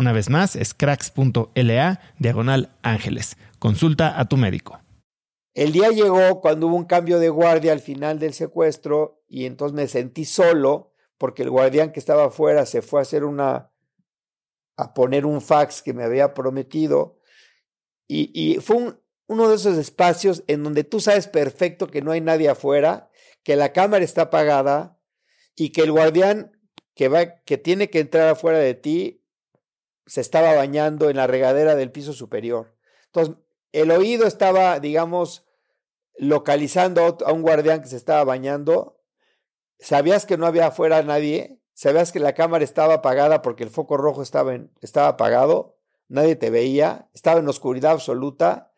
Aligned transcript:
Una 0.00 0.12
vez 0.12 0.30
más, 0.30 0.56
es 0.56 0.72
cracks.la 0.72 2.00
diagonal 2.18 2.74
ángeles. 2.80 3.36
Consulta 3.58 4.18
a 4.18 4.26
tu 4.30 4.38
médico. 4.38 4.80
El 5.52 5.72
día 5.72 5.90
llegó 5.90 6.40
cuando 6.40 6.68
hubo 6.68 6.76
un 6.76 6.86
cambio 6.86 7.18
de 7.18 7.28
guardia 7.28 7.72
al 7.72 7.80
final 7.80 8.18
del 8.18 8.32
secuestro 8.32 9.22
y 9.28 9.44
entonces 9.44 9.76
me 9.76 9.86
sentí 9.88 10.24
solo 10.24 10.94
porque 11.18 11.42
el 11.42 11.50
guardián 11.50 11.92
que 11.92 12.00
estaba 12.00 12.24
afuera 12.24 12.64
se 12.64 12.80
fue 12.80 13.00
a 13.00 13.02
hacer 13.02 13.24
una, 13.24 13.72
a 14.78 14.94
poner 14.94 15.26
un 15.26 15.42
fax 15.42 15.82
que 15.82 15.92
me 15.92 16.02
había 16.02 16.32
prometido 16.32 17.18
y, 18.08 18.30
y 18.32 18.58
fue 18.60 18.96
uno 19.26 19.48
de 19.50 19.56
esos 19.56 19.76
espacios 19.76 20.44
en 20.46 20.62
donde 20.64 20.82
tú 20.82 21.00
sabes 21.00 21.28
perfecto 21.28 21.88
que 21.88 22.00
no 22.00 22.12
hay 22.12 22.22
nadie 22.22 22.48
afuera, 22.48 23.10
que 23.42 23.54
la 23.54 23.74
cámara 23.74 24.02
está 24.02 24.22
apagada 24.22 24.98
y 25.54 25.72
que 25.72 25.82
el 25.82 25.92
guardián 25.92 26.52
que, 26.94 27.08
va, 27.08 27.42
que 27.44 27.58
tiene 27.58 27.90
que 27.90 28.00
entrar 28.00 28.28
afuera 28.28 28.58
de 28.60 28.72
ti 28.72 29.19
se 30.10 30.20
estaba 30.20 30.56
bañando 30.56 31.08
en 31.08 31.18
la 31.18 31.28
regadera 31.28 31.76
del 31.76 31.92
piso 31.92 32.12
superior. 32.12 32.74
Entonces, 33.06 33.36
el 33.70 33.92
oído 33.92 34.26
estaba, 34.26 34.80
digamos, 34.80 35.46
localizando 36.18 37.16
a 37.24 37.32
un 37.32 37.42
guardián 37.42 37.80
que 37.80 37.86
se 37.86 37.96
estaba 37.96 38.24
bañando. 38.24 39.00
Sabías 39.78 40.26
que 40.26 40.36
no 40.36 40.46
había 40.46 40.66
afuera 40.66 41.00
nadie. 41.04 41.60
Sabías 41.74 42.10
que 42.10 42.18
la 42.18 42.34
cámara 42.34 42.64
estaba 42.64 42.94
apagada 42.94 43.40
porque 43.40 43.62
el 43.62 43.70
foco 43.70 43.96
rojo 43.98 44.20
estaba, 44.20 44.58
estaba 44.80 45.06
apagado. 45.06 45.78
Nadie 46.08 46.34
te 46.34 46.50
veía. 46.50 47.08
Estaba 47.14 47.38
en 47.38 47.48
oscuridad 47.48 47.92
absoluta. 47.92 48.72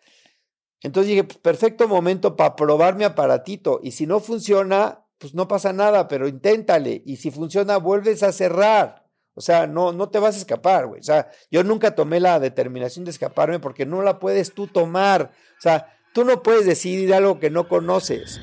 Entonces 0.83 1.09
dije, 1.09 1.25
pues, 1.25 1.39
perfecto 1.39 1.89
momento 1.89 2.37
para 2.37 2.57
probar 2.57 2.95
mi 2.95 3.05
aparatito. 3.05 3.81
Y 3.83 3.93
si 3.93 4.07
no 4.07 4.21
funciona, 4.21 5.07
pues 5.17 5.33
no 5.33 5.49
pasa 5.49 5.73
nada, 5.73 6.09
pero 6.09 6.29
inténtale. 6.29 7.03
Y 7.07 7.17
si 7.17 7.31
funciona, 7.31 7.79
vuelves 7.79 8.23
a 8.23 8.33
cerrar. 8.33 9.02
O 9.35 9.41
sea, 9.41 9.67
no, 9.67 9.93
no 9.93 10.09
te 10.09 10.19
vas 10.19 10.35
a 10.35 10.39
escapar, 10.39 10.87
güey. 10.87 11.01
O 11.01 11.05
sea, 11.05 11.31
yo 11.51 11.65
nunca 11.65 11.95
tomé 11.95 12.21
la 12.21 12.39
determinación 12.39 13.05
de 13.05 13.11
escaparme 13.11 13.61
porque 13.61 13.87
no 13.87 14.03
la 14.03 14.19
puedes 14.19 14.53
tú 14.53 14.67
tomar. 14.67 15.33
O 15.59 15.61
sea, 15.61 15.97
tú 16.13 16.25
no 16.25 16.43
puedes 16.43 16.67
decidir 16.67 17.15
algo 17.15 17.41
que 17.41 17.51
no 17.51 17.69
conoces. 17.69 18.41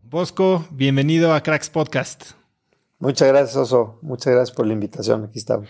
Bosco, 0.02 0.66
bienvenido 0.70 1.34
a 1.34 1.42
Cracks 1.42 1.68
Podcast. 1.68 2.32
Muchas 3.00 3.28
gracias, 3.28 3.56
Oso. 3.56 3.98
Muchas 4.02 4.34
gracias 4.34 4.56
por 4.56 4.66
la 4.66 4.72
invitación. 4.72 5.24
Aquí 5.24 5.38
estamos. 5.38 5.68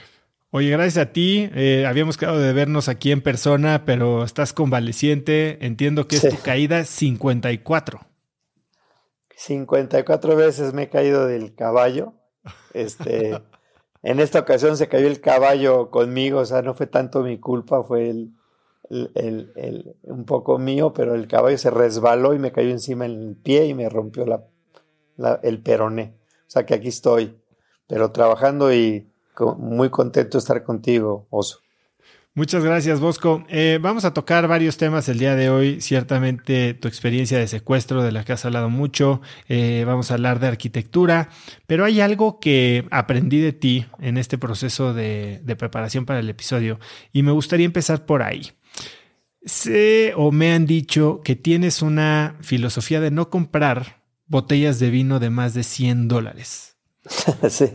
Oye, 0.50 0.70
gracias 0.70 0.98
a 0.98 1.12
ti. 1.12 1.48
Eh, 1.54 1.86
habíamos 1.86 2.16
quedado 2.16 2.38
de 2.38 2.52
vernos 2.52 2.88
aquí 2.88 3.12
en 3.12 3.22
persona, 3.22 3.84
pero 3.86 4.24
estás 4.24 4.52
convaleciente. 4.52 5.64
Entiendo 5.64 6.06
que 6.06 6.16
es 6.16 6.28
tu 6.28 6.36
caída 6.42 6.84
54. 6.84 8.09
54 9.40 10.36
veces 10.36 10.74
me 10.74 10.82
he 10.82 10.88
caído 10.90 11.26
del 11.26 11.54
caballo. 11.54 12.12
Este, 12.74 13.40
en 14.02 14.20
esta 14.20 14.40
ocasión 14.40 14.76
se 14.76 14.88
cayó 14.88 15.06
el 15.06 15.22
caballo 15.22 15.90
conmigo, 15.90 16.40
o 16.40 16.44
sea, 16.44 16.60
no 16.60 16.74
fue 16.74 16.86
tanto 16.86 17.22
mi 17.22 17.40
culpa, 17.40 17.82
fue 17.82 18.10
el, 18.10 18.34
el, 18.90 19.96
un 20.02 20.26
poco 20.26 20.58
mío, 20.58 20.92
pero 20.92 21.14
el 21.14 21.26
caballo 21.26 21.56
se 21.56 21.70
resbaló 21.70 22.34
y 22.34 22.38
me 22.38 22.52
cayó 22.52 22.68
encima 22.68 23.06
en 23.06 23.12
el 23.12 23.36
pie 23.36 23.64
y 23.64 23.72
me 23.72 23.88
rompió 23.88 24.26
la, 24.26 25.40
el 25.42 25.62
peroné. 25.62 26.18
O 26.46 26.50
sea 26.50 26.66
que 26.66 26.74
aquí 26.74 26.88
estoy, 26.88 27.40
pero 27.86 28.12
trabajando 28.12 28.70
y 28.74 29.10
muy 29.56 29.88
contento 29.88 30.36
de 30.36 30.40
estar 30.40 30.62
contigo, 30.64 31.26
Oso. 31.30 31.60
Muchas 32.34 32.62
gracias, 32.62 33.00
Bosco. 33.00 33.44
Eh, 33.48 33.80
vamos 33.82 34.04
a 34.04 34.14
tocar 34.14 34.46
varios 34.46 34.76
temas 34.76 35.08
el 35.08 35.18
día 35.18 35.34
de 35.34 35.50
hoy. 35.50 35.80
Ciertamente 35.80 36.74
tu 36.74 36.86
experiencia 36.86 37.38
de 37.38 37.48
secuestro, 37.48 38.04
de 38.04 38.12
la 38.12 38.24
que 38.24 38.32
has 38.32 38.44
hablado 38.44 38.70
mucho. 38.70 39.20
Eh, 39.48 39.82
vamos 39.84 40.10
a 40.10 40.14
hablar 40.14 40.38
de 40.38 40.46
arquitectura. 40.46 41.28
Pero 41.66 41.84
hay 41.84 42.00
algo 42.00 42.38
que 42.38 42.86
aprendí 42.92 43.40
de 43.40 43.52
ti 43.52 43.86
en 43.98 44.16
este 44.16 44.38
proceso 44.38 44.94
de, 44.94 45.40
de 45.42 45.56
preparación 45.56 46.06
para 46.06 46.20
el 46.20 46.30
episodio 46.30 46.78
y 47.12 47.24
me 47.24 47.32
gustaría 47.32 47.66
empezar 47.66 48.06
por 48.06 48.22
ahí. 48.22 48.52
Sé 49.44 50.12
o 50.16 50.30
me 50.30 50.52
han 50.52 50.66
dicho 50.66 51.22
que 51.24 51.34
tienes 51.34 51.82
una 51.82 52.36
filosofía 52.42 53.00
de 53.00 53.10
no 53.10 53.28
comprar 53.28 54.04
botellas 54.26 54.78
de 54.78 54.90
vino 54.90 55.18
de 55.18 55.30
más 55.30 55.52
de 55.52 55.64
100 55.64 56.06
dólares. 56.06 56.76
sí. 57.48 57.66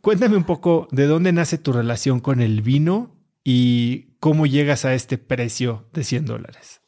Cuéntame 0.00 0.36
un 0.36 0.44
poco 0.44 0.88
de 0.92 1.06
dónde 1.06 1.32
nace 1.32 1.58
tu 1.58 1.72
relación 1.72 2.20
con 2.20 2.40
el 2.40 2.62
vino 2.62 3.15
y 3.48 4.16
cómo 4.18 4.44
llegas 4.46 4.84
a 4.84 4.92
este 4.94 5.18
precio 5.18 5.86
de 5.92 6.02
100 6.02 6.26
dólares. 6.26 6.80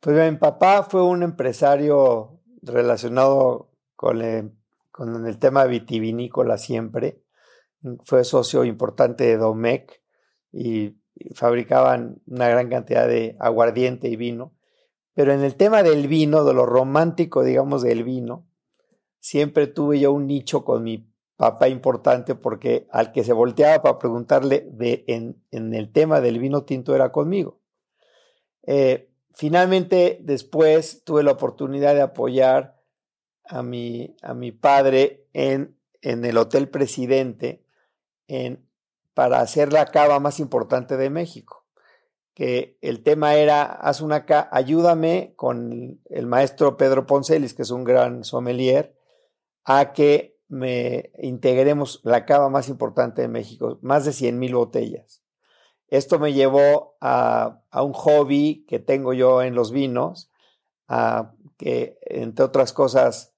Pues 0.00 0.32
mi 0.32 0.38
papá 0.38 0.84
fue 0.84 1.02
un 1.02 1.22
empresario 1.22 2.40
relacionado 2.62 3.70
con 3.94 4.22
el, 4.22 4.52
con 4.90 5.26
el 5.26 5.38
tema 5.38 5.64
vitivinícola 5.66 6.56
siempre. 6.56 7.20
Fue 8.04 8.24
socio 8.24 8.64
importante 8.64 9.24
de 9.24 9.36
Domec 9.36 10.00
y 10.50 10.96
fabricaban 11.34 12.22
una 12.26 12.48
gran 12.48 12.70
cantidad 12.70 13.06
de 13.06 13.36
aguardiente 13.38 14.08
y 14.08 14.16
vino. 14.16 14.54
Pero 15.12 15.34
en 15.34 15.44
el 15.44 15.56
tema 15.56 15.82
del 15.82 16.08
vino, 16.08 16.46
de 16.46 16.54
lo 16.54 16.64
romántico, 16.64 17.44
digamos, 17.44 17.82
del 17.82 18.02
vino, 18.02 18.46
siempre 19.20 19.66
tuve 19.66 20.00
yo 20.00 20.10
un 20.10 20.26
nicho 20.26 20.64
con 20.64 20.84
mi 20.84 21.06
papá 21.36 21.68
importante 21.68 22.34
porque 22.34 22.86
al 22.90 23.12
que 23.12 23.24
se 23.24 23.32
volteaba 23.32 23.82
para 23.82 23.98
preguntarle 23.98 24.66
de, 24.70 25.04
en, 25.08 25.42
el 25.50 25.90
tema 25.92 26.20
del 26.20 26.38
vino 26.38 26.64
tinto 26.64 26.94
era 26.94 27.10
conmigo. 27.12 27.60
Eh, 28.62 29.10
finalmente, 29.32 30.18
después 30.22 31.02
tuve 31.04 31.22
la 31.22 31.32
oportunidad 31.32 31.94
de 31.94 32.02
apoyar 32.02 32.80
a 33.46 33.62
mi, 33.62 34.16
a 34.22 34.34
mi 34.34 34.52
padre 34.52 35.26
en, 35.32 35.76
en 36.00 36.24
el 36.24 36.38
Hotel 36.38 36.68
Presidente 36.68 37.64
en, 38.28 38.66
para 39.12 39.40
hacer 39.40 39.72
la 39.72 39.86
cava 39.86 40.20
más 40.20 40.40
importante 40.40 40.96
de 40.96 41.10
México. 41.10 41.64
Que 42.32 42.78
el 42.80 43.02
tema 43.02 43.36
era, 43.36 43.62
haz 43.62 44.00
una 44.00 44.24
ayúdame 44.50 45.34
con 45.36 46.00
el 46.06 46.26
maestro 46.26 46.76
Pedro 46.76 47.06
Poncelis, 47.06 47.54
que 47.54 47.62
es 47.62 47.70
un 47.70 47.84
gran 47.84 48.24
sommelier, 48.24 48.96
a 49.64 49.92
que 49.92 50.33
me 50.54 51.10
integremos 51.18 52.00
la 52.04 52.24
cava 52.26 52.48
más 52.48 52.68
importante 52.68 53.22
de 53.22 53.28
México, 53.28 53.80
más 53.82 54.04
de 54.04 54.12
100 54.12 54.38
mil 54.38 54.54
botellas. 54.54 55.24
Esto 55.88 56.20
me 56.20 56.32
llevó 56.32 56.96
a, 57.00 57.60
un 57.72 57.92
hobby 57.92 58.64
que 58.68 58.78
tengo 58.78 59.12
yo 59.14 59.42
en 59.42 59.56
los 59.56 59.72
vinos, 59.72 60.30
a, 60.86 61.34
que 61.56 61.98
entre 62.02 62.44
otras 62.44 62.72
cosas 62.72 63.34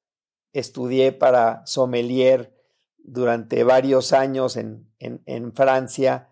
estudié 0.53 1.13
para 1.13 1.65
sommelier 1.65 2.55
durante 2.99 3.65
varios 3.65 4.13
años 4.13 4.59
en, 4.59 4.85
Francia, 5.55 6.29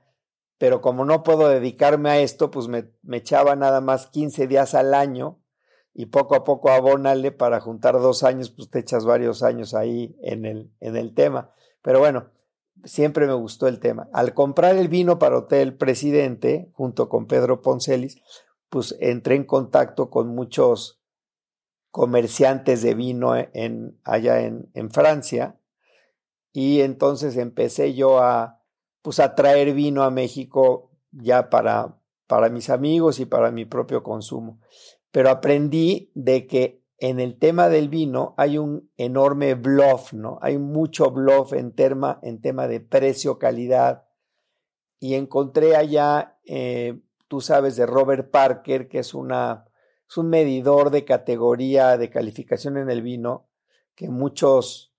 pero 0.59 0.83
como 0.83 1.07
no 1.07 1.23
puedo 1.23 1.49
dedicarme 1.49 2.11
a 2.11 2.19
esto, 2.21 2.51
pues 2.51 2.69
me 2.69 3.17
echaba 3.17 3.57
nada 3.57 3.81
más 3.81 4.09
15 4.09 4.47
días 4.49 4.75
al 4.75 4.93
año 4.93 5.44
y 5.94 6.06
poco 6.06 6.35
a 6.35 6.43
poco 6.43 6.70
abónale 6.70 7.31
para 7.31 7.61
juntar 7.61 7.94
dos 8.00 8.25
años, 8.25 8.50
pues 8.50 8.69
te 8.69 8.81
echas 8.81 9.05
varios 9.05 9.44
años 9.44 9.75
ahí 9.75 10.17
en 10.23 10.44
el, 10.44 10.73
en 10.81 10.96
el 10.96 11.14
tema. 11.14 11.52
Pero 11.82 12.00
bueno, 12.00 12.31
siempre 12.82 13.29
me 13.29 13.35
gustó 13.35 13.69
el 13.69 13.79
tema. 13.79 14.08
Al 14.12 14.35
comprar 14.35 14.76
el 14.76 14.88
vino 14.88 15.20
para 15.20 15.38
Hotel 15.38 15.76
Presidente, 15.76 16.69
junto 16.73 17.08
con 17.08 17.26
Pedro 17.26 17.62
Poncelis, 17.62 18.20
pues 18.69 18.96
entré 18.99 19.37
en 19.37 19.44
contacto 19.44 20.11
con 20.11 20.29
muchos 20.29 21.00
comerciantes 21.93 22.82
de 22.82 22.94
vino 22.94 23.37
en, 23.37 24.00
allá 24.02 24.40
en, 24.40 24.69
en 24.75 24.90
Francia 24.90 25.61
y 26.52 26.81
entonces 26.81 27.37
empecé 27.37 27.94
yo 27.94 28.19
a, 28.19 28.61
pues 29.00 29.20
a 29.20 29.37
traer 29.37 29.75
vino 29.75 30.02
a 30.02 30.11
México 30.11 30.90
ya 31.12 31.50
para, 31.50 31.97
para 32.26 32.49
mis 32.49 32.69
amigos 32.69 33.20
y 33.20 33.26
para 33.26 33.52
mi 33.52 33.64
propio 33.64 34.02
consumo 34.02 34.58
pero 35.14 35.31
aprendí 35.31 36.11
de 36.16 36.49
que 36.49 36.82
en 36.99 37.20
el 37.20 37.38
tema 37.38 37.69
del 37.69 37.88
vino 37.88 38.34
hay 38.37 38.58
un 38.58 38.90
enorme 38.96 39.55
bluff, 39.55 40.12
¿no? 40.12 40.40
Hay 40.43 40.58
mucho 40.58 41.12
bluff 41.12 41.52
en, 41.52 41.70
tema, 41.70 42.19
en 42.25 42.40
tema 42.40 42.66
de 42.66 42.81
precio, 42.81 43.38
calidad. 43.38 44.08
Y 44.99 45.14
encontré 45.14 45.76
allá, 45.76 46.40
eh, 46.46 47.00
tú 47.28 47.40
sabes, 47.40 47.76
de 47.76 47.87
Robert 47.87 48.32
Parker, 48.32 48.88
que 48.88 48.99
es, 48.99 49.14
una, 49.14 49.66
es 50.11 50.16
un 50.16 50.31
medidor 50.31 50.90
de 50.90 51.05
categoría 51.05 51.96
de 51.96 52.11
calificación 52.11 52.76
en 52.76 52.90
el 52.90 53.00
vino, 53.00 53.46
que 53.94 54.08
muchos 54.08 54.96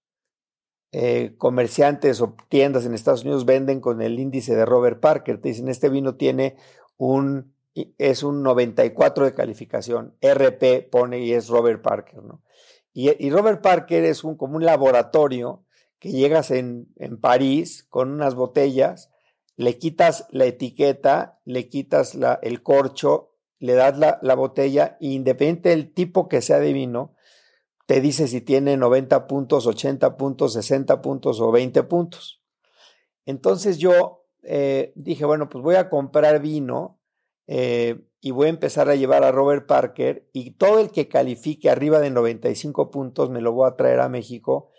eh, 0.93 1.35
comerciantes 1.37 2.21
o 2.21 2.37
tiendas 2.47 2.85
en 2.85 2.93
Estados 2.93 3.23
Unidos 3.23 3.43
venden 3.43 3.81
con 3.81 4.01
el 4.01 4.17
índice 4.17 4.55
de 4.55 4.65
Robert 4.65 5.01
Parker. 5.01 5.41
Te 5.41 5.49
dicen, 5.49 5.67
este 5.67 5.89
vino 5.89 6.15
tiene 6.15 6.55
un 6.95 7.54
es 7.97 8.23
un 8.23 8.43
94 8.43 9.25
de 9.25 9.33
calificación. 9.33 10.15
RP 10.21 10.89
pone 10.89 11.19
y 11.19 11.33
es 11.33 11.49
Robert 11.49 11.81
Parker, 11.81 12.23
¿no? 12.23 12.41
Y, 12.93 13.29
Robert 13.29 13.61
Parker 13.61 14.05
es 14.05 14.23
un, 14.23 14.37
como 14.37 14.55
un 14.55 14.63
laboratorio 14.63 15.65
que 15.99 16.11
llegas 16.11 16.49
en, 16.49 16.87
en, 16.95 17.19
París 17.19 17.85
con 17.89 18.09
unas 18.09 18.35
botellas, 18.35 19.11
le 19.57 19.77
quitas 19.77 20.27
la 20.29 20.45
etiqueta, 20.45 21.41
le 21.43 21.67
quitas 21.67 22.15
la, 22.15 22.39
el 22.41 22.63
corcho, 22.63 23.33
le 23.59 23.73
das 23.73 23.97
la, 23.97 24.17
la 24.21 24.35
botella, 24.35 24.97
e 25.01 25.07
independiente 25.07 25.69
del 25.69 25.93
tipo 25.93 26.29
que 26.29 26.41
sea 26.41 26.59
de 26.59 26.71
vino, 26.71 27.15
te 27.85 27.99
dice 27.99 28.29
si 28.29 28.39
tiene 28.39 28.77
90 28.77 29.27
puntos, 29.27 29.67
80 29.67 30.15
puntos, 30.15 30.53
60 30.53 31.01
puntos 31.01 31.41
o 31.41 31.51
20 31.51 31.83
puntos. 31.83 32.41
Entonces 33.25 33.77
yo 33.77 34.25
eh, 34.43 34.93
dije, 34.95 35.25
bueno, 35.25 35.49
pues 35.49 35.63
voy 35.63 35.75
a 35.75 35.89
comprar 35.89 36.39
vino 36.39 36.94
eh, 37.47 38.01
y 38.21 38.31
voy 38.31 38.47
a 38.47 38.49
empezar 38.49 38.89
a 38.89 38.95
llevar 38.95 39.23
a 39.23 39.31
Robert 39.31 39.67
Parker 39.67 40.27
y 40.33 40.51
todo 40.51 40.79
el 40.79 40.89
que 40.91 41.07
califique 41.07 41.69
arriba 41.69 41.99
de 41.99 42.09
95 42.09 42.89
puntos 42.89 43.29
me 43.29 43.41
lo 43.41 43.51
voy 43.51 43.69
a 43.69 43.75
traer 43.75 43.99
a 43.99 44.09
México 44.09 44.71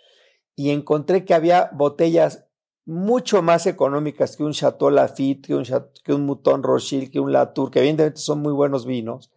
y 0.55 0.71
encontré 0.71 1.23
que 1.23 1.33
había 1.33 1.69
botellas 1.73 2.47
mucho 2.87 3.41
más 3.41 3.67
económicas 3.67 4.37
que 4.37 4.43
un 4.43 4.53
Chateau 4.53 4.89
Lafite, 4.89 5.49
que 5.49 5.55
un, 5.55 5.65
que 6.03 6.13
un 6.13 6.25
Mouton 6.25 6.63
Rothschild, 6.63 7.11
que 7.11 7.19
un 7.19 7.33
Latour, 7.33 7.69
que 7.69 7.79
evidentemente 7.79 8.19
son 8.19 8.41
muy 8.41 8.53
buenos 8.53 8.85
vinos, 8.85 9.29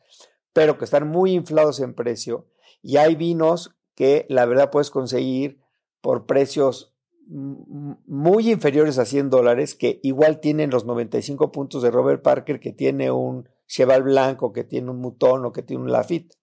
pero 0.52 0.78
que 0.78 0.84
están 0.84 1.08
muy 1.08 1.32
inflados 1.32 1.80
en 1.80 1.94
precio. 1.94 2.46
Y 2.80 2.96
hay 2.96 3.16
vinos 3.16 3.76
que 3.96 4.24
la 4.28 4.46
verdad 4.46 4.70
puedes 4.70 4.90
conseguir 4.90 5.60
por 6.00 6.26
precios 6.26 6.89
muy 7.30 8.50
inferiores 8.50 8.98
a 8.98 9.04
100 9.04 9.30
dólares, 9.30 9.76
que 9.76 10.00
igual 10.02 10.40
tienen 10.40 10.70
los 10.70 10.84
95 10.84 11.52
puntos 11.52 11.82
de 11.82 11.90
Robert 11.90 12.22
Parker, 12.22 12.58
que 12.58 12.72
tiene 12.72 13.12
un 13.12 13.48
Cheval 13.68 14.02
Blanco, 14.02 14.52
que 14.52 14.64
tiene 14.64 14.90
un 14.90 15.00
Mutón 15.00 15.44
o 15.44 15.52
que 15.52 15.62
tiene 15.62 15.84
un 15.84 15.92
Lafitte. 15.92 16.36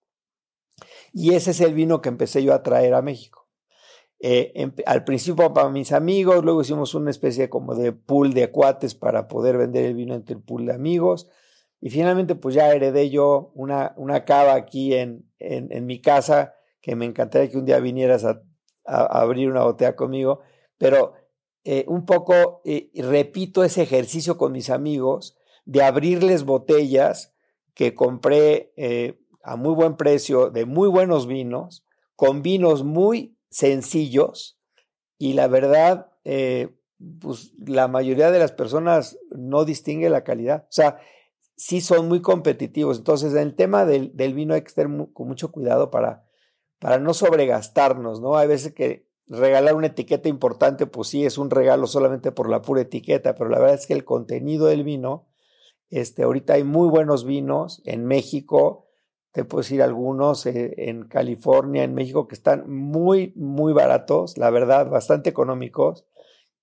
Y 1.11 1.33
ese 1.33 1.51
es 1.51 1.59
el 1.59 1.73
vino 1.73 2.01
que 2.01 2.07
empecé 2.07 2.41
yo 2.41 2.53
a 2.53 2.63
traer 2.63 2.93
a 2.93 3.01
México. 3.01 3.49
Eh, 4.19 4.71
al 4.85 5.03
principio 5.03 5.53
para 5.53 5.69
mis 5.69 5.91
amigos, 5.91 6.43
luego 6.43 6.61
hicimos 6.61 6.95
una 6.95 7.11
especie 7.11 7.49
como 7.49 7.75
de 7.75 7.91
pool 7.91 8.33
de 8.33 8.49
cuates 8.49 8.95
para 8.95 9.27
poder 9.27 9.57
vender 9.57 9.85
el 9.85 9.93
vino 9.93 10.15
entre 10.15 10.35
el 10.35 10.41
pool 10.41 10.67
de 10.67 10.73
amigos. 10.73 11.27
Y 11.81 11.89
finalmente 11.89 12.35
pues 12.35 12.55
ya 12.55 12.73
heredé 12.73 13.09
yo 13.09 13.51
una, 13.55 13.93
una 13.97 14.23
cava 14.23 14.53
aquí 14.53 14.93
en, 14.93 15.29
en, 15.39 15.85
mi 15.85 16.01
casa, 16.01 16.55
que 16.81 16.95
me 16.95 17.05
encantaría 17.05 17.51
que 17.51 17.57
un 17.57 17.65
día 17.65 17.79
vinieras 17.79 18.23
a 18.23 18.41
abrir 18.85 19.51
una 19.51 19.63
botella 19.63 19.95
conmigo 19.97 20.39
pero 20.77 21.13
eh, 21.63 21.85
un 21.87 22.05
poco 22.05 22.61
eh, 22.65 22.89
repito 22.95 23.63
ese 23.63 23.81
ejercicio 23.81 24.37
con 24.37 24.51
mis 24.51 24.69
amigos 24.69 25.37
de 25.65 25.83
abrirles 25.83 26.43
botellas 26.43 27.33
que 27.73 27.93
compré 27.93 28.73
eh, 28.77 29.19
a 29.43 29.55
muy 29.55 29.73
buen 29.73 29.97
precio 29.97 30.49
de 30.49 30.65
muy 30.65 30.87
buenos 30.87 31.27
vinos, 31.27 31.85
con 32.15 32.41
vinos 32.41 32.83
muy 32.83 33.37
sencillos 33.49 34.59
y 35.17 35.33
la 35.33 35.47
verdad 35.47 36.11
pues 37.19 37.53
la 37.65 37.87
mayoría 37.87 38.31
de 38.31 38.39
las 38.39 38.51
personas 38.51 39.17
no 39.29 39.63
distingue 39.65 40.09
la 40.09 40.23
calidad. 40.23 40.63
O 40.63 40.71
sea, 40.71 40.99
sí 41.57 41.81
son 41.81 42.07
muy 42.07 42.21
competitivos. 42.21 42.99
Entonces, 42.99 43.33
en 43.33 43.39
el 43.39 43.55
tema 43.55 43.85
del, 43.85 44.11
vino 44.33 44.53
hay 44.53 44.61
que 44.61 44.67
estar 44.67 44.87
con 45.13 45.27
mucho 45.27 45.51
cuidado 45.51 45.91
para, 45.91 46.25
para 46.79 46.99
no 46.99 47.13
sobregastarnos, 47.13 48.21
¿no? 48.21 48.37
Hay 48.37 48.47
veces 48.47 48.73
que 48.73 49.06
regalar 49.27 49.75
una 49.75 49.87
etiqueta 49.87 50.29
importante, 50.29 50.87
pues 50.87 51.09
sí, 51.09 51.25
es 51.25 51.37
un 51.37 51.49
regalo 51.49 51.87
solamente 51.87 52.31
por 52.31 52.49
la 52.49 52.61
pura 52.61 52.81
etiqueta, 52.81 53.35
pero 53.35 53.49
la 53.49 53.59
verdad 53.59 53.75
es 53.75 53.87
que 53.87 53.93
el 53.93 54.05
contenido 54.05 54.67
del 54.67 54.83
vino, 54.83 55.27
este, 55.89 56.23
ahorita 56.23 56.53
hay 56.53 56.63
muy 56.63 56.89
buenos 56.89 57.25
vinos 57.25 57.81
en 57.85 58.05
México, 58.05 58.87
te 59.31 59.43
puedo 59.43 59.61
decir 59.61 59.81
algunos 59.81 60.45
eh, 60.45 60.73
en 60.89 61.07
California, 61.07 61.83
en 61.83 61.93
México, 61.93 62.27
que 62.27 62.35
están 62.35 62.69
muy, 62.69 63.33
muy 63.35 63.73
baratos, 63.73 64.37
la 64.37 64.49
verdad, 64.49 64.89
bastante 64.89 65.29
económicos 65.29 66.05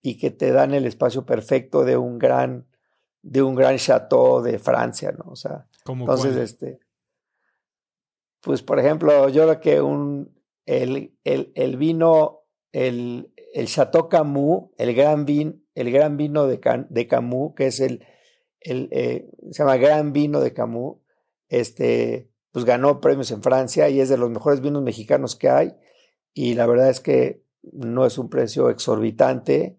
y 0.03 0.19
que 0.19 0.31
te 0.31 0.53
dan 0.53 0.75
el 0.75 0.87
espacio 0.87 1.25
perfecto 1.25 1.85
de 1.85 1.97
un 1.97 2.19
gran 2.19 2.67
de 3.23 3.43
un 3.43 3.55
gran 3.55 3.79
chateau 3.79 4.43
de 4.43 4.59
Francia, 4.59 5.13
¿no? 5.13 5.33
O 5.33 5.37
sea, 5.37 5.67
entonces, 5.87 6.37
este, 6.37 6.79
pues 8.43 8.63
por 8.63 8.79
ejemplo, 8.79 9.31
yo 9.31 9.45
creo 9.45 9.61
que 9.61 9.81
un, 9.81 10.39
el, 10.67 11.17
el, 11.25 11.51
el 11.55 11.77
vino, 11.79 12.44
el, 12.75 13.33
el 13.55 13.69
Chateau 13.69 14.09
Camus, 14.09 14.71
el 14.79 14.95
gran, 14.95 15.25
vin, 15.25 15.65
el 15.77 15.93
gran 15.93 16.17
vino 16.17 16.49
de, 16.49 16.61
de 16.91 17.07
Camus, 17.07 17.55
que 17.55 17.69
es 17.69 17.79
el, 17.79 18.05
el 18.61 18.89
eh, 18.91 19.31
se 19.53 19.63
llama 19.63 19.77
Gran 19.77 20.13
Vino 20.13 20.41
de 20.41 20.53
Camus, 20.53 20.97
este, 21.49 22.31
pues 22.51 22.65
ganó 22.65 23.01
premios 23.01 23.31
en 23.31 23.45
Francia 23.45 23.89
y 23.89 24.01
es 24.01 24.09
de 24.09 24.19
los 24.19 24.29
mejores 24.29 24.61
vinos 24.61 24.83
mexicanos 24.83 25.37
que 25.37 25.49
hay. 25.49 25.77
Y 26.33 26.55
la 26.55 26.67
verdad 26.67 26.91
es 26.91 26.99
que 26.99 27.45
no 27.63 28.07
es 28.07 28.19
un 28.19 28.29
precio 28.29 28.71
exorbitante, 28.71 29.79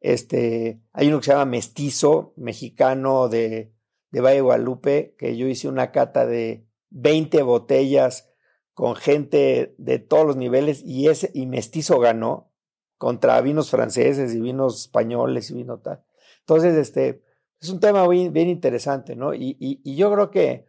este, 0.00 0.80
hay 0.92 1.08
uno 1.08 1.18
que 1.18 1.24
se 1.24 1.32
llama 1.32 1.46
Mestizo, 1.46 2.32
mexicano 2.36 3.28
de, 3.28 3.72
de 4.12 4.20
Valle 4.20 4.40
Guadalupe, 4.40 5.16
que 5.18 5.36
yo 5.36 5.48
hice 5.48 5.66
una 5.66 5.90
cata 5.90 6.26
de 6.26 6.64
20 6.90 7.42
botellas 7.42 8.30
con 8.76 8.94
gente 8.94 9.74
de 9.78 9.98
todos 9.98 10.26
los 10.26 10.36
niveles 10.36 10.82
y 10.84 11.08
ese 11.08 11.30
y 11.32 11.46
Mestizo 11.46 11.98
ganó 11.98 12.52
contra 12.98 13.40
vinos 13.40 13.70
franceses 13.70 14.34
y 14.34 14.40
vinos 14.42 14.82
españoles 14.82 15.50
y 15.50 15.54
vino 15.54 15.78
tal. 15.78 16.04
Entonces, 16.40 16.74
este, 16.76 17.22
es 17.58 17.70
un 17.70 17.80
tema 17.80 18.06
bien, 18.06 18.36
interesante, 18.36 19.16
¿no? 19.16 19.32
Y, 19.32 19.56
y, 19.58 19.80
y, 19.82 19.96
yo 19.96 20.12
creo 20.12 20.30
que 20.30 20.66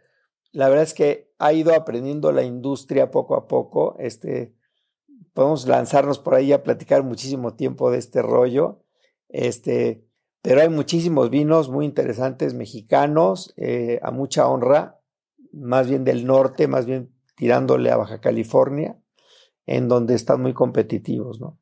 la 0.53 0.69
verdad 0.69 0.85
es 0.85 0.93
que 0.93 1.33
ha 1.37 1.51
ido 1.51 1.75
aprendiendo 1.75 2.31
la 2.31 2.43
industria 2.43 3.11
poco 3.11 3.35
a 3.35 3.45
poco. 3.45 3.97
Este, 3.99 4.55
podemos 5.33 5.67
lanzarnos 5.67 6.17
por 6.17 6.35
ahí 6.35 6.53
a 6.53 6.63
platicar 6.63 7.03
muchísimo 7.03 7.55
tiempo 7.55 7.91
de 7.91 7.97
este 7.97 8.21
rollo. 8.21 8.85
Este, 9.27 10.07
pero 10.41 10.61
hay 10.61 10.69
muchísimos 10.69 11.29
vinos 11.29 11.69
muy 11.69 11.83
interesantes 11.83 12.53
mexicanos, 12.53 13.53
eh, 13.57 13.99
a 14.01 14.11
mucha 14.11 14.47
honra, 14.47 15.01
más 15.51 15.89
bien 15.89 16.05
del 16.05 16.25
norte, 16.25 16.69
más 16.69 16.85
bien 16.85 17.16
tirándole 17.37 17.91
a 17.91 17.97
Baja 17.97 18.19
California, 18.19 18.97
en 19.65 19.87
donde 19.87 20.15
están 20.15 20.41
muy 20.41 20.53
competitivos, 20.53 21.39
¿no? 21.39 21.57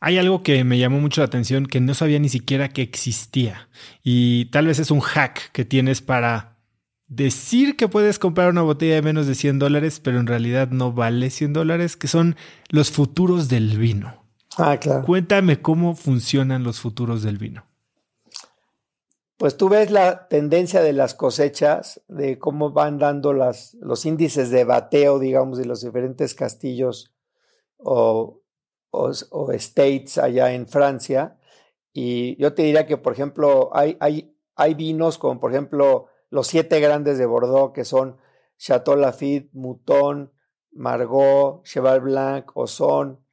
Hay 0.00 0.18
algo 0.18 0.42
que 0.42 0.64
me 0.64 0.78
llamó 0.78 1.00
mucho 1.00 1.20
la 1.20 1.26
atención 1.26 1.66
que 1.66 1.80
no 1.80 1.94
sabía 1.94 2.18
ni 2.18 2.28
siquiera 2.28 2.68
que 2.68 2.82
existía 2.82 3.68
y 4.02 4.46
tal 4.46 4.66
vez 4.66 4.78
es 4.78 4.90
un 4.90 5.00
hack 5.00 5.50
que 5.52 5.64
tienes 5.64 6.02
para 6.02 6.58
decir 7.06 7.76
que 7.76 7.88
puedes 7.88 8.18
comprar 8.18 8.50
una 8.50 8.62
botella 8.62 8.96
de 8.96 9.02
menos 9.02 9.26
de 9.26 9.34
100 9.34 9.58
dólares, 9.58 10.00
pero 10.00 10.20
en 10.20 10.26
realidad 10.26 10.68
no 10.70 10.92
vale 10.92 11.30
100 11.30 11.52
dólares, 11.52 11.96
que 11.96 12.08
son 12.08 12.36
los 12.68 12.90
futuros 12.90 13.48
del 13.48 13.78
vino. 13.78 14.24
Ah, 14.58 14.76
claro. 14.78 15.04
Cuéntame 15.04 15.60
cómo 15.60 15.94
funcionan 15.94 16.64
los 16.64 16.80
futuros 16.80 17.22
del 17.22 17.38
vino. 17.38 17.64
Pues 19.36 19.56
tú 19.56 19.68
ves 19.68 19.90
la 19.90 20.28
tendencia 20.28 20.80
de 20.80 20.92
las 20.92 21.14
cosechas, 21.14 22.00
de 22.06 22.38
cómo 22.38 22.70
van 22.70 22.98
dando 22.98 23.32
los 23.32 24.06
índices 24.06 24.50
de 24.50 24.64
bateo, 24.64 25.18
digamos, 25.18 25.58
de 25.58 25.64
los 25.64 25.82
diferentes 25.82 26.34
castillos 26.34 27.14
o, 27.78 28.40
o, 28.90 29.52
estates 29.52 30.18
allá 30.18 30.52
en 30.52 30.66
Francia. 30.66 31.36
Y 31.92 32.40
yo 32.40 32.54
te 32.54 32.62
diría 32.62 32.86
que, 32.86 32.96
por 32.96 33.12
ejemplo, 33.12 33.70
hay, 33.72 33.96
hay, 34.00 34.36
hay 34.54 34.74
vinos 34.74 35.18
como, 35.18 35.40
por 35.40 35.50
ejemplo, 35.50 36.06
los 36.30 36.46
siete 36.46 36.80
grandes 36.80 37.18
de 37.18 37.26
Bordeaux, 37.26 37.72
que 37.72 37.84
son 37.84 38.16
Chateau 38.56 38.96
Lafite, 38.96 39.50
Mouton, 39.52 40.32
Margot, 40.72 41.62
Cheval 41.64 42.00
Blanc, 42.00 42.50
Ozon, 42.54 43.24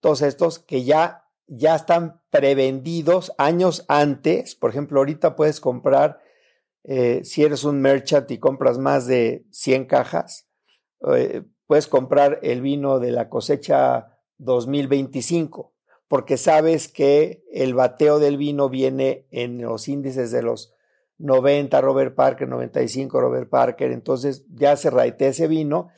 todos 0.00 0.22
estos 0.22 0.58
que 0.58 0.84
ya, 0.84 1.25
ya 1.46 1.74
están 1.76 2.20
prevendidos 2.30 3.32
años 3.38 3.84
antes. 3.88 4.54
Por 4.54 4.70
ejemplo, 4.70 5.00
ahorita 5.00 5.36
puedes 5.36 5.60
comprar, 5.60 6.20
eh, 6.84 7.22
si 7.24 7.42
eres 7.42 7.64
un 7.64 7.80
merchant 7.80 8.30
y 8.30 8.38
compras 8.38 8.78
más 8.78 9.06
de 9.06 9.46
100 9.50 9.86
cajas, 9.86 10.48
eh, 11.14 11.42
puedes 11.66 11.86
comprar 11.86 12.38
el 12.42 12.60
vino 12.60 12.98
de 12.98 13.12
la 13.12 13.28
cosecha 13.28 14.18
2025, 14.38 15.74
porque 16.08 16.36
sabes 16.36 16.88
que 16.88 17.44
el 17.52 17.74
bateo 17.74 18.18
del 18.18 18.36
vino 18.36 18.68
viene 18.68 19.26
en 19.30 19.60
los 19.60 19.88
índices 19.88 20.30
de 20.30 20.42
los 20.42 20.74
90 21.18 21.80
Robert 21.80 22.14
Parker, 22.14 22.48
95 22.48 23.20
Robert 23.20 23.48
Parker, 23.48 23.90
entonces 23.90 24.44
ya 24.54 24.76
se 24.76 24.90
raite 24.90 25.28
ese 25.28 25.48
vino 25.48 25.88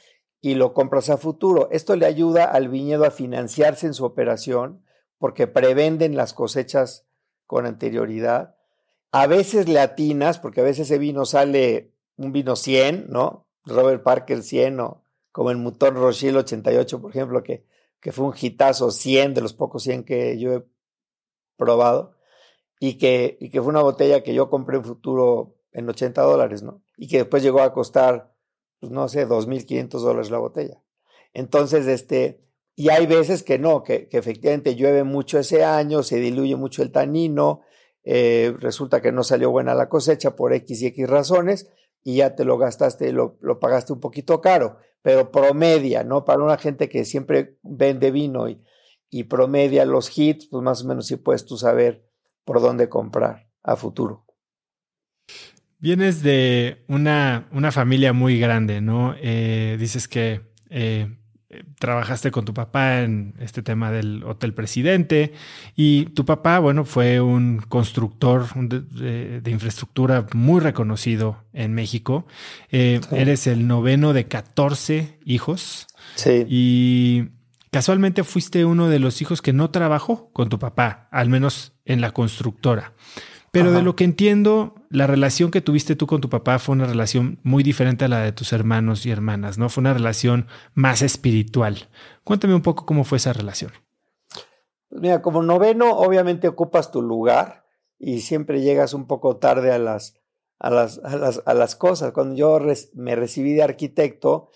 y 0.40 0.54
lo 0.54 0.72
compras 0.72 1.10
a 1.10 1.16
futuro. 1.16 1.68
Esto 1.72 1.96
le 1.96 2.06
ayuda 2.06 2.44
al 2.44 2.68
viñedo 2.68 3.04
a 3.04 3.10
financiarse 3.10 3.86
en 3.86 3.94
su 3.94 4.04
operación 4.04 4.84
porque 5.18 5.46
prevenden 5.46 6.16
las 6.16 6.32
cosechas 6.32 7.06
con 7.46 7.66
anterioridad. 7.66 8.56
A 9.10 9.26
veces 9.26 9.68
le 9.68 9.80
atinas, 9.80 10.38
porque 10.38 10.60
a 10.60 10.64
veces 10.64 10.88
ese 10.90 10.98
vino 10.98 11.24
sale 11.24 11.92
un 12.16 12.32
vino 12.32 12.56
100, 12.56 13.06
¿no? 13.08 13.46
Robert 13.64 14.02
Parker 14.02 14.42
100 14.42 14.80
o 14.80 15.02
como 15.32 15.50
el 15.50 15.56
Mouton 15.56 15.94
Rochelle 15.94 16.38
88, 16.38 17.00
por 17.00 17.10
ejemplo, 17.10 17.42
que, 17.42 17.64
que 18.00 18.12
fue 18.12 18.26
un 18.26 18.34
hitazo 18.38 18.90
100 18.90 19.34
de 19.34 19.40
los 19.40 19.54
pocos 19.54 19.82
100 19.84 20.04
que 20.04 20.38
yo 20.38 20.54
he 20.54 20.64
probado 21.56 22.14
y 22.80 22.98
que, 22.98 23.36
y 23.40 23.50
que 23.50 23.60
fue 23.60 23.70
una 23.70 23.82
botella 23.82 24.22
que 24.22 24.34
yo 24.34 24.50
compré 24.50 24.78
en 24.78 24.84
futuro 24.84 25.56
en 25.72 25.88
80 25.88 26.22
dólares, 26.22 26.62
¿no? 26.62 26.82
Y 26.96 27.08
que 27.08 27.18
después 27.18 27.42
llegó 27.42 27.60
a 27.60 27.72
costar 27.72 28.32
pues 28.80 28.92
no 28.92 29.08
sé, 29.08 29.26
2.500 29.26 29.88
dólares 30.00 30.30
la 30.30 30.38
botella. 30.38 30.82
Entonces, 31.32 31.86
este, 31.86 32.40
y 32.78 32.90
hay 32.90 33.06
veces 33.06 33.42
que 33.42 33.58
no, 33.58 33.82
que, 33.82 34.08
efectivamente 34.12 34.76
llueve 34.76 35.02
mucho 35.02 35.40
ese 35.40 35.64
año, 35.64 36.04
se 36.04 36.20
diluye 36.20 36.54
mucho 36.54 36.84
el 36.84 36.92
tanino, 36.92 37.62
eh, 38.04 38.54
resulta 38.60 39.02
que 39.02 39.10
no 39.10 39.24
salió 39.24 39.50
buena 39.50 39.74
la 39.74 39.88
cosecha 39.88 40.36
por 40.36 40.52
X 40.52 40.82
y 40.82 40.86
X 40.86 41.10
razones 41.10 41.72
y 42.04 42.18
ya 42.18 42.36
te 42.36 42.44
lo 42.44 42.56
gastaste, 42.56 43.12
lo, 43.12 43.36
lo 43.40 43.58
pagaste 43.58 43.92
un 43.92 43.98
poquito 43.98 44.40
caro, 44.40 44.78
pero 45.02 45.32
promedia, 45.32 46.04
¿no? 46.04 46.24
Para 46.24 46.40
una 46.40 46.56
gente 46.56 46.88
que 46.88 47.04
siempre 47.04 47.58
vende 47.64 48.12
vino 48.12 48.48
y, 48.48 48.62
y 49.10 49.24
promedia 49.24 49.84
los 49.84 50.16
hits, 50.16 50.46
pues 50.46 50.62
más 50.62 50.84
o 50.84 50.86
menos 50.86 51.08
sí 51.08 51.16
puedes 51.16 51.46
tú 51.46 51.56
saber 51.56 52.08
por 52.44 52.60
dónde 52.60 52.88
comprar 52.88 53.48
a 53.64 53.74
futuro. 53.74 54.24
Vienes 55.80 56.22
de 56.22 56.84
una, 56.86 57.48
una 57.50 57.72
familia 57.72 58.12
muy 58.12 58.38
grande, 58.38 58.80
¿no? 58.80 59.16
Eh, 59.20 59.76
dices 59.80 60.06
que 60.06 60.42
eh, 60.70 61.18
trabajaste 61.78 62.30
con 62.30 62.44
tu 62.44 62.52
papá 62.52 63.00
en 63.00 63.34
este 63.40 63.62
tema 63.62 63.90
del 63.90 64.22
Hotel 64.24 64.52
Presidente 64.52 65.32
y 65.74 66.06
tu 66.06 66.24
papá, 66.24 66.58
bueno, 66.58 66.84
fue 66.84 67.20
un 67.20 67.58
constructor 67.68 68.46
de, 68.54 69.50
infraestructura 69.50 70.26
muy 70.34 70.60
reconocido 70.60 71.44
en 71.54 71.72
México. 71.72 72.26
Eh, 72.70 73.00
eres 73.12 73.46
el 73.46 73.66
noveno 73.66 74.12
de 74.12 74.26
14 74.26 75.18
hijos. 75.24 75.86
Sí. 76.16 76.44
Y 76.48 77.28
casualmente 77.70 78.24
fuiste 78.24 78.66
uno 78.66 78.88
de 78.88 78.98
los 78.98 79.22
hijos 79.22 79.40
que 79.40 79.54
no 79.54 79.70
trabajó 79.70 80.30
con 80.32 80.50
tu 80.50 80.58
papá, 80.58 81.08
al 81.10 81.30
menos 81.30 81.72
en 81.86 82.02
la 82.02 82.10
constructora. 82.10 82.92
Pero 83.50 83.72
de 83.72 83.82
lo 83.82 83.96
que 83.96 84.04
entiendo, 84.04 84.74
la 84.90 85.06
relación 85.06 85.50
que 85.50 85.60
tuviste 85.60 85.96
tú 85.96 86.06
con 86.06 86.20
tu 86.20 86.28
papá 86.28 86.58
fue 86.58 86.74
una 86.74 86.86
relación 86.86 87.40
muy 87.42 87.62
diferente 87.62 88.04
a 88.04 88.08
la 88.08 88.20
de 88.20 88.32
tus 88.32 88.52
hermanos 88.52 89.06
y 89.06 89.10
hermanas, 89.10 89.58
¿no? 89.58 89.68
Fue 89.68 89.80
una 89.80 89.94
relación 89.94 90.46
más 90.74 91.02
espiritual. 91.02 91.88
Cuéntame 92.24 92.54
un 92.54 92.62
poco 92.62 92.84
cómo 92.84 93.04
fue 93.04 93.16
esa 93.16 93.32
relación. 93.32 93.72
Pues 94.88 95.00
mira, 95.00 95.22
como 95.22 95.42
noveno, 95.42 95.90
obviamente 95.92 96.48
ocupas 96.48 96.90
tu 96.90 97.02
lugar 97.02 97.64
y 97.98 98.20
siempre 98.20 98.60
llegas 98.60 98.94
un 98.94 99.06
poco 99.06 99.36
tarde 99.36 99.72
a 99.72 99.78
las, 99.78 100.14
a 100.58 100.70
las, 100.70 101.00
a 101.04 101.16
las, 101.16 101.42
a 101.44 101.54
las 101.54 101.76
cosas. 101.76 102.12
Cuando 102.12 102.34
yo 102.34 102.60
me 102.94 103.16
recibí 103.16 103.54
de 103.54 103.62
arquitecto, 103.62 104.50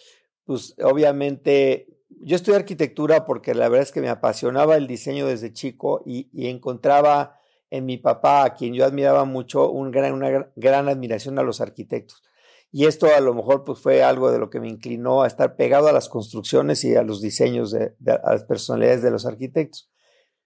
pues 0.44 0.74
obviamente 0.82 1.88
yo 2.20 2.36
estudié 2.36 2.56
arquitectura 2.56 3.24
porque 3.24 3.54
la 3.54 3.68
verdad 3.68 3.86
es 3.86 3.92
que 3.92 4.00
me 4.00 4.08
apasionaba 4.08 4.76
el 4.76 4.86
diseño 4.86 5.26
desde 5.26 5.52
chico 5.52 6.02
y, 6.06 6.28
y 6.32 6.48
encontraba 6.48 7.38
en 7.72 7.86
mi 7.86 7.96
papá, 7.96 8.44
a 8.44 8.54
quien 8.54 8.74
yo 8.74 8.84
admiraba 8.84 9.24
mucho, 9.24 9.70
un 9.70 9.90
gran, 9.90 10.12
una 10.12 10.50
gran 10.56 10.90
admiración 10.90 11.38
a 11.38 11.42
los 11.42 11.62
arquitectos. 11.62 12.22
Y 12.70 12.84
esto 12.84 13.06
a 13.06 13.20
lo 13.20 13.32
mejor 13.32 13.64
pues, 13.64 13.80
fue 13.80 14.02
algo 14.02 14.30
de 14.30 14.38
lo 14.38 14.50
que 14.50 14.60
me 14.60 14.68
inclinó 14.68 15.22
a 15.22 15.26
estar 15.26 15.56
pegado 15.56 15.88
a 15.88 15.92
las 15.92 16.10
construcciones 16.10 16.84
y 16.84 16.94
a 16.96 17.02
los 17.02 17.22
diseños 17.22 17.70
de, 17.70 17.94
a 18.06 18.32
las 18.32 18.44
personalidades 18.44 19.00
de 19.00 19.10
los 19.10 19.24
arquitectos. 19.24 19.90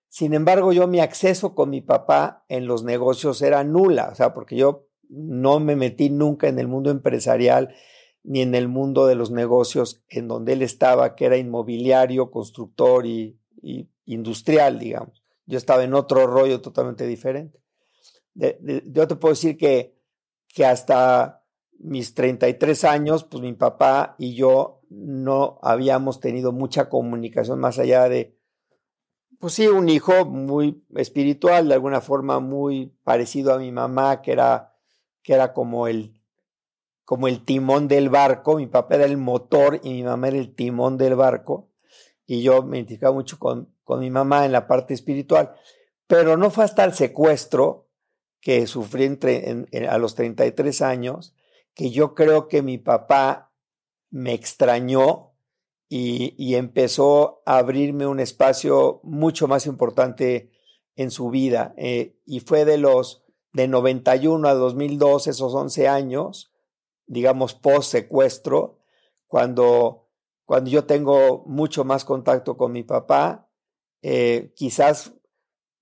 Sin 0.08 0.34
embargo, 0.34 0.72
yo 0.72 0.86
mi 0.86 1.00
acceso 1.00 1.56
con 1.56 1.68
mi 1.68 1.80
papá 1.80 2.44
en 2.48 2.68
los 2.68 2.84
negocios 2.84 3.42
era 3.42 3.64
nula, 3.64 4.10
o 4.12 4.14
sea, 4.14 4.32
porque 4.32 4.54
yo 4.54 4.86
no 5.08 5.58
me 5.58 5.74
metí 5.74 6.10
nunca 6.10 6.46
en 6.46 6.60
el 6.60 6.68
mundo 6.68 6.92
empresarial 6.92 7.74
ni 8.22 8.40
en 8.40 8.54
el 8.54 8.68
mundo 8.68 9.06
de 9.06 9.16
los 9.16 9.32
negocios 9.32 10.04
en 10.08 10.28
donde 10.28 10.52
él 10.52 10.62
estaba, 10.62 11.16
que 11.16 11.24
era 11.24 11.36
inmobiliario, 11.36 12.30
constructor 12.30 13.04
y, 13.04 13.40
industrial, 14.04 14.78
digamos. 14.78 15.25
Yo 15.46 15.58
estaba 15.58 15.84
en 15.84 15.94
otro 15.94 16.26
rollo 16.26 16.60
totalmente 16.60 17.06
diferente. 17.06 17.60
yo 18.34 19.06
te 19.08 19.16
puedo 19.16 19.32
decir 19.32 19.56
que, 19.56 19.96
que 20.48 20.66
hasta 20.66 21.44
mis 21.78 22.14
33 22.14 22.84
años, 22.84 23.24
pues 23.24 23.42
mi 23.42 23.52
papá 23.52 24.16
y 24.18 24.34
yo 24.34 24.82
no 24.88 25.58
habíamos 25.62 26.20
tenido 26.20 26.52
mucha 26.52 26.88
comunicación 26.88 27.58
más 27.58 27.78
allá 27.78 28.08
de, 28.08 28.36
pues 29.38 29.54
sí, 29.54 29.66
un 29.68 29.88
hijo 29.88 30.24
muy 30.24 30.82
espiritual, 30.94 31.68
de 31.68 31.74
alguna 31.74 32.00
forma 32.00 32.40
muy 32.40 32.94
parecido 33.04 33.52
a 33.52 33.58
mi 33.58 33.72
mamá, 33.72 34.22
que 34.22 34.32
era, 34.32 34.74
que 35.22 35.34
era 35.34 35.52
como 35.52 35.86
el 35.86 36.12
como 37.04 37.28
el 37.28 37.44
timón 37.44 37.86
del 37.86 38.08
barco, 38.08 38.56
mi 38.56 38.66
papá 38.66 38.96
era 38.96 39.04
el 39.04 39.16
motor 39.16 39.80
y 39.84 39.90
mi 39.90 40.02
mamá 40.02 40.26
era 40.26 40.38
el 40.38 40.52
timón 40.56 40.98
del 40.98 41.14
barco, 41.14 41.70
y 42.26 42.42
yo 42.42 42.64
me 42.64 42.78
identificaba 42.78 43.14
mucho 43.14 43.38
con, 43.38 43.72
con 43.86 44.00
mi 44.00 44.10
mamá 44.10 44.44
en 44.44 44.50
la 44.50 44.66
parte 44.66 44.94
espiritual, 44.94 45.54
pero 46.08 46.36
no 46.36 46.50
fue 46.50 46.64
hasta 46.64 46.82
el 46.82 46.92
secuestro 46.92 47.88
que 48.40 48.66
sufrí 48.66 49.04
entre, 49.04 49.66
a 49.88 49.96
los 49.98 50.16
33 50.16 50.82
años, 50.82 51.36
que 51.72 51.90
yo 51.90 52.16
creo 52.16 52.48
que 52.48 52.62
mi 52.62 52.78
papá 52.78 53.52
me 54.10 54.34
extrañó 54.34 55.34
y, 55.88 56.34
y, 56.36 56.56
empezó 56.56 57.42
a 57.46 57.58
abrirme 57.58 58.08
un 58.08 58.18
espacio 58.18 58.98
mucho 59.04 59.46
más 59.46 59.66
importante 59.66 60.50
en 60.96 61.12
su 61.12 61.30
vida. 61.30 61.72
Eh, 61.76 62.18
y 62.24 62.40
fue 62.40 62.64
de 62.64 62.78
los 62.78 63.24
de 63.52 63.68
91 63.68 64.48
a 64.48 64.54
2002, 64.54 65.28
esos 65.28 65.54
11 65.54 65.86
años, 65.86 66.52
digamos, 67.06 67.54
post 67.54 67.92
secuestro, 67.92 68.80
cuando, 69.28 70.08
cuando 70.44 70.70
yo 70.70 70.86
tengo 70.86 71.44
mucho 71.46 71.84
más 71.84 72.04
contacto 72.04 72.56
con 72.56 72.72
mi 72.72 72.82
papá, 72.82 73.45
eh, 74.08 74.52
quizás 74.54 75.14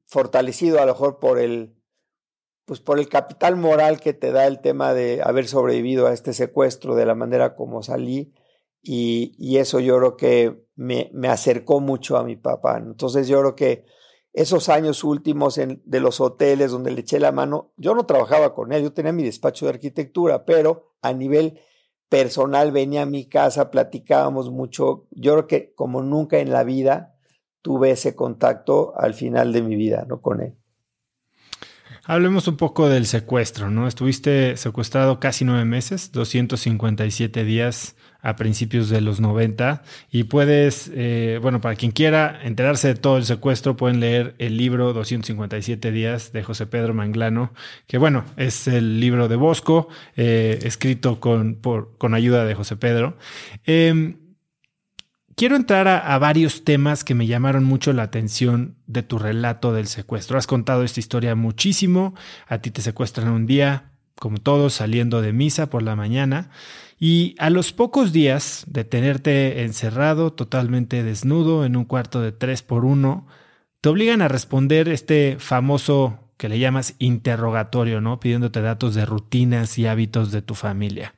fortalecido 0.06 0.80
a 0.80 0.86
lo 0.86 0.92
mejor 0.92 1.18
por 1.18 1.38
el, 1.38 1.76
pues 2.64 2.80
por 2.80 2.98
el 2.98 3.10
capital 3.10 3.56
moral 3.56 4.00
que 4.00 4.14
te 4.14 4.32
da 4.32 4.46
el 4.46 4.62
tema 4.62 4.94
de 4.94 5.20
haber 5.22 5.46
sobrevivido 5.46 6.06
a 6.06 6.14
este 6.14 6.32
secuestro 6.32 6.94
de 6.94 7.04
la 7.04 7.14
manera 7.14 7.54
como 7.54 7.82
salí, 7.82 8.32
y, 8.80 9.34
y 9.38 9.58
eso 9.58 9.78
yo 9.78 9.98
creo 9.98 10.16
que 10.16 10.66
me, 10.74 11.10
me, 11.12 11.28
acercó 11.28 11.80
mucho 11.80 12.16
a 12.16 12.24
mi 12.24 12.36
papá. 12.36 12.78
Entonces 12.78 13.28
yo 13.28 13.40
creo 13.40 13.54
que 13.54 13.84
esos 14.32 14.70
años 14.70 15.04
últimos 15.04 15.58
en, 15.58 15.82
de 15.84 16.00
los 16.00 16.18
hoteles 16.22 16.70
donde 16.70 16.92
le 16.92 17.02
eché 17.02 17.20
la 17.20 17.30
mano, 17.30 17.74
yo 17.76 17.94
no 17.94 18.06
trabajaba 18.06 18.54
con 18.54 18.72
él, 18.72 18.84
yo 18.84 18.94
tenía 18.94 19.12
mi 19.12 19.22
despacho 19.22 19.66
de 19.66 19.72
arquitectura, 19.72 20.46
pero 20.46 20.94
a 21.02 21.12
nivel 21.12 21.60
personal 22.08 22.72
venía 22.72 23.02
a 23.02 23.06
mi 23.06 23.28
casa, 23.28 23.70
platicábamos 23.70 24.50
mucho. 24.50 25.08
Yo 25.10 25.32
creo 25.34 25.46
que 25.46 25.74
como 25.74 26.02
nunca 26.02 26.38
en 26.38 26.50
la 26.50 26.64
vida 26.64 27.13
tuve 27.64 27.92
ese 27.92 28.14
contacto 28.14 28.92
al 28.94 29.14
final 29.14 29.50
de 29.54 29.62
mi 29.62 29.74
vida, 29.74 30.04
¿no? 30.06 30.20
Con 30.20 30.42
él. 30.42 30.52
Hablemos 32.04 32.46
un 32.46 32.58
poco 32.58 32.90
del 32.90 33.06
secuestro, 33.06 33.70
¿no? 33.70 33.88
Estuviste 33.88 34.58
secuestrado 34.58 35.18
casi 35.18 35.46
nueve 35.46 35.64
meses, 35.64 36.12
257 36.12 37.42
días 37.42 37.96
a 38.20 38.36
principios 38.36 38.90
de 38.90 39.00
los 39.00 39.20
90 39.20 39.82
y 40.10 40.24
puedes, 40.24 40.90
eh, 40.94 41.38
bueno, 41.40 41.62
para 41.62 41.76
quien 41.76 41.92
quiera 41.92 42.38
enterarse 42.42 42.88
de 42.88 42.94
todo 42.96 43.16
el 43.16 43.24
secuestro, 43.24 43.76
pueden 43.78 44.00
leer 44.00 44.34
el 44.36 44.58
libro 44.58 44.92
257 44.92 45.90
días 45.90 46.32
de 46.34 46.42
José 46.42 46.66
Pedro 46.66 46.92
Manglano, 46.92 47.54
que 47.86 47.96
bueno, 47.96 48.26
es 48.36 48.68
el 48.68 49.00
libro 49.00 49.28
de 49.28 49.36
Bosco, 49.36 49.88
eh, 50.16 50.58
escrito 50.64 51.18
con, 51.20 51.54
por, 51.54 51.96
con 51.96 52.12
ayuda 52.12 52.44
de 52.44 52.54
José 52.54 52.76
Pedro. 52.76 53.16
Em, 53.64 54.23
Quiero 55.36 55.56
entrar 55.56 55.88
a, 55.88 56.16
varios 56.18 56.62
temas 56.62 57.02
que 57.02 57.16
me 57.16 57.26
llamaron 57.26 57.64
mucho 57.64 57.92
la 57.92 58.04
atención 58.04 58.76
de 58.86 59.02
tu 59.02 59.18
relato 59.18 59.72
del 59.72 59.88
secuestro. 59.88 60.38
Has 60.38 60.46
contado 60.46 60.84
esta 60.84 61.00
historia 61.00 61.34
muchísimo. 61.34 62.14
A 62.46 62.58
ti 62.58 62.70
te 62.70 62.82
secuestran 62.82 63.28
un 63.28 63.44
día, 63.44 63.90
como 64.14 64.38
todos, 64.38 64.74
saliendo 64.74 65.22
de 65.22 65.32
misa 65.32 65.70
por 65.70 65.82
la 65.82 65.96
mañana. 65.96 66.50
Y 67.00 67.34
a 67.38 67.50
los 67.50 67.72
pocos 67.72 68.12
días 68.12 68.64
de 68.68 68.84
tenerte 68.84 69.64
encerrado, 69.64 70.32
totalmente 70.32 71.02
desnudo, 71.02 71.64
en 71.64 71.74
un 71.74 71.84
cuarto 71.84 72.20
de 72.20 72.30
tres 72.30 72.62
por 72.62 72.84
uno, 72.84 73.26
te 73.80 73.88
obligan 73.88 74.22
a 74.22 74.28
responder 74.28 74.88
este 74.88 75.36
famoso 75.40 76.20
que 76.36 76.48
le 76.48 76.60
llamas 76.60 76.94
interrogatorio, 77.00 78.00
¿no? 78.00 78.20
Pidiéndote 78.20 78.60
datos 78.60 78.94
de 78.94 79.04
rutinas 79.04 79.78
y 79.78 79.86
hábitos 79.86 80.30
de 80.30 80.42
tu 80.42 80.54
familia. 80.54 81.14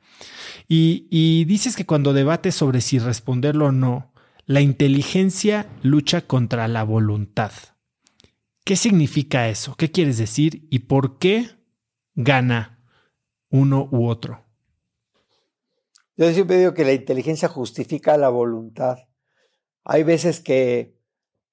Y, 0.67 1.45
dices 1.45 1.75
que 1.75 1.85
cuando 1.85 2.13
debates 2.13 2.55
sobre 2.55 2.81
si 2.81 2.99
responderlo 2.99 3.67
o 3.67 3.71
no, 3.71 4.11
la 4.45 4.61
inteligencia 4.61 5.69
lucha 5.81 6.27
contra 6.27 6.67
la 6.67 6.83
voluntad. 6.83 7.51
¿Qué 8.65 8.75
significa 8.75 9.47
eso? 9.47 9.75
¿Qué 9.75 9.91
quieres 9.91 10.17
decir? 10.17 10.67
¿Y 10.69 10.79
por 10.79 11.19
qué 11.19 11.49
gana 12.15 12.83
uno 13.49 13.87
u 13.91 14.07
otro? 14.07 14.43
Yo 16.17 16.31
siempre 16.31 16.57
digo 16.57 16.73
que 16.73 16.83
la 16.83 16.93
inteligencia 16.93 17.47
justifica 17.47 18.17
la 18.17 18.29
voluntad. 18.29 18.97
Hay 19.85 20.03
veces 20.03 20.41
que, 20.41 20.97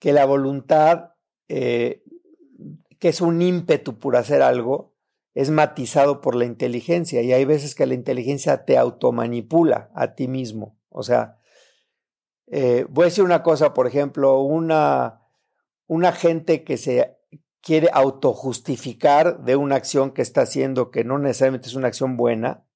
que 0.00 0.12
la 0.12 0.24
voluntad, 0.24 1.12
eh, 1.48 2.02
que 2.98 3.08
es 3.10 3.20
un 3.20 3.42
ímpetu 3.42 3.98
por 3.98 4.16
hacer 4.16 4.42
algo, 4.42 4.93
es 5.34 5.50
matizado 5.50 6.20
por 6.20 6.36
la 6.36 6.44
inteligencia 6.44 7.20
y 7.22 7.32
hay 7.32 7.44
veces 7.44 7.74
que 7.74 7.86
la 7.86 7.94
inteligencia 7.94 8.64
te 8.64 8.78
automanipula 8.78 9.90
a 9.94 10.14
ti 10.14 10.28
mismo. 10.28 10.78
O 10.90 11.02
sea, 11.02 11.38
eh, 12.46 12.86
voy 12.88 13.02
a 13.02 13.06
decir 13.06 13.24
una 13.24 13.42
cosa, 13.42 13.74
por 13.74 13.86
ejemplo, 13.86 14.40
una, 14.40 15.22
una 15.86 16.12
gente 16.12 16.62
que 16.62 16.76
se 16.76 17.16
quiere 17.60 17.88
autojustificar 17.92 19.42
de 19.42 19.56
una 19.56 19.76
acción 19.76 20.12
que 20.12 20.22
está 20.22 20.42
haciendo 20.42 20.90
que 20.90 21.02
no 21.02 21.18
necesariamente 21.18 21.66
es 21.66 21.74
una 21.74 21.88
acción 21.88 22.16
buena, 22.16 22.66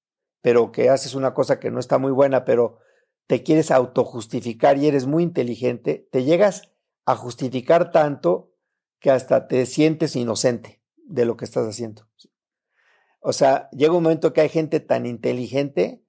pero 0.40 0.72
que 0.72 0.88
haces 0.88 1.14
una 1.14 1.34
cosa 1.34 1.60
que 1.60 1.70
no 1.70 1.78
está 1.78 1.98
muy 1.98 2.10
buena, 2.10 2.44
pero 2.44 2.78
te 3.26 3.42
quieres 3.42 3.70
autojustificar 3.70 4.78
y 4.78 4.88
eres 4.88 5.06
muy 5.06 5.22
inteligente, 5.22 6.08
te 6.10 6.24
llegas 6.24 6.72
a 7.04 7.14
justificar 7.14 7.90
tanto 7.90 8.54
que 8.98 9.10
hasta 9.10 9.46
te 9.46 9.64
sientes 9.66 10.16
inocente 10.16 10.82
de 10.96 11.24
lo 11.24 11.36
que 11.36 11.44
estás 11.44 11.68
haciendo. 11.68 12.08
O 13.20 13.32
sea, 13.32 13.68
llega 13.70 13.92
un 13.92 14.02
momento 14.02 14.32
que 14.32 14.40
hay 14.40 14.48
gente 14.48 14.80
tan 14.80 15.06
inteligente 15.06 16.02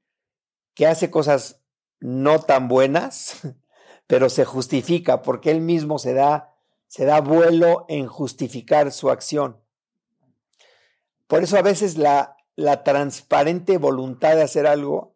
que 0.74 0.88
hace 0.88 1.10
cosas 1.10 1.62
no 2.00 2.40
tan 2.40 2.68
buenas, 2.68 3.42
pero 4.08 4.30
se 4.30 4.46
justifica 4.46 5.22
porque 5.22 5.52
él 5.52 5.62
mismo 5.62 6.00
se 6.00 6.14
da, 6.14 6.56
se 6.88 7.06
da 7.06 7.22
vuelo 7.22 7.86
en 7.90 8.08
justificar 8.08 8.92
su 8.92 9.10
acción. 9.10 9.62
Por 11.28 11.44
eso 11.44 11.58
a 11.58 11.62
veces 11.62 11.98
la, 11.98 12.38
la 12.56 12.84
transparente 12.84 13.78
voluntad 13.78 14.36
de 14.36 14.44
hacer 14.44 14.66
algo 14.66 15.16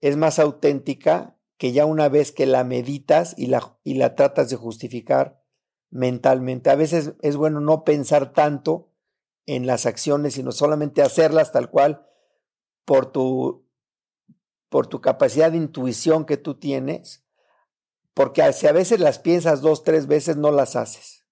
es 0.00 0.16
más 0.16 0.38
auténtica 0.38 1.36
que 1.56 1.72
ya 1.72 1.86
una 1.86 2.08
vez 2.08 2.32
que 2.32 2.46
la 2.46 2.64
meditas 2.64 3.34
y 3.36 3.46
la, 3.46 3.76
y 3.82 3.94
la 3.94 4.14
tratas 4.14 4.50
de 4.50 4.56
justificar 4.56 5.42
mentalmente. 5.90 6.70
A 6.70 6.74
veces 6.74 7.14
es 7.22 7.36
bueno 7.36 7.60
no 7.60 7.84
pensar 7.84 8.32
tanto 8.32 8.90
en 9.46 9.66
las 9.66 9.86
acciones, 9.86 10.34
sino 10.34 10.52
solamente 10.52 11.02
hacerlas 11.02 11.52
tal 11.52 11.70
cual 11.70 12.06
por 12.84 13.06
tu, 13.06 13.66
por 14.68 14.86
tu 14.86 15.00
capacidad 15.00 15.50
de 15.50 15.56
intuición 15.56 16.24
que 16.24 16.36
tú 16.36 16.54
tienes, 16.54 17.24
porque 18.14 18.52
si 18.52 18.66
a 18.66 18.72
veces 18.72 19.00
las 19.00 19.18
piensas 19.18 19.60
dos, 19.60 19.82
tres 19.84 20.06
veces, 20.06 20.36
no 20.36 20.50
las 20.50 20.74
haces. 20.74 21.26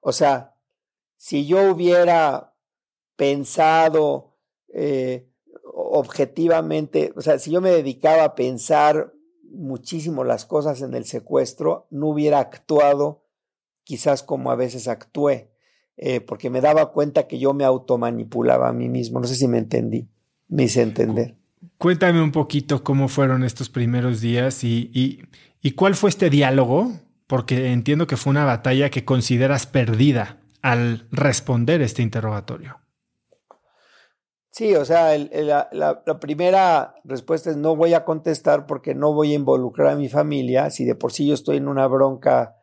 O 0.00 0.12
sea, 0.12 0.56
si 1.16 1.46
yo 1.46 1.70
hubiera 1.72 2.54
pensado 3.16 4.36
eh, 4.72 5.28
objetivamente, 5.64 7.12
o 7.16 7.20
sea, 7.20 7.38
si 7.38 7.50
yo 7.50 7.60
me 7.60 7.70
dedicaba 7.70 8.24
a 8.24 8.34
pensar 8.34 9.12
muchísimo 9.50 10.24
las 10.24 10.46
cosas 10.46 10.82
en 10.82 10.94
el 10.94 11.04
secuestro, 11.04 11.88
no 11.90 12.08
hubiera 12.08 12.38
actuado 12.38 13.24
quizás 13.82 14.22
como 14.22 14.50
a 14.50 14.56
veces 14.56 14.86
actué. 14.86 15.50
Eh, 16.00 16.20
porque 16.20 16.48
me 16.48 16.60
daba 16.60 16.92
cuenta 16.92 17.26
que 17.26 17.40
yo 17.40 17.52
me 17.54 17.64
automanipulaba 17.64 18.68
a 18.68 18.72
mí 18.72 18.88
mismo. 18.88 19.18
No 19.18 19.26
sé 19.26 19.34
si 19.34 19.48
me 19.48 19.58
entendí, 19.58 20.08
me 20.46 20.64
hice 20.64 20.82
entender. 20.82 21.36
Cuéntame 21.76 22.22
un 22.22 22.30
poquito 22.30 22.84
cómo 22.84 23.08
fueron 23.08 23.42
estos 23.42 23.68
primeros 23.68 24.20
días 24.20 24.62
y, 24.62 24.90
y, 24.94 25.22
y 25.60 25.72
cuál 25.72 25.96
fue 25.96 26.10
este 26.10 26.30
diálogo, 26.30 26.92
porque 27.26 27.72
entiendo 27.72 28.06
que 28.06 28.16
fue 28.16 28.30
una 28.30 28.44
batalla 28.44 28.90
que 28.90 29.04
consideras 29.04 29.66
perdida 29.66 30.38
al 30.62 31.08
responder 31.10 31.82
este 31.82 32.02
interrogatorio. 32.02 32.78
Sí, 34.52 34.74
o 34.74 34.84
sea, 34.84 35.16
la, 35.16 35.68
la, 35.72 36.20
primera 36.20 36.94
respuesta 37.04 37.50
es 37.50 37.56
no 37.56 37.76
voy 37.76 37.94
a 37.94 38.04
contestar 38.04 38.66
porque 38.66 38.94
no 38.94 39.12
voy 39.12 39.32
a 39.32 39.36
involucrar 39.36 39.88
a 39.88 39.96
mi 39.96 40.08
familia. 40.08 40.70
Si 40.70 40.84
de 40.84 40.94
por 40.94 41.12
sí 41.12 41.26
yo 41.26 41.34
estoy 41.34 41.58
en 41.58 41.68
una 41.68 41.86
bronca 41.86 42.57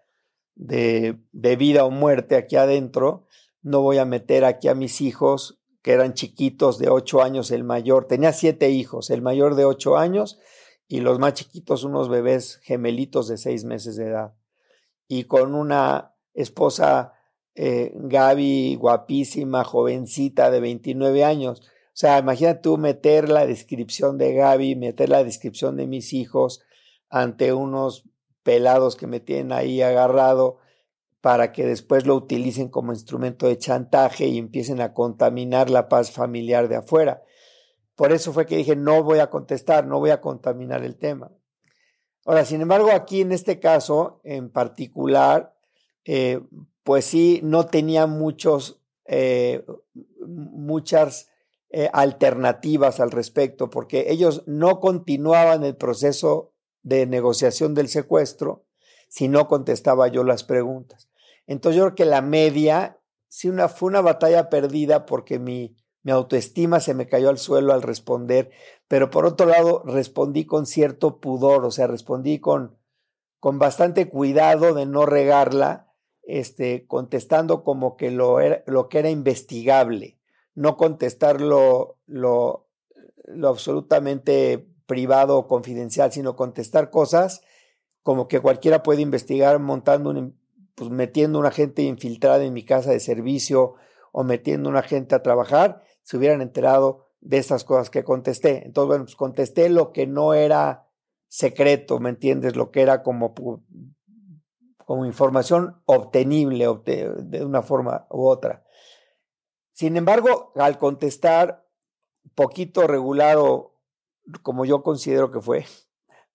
de, 0.55 1.19
de 1.31 1.55
vida 1.55 1.85
o 1.85 1.91
muerte 1.91 2.35
aquí 2.35 2.55
adentro, 2.55 3.27
no 3.61 3.81
voy 3.81 3.97
a 3.97 4.05
meter 4.05 4.45
aquí 4.45 4.67
a 4.67 4.75
mis 4.75 5.01
hijos 5.01 5.59
que 5.81 5.91
eran 5.91 6.13
chiquitos 6.13 6.79
de 6.79 6.89
ocho 6.89 7.21
años, 7.21 7.51
el 7.51 7.63
mayor, 7.63 8.07
tenía 8.07 8.33
siete 8.33 8.71
hijos, 8.71 9.09
el 9.09 9.21
mayor 9.21 9.55
de 9.55 9.65
ocho 9.65 9.97
años 9.97 10.39
y 10.87 10.99
los 10.99 11.19
más 11.19 11.33
chiquitos 11.33 11.83
unos 11.83 12.09
bebés 12.09 12.59
gemelitos 12.63 13.27
de 13.27 13.37
seis 13.37 13.65
meses 13.65 13.95
de 13.95 14.05
edad. 14.07 14.33
Y 15.07 15.25
con 15.25 15.53
una 15.53 16.15
esposa 16.33 17.13
eh, 17.55 17.93
Gaby, 17.95 18.75
guapísima, 18.75 19.63
jovencita 19.63 20.51
de 20.51 20.59
29 20.59 21.23
años. 21.23 21.61
O 21.61 21.97
sea, 21.97 22.19
imagínate 22.19 22.59
tú 22.61 22.77
meter 22.77 23.29
la 23.29 23.45
descripción 23.45 24.17
de 24.17 24.33
Gaby, 24.33 24.75
meter 24.75 25.09
la 25.09 25.23
descripción 25.23 25.77
de 25.77 25.87
mis 25.87 26.13
hijos 26.13 26.61
ante 27.09 27.53
unos 27.53 28.03
pelados 28.45 28.95
que 28.95 29.07
me 29.07 29.19
tienen 29.19 29.51
ahí 29.51 29.81
agarrado 29.81 30.59
para 31.19 31.51
que 31.51 31.65
después 31.65 32.05
lo 32.05 32.15
utilicen 32.15 32.69
como 32.69 32.93
instrumento 32.93 33.47
de 33.47 33.57
chantaje 33.57 34.27
y 34.27 34.37
empiecen 34.37 34.79
a 34.81 34.93
contaminar 34.93 35.71
la 35.71 35.89
paz 35.89 36.11
familiar 36.11 36.67
de 36.69 36.75
afuera. 36.75 37.23
Por 37.95 38.11
eso 38.11 38.31
fue 38.31 38.45
que 38.45 38.57
dije, 38.57 38.75
no 38.75 39.03
voy 39.03 39.17
a 39.17 39.31
contestar, 39.31 39.87
no 39.87 39.97
voy 39.97 40.11
a 40.11 40.21
contaminar 40.21 40.83
el 40.83 40.95
tema. 40.95 41.31
Ahora, 42.23 42.45
sin 42.45 42.61
embargo, 42.61 42.91
aquí 42.91 43.21
en 43.21 43.31
este 43.31 43.59
caso 43.59 44.21
en 44.23 44.51
particular, 44.51 45.55
eh, 46.03 46.41
pues 46.83 47.05
sí, 47.05 47.39
no 47.41 47.65
tenía 47.65 48.05
muchos, 48.05 48.79
eh, 49.05 49.65
muchas 50.27 51.29
eh, 51.71 51.89
alternativas 51.91 52.99
al 52.99 53.09
respecto, 53.09 53.71
porque 53.71 54.11
ellos 54.11 54.43
no 54.45 54.79
continuaban 54.79 55.63
el 55.63 55.75
proceso 55.75 56.54
de 56.85 57.07
negociación 57.07 57.73
del 57.73 57.89
secuestro 57.89 58.63
si 59.09 59.27
no 59.27 59.47
contestaba 59.47 60.07
yo 60.07 60.23
las 60.23 60.43
preguntas. 60.43 61.09
Entonces 61.47 61.77
yo 61.77 61.83
creo 61.85 61.95
que 61.95 62.05
la 62.05 62.21
media 62.21 62.99
sí 63.27 63.49
una, 63.49 63.67
fue 63.67 63.89
una 63.89 64.01
batalla 64.01 64.49
perdida 64.49 65.07
porque 65.07 65.39
mi, 65.39 65.75
mi 66.03 66.11
autoestima 66.11 66.79
se 66.79 66.93
me 66.93 67.07
cayó 67.07 67.29
al 67.29 67.39
suelo 67.39 67.73
al 67.73 67.81
responder, 67.81 68.51
pero 68.87 69.09
por 69.09 69.25
otro 69.25 69.47
lado 69.47 69.81
respondí 69.83 70.45
con 70.45 70.67
cierto 70.67 71.19
pudor, 71.19 71.65
o 71.65 71.71
sea, 71.71 71.87
respondí 71.87 72.39
con, 72.39 72.77
con 73.39 73.57
bastante 73.57 74.07
cuidado 74.07 74.75
de 74.75 74.85
no 74.85 75.07
regarla, 75.07 75.91
este, 76.21 76.85
contestando 76.85 77.63
como 77.63 77.97
que 77.97 78.11
lo, 78.11 78.39
era, 78.39 78.63
lo 78.67 78.89
que 78.89 78.99
era 78.99 79.09
investigable, 79.09 80.19
no 80.53 80.77
contestar 80.77 81.41
lo, 81.41 81.97
lo, 82.05 82.67
lo 83.25 83.47
absolutamente 83.49 84.67
privado 84.85 85.37
o 85.37 85.47
confidencial, 85.47 86.11
sino 86.11 86.35
contestar 86.35 86.89
cosas 86.89 87.41
como 88.05 88.27
que 88.27 88.39
cualquiera 88.39 88.83
puede 88.83 89.01
investigar 89.01 89.57
montando 89.57 90.11
un, 90.11 90.39
pues 90.75 90.91
metiendo 90.91 91.39
una 91.39 91.49
gente 91.49 91.81
infiltrada 91.81 92.43
en 92.43 92.53
mi 92.53 92.63
casa 92.63 92.91
de 92.91 92.99
servicio 92.99 93.75
o 94.11 94.23
metiendo 94.23 94.69
una 94.69 94.83
gente 94.83 95.15
a 95.15 95.23
trabajar, 95.23 95.81
se 96.03 96.17
hubieran 96.17 96.41
enterado 96.41 97.07
de 97.21 97.37
estas 97.39 97.63
cosas 97.63 97.89
que 97.89 98.03
contesté. 98.03 98.63
Entonces, 98.63 98.87
bueno, 98.87 99.05
pues 99.05 99.15
contesté 99.15 99.69
lo 99.69 99.91
que 99.91 100.05
no 100.05 100.35
era 100.35 100.87
secreto, 101.27 101.99
¿me 101.99 102.09
entiendes? 102.09 102.55
Lo 102.55 102.69
que 102.69 102.81
era 102.81 103.01
como, 103.01 103.33
como 104.85 105.05
información 105.07 105.81
obtenible 105.85 106.67
de 106.85 107.43
una 107.43 107.63
forma 107.63 108.05
u 108.11 108.27
otra. 108.27 108.63
Sin 109.73 109.97
embargo, 109.97 110.53
al 110.55 110.77
contestar 110.77 111.65
poquito 112.35 112.87
regulado, 112.87 113.74
como 114.41 114.65
yo 114.65 114.83
considero 114.83 115.31
que 115.31 115.39
fue, 115.39 115.65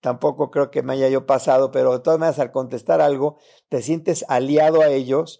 tampoco 0.01 0.51
creo 0.51 0.71
que 0.71 0.83
me 0.83 0.93
haya 0.93 1.09
yo 1.09 1.25
pasado, 1.25 1.71
pero 1.71 1.93
de 1.93 1.99
todas 1.99 2.19
maneras 2.19 2.39
al 2.39 2.51
contestar 2.51 3.01
algo, 3.01 3.37
te 3.69 3.81
sientes 3.81 4.25
aliado 4.27 4.81
a 4.81 4.89
ellos 4.89 5.39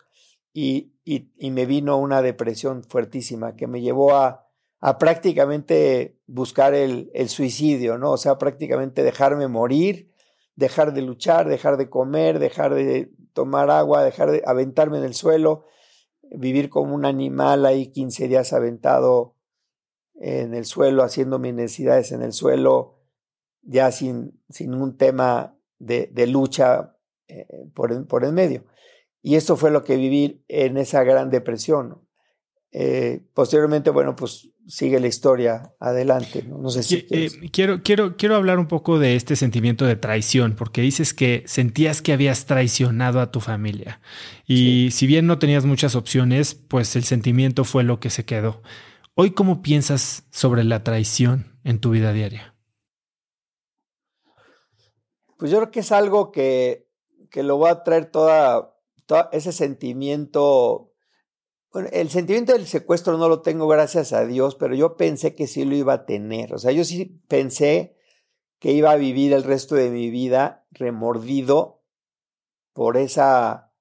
y, 0.53 0.93
y, 1.03 1.51
me 1.51 1.65
vino 1.65 1.97
una 1.97 2.21
depresión 2.21 2.83
fuertísima 2.83 3.55
que 3.55 3.67
me 3.67 3.81
llevó 3.81 4.15
a, 4.15 4.47
a 4.79 4.97
prácticamente 4.97 6.19
buscar 6.27 6.73
el, 6.73 7.09
el, 7.13 7.29
suicidio, 7.29 7.97
¿no? 7.97 8.11
O 8.11 8.17
sea, 8.17 8.37
prácticamente 8.37 9.03
dejarme 9.03 9.47
morir, 9.47 10.11
dejar 10.55 10.93
de 10.93 11.01
luchar, 11.01 11.47
dejar 11.47 11.77
de 11.77 11.89
comer, 11.89 12.39
dejar 12.39 12.75
de 12.75 13.11
tomar 13.33 13.69
agua, 13.69 14.03
dejar 14.03 14.31
de 14.31 14.43
aventarme 14.45 14.97
en 14.97 15.05
el 15.05 15.13
suelo, 15.13 15.65
vivir 16.31 16.69
como 16.69 16.93
un 16.93 17.05
animal 17.05 17.65
ahí 17.65 17.87
15 17.87 18.27
días 18.27 18.53
aventado 18.53 19.35
en 20.21 20.53
el 20.53 20.65
suelo, 20.65 21.03
haciendo 21.03 21.39
mis 21.39 21.53
necesidades 21.53 22.11
en 22.11 22.21
el 22.21 22.31
suelo, 22.31 22.99
ya 23.63 23.91
sin, 23.91 24.39
sin 24.49 24.75
un 24.75 24.95
tema 24.95 25.57
de, 25.79 26.09
de 26.13 26.27
lucha 26.27 26.95
eh, 27.27 27.47
por, 27.73 28.07
por 28.07 28.23
el 28.23 28.31
medio. 28.31 28.65
Y 29.23 29.35
esto 29.35 29.57
fue 29.57 29.71
lo 29.71 29.83
que 29.83 29.97
viví 29.97 30.43
en 30.47 30.77
esa 30.77 31.03
gran 31.03 31.31
depresión. 31.31 31.99
Eh, 32.71 33.21
posteriormente, 33.33 33.89
bueno, 33.89 34.15
pues 34.15 34.49
sigue 34.67 34.99
la 34.99 35.07
historia 35.07 35.73
adelante. 35.79 36.43
No, 36.43 36.69
sé 36.69 36.83
si 36.83 37.07
eh, 37.09 37.29
quiero, 37.51 37.81
quiero, 37.83 38.15
quiero 38.15 38.35
hablar 38.35 38.59
un 38.59 38.67
poco 38.67 38.99
de 38.99 39.15
este 39.15 39.35
sentimiento 39.35 39.85
de 39.85 39.95
traición, 39.95 40.55
porque 40.55 40.81
dices 40.81 41.15
que 41.15 41.43
sentías 41.47 42.01
que 42.03 42.13
habías 42.13 42.45
traicionado 42.45 43.21
a 43.21 43.31
tu 43.31 43.39
familia. 43.39 43.99
Y 44.45 44.89
si 44.91 45.07
bien 45.07 45.25
no 45.25 45.39
tenías 45.39 45.65
muchas 45.65 45.95
opciones, 45.95 46.53
pues 46.53 46.95
el 46.95 47.03
sentimiento 47.03 47.63
fue 47.63 47.83
lo 47.83 47.99
que 47.99 48.11
se 48.11 48.23
quedó. 48.23 48.61
Hoy, 49.13 49.31
¿cómo 49.31 49.61
piensas 49.61 50.25
sobre 50.31 50.63
la 50.63 50.83
traición 50.83 51.59
en 51.63 51.79
tu 51.79 51.91
vida 51.91 52.13
diaria? 52.13 52.51
pues 55.41 55.49
yo 55.49 55.57
creo 55.57 55.71
que 55.71 55.79
es 55.79 55.91
algo 55.91 56.31
que, 56.31 56.87
que 57.31 57.41
lo 57.41 57.57
va 57.57 57.71
a 57.71 57.83
traer 57.83 58.11
toda, 58.11 58.77
ese 59.31 59.51
sentimiento. 59.51 60.93
Bueno, 61.73 61.89
el 61.91 62.11
sentimiento 62.11 62.53
del 62.53 62.67
secuestro 62.67 63.17
no 63.17 63.27
lo 63.27 63.41
tengo, 63.41 63.67
gracias 63.67 64.13
a 64.13 64.23
Dios, 64.23 64.53
pero 64.53 64.75
yo 64.75 64.97
pensé 64.97 65.33
que 65.33 65.47
sí 65.47 65.65
lo 65.65 65.75
iba 65.75 65.93
a 65.93 66.05
tener. 66.05 66.53
O 66.53 66.59
sea, 66.59 66.71
yo 66.71 66.83
sí 66.83 67.19
pensé 67.27 67.97
que 68.59 68.71
iba 68.71 68.91
a 68.91 68.97
vivir 68.97 69.33
el 69.33 69.43
resto 69.43 69.73
de 69.73 69.89
mi 69.89 70.11
vida 70.11 70.67
remordido 70.69 71.81
por 72.71 72.95
esa, 72.95 73.73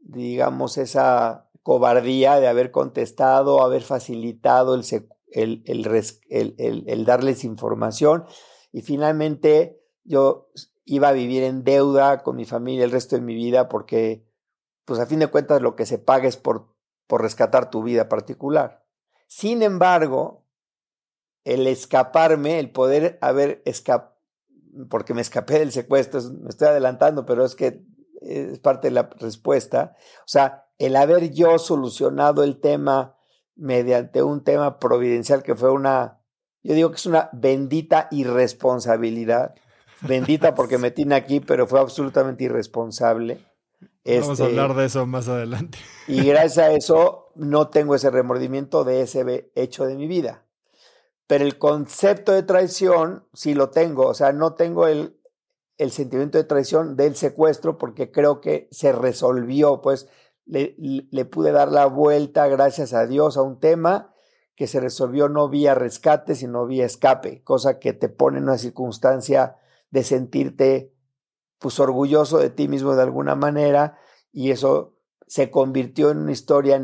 digamos, 0.00 0.76
esa 0.76 1.43
cobardía 1.64 2.38
de 2.40 2.46
haber 2.46 2.70
contestado, 2.70 3.62
haber 3.62 3.82
facilitado 3.82 4.74
el, 4.74 5.62
el, 5.64 7.04
darles 7.06 7.42
información 7.42 8.26
y 8.70 8.82
finalmente 8.82 9.82
yo 10.04 10.50
iba 10.84 11.08
a 11.08 11.12
vivir 11.12 11.42
en 11.42 11.64
deuda 11.64 12.22
con 12.22 12.36
mi 12.36 12.44
familia 12.44 12.84
el 12.84 12.90
resto 12.90 13.16
de 13.16 13.22
mi 13.22 13.34
vida 13.34 13.70
porque, 13.70 14.28
pues 14.84 15.00
a 15.00 15.06
fin 15.06 15.20
de 15.20 15.28
cuentas, 15.28 15.62
lo 15.62 15.74
que 15.74 15.86
se 15.86 15.98
paga 15.98 16.28
es 16.28 16.36
por, 16.36 16.76
por 17.06 17.22
rescatar 17.22 17.70
tu 17.70 17.82
vida 17.82 18.10
particular. 18.10 18.84
Sin 19.26 19.62
embargo, 19.62 20.44
el 21.44 21.66
escaparme, 21.66 22.58
el 22.58 22.70
poder 22.70 23.18
haber 23.22 23.62
escapado, 23.64 24.14
porque 24.90 25.14
me 25.14 25.22
escapé 25.22 25.60
del 25.60 25.72
secuestro, 25.72 26.20
me 26.42 26.50
estoy 26.50 26.68
adelantando, 26.68 27.24
pero 27.24 27.42
es 27.42 27.54
que 27.54 27.86
es 28.20 28.58
parte 28.58 28.88
de 28.88 28.92
la 28.92 29.08
respuesta. 29.18 29.96
O 30.20 30.28
sea, 30.28 30.63
el 30.78 30.96
haber 30.96 31.32
yo 31.32 31.58
solucionado 31.58 32.42
el 32.42 32.60
tema 32.60 33.16
mediante 33.56 34.22
un 34.22 34.42
tema 34.42 34.78
providencial 34.78 35.42
que 35.42 35.54
fue 35.54 35.70
una, 35.70 36.20
yo 36.62 36.74
digo 36.74 36.90
que 36.90 36.96
es 36.96 37.06
una 37.06 37.30
bendita 37.32 38.08
irresponsabilidad 38.10 39.54
bendita 40.06 40.54
porque 40.54 40.78
me 40.78 40.90
tiene 40.90 41.14
aquí, 41.14 41.40
pero 41.40 41.66
fue 41.66 41.80
absolutamente 41.80 42.44
irresponsable. 42.44 43.40
Vamos 44.04 44.28
a 44.28 44.32
este, 44.32 44.44
hablar 44.44 44.74
de 44.74 44.84
eso 44.86 45.06
más 45.06 45.28
adelante. 45.28 45.78
Y 46.06 46.24
gracias 46.24 46.58
a 46.58 46.72
eso 46.72 47.30
no 47.34 47.68
tengo 47.68 47.94
ese 47.94 48.10
remordimiento 48.10 48.84
de 48.84 49.02
ese 49.02 49.50
hecho 49.54 49.86
de 49.86 49.96
mi 49.96 50.06
vida. 50.06 50.44
Pero 51.26 51.44
el 51.44 51.58
concepto 51.58 52.32
de 52.32 52.42
traición 52.42 53.26
sí 53.32 53.54
lo 53.54 53.70
tengo, 53.70 54.06
o 54.06 54.14
sea, 54.14 54.32
no 54.32 54.54
tengo 54.54 54.86
el, 54.86 55.18
el 55.78 55.90
sentimiento 55.90 56.36
de 56.36 56.44
traición 56.44 56.96
del 56.96 57.16
secuestro 57.16 57.78
porque 57.78 58.10
creo 58.10 58.42
que 58.42 58.68
se 58.70 58.92
resolvió, 58.92 59.80
pues 59.80 60.06
le, 60.46 61.24
pude 61.24 61.52
dar 61.52 61.70
la 61.72 61.86
vuelta, 61.86 62.46
gracias 62.48 62.92
a 62.92 63.06
Dios, 63.06 63.36
a 63.36 63.42
un 63.42 63.58
tema 63.58 64.14
que 64.54 64.66
se 64.66 64.80
resolvió 64.80 65.28
no 65.28 65.48
vía 65.48 65.74
rescate, 65.74 66.34
sino 66.34 66.66
vía 66.66 66.86
escape, 66.86 67.42
cosa 67.42 67.78
que 67.78 67.92
te 67.92 68.08
pone 68.08 68.38
en 68.38 68.44
una 68.44 68.58
circunstancia 68.58 69.56
de 69.90 70.04
sentirte 70.04 70.92
pues 71.58 71.80
orgulloso 71.80 72.38
de 72.38 72.50
ti 72.50 72.68
mismo 72.68 72.94
de 72.94 73.02
alguna 73.02 73.34
manera 73.34 73.98
y 74.32 74.50
eso 74.50 74.96
se 75.26 75.50
convirtió 75.50 76.10
en 76.10 76.18
una 76.18 76.32
historia 76.32 76.78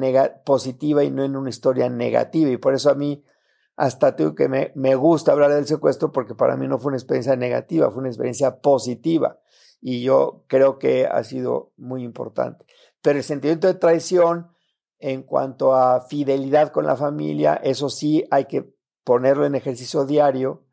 positiva 0.45 1.05
y 1.05 1.11
no 1.11 1.25
en 1.25 1.37
una 1.37 1.51
historia 1.51 1.89
negativa 1.91 2.51
y 2.51 2.57
por 2.57 2.75
eso 2.75 2.91
a 2.91 2.95
mí 2.95 3.25
hasta 3.77 4.17
tengo 4.17 4.35
que 4.35 4.49
me, 4.49 4.73
me 4.75 4.95
gusta 4.95 5.33
hablar 5.33 5.53
del 5.53 5.67
secuestro 5.67 6.13
porque 6.13 6.35
para 6.35 6.57
mí 6.57 6.67
no 6.67 6.79
fue 6.79 6.91
una 6.91 6.97
experiencia 6.97 7.37
negativa, 7.37 7.91
fue 7.91 8.01
una 8.01 8.09
experiencia 8.09 8.61
positiva 8.61 9.39
y 9.81 10.03
yo 10.03 10.45
creo 10.47 10.79
que 10.79 11.07
ha 11.07 11.23
sido 11.25 11.73
muy 11.77 12.03
importante. 12.03 12.65
Pero 13.03 13.19
el 13.19 13.25
sentimiento 13.25 13.67
de 13.67 13.75
traición 13.75 14.51
en 14.99 15.23
cuanto 15.23 15.75
a 15.75 16.03
fidelidad 16.03 16.73
con 16.73 16.87
la 16.87 16.97
familia, 16.97 17.55
eso 17.55 17.89
sí 17.89 18.25
hay 18.31 18.45
que 18.45 18.75
ponerlo 19.05 19.47
en 19.47 19.55
ejercicio 19.55 20.05
diario 20.05 20.65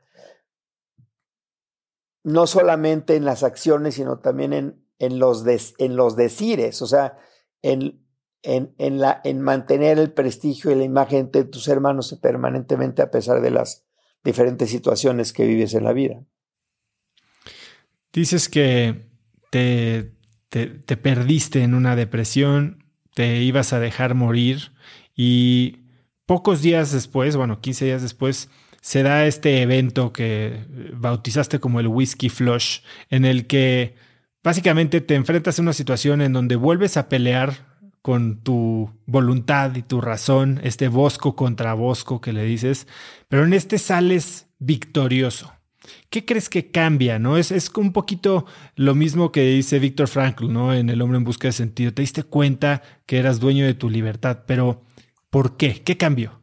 no 2.28 2.46
solamente 2.46 3.16
en 3.16 3.24
las 3.24 3.44
acciones, 3.44 3.96
sino 3.96 4.20
también 4.20 4.52
en, 4.52 4.86
en, 5.00 5.18
los, 5.18 5.46
en 5.78 5.96
los 5.96 6.18
decires, 6.18 6.82
o 6.82 6.86
sea, 6.86 7.18
en, 7.62 8.06
en, 8.44 8.76
en, 8.78 9.00
la, 9.00 9.22
en 9.24 9.40
mantener 9.40 9.98
el 9.98 10.12
prestigio 10.12 10.70
y 10.70 10.76
la 10.76 10.84
imagen 10.84 11.32
de 11.32 11.46
tus 11.46 11.70
hermanos 11.70 12.20
permanentemente 12.22 13.02
a 13.02 13.12
pesar 13.12 13.40
de 13.40 13.52
las 13.52 13.86
diferentes 14.26 14.70
situaciones 14.70 15.32
que 15.32 15.46
vives 15.46 15.74
en 15.74 15.86
la 15.86 15.94
vida. 15.94 16.22
Dices 18.12 18.50
que 18.50 19.08
te, 19.50 20.17
te, 20.50 20.68
te 20.68 20.98
perdiste 20.98 21.64
en 21.64 21.74
una 21.74 21.96
depresión, 21.96 22.84
te 23.14 23.42
ibas 23.42 23.74
a 23.74 23.80
dejar 23.80 24.16
morir 24.16 24.72
y 25.16 25.80
pocos 26.26 26.62
días 26.62 26.92
después, 26.92 27.36
bueno, 27.36 27.62
15 27.62 27.86
días 27.86 28.02
después, 28.02 28.50
se 28.82 29.04
da 29.04 29.26
este 29.26 29.62
evento 29.62 30.14
que 30.14 30.66
bautizaste 30.94 31.60
como 31.60 31.80
el 31.80 31.88
Whiskey 31.88 32.30
Flush, 32.30 32.80
en 33.10 33.26
el 33.26 33.48
que 33.48 33.96
básicamente 34.44 35.02
te 35.02 35.16
enfrentas 35.16 35.58
a 35.58 35.62
una 35.62 35.74
situación 35.74 36.22
en 36.22 36.34
donde 36.34 36.56
vuelves 36.56 36.96
a 36.96 37.10
pelear 37.10 37.68
con 38.02 38.42
tu 38.44 38.90
voluntad 39.06 39.76
y 39.76 39.82
tu 39.82 40.00
razón, 40.00 40.62
este 40.64 40.88
bosco 40.88 41.36
contra 41.36 41.74
bosco 41.74 42.22
que 42.22 42.32
le 42.32 42.46
dices, 42.46 42.88
pero 43.28 43.44
en 43.44 43.54
este 43.54 43.80
sales 43.80 44.48
victorioso. 44.60 45.57
¿Qué 46.10 46.26
crees 46.26 46.50
que 46.50 46.72
cambia? 46.72 47.20
¿No? 47.20 47.38
Es, 47.38 47.52
es 47.52 47.70
un 47.76 47.94
poquito 47.94 48.46
lo 48.76 48.96
mismo 48.96 49.32
que 49.32 49.42
dice 49.42 49.80
Víctor 49.80 50.08
Frankl, 50.08 50.52
¿no? 50.52 50.74
En 50.74 50.90
El 50.90 51.02
hombre 51.02 51.18
en 51.18 51.24
busca 51.24 51.48
de 51.48 51.54
sentido. 51.54 51.94
Te 51.94 52.02
diste 52.02 52.24
cuenta 52.24 52.82
que 53.06 53.18
eras 53.18 53.40
dueño 53.40 53.66
de 53.66 53.74
tu 53.74 53.90
libertad, 53.90 54.44
pero 54.46 54.82
¿por 55.30 55.58
qué? 55.58 55.82
¿Qué 55.84 55.98
cambió? 55.98 56.42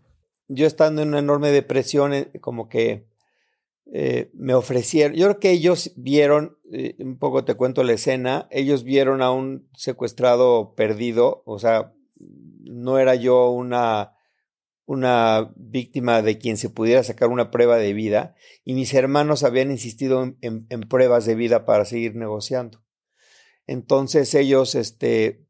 Yo 0.49 0.67
estando 0.67 1.03
en 1.03 1.09
una 1.09 1.21
enorme 1.21 1.51
depresión, 1.51 2.13
eh, 2.13 2.31
como 2.41 2.69
que 2.69 3.07
eh, 3.93 4.31
me 4.35 4.55
ofrecieron, 4.55 5.17
yo 5.17 5.27
creo 5.27 5.41
que 5.41 5.51
ellos 5.51 5.93
vieron, 5.97 6.57
eh, 6.73 6.97
un 6.99 7.19
poco 7.19 7.45
te 7.45 7.55
cuento 7.55 7.85
la 7.85 7.93
escena, 7.93 8.49
ellos 8.51 8.83
vieron 8.83 9.23
a 9.23 9.31
un 9.31 9.69
secuestrado 9.75 10.75
perdido, 10.75 11.43
o 11.45 11.59
sea, 11.59 11.93
no 12.63 12.99
era 12.99 13.15
yo 13.15 13.51
una, 13.51 14.14
una 14.87 15.53
víctima 15.57 16.23
de 16.23 16.39
quien 16.39 16.57
se 16.57 16.69
pudiera 16.69 17.03
sacar 17.03 17.29
una 17.29 17.51
prueba 17.51 17.77
de 17.77 17.93
vida, 17.93 18.35
y 18.65 18.75
mis 18.75 18.93
hermanos 18.95 19.43
habían 19.43 19.71
insistido 19.71 20.35
en, 20.41 20.81
pruebas 20.89 21.25
de 21.25 21.35
vida 21.35 21.65
para 21.65 21.85
seguir 21.85 22.15
negociando. 22.17 22.85
Entonces 23.67 24.35
ellos, 24.35 24.75
este, 24.75 25.47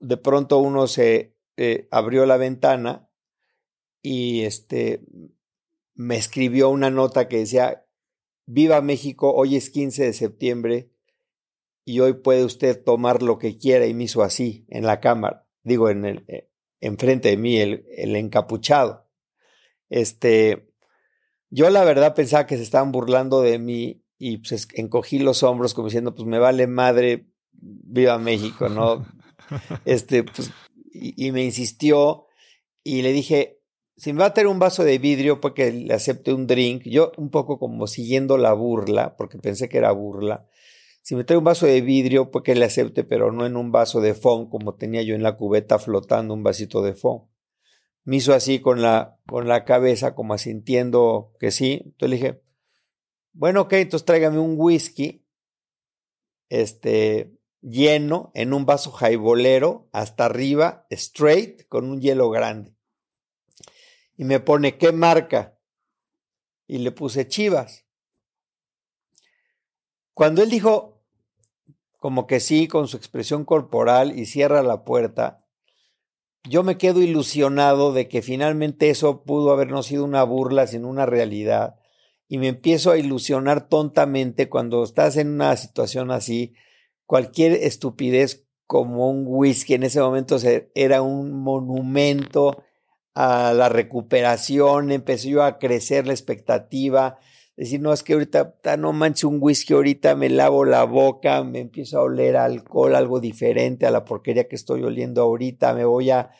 de 0.00 0.16
pronto 0.16 0.58
uno 0.58 0.86
se 0.86 1.36
eh, 1.56 1.88
abrió 1.90 2.24
la 2.24 2.38
ventana 2.38 3.10
y 4.00 4.44
este, 4.44 5.02
me 5.94 6.16
escribió 6.16 6.70
una 6.70 6.90
nota 6.90 7.28
que 7.28 7.38
decía, 7.38 7.84
Viva 8.46 8.80
México, 8.80 9.34
hoy 9.34 9.56
es 9.56 9.68
15 9.68 10.04
de 10.04 10.12
septiembre 10.14 10.90
y 11.84 12.00
hoy 12.00 12.14
puede 12.14 12.44
usted 12.44 12.82
tomar 12.82 13.22
lo 13.22 13.38
que 13.38 13.58
quiera 13.58 13.86
y 13.86 13.92
me 13.92 14.04
hizo 14.04 14.22
así 14.22 14.64
en 14.68 14.86
la 14.86 15.00
cámara, 15.00 15.46
digo, 15.64 15.90
en 15.90 16.06
el, 16.06 16.24
eh, 16.28 16.47
enfrente 16.80 17.28
de 17.28 17.36
mí, 17.36 17.58
el, 17.58 17.84
el 17.96 18.16
encapuchado. 18.16 19.06
Este, 19.88 20.70
yo 21.50 21.70
la 21.70 21.84
verdad 21.84 22.14
pensaba 22.14 22.46
que 22.46 22.56
se 22.56 22.62
estaban 22.62 22.92
burlando 22.92 23.40
de 23.40 23.58
mí 23.58 24.02
y 24.18 24.38
pues 24.38 24.68
encogí 24.74 25.18
los 25.18 25.42
hombros 25.42 25.74
como 25.74 25.88
diciendo, 25.88 26.14
pues 26.14 26.26
me 26.26 26.38
vale 26.38 26.66
madre, 26.66 27.26
viva 27.52 28.18
México, 28.18 28.68
¿no? 28.68 29.06
Este, 29.86 30.24
pues, 30.24 30.50
y 30.92 31.32
me 31.32 31.42
insistió 31.42 32.26
y 32.84 33.00
le 33.00 33.12
dije, 33.12 33.58
si 33.98 34.12
me 34.12 34.20
va 34.20 34.26
a 34.26 34.34
tener 34.34 34.46
un 34.46 34.60
vaso 34.60 34.84
de 34.84 34.98
vidrio 34.98 35.40
porque 35.40 35.72
le 35.72 35.92
acepte 35.92 36.32
un 36.32 36.46
drink, 36.46 36.84
yo 36.84 37.10
un 37.16 37.30
poco 37.30 37.58
como 37.58 37.88
siguiendo 37.88 38.38
la 38.38 38.52
burla, 38.52 39.16
porque 39.16 39.38
pensé 39.38 39.68
que 39.68 39.78
era 39.78 39.90
burla. 39.90 40.46
Si 41.02 41.14
me 41.14 41.24
trae 41.24 41.38
un 41.38 41.44
vaso 41.44 41.66
de 41.66 41.80
vidrio, 41.80 42.30
pues 42.30 42.44
que 42.44 42.54
le 42.54 42.64
acepte, 42.64 43.04
pero 43.04 43.32
no 43.32 43.46
en 43.46 43.56
un 43.56 43.72
vaso 43.72 44.00
de 44.00 44.14
fond, 44.14 44.50
como 44.50 44.74
tenía 44.74 45.02
yo 45.02 45.14
en 45.14 45.22
la 45.22 45.36
cubeta 45.36 45.78
flotando 45.78 46.34
un 46.34 46.42
vasito 46.42 46.82
de 46.82 46.94
fond. 46.94 47.22
Me 48.04 48.16
hizo 48.16 48.34
así 48.34 48.60
con 48.60 48.82
la, 48.82 49.18
con 49.26 49.48
la 49.48 49.64
cabeza, 49.64 50.14
como 50.14 50.34
asintiendo 50.34 51.32
que 51.40 51.50
sí. 51.50 51.82
Entonces 51.84 52.10
le 52.10 52.16
dije, 52.16 52.42
bueno, 53.32 53.62
ok, 53.62 53.74
entonces 53.74 54.04
tráigame 54.04 54.38
un 54.38 54.54
whisky, 54.58 55.24
este, 56.48 57.34
lleno, 57.60 58.30
en 58.34 58.52
un 58.52 58.66
vaso 58.66 58.90
jaibolero, 58.90 59.88
hasta 59.92 60.26
arriba, 60.26 60.86
straight, 60.90 61.66
con 61.68 61.88
un 61.88 62.00
hielo 62.00 62.30
grande 62.30 62.78
y 64.18 64.24
me 64.24 64.40
pone, 64.40 64.76
¿qué 64.76 64.92
marca? 64.92 65.56
Y 66.66 66.78
le 66.78 66.90
puse 66.90 67.28
Chivas. 67.28 67.87
Cuando 70.18 70.42
él 70.42 70.50
dijo 70.50 71.00
como 72.00 72.26
que 72.26 72.40
sí, 72.40 72.66
con 72.66 72.88
su 72.88 72.96
expresión 72.96 73.44
corporal 73.44 74.18
y 74.18 74.26
cierra 74.26 74.64
la 74.64 74.82
puerta, 74.82 75.46
yo 76.42 76.64
me 76.64 76.76
quedo 76.76 77.00
ilusionado 77.00 77.92
de 77.92 78.08
que 78.08 78.20
finalmente 78.20 78.90
eso 78.90 79.22
pudo 79.22 79.52
haber 79.52 79.70
no 79.70 79.84
sido 79.84 80.02
una 80.02 80.24
burla, 80.24 80.66
sino 80.66 80.88
una 80.88 81.06
realidad. 81.06 81.76
Y 82.26 82.38
me 82.38 82.48
empiezo 82.48 82.90
a 82.90 82.98
ilusionar 82.98 83.68
tontamente 83.68 84.48
cuando 84.48 84.82
estás 84.82 85.16
en 85.18 85.28
una 85.28 85.56
situación 85.56 86.10
así, 86.10 86.52
cualquier 87.06 87.52
estupidez 87.52 88.44
como 88.66 89.08
un 89.08 89.22
whisky 89.24 89.74
en 89.74 89.84
ese 89.84 90.00
momento 90.00 90.38
era 90.74 91.00
un 91.00 91.32
monumento 91.32 92.64
a 93.14 93.52
la 93.52 93.68
recuperación, 93.68 94.90
empezó 94.90 95.44
a 95.44 95.60
crecer 95.60 96.08
la 96.08 96.12
expectativa, 96.12 97.20
decir, 97.64 97.80
no, 97.80 97.92
es 97.92 98.04
que 98.04 98.12
ahorita 98.12 98.54
no 98.78 98.92
manches 98.92 99.24
un 99.24 99.38
whisky, 99.40 99.74
ahorita 99.74 100.14
me 100.14 100.30
lavo 100.30 100.64
la 100.64 100.84
boca, 100.84 101.42
me 101.42 101.58
empiezo 101.58 101.98
a 101.98 102.02
oler 102.02 102.36
alcohol, 102.36 102.94
algo 102.94 103.18
diferente 103.18 103.84
a 103.84 103.90
la 103.90 104.04
porquería 104.04 104.46
que 104.46 104.54
estoy 104.54 104.84
oliendo 104.84 105.22
ahorita, 105.22 105.74
me 105.74 105.84
voy 105.84 106.10
a, 106.10 106.30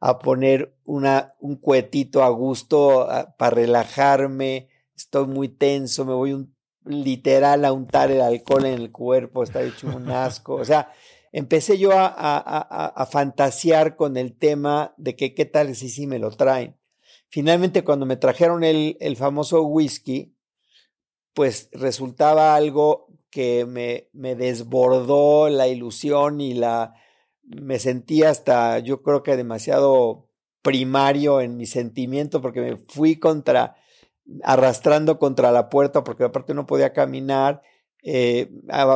a 0.00 0.18
poner 0.18 0.76
una, 0.84 1.34
un 1.40 1.56
cuetito 1.56 2.22
a 2.22 2.28
gusto 2.28 3.08
para 3.38 3.56
relajarme, 3.56 4.68
estoy 4.94 5.26
muy 5.26 5.48
tenso, 5.48 6.04
me 6.04 6.12
voy 6.12 6.46
literal 6.84 7.64
a 7.64 7.72
untar 7.72 8.10
el 8.10 8.20
alcohol 8.20 8.66
en 8.66 8.74
el 8.74 8.92
cuerpo, 8.92 9.42
está 9.42 9.62
hecho 9.62 9.86
un 9.88 10.10
asco, 10.10 10.56
o 10.56 10.64
sea, 10.66 10.92
empecé 11.32 11.78
yo 11.78 11.92
a, 11.92 12.06
a, 12.08 13.06
fantasear 13.06 13.96
con 13.96 14.18
el 14.18 14.36
tema 14.36 14.94
de 14.98 15.16
que 15.16 15.34
qué 15.34 15.46
tal 15.46 15.74
si 15.74 15.88
sí 15.88 16.06
me 16.06 16.18
lo 16.18 16.30
traen. 16.30 16.76
Finalmente, 17.28 17.82
cuando 17.82 18.06
me 18.06 18.16
trajeron 18.16 18.62
el, 18.62 18.96
el 19.00 19.16
famoso 19.16 19.62
whisky, 19.62 20.35
pues 21.36 21.68
resultaba 21.72 22.54
algo 22.56 23.08
que 23.28 23.66
me, 23.66 24.08
me 24.14 24.34
desbordó 24.36 25.50
la 25.50 25.68
ilusión 25.68 26.40
y 26.40 26.54
la 26.54 26.94
me 27.42 27.78
sentí 27.78 28.22
hasta 28.22 28.78
yo 28.78 29.02
creo 29.02 29.22
que 29.22 29.36
demasiado 29.36 30.30
primario 30.62 31.42
en 31.42 31.58
mi 31.58 31.66
sentimiento 31.66 32.40
porque 32.40 32.62
me 32.62 32.78
fui 32.78 33.16
contra 33.16 33.76
arrastrando 34.44 35.18
contra 35.18 35.52
la 35.52 35.68
puerta 35.68 36.02
porque 36.04 36.24
aparte 36.24 36.54
no 36.54 36.66
podía 36.66 36.94
caminar 36.94 37.60
eh, 38.02 38.48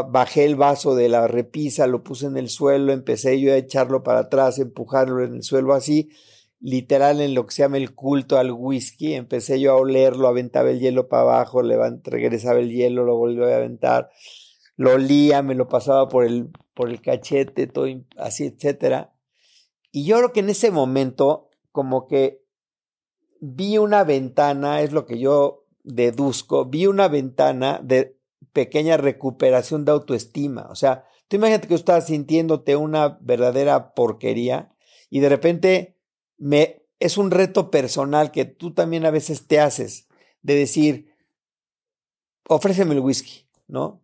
bajé 0.08 0.46
el 0.46 0.54
vaso 0.54 0.94
de 0.94 1.08
la 1.08 1.26
repisa, 1.26 1.88
lo 1.88 2.04
puse 2.04 2.26
en 2.26 2.36
el 2.36 2.48
suelo, 2.48 2.92
empecé 2.92 3.40
yo 3.40 3.52
a 3.52 3.56
echarlo 3.56 4.04
para 4.04 4.20
atrás, 4.20 4.60
empujarlo 4.60 5.24
en 5.24 5.34
el 5.34 5.42
suelo 5.42 5.74
así, 5.74 6.10
literal 6.60 7.20
en 7.20 7.34
lo 7.34 7.46
que 7.46 7.54
se 7.54 7.62
llama 7.62 7.78
el 7.78 7.94
culto 7.94 8.38
al 8.38 8.52
whisky, 8.52 9.14
empecé 9.14 9.60
yo 9.60 9.72
a 9.72 9.76
olerlo, 9.76 10.28
aventaba 10.28 10.70
el 10.70 10.78
hielo 10.78 11.08
para 11.08 11.22
abajo, 11.22 11.62
regresaba 11.62 12.60
el 12.60 12.70
hielo, 12.70 13.04
lo 13.04 13.16
volví 13.16 13.42
a 13.42 13.56
aventar, 13.56 14.10
lo 14.76 14.92
olía, 14.92 15.42
me 15.42 15.54
lo 15.54 15.68
pasaba 15.68 16.08
por 16.08 16.24
el, 16.24 16.50
por 16.74 16.90
el 16.90 17.00
cachete, 17.00 17.66
todo 17.66 17.86
así, 18.16 18.44
etcétera. 18.44 19.14
Y 19.90 20.04
yo 20.04 20.18
creo 20.18 20.32
que 20.32 20.40
en 20.40 20.50
ese 20.50 20.70
momento, 20.70 21.48
como 21.72 22.06
que 22.06 22.44
vi 23.40 23.78
una 23.78 24.04
ventana, 24.04 24.82
es 24.82 24.92
lo 24.92 25.06
que 25.06 25.18
yo 25.18 25.66
deduzco, 25.82 26.66
vi 26.66 26.86
una 26.86 27.08
ventana 27.08 27.80
de 27.82 28.18
pequeña 28.52 28.96
recuperación 28.96 29.84
de 29.84 29.92
autoestima. 29.92 30.68
O 30.70 30.74
sea, 30.74 31.04
tú 31.28 31.36
imagínate 31.36 31.68
que 31.68 31.74
estás 31.74 32.06
sintiéndote 32.06 32.76
una 32.76 33.18
verdadera 33.20 33.94
porquería 33.94 34.74
y 35.08 35.20
de 35.20 35.28
repente 35.28 35.99
es 36.98 37.18
un 37.18 37.30
reto 37.30 37.70
personal 37.70 38.30
que 38.30 38.44
tú 38.44 38.72
también 38.72 39.06
a 39.06 39.10
veces 39.10 39.46
te 39.46 39.60
haces 39.60 40.08
de 40.42 40.54
decir, 40.54 41.14
ofréceme 42.48 42.94
el 42.94 43.00
whisky, 43.00 43.46
¿no? 43.68 44.02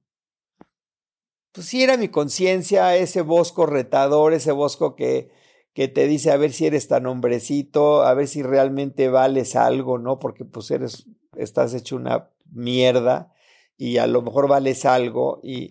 Pues 1.53 1.66
sí 1.68 1.83
era 1.83 1.96
mi 1.96 2.09
conciencia, 2.09 2.96
ese 2.96 3.22
bosco 3.22 3.64
retador, 3.64 4.35
ese 4.35 4.53
bosco 4.53 4.94
que, 4.94 5.31
que 5.72 5.88
te 5.88 6.07
dice 6.07 6.31
a 6.31 6.37
ver 6.37 6.53
si 6.53 6.66
eres 6.66 6.88
tan 6.88 7.07
hombrecito, 7.07 8.03
a 8.03 8.12
ver 8.14 8.29
si 8.29 8.42
realmente 8.42 9.09
vales 9.09 9.57
algo, 9.57 9.99
¿no? 9.99 10.18
Porque 10.18 10.44
pues 10.44 10.70
eres, 10.70 11.07
estás 11.37 11.72
hecho 11.72 11.96
una 11.96 12.31
mierda 12.53 13.33
y 13.79 13.96
a 13.96 14.07
lo 14.07 14.20
mejor 14.20 14.49
vales 14.49 14.85
algo 14.85 15.40
y, 15.42 15.70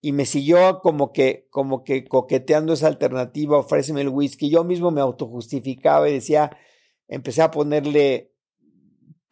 y 0.00 0.12
me 0.12 0.26
siguió 0.26 0.80
como 0.80 1.12
que, 1.12 1.48
como 1.50 1.82
que 1.82 2.04
coqueteando 2.04 2.72
esa 2.72 2.86
alternativa, 2.86 3.58
ofréceme 3.58 4.00
el 4.00 4.08
whisky. 4.08 4.48
Yo 4.48 4.64
mismo 4.64 4.90
me 4.90 5.00
autojustificaba 5.00 6.08
y 6.08 6.14
decía, 6.14 6.56
empecé 7.08 7.42
a 7.42 7.50
ponerle 7.50 8.32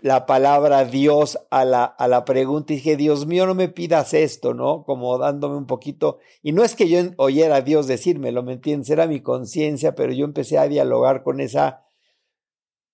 la 0.01 0.27
palabra 0.27 0.85
Dios 0.85 1.39
a 1.51 1.65
la, 1.65 1.85
a 1.85 2.09
la 2.09 2.25
pregunta 2.25 2.73
y 2.73 2.77
dije, 2.77 2.97
Dios 2.97 3.27
mío, 3.27 3.47
no 3.47 3.55
me 3.55 3.69
pidas 3.69 4.13
esto, 4.13 4.55
¿no? 4.55 4.85
Como 4.85 5.17
dándome 5.19 5.57
un 5.57 5.67
poquito. 5.67 6.19
Y 6.43 6.53
no 6.53 6.65
es 6.65 6.75
que 6.75 6.89
yo 6.89 7.01
oyera 7.17 7.57
a 7.57 7.61
Dios 7.63 7.87
decírmelo, 7.87 8.43
¿me 8.43 8.55
entiendes? 8.55 8.91
Era 8.91 9.07
mi 9.07 9.21
conciencia, 9.21 9.95
pero 9.95 10.13
yo 10.13 10.25
empecé 10.25 10.59
a 10.59 10.69
dialogar 10.69 11.23
con 11.23 11.41
esa, 11.41 11.85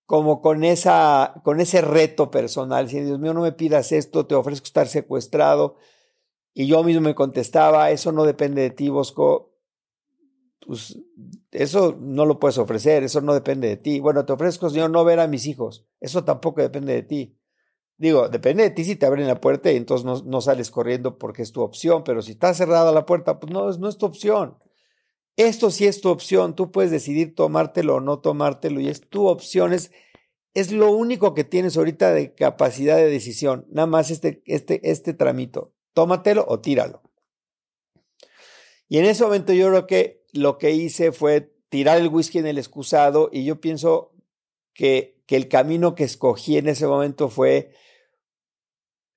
como 0.06 0.40
con 0.40 0.62
esa, 0.62 1.40
con 1.42 1.60
ese 1.60 1.80
reto 1.80 2.30
personal. 2.30 2.88
Si 2.88 3.00
Dios 3.00 3.18
mío, 3.18 3.34
no 3.34 3.40
me 3.40 3.52
pidas 3.52 3.92
esto, 3.92 4.26
te 4.26 4.34
ofrezco 4.34 4.66
estar 4.66 4.86
secuestrado. 4.86 5.76
Y 6.54 6.66
yo 6.66 6.82
mismo 6.84 7.02
me 7.02 7.14
contestaba, 7.14 7.90
eso 7.90 8.12
no 8.12 8.24
depende 8.24 8.62
de 8.62 8.70
ti, 8.70 8.88
Bosco. 8.88 9.54
Pues 10.66 10.98
eso 11.50 11.96
no 12.00 12.24
lo 12.24 12.38
puedes 12.38 12.58
ofrecer, 12.58 13.02
eso 13.02 13.20
no 13.20 13.34
depende 13.34 13.68
de 13.68 13.76
ti. 13.76 14.00
Bueno, 14.00 14.24
te 14.24 14.32
ofrezco, 14.32 14.70
Señor, 14.70 14.90
no 14.90 15.04
ver 15.04 15.20
a 15.20 15.26
mis 15.26 15.46
hijos. 15.46 15.86
Eso 16.00 16.24
tampoco 16.24 16.60
depende 16.60 16.94
de 16.94 17.02
ti. 17.02 17.36
Digo, 17.96 18.28
depende 18.28 18.64
de 18.64 18.70
ti 18.70 18.84
si 18.84 18.96
te 18.96 19.06
abren 19.06 19.26
la 19.26 19.40
puerta 19.40 19.70
y 19.70 19.76
entonces 19.76 20.04
no, 20.04 20.22
no 20.24 20.40
sales 20.40 20.70
corriendo 20.70 21.18
porque 21.18 21.42
es 21.42 21.52
tu 21.52 21.60
opción, 21.62 22.02
pero 22.04 22.22
si 22.22 22.32
está 22.32 22.52
cerrada 22.54 22.90
la 22.92 23.06
puerta, 23.06 23.38
pues 23.38 23.52
no, 23.52 23.70
no 23.70 23.88
es 23.88 23.96
tu 23.96 24.06
opción. 24.06 24.58
Esto 25.36 25.70
sí 25.70 25.86
es 25.86 26.00
tu 26.00 26.10
opción, 26.10 26.54
tú 26.54 26.70
puedes 26.70 26.90
decidir 26.90 27.34
tomártelo 27.34 27.96
o 27.96 28.00
no 28.00 28.18
tomártelo 28.18 28.80
y 28.80 28.88
es 28.88 29.08
tu 29.08 29.28
opción, 29.28 29.72
es, 29.72 29.90
es 30.52 30.72
lo 30.72 30.90
único 30.92 31.32
que 31.32 31.44
tienes 31.44 31.76
ahorita 31.76 32.12
de 32.12 32.34
capacidad 32.34 32.96
de 32.96 33.08
decisión, 33.08 33.66
nada 33.70 33.86
más 33.86 34.10
este, 34.10 34.42
este, 34.46 34.90
este 34.90 35.14
tramito, 35.14 35.71
tómatelo 35.92 36.44
o 36.48 36.60
tíralo. 36.60 37.02
Y 38.88 38.98
en 38.98 39.06
ese 39.06 39.24
momento 39.24 39.52
yo 39.52 39.68
creo 39.68 39.86
que 39.86 40.24
lo 40.32 40.58
que 40.58 40.72
hice 40.72 41.12
fue 41.12 41.52
tirar 41.68 41.98
el 41.98 42.08
whisky 42.08 42.38
en 42.38 42.46
el 42.46 42.58
excusado 42.58 43.30
y 43.32 43.44
yo 43.44 43.60
pienso 43.60 44.12
que, 44.74 45.22
que 45.26 45.36
el 45.36 45.48
camino 45.48 45.94
que 45.94 46.04
escogí 46.04 46.58
en 46.58 46.68
ese 46.68 46.86
momento 46.86 47.28
fue 47.28 47.74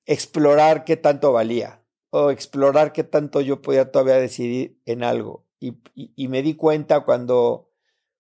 explorar 0.05 0.85
qué 0.85 0.97
tanto 0.97 1.33
valía 1.33 1.83
o 2.11 2.31
explorar 2.31 2.93
qué 2.93 3.03
tanto 3.03 3.41
yo 3.41 3.61
podía 3.61 3.91
todavía 3.91 4.15
decidir 4.15 4.79
en 4.85 5.03
algo. 5.03 5.45
Y, 5.59 5.77
y, 5.93 6.27
me 6.27 6.41
di 6.41 6.53
cuenta 6.53 7.01
cuando, 7.01 7.71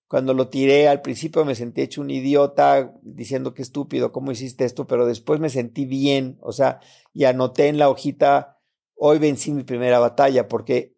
cuando 0.07 0.33
lo 0.33 0.49
tiré, 0.49 0.87
al 0.87 1.01
principio 1.01 1.45
me 1.45 1.55
sentí 1.55 1.81
hecho 1.81 2.01
un 2.01 2.11
idiota 2.11 2.93
diciendo 3.01 3.53
que 3.53 3.61
estúpido, 3.61 4.11
¿cómo 4.11 4.31
hiciste 4.31 4.65
esto? 4.65 4.85
Pero 4.87 5.05
después 5.05 5.39
me 5.39 5.49
sentí 5.49 5.85
bien, 5.85 6.37
o 6.41 6.51
sea, 6.51 6.79
y 7.13 7.25
anoté 7.25 7.67
en 7.67 7.79
la 7.79 7.89
hojita, 7.89 8.59
hoy 8.95 9.17
vencí 9.17 9.51
mi 9.51 9.63
primera 9.63 9.99
batalla, 9.99 10.47
porque 10.47 10.95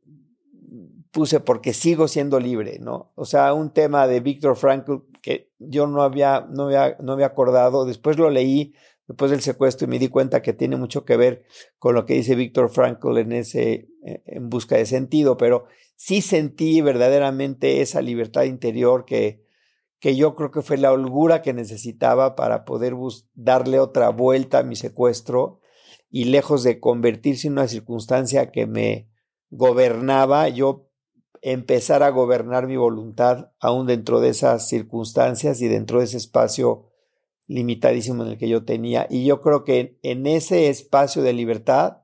puse 1.12 1.40
porque 1.40 1.74
sigo 1.74 2.08
siendo 2.08 2.40
libre, 2.40 2.80
¿no? 2.80 3.12
O 3.16 3.26
sea, 3.26 3.54
un 3.54 3.72
tema 3.72 4.08
de 4.08 4.20
Víctor 4.20 4.56
Frankl 4.56 4.98
que 5.22 5.52
yo 5.58 5.88
no 5.88 6.04
había, 6.04 6.46
no 6.50 6.66
había, 6.66 6.98
no 7.00 7.14
había 7.14 7.26
acordado, 7.28 7.86
después 7.86 8.18
lo 8.18 8.30
leí 8.30 8.76
después 9.08 9.32
del 9.32 9.42
secuestro 9.42 9.86
y 9.86 9.90
me 9.90 10.00
di 10.00 10.10
cuenta 10.10 10.42
que 10.42 10.54
tiene 10.54 10.76
mucho 10.76 11.06
que 11.06 11.18
ver 11.18 11.46
con 11.80 11.96
lo 11.96 12.06
que 12.06 12.16
dice 12.16 12.36
Víctor 12.36 12.70
Frankl 12.70 13.18
en 13.18 13.32
ese, 13.32 13.90
eh, 14.06 14.22
en 14.26 14.50
busca 14.50 14.76
de 14.76 14.86
sentido, 14.86 15.38
pero 15.38 15.66
sí 15.96 16.22
sentí 16.22 16.82
verdaderamente 16.82 17.82
esa 17.82 18.02
libertad 18.02 18.44
interior 18.44 19.06
que, 19.06 19.46
que 20.00 20.16
yo 20.16 20.36
creo 20.36 20.52
que 20.52 20.62
fue 20.62 20.78
la 20.78 20.92
holgura 20.92 21.42
que 21.42 21.54
necesitaba 21.54 22.36
para 22.36 22.66
poder 22.66 22.94
darle 23.34 23.80
otra 23.80 24.10
vuelta 24.10 24.60
a 24.60 24.64
mi 24.64 24.76
secuestro 24.76 25.62
y 26.10 26.26
lejos 26.26 26.64
de 26.64 26.80
convertirse 26.80 27.48
en 27.48 27.54
una 27.54 27.68
circunstancia 27.68 28.52
que 28.52 28.68
me 28.68 29.10
gobernaba, 29.50 30.50
yo 30.50 30.90
empezar 31.42 32.04
a 32.04 32.10
gobernar 32.10 32.68
mi 32.68 32.76
voluntad 32.76 33.52
aún 33.60 33.88
dentro 33.88 34.20
de 34.20 34.30
esas 34.30 34.68
circunstancias 34.68 35.62
y 35.62 35.68
dentro 35.68 36.00
de 36.00 36.06
ese 36.06 36.18
espacio 36.18 36.88
limitadísimo 37.48 38.24
en 38.24 38.32
el 38.32 38.38
que 38.38 38.50
yo 38.50 38.64
tenía. 38.64 39.08
Y 39.10 39.26
yo 39.26 39.42
creo 39.42 39.64
que 39.64 39.98
en 40.04 40.28
ese 40.28 40.70
espacio 40.70 41.22
de 41.24 41.34
libertad 41.34 42.00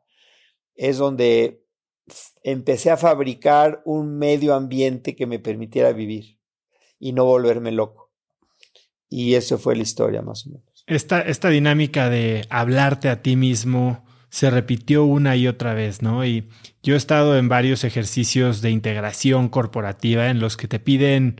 es 0.76 0.98
donde 0.98 1.64
empecé 2.44 2.92
a 2.92 2.98
fabricar 2.98 3.82
un 3.86 4.18
medio 4.18 4.54
ambiente 4.56 5.16
que 5.16 5.26
me 5.26 5.40
permitiera 5.40 5.92
vivir 5.94 6.40
y 7.00 7.14
no 7.14 7.26
volverme 7.26 7.72
loco. 7.72 8.12
Y 9.10 9.36
eso 9.36 9.58
fue 9.58 9.76
la 9.76 9.84
historia 9.84 10.22
más 10.22 10.48
o 10.48 10.52
menos. 10.52 10.84
Esta, 10.88 11.22
esta 11.22 11.50
dinámica 11.50 12.10
de 12.10 12.46
hablarte 12.50 13.10
a 13.10 13.22
ti 13.22 13.36
mismo, 13.36 14.04
se 14.30 14.50
repitió 14.50 15.06
una 15.06 15.36
y 15.36 15.48
otra 15.48 15.76
vez, 15.76 16.02
¿no? 16.02 16.26
Y 16.26 16.50
yo 16.82 16.96
he 16.96 16.98
estado 16.98 17.38
en 17.38 17.50
varios 17.50 17.84
ejercicios 17.84 18.62
de 18.62 18.72
integración 18.72 19.48
corporativa 19.48 20.30
en 20.30 20.40
los 20.40 20.58
que 20.58 20.68
te 20.68 20.80
piden, 20.80 21.40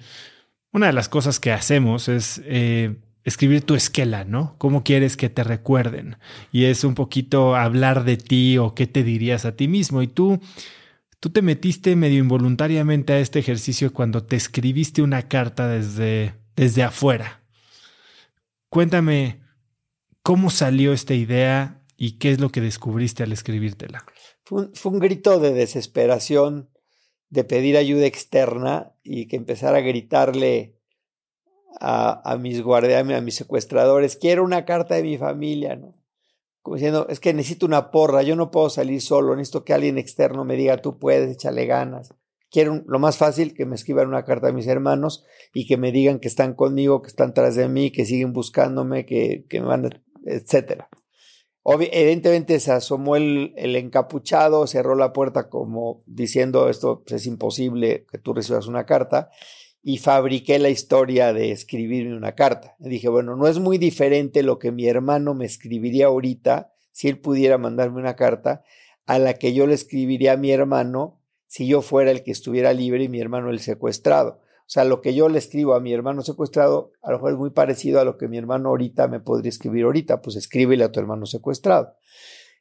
una 0.74 0.88
de 0.88 0.94
las 0.94 1.08
cosas 1.08 1.40
que 1.40 1.52
hacemos 1.52 2.10
es 2.10 2.42
eh, 2.46 2.96
escribir 3.24 3.64
tu 3.64 3.76
esquela, 3.76 4.26
¿no? 4.26 4.56
¿Cómo 4.58 4.84
quieres 4.84 5.18
que 5.18 5.30
te 5.30 5.44
recuerden? 5.44 6.18
Y 6.52 6.66
es 6.66 6.84
un 6.84 6.96
poquito 6.96 7.56
hablar 7.56 8.04
de 8.04 8.18
ti 8.18 8.58
o 8.58 8.76
qué 8.76 8.88
te 8.88 9.04
dirías 9.04 9.46
a 9.46 9.56
ti 9.56 9.68
mismo. 9.68 10.02
Y 10.02 10.08
tú, 10.08 10.40
tú 11.20 11.30
te 11.30 11.42
metiste 11.42 11.96
medio 11.96 12.20
involuntariamente 12.20 13.14
a 13.14 13.20
este 13.20 13.40
ejercicio 13.40 13.94
cuando 13.94 14.24
te 14.24 14.36
escribiste 14.36 15.02
una 15.02 15.28
carta 15.28 15.68
desde, 15.68 16.36
desde 16.56 16.84
afuera. 16.84 17.42
Cuéntame, 18.70 19.42
¿cómo 20.22 20.50
salió 20.50 20.94
esta 20.94 21.14
idea? 21.14 21.82
¿Y 21.96 22.18
qué 22.18 22.32
es 22.32 22.40
lo 22.40 22.50
que 22.50 22.60
descubriste 22.60 23.24
al 23.24 23.32
escribírtela? 23.32 24.04
Fue 24.44 24.92
un, 24.92 25.00
grito 25.00 25.40
de 25.40 25.54
desesperación, 25.54 26.70
de 27.30 27.44
pedir 27.44 27.78
ayuda 27.78 28.06
externa 28.06 28.94
y 29.04 29.28
que 29.28 29.38
empezara 29.38 29.78
a 29.78 29.82
gritarle 29.82 30.73
a, 31.80 32.38
mis 32.40 32.62
guardianes, 32.62 33.18
a 33.18 33.22
mis 33.22 33.36
secuestradores, 33.36 34.18
quiero 34.18 34.44
una 34.44 34.66
carta 34.66 34.96
de 34.96 35.04
mi 35.04 35.18
familia, 35.18 35.76
¿no? 35.76 35.94
Como 36.62 36.78
diciendo, 36.78 37.08
es 37.10 37.20
que 37.20 37.34
necesito 37.34 37.66
una 37.66 37.92
porra, 37.92 38.24
yo 38.24 38.36
no 38.36 38.50
puedo 38.52 38.70
salir 38.70 39.02
solo, 39.02 39.36
necesito 39.36 39.66
que 39.66 39.74
alguien 39.74 39.98
externo 39.98 40.46
me 40.46 40.56
diga, 40.56 40.78
tú 40.78 40.98
puedes, 40.98 41.30
échale 41.30 41.66
ganas. 41.66 42.14
Quiero 42.50 42.84
lo 42.86 43.00
más 43.00 43.18
fácil 43.18 43.54
que 43.54 43.66
me 43.66 43.76
escriban 43.76 44.08
una 44.08 44.24
carta 44.24 44.48
a 44.48 44.54
mis 44.54 44.68
hermanos 44.68 45.26
y 45.54 45.68
que 45.68 45.76
me 45.76 45.92
digan 45.92 46.20
que 46.20 46.28
están 46.28 46.54
conmigo, 46.54 47.02
que 47.02 47.10
están 47.10 47.34
tras 47.34 47.56
de 47.56 47.68
mí, 47.68 47.92
que 47.92 48.06
siguen 48.06 48.32
buscándome, 48.32 49.06
que, 49.06 49.46
que 49.50 49.60
me 49.60 49.68
van, 49.68 49.90
etcétera 50.26 50.90
evidentemente 51.66 52.60
se 52.60 52.72
asomó 52.72 53.16
el, 53.16 53.54
encapuchado, 53.56 54.68
cerró 54.68 54.96
la 54.96 55.14
puerta 55.14 55.50
como 55.50 56.04
diciendo 56.06 56.70
esto 56.70 57.04
es 57.08 57.26
imposible 57.26 58.06
que 58.12 58.18
tú 58.18 58.34
recibas 58.34 58.68
una 58.68 58.86
carta 58.86 59.30
y 59.86 59.98
fabriqué 59.98 60.60
la 60.60 60.70
historia 60.70 61.34
de 61.34 61.52
escribirme 61.52 62.16
una 62.16 62.36
carta. 62.36 62.76
dije, 62.80 63.10
bueno, 63.10 63.36
no 63.36 63.48
es 63.48 63.60
muy 63.60 63.78
diferente 63.78 64.42
lo 64.42 64.58
que 64.58 64.72
mi 64.72 64.88
hermano 64.88 65.36
me 65.36 65.46
escribiría 65.46 66.08
ahorita 66.08 66.74
si 66.94 67.10
él 67.10 67.20
pudiera 67.20 67.58
mandarme 67.58 68.00
una 68.00 68.16
carta 68.16 68.64
a 69.06 69.20
la 69.20 69.34
que 69.34 69.54
yo 69.54 69.68
le 69.68 69.74
escribiría 69.74 70.34
a 70.34 70.38
mi 70.38 70.52
hermano 70.52 71.20
si 71.48 71.68
yo 71.68 71.82
fuera 71.82 72.12
el 72.12 72.24
que 72.24 72.32
estuviera 72.32 72.72
libre 72.72 73.04
y 73.04 73.10
mi 73.10 73.20
hermano 73.20 73.50
el 73.50 73.60
secuestrado. 73.60 74.40
O 74.66 74.70
sea, 74.74 74.86
lo 74.86 75.02
que 75.02 75.14
yo 75.14 75.28
le 75.28 75.38
escribo 75.38 75.74
a 75.76 75.82
mi 75.82 75.92
hermano 75.92 76.22
secuestrado, 76.22 76.94
a 77.02 77.12
lo 77.12 77.18
mejor 77.18 77.34
es 77.34 77.38
muy 77.38 77.50
parecido 77.50 78.00
a 78.00 78.06
lo 78.06 78.18
que 78.18 78.30
mi 78.30 78.38
hermano 78.38 78.70
ahorita 78.70 79.10
me 79.10 79.20
podría 79.20 79.50
escribir 79.50 79.84
ahorita, 79.84 80.22
pues 80.22 80.38
escríbele 80.38 80.86
a 80.86 80.92
tu 80.92 81.02
hermano 81.02 81.26
secuestrado. 81.26 81.96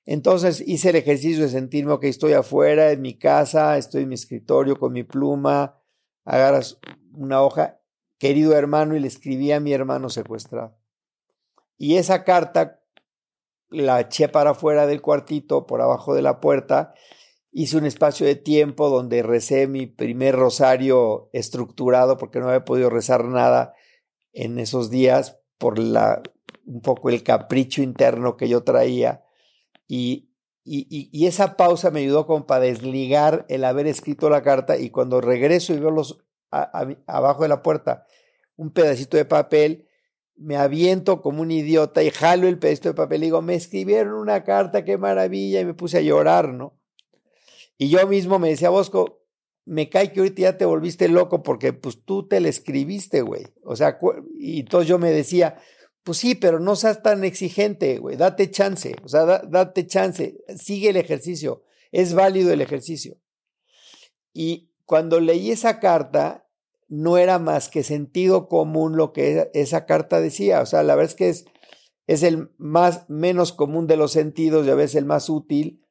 Entonces 0.05 0.61
hice 0.67 0.91
el 0.91 0.97
ejercicio 0.97 1.45
de 1.45 1.51
sentirme 1.51 1.97
que 2.01 2.09
estoy 2.09 2.33
afuera, 2.33 2.91
en 2.91 3.01
mi 3.01 3.17
casa, 3.17 3.79
estoy 3.79 4.03
en 4.03 4.09
mi 4.09 4.17
escritorio 4.17 4.77
con 4.77 4.93
mi 4.93 5.05
pluma, 5.05 5.81
agarras 6.25 6.81
una 7.15 7.43
hoja, 7.43 7.81
querido 8.19 8.55
hermano, 8.55 8.97
y 8.97 9.01
le 9.01 9.09
escribí 9.09 9.53
a 9.53 9.61
mi 9.61 9.73
hermano 9.73 10.09
secuestrado. 10.09 10.77
Y 11.77 11.97
esa 11.97 12.25
carta 12.25 12.81
la 13.71 14.01
eché 14.01 14.29
para 14.29 14.51
afuera 14.51 14.87
del 14.87 15.01
cuartito, 15.01 15.67
por 15.67 15.81
abajo 15.81 16.15
de 16.15 16.23
la 16.23 16.41
puerta, 16.41 16.95
hice 17.53 17.77
un 17.77 17.87
espacio 17.87 18.27
de 18.27 18.37
tiempo 18.37 18.89
donde 18.89 19.23
recé 19.23 19.67
mi 19.67 19.87
primer 19.87 20.35
rosario 20.35 21.29
estructurado 21.33 22.17
porque 22.17 22.41
no 22.41 22.49
había 22.49 22.65
podido 22.65 22.89
rezar 22.89 23.27
nada 23.27 23.75
en 24.33 24.59
esos 24.59 24.91
días 24.91 25.39
por 25.59 25.79
la 25.79 26.23
un 26.65 26.81
poco 26.81 27.11
el 27.11 27.23
capricho 27.23 27.83
interno 27.83 28.37
que 28.37 28.49
yo 28.49 28.63
traía 28.63 29.25
y, 29.87 30.31
y, 30.65 31.27
esa 31.27 31.57
pausa 31.57 31.91
me 31.91 32.01
ayudó 32.01 32.27
como 32.27 32.47
para 32.47 32.61
desligar 32.61 33.45
el 33.49 33.65
haber 33.65 33.87
escrito 33.87 34.31
la 34.31 34.43
carta 34.43 34.79
y 34.79 34.91
cuando 34.91 35.21
regreso 35.21 35.75
y 35.75 35.81
veo 35.81 35.91
los 35.91 36.25
abajo 37.07 37.43
de 37.43 37.49
la 37.49 37.63
puerta 37.63 38.07
un 38.57 38.71
pedacito 38.73 39.17
de 39.17 39.25
papel 39.25 39.89
me 40.37 40.57
aviento 40.57 41.21
como 41.23 41.43
un 41.43 41.51
idiota 41.51 42.03
y 42.03 42.11
jalo 42.11 42.49
el 42.49 42.59
pedacito 42.59 42.91
de 42.91 42.95
papel 42.95 43.23
y 43.23 43.27
digo 43.27 43.43
me 43.43 43.55
escribieron 43.55 44.15
una 44.15 44.45
carta 44.45 44.85
qué 44.85 44.99
maravilla 44.99 45.61
y 45.61 45.65
me 45.65 45.75
puse 45.75 45.99
a 45.99 46.03
llorar 46.03 46.53
no 46.53 46.79
y 47.83 47.89
yo 47.89 48.07
mismo 48.07 48.39
me 48.39 48.51
decía, 48.51 48.71
Bosco, 48.71 49.25
me 49.65 49.89
cae 49.89 50.13
que 50.13 50.21
ahorita 50.21 50.43
ya 50.43 50.57
te 50.57 50.65
volviste 50.65 51.09
loco 51.09 51.43
porque 51.43 51.73
pues 51.73 52.05
tú 52.05 52.29
te 52.29 52.41
le 52.41 52.49
escribiste, 52.49 53.23
güey. 53.23 53.43
O 53.65 53.75
sea, 53.75 53.99
y 54.39 54.61
entonces 54.61 54.89
yo 54.89 55.01
me 55.01 55.11
decía, 55.11 55.59
pues 56.05 56.19
sí, 56.19 56.37
pero 56.37 56.61
no 56.61 56.77
seas 56.77 57.03
tan 57.03 57.25
exigente, 57.25 57.99
güey, 57.99 58.17
date 58.17 58.53
chance, 58.53 58.95
o 59.03 59.09
sea, 59.09 59.25
date 59.25 59.87
chance, 59.89 60.37
sigue 60.57 60.91
el 60.91 60.97
ejercicio, 60.97 61.65
es 61.91 62.15
válido 62.15 62.53
el 62.53 62.61
ejercicio. 62.61 63.19
Y 64.33 64.71
cuando 64.85 65.19
leí 65.19 65.51
esa 65.51 65.81
carta, 65.81 66.42
no 66.93 67.17
era 67.17 67.39
más 67.39 67.71
que 67.71 67.83
sentido 67.83 68.49
común 68.49 68.99
lo 68.99 69.15
que 69.15 69.51
esa 69.55 69.87
carta 69.87 70.21
decía, 70.21 70.61
o 70.61 70.67
sea, 70.67 70.83
la 70.83 70.95
verdad 70.95 71.13
es 71.13 71.17
que 71.17 71.29
es, 71.31 71.47
es 72.07 72.23
el 72.23 72.51
más 72.59 73.09
menos 73.09 73.55
común 73.55 73.87
de 73.87 73.97
los 73.97 74.13
sentidos 74.13 74.67
y 74.67 74.71
a 74.71 74.75
veces 74.75 74.97
el 74.97 75.07
más 75.07 75.31
útil, 75.31 75.87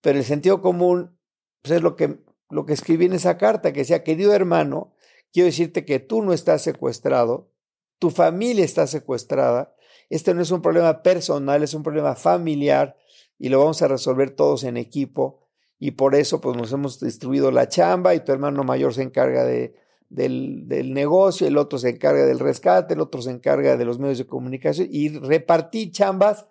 pero 0.00 0.18
el 0.18 0.24
sentido 0.24 0.60
común 0.60 1.16
pues, 1.62 1.76
es 1.76 1.82
lo 1.82 1.94
que, 1.94 2.24
lo 2.48 2.66
que 2.66 2.72
escribí 2.72 3.04
en 3.04 3.12
esa 3.12 3.38
carta, 3.38 3.72
que 3.72 3.80
decía, 3.80 4.02
querido 4.02 4.32
hermano, 4.32 4.92
quiero 5.32 5.46
decirte 5.46 5.84
que 5.84 6.00
tú 6.00 6.20
no 6.20 6.32
estás 6.32 6.62
secuestrado, 6.62 7.52
tu 8.00 8.10
familia 8.10 8.64
está 8.64 8.88
secuestrada, 8.88 9.76
este 10.08 10.34
no 10.34 10.42
es 10.42 10.50
un 10.50 10.62
problema 10.62 11.04
personal, 11.04 11.62
es 11.62 11.74
un 11.74 11.84
problema 11.84 12.16
familiar 12.16 12.96
y 13.38 13.50
lo 13.50 13.60
vamos 13.60 13.82
a 13.82 13.88
resolver 13.88 14.30
todos 14.30 14.64
en 14.64 14.78
equipo 14.78 15.46
y 15.78 15.92
por 15.92 16.16
eso 16.16 16.40
pues 16.40 16.56
nos 16.56 16.72
hemos 16.72 16.98
distribuido 16.98 17.52
la 17.52 17.68
chamba 17.68 18.16
y 18.16 18.24
tu 18.24 18.32
hermano 18.32 18.64
mayor 18.64 18.92
se 18.94 19.02
encarga 19.02 19.44
de, 19.44 19.76
del, 20.10 20.68
del, 20.68 20.92
negocio, 20.92 21.46
el 21.46 21.56
otro 21.56 21.78
se 21.78 21.88
encarga 21.88 22.26
del 22.26 22.40
rescate, 22.40 22.94
el 22.94 23.00
otro 23.00 23.22
se 23.22 23.30
encarga 23.30 23.76
de 23.76 23.84
los 23.84 23.98
medios 23.98 24.18
de 24.18 24.26
comunicación 24.26 24.88
y 24.90 25.08
repartí 25.08 25.92
chambas 25.92 26.46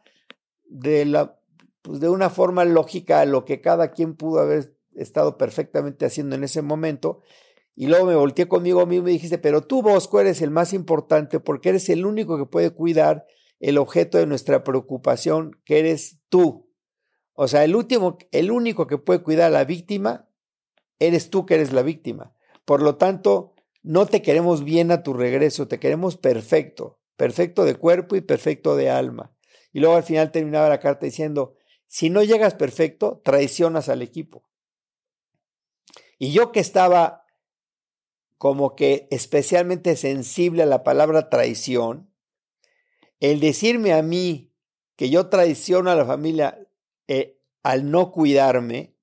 de, 0.66 1.06
la, 1.06 1.38
pues 1.82 2.00
de 2.00 2.10
una 2.10 2.30
forma 2.30 2.66
lógica 2.66 3.20
a 3.20 3.26
lo 3.26 3.46
que 3.46 3.62
cada 3.62 3.92
quien 3.92 4.16
pudo 4.16 4.40
haber 4.40 4.74
estado 4.96 5.38
perfectamente 5.38 6.06
haciendo 6.06 6.36
en 6.36 6.44
ese 6.44 6.62
momento. 6.62 7.22
Y 7.76 7.88
luego 7.88 8.06
me 8.06 8.16
volteé 8.16 8.48
conmigo 8.48 8.86
mismo 8.86 9.10
y 9.10 9.14
dijiste, 9.14 9.38
pero 9.38 9.62
tú, 9.62 9.82
Bosco, 9.82 10.20
eres 10.20 10.42
el 10.42 10.52
más 10.52 10.74
importante 10.74 11.40
porque 11.40 11.70
eres 11.70 11.90
el 11.90 12.06
único 12.06 12.38
que 12.38 12.46
puede 12.46 12.72
cuidar 12.72 13.26
el 13.60 13.78
objeto 13.78 14.18
de 14.18 14.26
nuestra 14.26 14.64
preocupación, 14.64 15.60
que 15.66 15.80
eres 15.80 16.20
tú. 16.30 16.70
O 17.34 17.48
sea, 17.48 17.64
el 17.64 17.76
último, 17.76 18.18
el 18.32 18.52
único 18.52 18.88
que 18.88 18.98
puede 18.98 19.22
cuidar 19.22 19.48
a 19.48 19.50
la 19.50 19.66
víctima, 19.66 20.30
eres 20.98 21.30
tú 21.30 21.46
que 21.46 21.56
eres 21.56 21.74
la 21.74 21.82
víctima. 21.82 22.34
Por 22.70 22.84
lo 22.84 22.98
tanto, 22.98 23.56
no 23.82 24.06
te 24.06 24.22
queremos 24.22 24.64
bien 24.64 24.92
a 24.92 25.02
tu 25.02 25.16
regreso, 25.16 25.68
te 25.68 25.80
queremos 25.80 26.18
perfecto, 26.18 27.00
perfecto 27.18 27.66
de 27.66 27.74
cuerpo 27.74 28.16
y 28.16 28.22
perfecto 28.22 28.76
de 28.76 28.92
alma. 28.92 29.36
Y 29.74 29.80
luego 29.80 29.96
al 29.96 30.04
final 30.04 30.32
terminaba 30.32 30.70
la 30.70 30.80
carta 30.80 31.08
diciendo, 31.08 31.56
si 31.88 32.12
no 32.12 32.22
llegas 32.22 32.54
perfecto, 32.54 33.24
traicionas 33.26 33.90
al 33.90 34.04
equipo. 34.04 34.48
Y 36.20 36.32
yo 36.32 36.52
que 36.52 36.60
estaba 36.60 37.26
como 38.38 38.76
que 38.76 39.08
especialmente 39.10 39.96
sensible 39.96 40.62
a 40.62 40.68
la 40.68 40.84
palabra 40.84 41.28
traición, 41.28 42.14
el 43.20 43.40
decirme 43.40 43.94
a 43.94 44.04
mí 44.04 44.54
que 44.96 45.10
yo 45.10 45.30
traiciono 45.30 45.90
a 45.90 45.96
la 45.96 46.06
familia 46.06 46.68
eh, 47.08 47.42
al 47.64 47.90
no 47.90 48.12
cuidarme, 48.12 48.94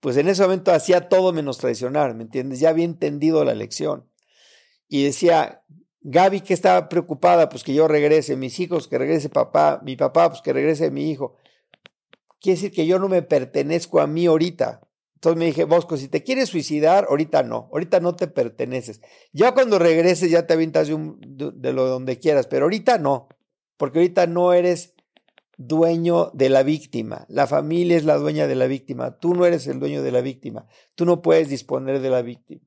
pues 0.00 0.16
en 0.16 0.28
ese 0.28 0.42
momento 0.42 0.72
hacía 0.72 1.08
todo 1.08 1.32
menos 1.32 1.58
traicionar, 1.58 2.14
¿me 2.14 2.22
entiendes? 2.22 2.58
Ya 2.58 2.70
había 2.70 2.84
entendido 2.84 3.44
la 3.44 3.54
lección. 3.54 4.08
Y 4.88 5.04
decía, 5.04 5.62
Gaby 6.00 6.40
que 6.40 6.54
estaba 6.54 6.88
preocupada, 6.88 7.48
pues 7.50 7.62
que 7.62 7.74
yo 7.74 7.86
regrese, 7.86 8.36
mis 8.36 8.58
hijos, 8.60 8.88
que 8.88 8.98
regrese 8.98 9.28
papá, 9.28 9.80
mi 9.84 9.96
papá, 9.96 10.30
pues 10.30 10.40
que 10.40 10.52
regrese 10.52 10.90
mi 10.90 11.10
hijo. 11.10 11.36
Quiere 12.40 12.56
decir 12.56 12.72
que 12.72 12.86
yo 12.86 12.98
no 12.98 13.08
me 13.08 13.22
pertenezco 13.22 14.00
a 14.00 14.06
mí 14.06 14.26
ahorita. 14.26 14.80
Entonces 15.14 15.38
me 15.38 15.44
dije, 15.44 15.64
Bosco, 15.64 15.98
si 15.98 16.08
te 16.08 16.22
quieres 16.22 16.48
suicidar, 16.48 17.06
ahorita 17.10 17.42
no, 17.42 17.68
ahorita 17.72 18.00
no 18.00 18.16
te 18.16 18.26
perteneces. 18.26 19.02
Ya 19.34 19.52
cuando 19.52 19.78
regreses 19.78 20.30
ya 20.30 20.46
te 20.46 20.54
avientas 20.54 20.88
de, 20.88 21.52
de 21.54 21.72
lo 21.74 21.86
donde 21.86 22.18
quieras, 22.18 22.46
pero 22.46 22.64
ahorita 22.64 22.96
no, 22.96 23.28
porque 23.76 23.98
ahorita 23.98 24.26
no 24.26 24.54
eres 24.54 24.94
dueño 25.60 26.30
de 26.32 26.48
la 26.48 26.62
víctima. 26.62 27.26
La 27.28 27.46
familia 27.46 27.96
es 27.96 28.04
la 28.06 28.16
dueña 28.16 28.46
de 28.46 28.54
la 28.54 28.66
víctima. 28.66 29.18
Tú 29.18 29.34
no 29.34 29.44
eres 29.44 29.66
el 29.66 29.78
dueño 29.78 30.02
de 30.02 30.10
la 30.10 30.22
víctima. 30.22 30.66
Tú 30.94 31.04
no 31.04 31.20
puedes 31.20 31.50
disponer 31.50 32.00
de 32.00 32.08
la 32.08 32.22
víctima. 32.22 32.62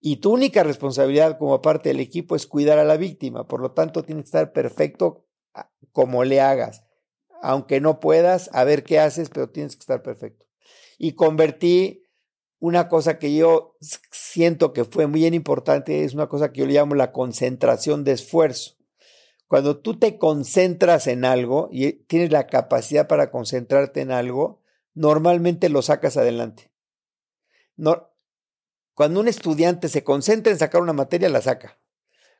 Y 0.00 0.16
tu 0.16 0.34
única 0.34 0.62
responsabilidad 0.62 1.38
como 1.38 1.62
parte 1.62 1.88
del 1.88 2.00
equipo 2.00 2.36
es 2.36 2.46
cuidar 2.46 2.78
a 2.78 2.84
la 2.84 2.98
víctima. 2.98 3.48
Por 3.48 3.60
lo 3.60 3.72
tanto, 3.72 4.04
tienes 4.04 4.24
que 4.24 4.28
estar 4.28 4.52
perfecto 4.52 5.24
ah, 5.54 5.70
como 5.92 6.24
le 6.24 6.42
hagas. 6.42 6.84
Aunque 7.40 7.80
no 7.80 8.00
puedas, 8.00 8.50
a 8.52 8.64
ver 8.64 8.84
qué 8.84 8.98
haces, 8.98 9.30
pero 9.30 9.48
tienes 9.48 9.74
que 9.74 9.80
estar 9.80 10.02
perfecto. 10.02 10.44
Y 10.98 11.12
convertí 11.12 12.02
una 12.58 12.88
cosa 12.88 13.18
que 13.18 13.34
yo 13.34 13.76
siento 14.10 14.74
que 14.74 14.84
fue 14.84 15.06
muy 15.06 15.24
importante, 15.24 16.04
es 16.04 16.12
una 16.12 16.28
cosa 16.28 16.52
que 16.52 16.60
yo 16.60 16.66
le 16.66 16.74
llamo 16.74 16.94
la 16.94 17.12
concentración 17.12 18.04
de 18.04 18.12
esfuerzo. 18.12 18.75
Cuando 19.48 19.78
tú 19.78 19.98
te 19.98 20.18
concentras 20.18 21.06
en 21.06 21.24
algo 21.24 21.68
y 21.70 21.92
tienes 21.92 22.32
la 22.32 22.46
capacidad 22.46 23.06
para 23.06 23.30
concentrarte 23.30 24.00
en 24.00 24.10
algo, 24.10 24.60
normalmente 24.94 25.68
lo 25.68 25.82
sacas 25.82 26.16
adelante. 26.16 26.70
No, 27.76 28.10
cuando 28.94 29.20
un 29.20 29.28
estudiante 29.28 29.88
se 29.88 30.02
concentra 30.02 30.52
en 30.52 30.58
sacar 30.58 30.80
una 30.80 30.94
materia, 30.94 31.28
la 31.28 31.42
saca. 31.42 31.78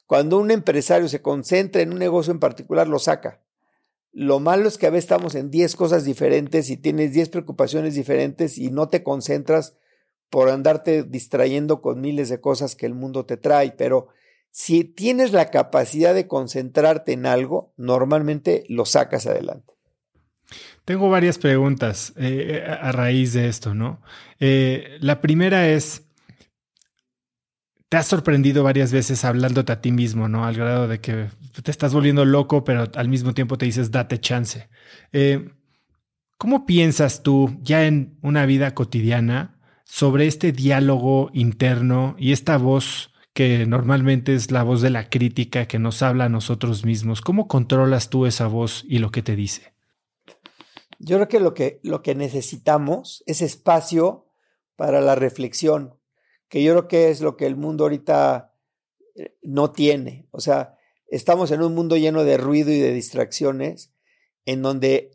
Cuando 0.06 0.38
un 0.38 0.50
empresario 0.50 1.08
se 1.08 1.20
concentra 1.20 1.82
en 1.82 1.92
un 1.92 1.98
negocio 1.98 2.32
en 2.32 2.40
particular, 2.40 2.88
lo 2.88 2.98
saca. 2.98 3.42
Lo 4.12 4.40
malo 4.40 4.66
es 4.66 4.78
que 4.78 4.86
a 4.86 4.90
veces 4.90 5.04
estamos 5.04 5.34
en 5.34 5.50
10 5.50 5.76
cosas 5.76 6.04
diferentes 6.04 6.70
y 6.70 6.78
tienes 6.78 7.12
10 7.12 7.28
preocupaciones 7.28 7.94
diferentes 7.94 8.56
y 8.56 8.70
no 8.70 8.88
te 8.88 9.02
concentras 9.02 9.76
por 10.30 10.48
andarte 10.48 11.02
distrayendo 11.02 11.82
con 11.82 12.00
miles 12.00 12.30
de 12.30 12.40
cosas 12.40 12.74
que 12.74 12.86
el 12.86 12.94
mundo 12.94 13.26
te 13.26 13.36
trae, 13.36 13.72
pero 13.72 14.08
si 14.50 14.84
tienes 14.84 15.32
la 15.32 15.50
capacidad 15.50 16.14
de 16.14 16.26
concentrarte 16.26 17.12
en 17.12 17.26
algo, 17.26 17.72
normalmente 17.76 18.64
lo 18.68 18.84
sacas 18.86 19.26
adelante. 19.26 19.74
Tengo 20.84 21.10
varias 21.10 21.38
preguntas 21.38 22.12
eh, 22.16 22.64
a 22.64 22.92
raíz 22.92 23.32
de 23.32 23.48
esto, 23.48 23.74
¿no? 23.74 24.00
Eh, 24.38 24.98
la 25.00 25.20
primera 25.20 25.68
es, 25.68 26.06
te 27.88 27.96
has 27.96 28.06
sorprendido 28.06 28.62
varias 28.62 28.92
veces 28.92 29.24
hablándote 29.24 29.72
a 29.72 29.80
ti 29.80 29.90
mismo, 29.90 30.28
¿no? 30.28 30.44
Al 30.44 30.54
grado 30.54 30.86
de 30.86 31.00
que 31.00 31.28
te 31.62 31.70
estás 31.70 31.92
volviendo 31.92 32.24
loco, 32.24 32.62
pero 32.62 32.84
al 32.94 33.08
mismo 33.08 33.34
tiempo 33.34 33.58
te 33.58 33.66
dices, 33.66 33.90
date 33.90 34.20
chance. 34.20 34.68
Eh, 35.12 35.50
¿Cómo 36.38 36.66
piensas 36.66 37.22
tú 37.22 37.58
ya 37.62 37.86
en 37.86 38.18
una 38.22 38.46
vida 38.46 38.74
cotidiana 38.74 39.58
sobre 39.84 40.26
este 40.26 40.52
diálogo 40.52 41.30
interno 41.32 42.14
y 42.18 42.32
esta 42.32 42.58
voz? 42.58 43.12
Que 43.36 43.66
normalmente 43.66 44.34
es 44.34 44.50
la 44.50 44.62
voz 44.62 44.80
de 44.80 44.88
la 44.88 45.10
crítica 45.10 45.68
que 45.68 45.78
nos 45.78 46.00
habla 46.00 46.24
a 46.24 46.28
nosotros 46.30 46.86
mismos. 46.86 47.20
¿Cómo 47.20 47.48
controlas 47.48 48.08
tú 48.08 48.24
esa 48.24 48.46
voz 48.46 48.82
y 48.88 48.98
lo 48.98 49.10
que 49.10 49.20
te 49.20 49.36
dice? 49.36 49.74
Yo 50.98 51.16
creo 51.16 51.28
que 51.28 51.40
lo 51.40 51.52
que, 51.52 51.78
lo 51.82 52.00
que 52.00 52.14
necesitamos 52.14 53.22
es 53.26 53.42
espacio 53.42 54.24
para 54.74 55.02
la 55.02 55.16
reflexión, 55.16 55.98
que 56.48 56.62
yo 56.62 56.72
creo 56.72 56.88
que 56.88 57.10
es 57.10 57.20
lo 57.20 57.36
que 57.36 57.44
el 57.44 57.56
mundo 57.56 57.84
ahorita 57.84 58.54
eh, 59.14 59.36
no 59.42 59.70
tiene. 59.70 60.26
O 60.30 60.40
sea, 60.40 60.78
estamos 61.06 61.50
en 61.50 61.60
un 61.60 61.74
mundo 61.74 61.98
lleno 61.98 62.24
de 62.24 62.38
ruido 62.38 62.70
y 62.70 62.78
de 62.78 62.94
distracciones, 62.94 63.92
en 64.46 64.62
donde 64.62 65.10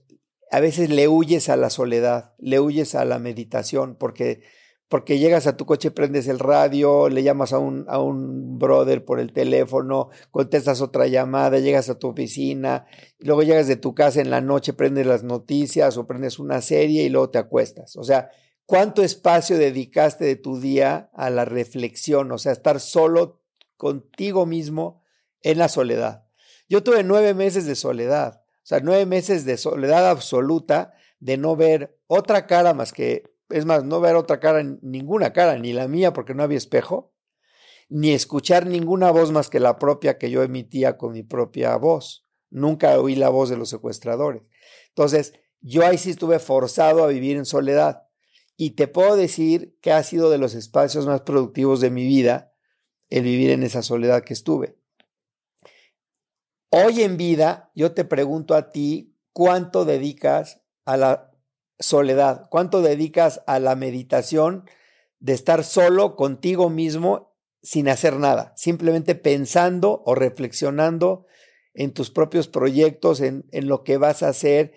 a 0.51 0.59
veces 0.59 0.91
le 0.91 1.07
huyes 1.07 1.49
a 1.49 1.55
la 1.55 1.71
soledad, 1.71 2.35
le 2.37 2.59
huyes 2.59 2.93
a 2.93 3.03
la 3.03 3.17
meditación, 3.17 3.95
porque 3.95 4.43
porque 4.91 5.19
llegas 5.19 5.47
a 5.47 5.55
tu 5.55 5.65
coche, 5.65 5.89
prendes 5.89 6.27
el 6.27 6.37
radio, 6.37 7.07
le 7.07 7.23
llamas 7.23 7.53
a 7.53 7.59
un, 7.59 7.85
a 7.87 8.01
un 8.01 8.59
brother 8.59 9.05
por 9.05 9.21
el 9.21 9.31
teléfono, 9.31 10.09
contestas 10.31 10.81
otra 10.81 11.07
llamada, 11.07 11.59
llegas 11.59 11.87
a 11.87 11.97
tu 11.97 12.09
oficina, 12.09 12.85
luego 13.17 13.41
llegas 13.41 13.67
de 13.67 13.77
tu 13.77 13.95
casa 13.95 14.19
en 14.19 14.29
la 14.29 14.41
noche, 14.41 14.73
prendes 14.73 15.07
las 15.07 15.23
noticias 15.23 15.95
o 15.95 16.07
prendes 16.07 16.39
una 16.39 16.59
serie 16.59 17.03
y 17.03 17.09
luego 17.09 17.29
te 17.29 17.37
acuestas. 17.37 17.95
O 17.95 18.03
sea, 18.03 18.31
¿cuánto 18.65 19.01
espacio 19.01 19.57
dedicaste 19.57 20.25
de 20.25 20.35
tu 20.35 20.59
día 20.59 21.09
a 21.13 21.29
la 21.29 21.45
reflexión? 21.45 22.29
O 22.33 22.37
sea, 22.37 22.51
estar 22.51 22.81
solo 22.81 23.41
contigo 23.77 24.45
mismo 24.45 25.01
en 25.41 25.57
la 25.57 25.69
soledad. 25.69 26.25
Yo 26.67 26.83
tuve 26.83 27.05
nueve 27.05 27.33
meses 27.33 27.65
de 27.65 27.75
soledad, 27.75 28.41
o 28.43 28.65
sea, 28.65 28.81
nueve 28.81 29.05
meses 29.05 29.45
de 29.45 29.55
soledad 29.55 30.09
absoluta, 30.09 30.95
de 31.21 31.37
no 31.37 31.55
ver 31.55 31.97
otra 32.07 32.45
cara 32.45 32.73
más 32.73 32.91
que 32.91 33.30
es 33.51 33.65
más, 33.65 33.83
no 33.83 33.99
ver 33.99 34.15
otra 34.15 34.39
cara, 34.39 34.63
ninguna 34.81 35.33
cara, 35.33 35.57
ni 35.57 35.73
la 35.73 35.87
mía 35.87 36.13
porque 36.13 36.33
no 36.33 36.43
había 36.43 36.57
espejo, 36.57 37.13
ni 37.89 38.11
escuchar 38.11 38.65
ninguna 38.65 39.11
voz 39.11 39.31
más 39.31 39.49
que 39.49 39.59
la 39.59 39.77
propia 39.77 40.17
que 40.17 40.29
yo 40.29 40.43
emitía 40.43 40.97
con 40.97 41.11
mi 41.11 41.23
propia 41.23 41.75
voz. 41.75 42.25
Nunca 42.49 42.99
oí 42.99 43.15
la 43.15 43.29
voz 43.29 43.49
de 43.49 43.57
los 43.57 43.69
secuestradores. 43.69 44.43
Entonces, 44.89 45.33
yo 45.61 45.85
ahí 45.85 45.97
sí 45.97 46.11
estuve 46.11 46.39
forzado 46.39 47.03
a 47.03 47.07
vivir 47.07 47.37
en 47.37 47.45
soledad. 47.45 48.07
Y 48.57 48.71
te 48.71 48.87
puedo 48.87 49.15
decir 49.15 49.77
que 49.81 49.91
ha 49.91 50.03
sido 50.03 50.29
de 50.29 50.37
los 50.37 50.53
espacios 50.53 51.05
más 51.05 51.21
productivos 51.21 51.81
de 51.81 51.89
mi 51.89 52.05
vida 52.05 52.53
el 53.09 53.23
vivir 53.23 53.51
en 53.51 53.63
esa 53.63 53.81
soledad 53.81 54.23
que 54.23 54.33
estuve. 54.33 54.77
Hoy 56.69 57.01
en 57.01 57.17
vida, 57.17 57.71
yo 57.75 57.93
te 57.93 58.05
pregunto 58.05 58.55
a 58.55 58.71
ti, 58.71 59.17
¿cuánto 59.33 59.83
dedicas 59.83 60.61
a 60.85 60.95
la 60.95 61.30
soledad? 61.81 62.47
¿Cuánto 62.49 62.81
dedicas 62.81 63.41
a 63.47 63.59
la 63.59 63.75
meditación 63.75 64.65
de 65.19 65.33
estar 65.33 65.63
solo 65.63 66.15
contigo 66.15 66.69
mismo 66.69 67.35
sin 67.61 67.89
hacer 67.89 68.15
nada? 68.15 68.53
Simplemente 68.55 69.15
pensando 69.15 70.01
o 70.05 70.15
reflexionando 70.15 71.25
en 71.73 71.93
tus 71.93 72.11
propios 72.11 72.47
proyectos, 72.47 73.21
en, 73.21 73.45
en 73.51 73.67
lo 73.67 73.83
que 73.83 73.97
vas 73.97 74.23
a 74.23 74.29
hacer. 74.29 74.73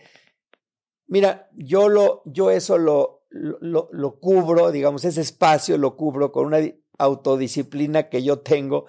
Mira, 1.06 1.48
yo, 1.54 1.88
lo, 1.88 2.22
yo 2.24 2.50
eso 2.50 2.78
lo, 2.78 3.24
lo, 3.30 3.88
lo 3.92 4.20
cubro, 4.20 4.70
digamos, 4.70 5.04
ese 5.04 5.20
espacio 5.20 5.76
lo 5.78 5.96
cubro 5.96 6.32
con 6.32 6.46
una 6.46 6.58
autodisciplina 6.98 8.08
que 8.08 8.22
yo 8.22 8.38
tengo, 8.40 8.86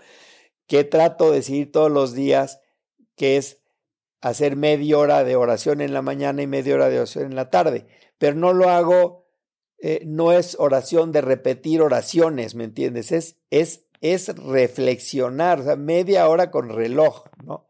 que 0.68 0.84
trato 0.84 1.32
de 1.32 1.42
seguir 1.42 1.72
todos 1.72 1.92
los 1.92 2.14
días, 2.14 2.62
que 3.16 3.38
es 3.38 3.62
hacer 4.22 4.56
media 4.56 4.98
hora 4.98 5.24
de 5.24 5.36
oración 5.36 5.82
en 5.82 5.94
la 5.94 6.02
mañana 6.02 6.42
y 6.42 6.48
media 6.48 6.76
hora 6.76 6.90
de 6.90 6.98
oración 6.98 7.26
en 7.26 7.36
la 7.36 7.50
tarde, 7.50 7.88
pero 8.18 8.36
no 8.36 8.54
lo 8.54 8.70
hago, 8.70 9.28
eh, 9.80 10.02
no 10.06 10.32
es 10.32 10.56
oración 10.60 11.12
de 11.12 11.22
repetir 11.22 11.82
oraciones, 11.82 12.56
¿me 12.56 12.64
entiendes? 12.64 13.12
Es, 13.12 13.38
es, 13.50 13.86
es 14.02 14.36
reflexionar, 14.36 15.62
o 15.62 15.64
sea, 15.64 15.76
media 15.76 16.28
hora 16.28 16.52
con 16.52 16.70
reloj, 16.70 17.26
¿no? 17.44 17.68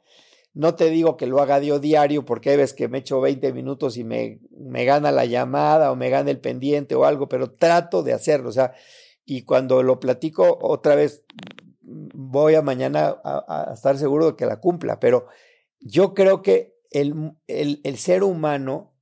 No 0.54 0.76
te 0.76 0.90
digo 0.90 1.18
que 1.18 1.28
lo 1.28 1.42
haga 1.42 1.60
diario 1.60 2.24
porque 2.24 2.52
hay 2.52 2.58
veces 2.58 2.74
que 2.74 2.88
me 2.88 3.00
echo 3.00 3.20
20 3.20 3.52
minutos 3.52 3.98
y 3.98 4.06
me, 4.06 4.40
me 4.52 4.86
gana 4.86 5.12
la 5.12 5.26
llamada 5.26 5.92
o 5.92 5.98
me 5.98 6.10
gana 6.10 6.32
el 6.32 6.40
pendiente 6.40 6.96
o 6.96 7.04
algo, 7.04 7.28
pero 7.28 7.52
trato 7.52 8.04
de 8.04 8.14
hacerlo, 8.14 8.50
o 8.50 8.54
sea, 8.54 8.74
y 9.26 9.42
cuando 9.42 9.84
lo 9.84 10.00
platico 10.00 10.58
otra 10.62 10.96
vez 10.96 11.24
voy 11.82 12.56
a 12.56 12.62
mañana 12.62 13.18
a, 13.24 13.72
estar 13.74 13.98
seguro 13.98 14.28
de 14.28 14.36
que 14.36 14.46
la 14.46 14.60
cumpla, 14.60 15.00
pero 15.00 15.28
yo 15.80 16.14
creo 16.14 16.42
que 16.42 16.76
el, 16.92 17.34
el, 17.48 17.98
ser 17.98 18.24
humano 18.24 18.95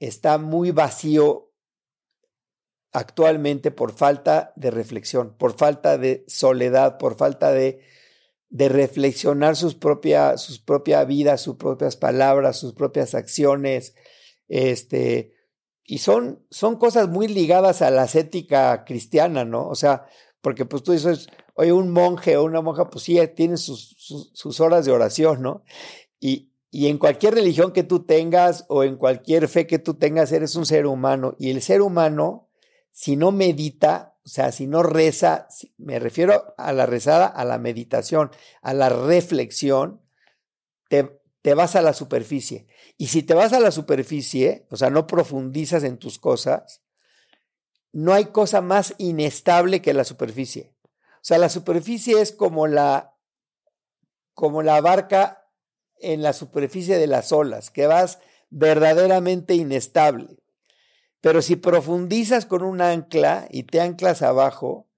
está 0.00 0.38
muy 0.38 0.72
vacío 0.72 1.52
actualmente 2.92 3.70
por 3.70 3.92
falta 3.92 4.52
de 4.56 4.72
reflexión, 4.72 5.36
por 5.36 5.56
falta 5.56 5.96
de 5.96 6.24
soledad, 6.26 6.98
por 6.98 7.16
falta 7.16 7.52
de, 7.52 7.80
de 8.48 8.68
reflexionar 8.68 9.54
sus 9.54 9.76
propias 9.76 10.42
sus 10.42 10.58
propia 10.58 11.04
vida, 11.04 11.38
sus 11.38 11.56
propias 11.56 11.96
palabras, 11.96 12.58
sus 12.58 12.72
propias 12.72 13.14
acciones, 13.14 13.94
este, 14.48 15.34
y 15.84 15.98
son, 15.98 16.44
son 16.50 16.76
cosas 16.76 17.08
muy 17.08 17.28
ligadas 17.28 17.82
a 17.82 17.90
la 17.90 18.04
ética 18.12 18.84
cristiana, 18.84 19.44
¿no? 19.44 19.68
O 19.68 19.74
sea, 19.74 20.06
porque 20.40 20.64
pues 20.64 20.82
tú 20.82 20.92
dices, 20.92 21.28
oye, 21.54 21.72
un 21.72 21.90
monje 21.90 22.36
o 22.36 22.44
una 22.44 22.60
monja, 22.60 22.90
pues 22.90 23.04
sí, 23.04 23.18
tiene 23.34 23.56
sus, 23.56 23.96
sus, 24.32 24.60
horas 24.60 24.84
de 24.84 24.92
oración, 24.92 25.42
¿no? 25.42 25.64
Y, 26.18 26.49
y 26.70 26.86
en 26.86 26.98
cualquier 26.98 27.34
religión 27.34 27.72
que 27.72 27.82
tú 27.82 28.04
tengas 28.04 28.64
o 28.68 28.84
en 28.84 28.96
cualquier 28.96 29.48
fe 29.48 29.66
que 29.66 29.80
tú 29.80 29.94
tengas, 29.94 30.30
eres 30.30 30.54
un 30.54 30.66
ser 30.66 30.86
humano. 30.86 31.34
Y 31.38 31.50
el 31.50 31.62
ser 31.62 31.82
humano, 31.82 32.48
si 32.92 33.16
no 33.16 33.32
medita, 33.32 34.16
o 34.24 34.28
sea, 34.28 34.52
si 34.52 34.68
no 34.68 34.84
reza, 34.84 35.48
me 35.78 35.98
refiero 35.98 36.54
a 36.56 36.72
la 36.72 36.86
rezada, 36.86 37.26
a 37.26 37.44
la 37.44 37.58
meditación, 37.58 38.30
a 38.62 38.72
la 38.72 38.88
reflexión, 38.88 40.00
te, 40.88 41.20
te 41.42 41.54
vas 41.54 41.74
a 41.74 41.82
la 41.82 41.92
superficie. 41.92 42.68
Y 42.96 43.08
si 43.08 43.24
te 43.24 43.34
vas 43.34 43.52
a 43.52 43.58
la 43.58 43.72
superficie, 43.72 44.66
o 44.70 44.76
sea, 44.76 44.90
no 44.90 45.08
profundizas 45.08 45.82
en 45.82 45.98
tus 45.98 46.20
cosas, 46.20 46.82
no 47.92 48.14
hay 48.14 48.26
cosa 48.26 48.60
más 48.60 48.94
inestable 48.98 49.82
que 49.82 49.92
la 49.92 50.04
superficie. 50.04 50.72
O 51.16 51.22
sea, 51.24 51.38
la 51.38 51.48
superficie 51.48 52.20
es 52.20 52.30
como 52.30 52.68
la, 52.68 53.16
como 54.34 54.62
la 54.62 54.80
barca 54.80 55.39
en 56.00 56.22
la 56.22 56.32
superficie 56.32 56.98
de 56.98 57.06
las 57.06 57.32
olas, 57.32 57.70
que 57.70 57.86
vas 57.86 58.18
verdaderamente 58.50 59.54
inestable. 59.54 60.38
Pero 61.20 61.42
si 61.42 61.56
profundizas 61.56 62.46
con 62.46 62.62
un 62.62 62.80
ancla 62.80 63.46
y 63.50 63.64
te 63.64 63.80
anclas 63.80 64.22
abajo, 64.22 64.88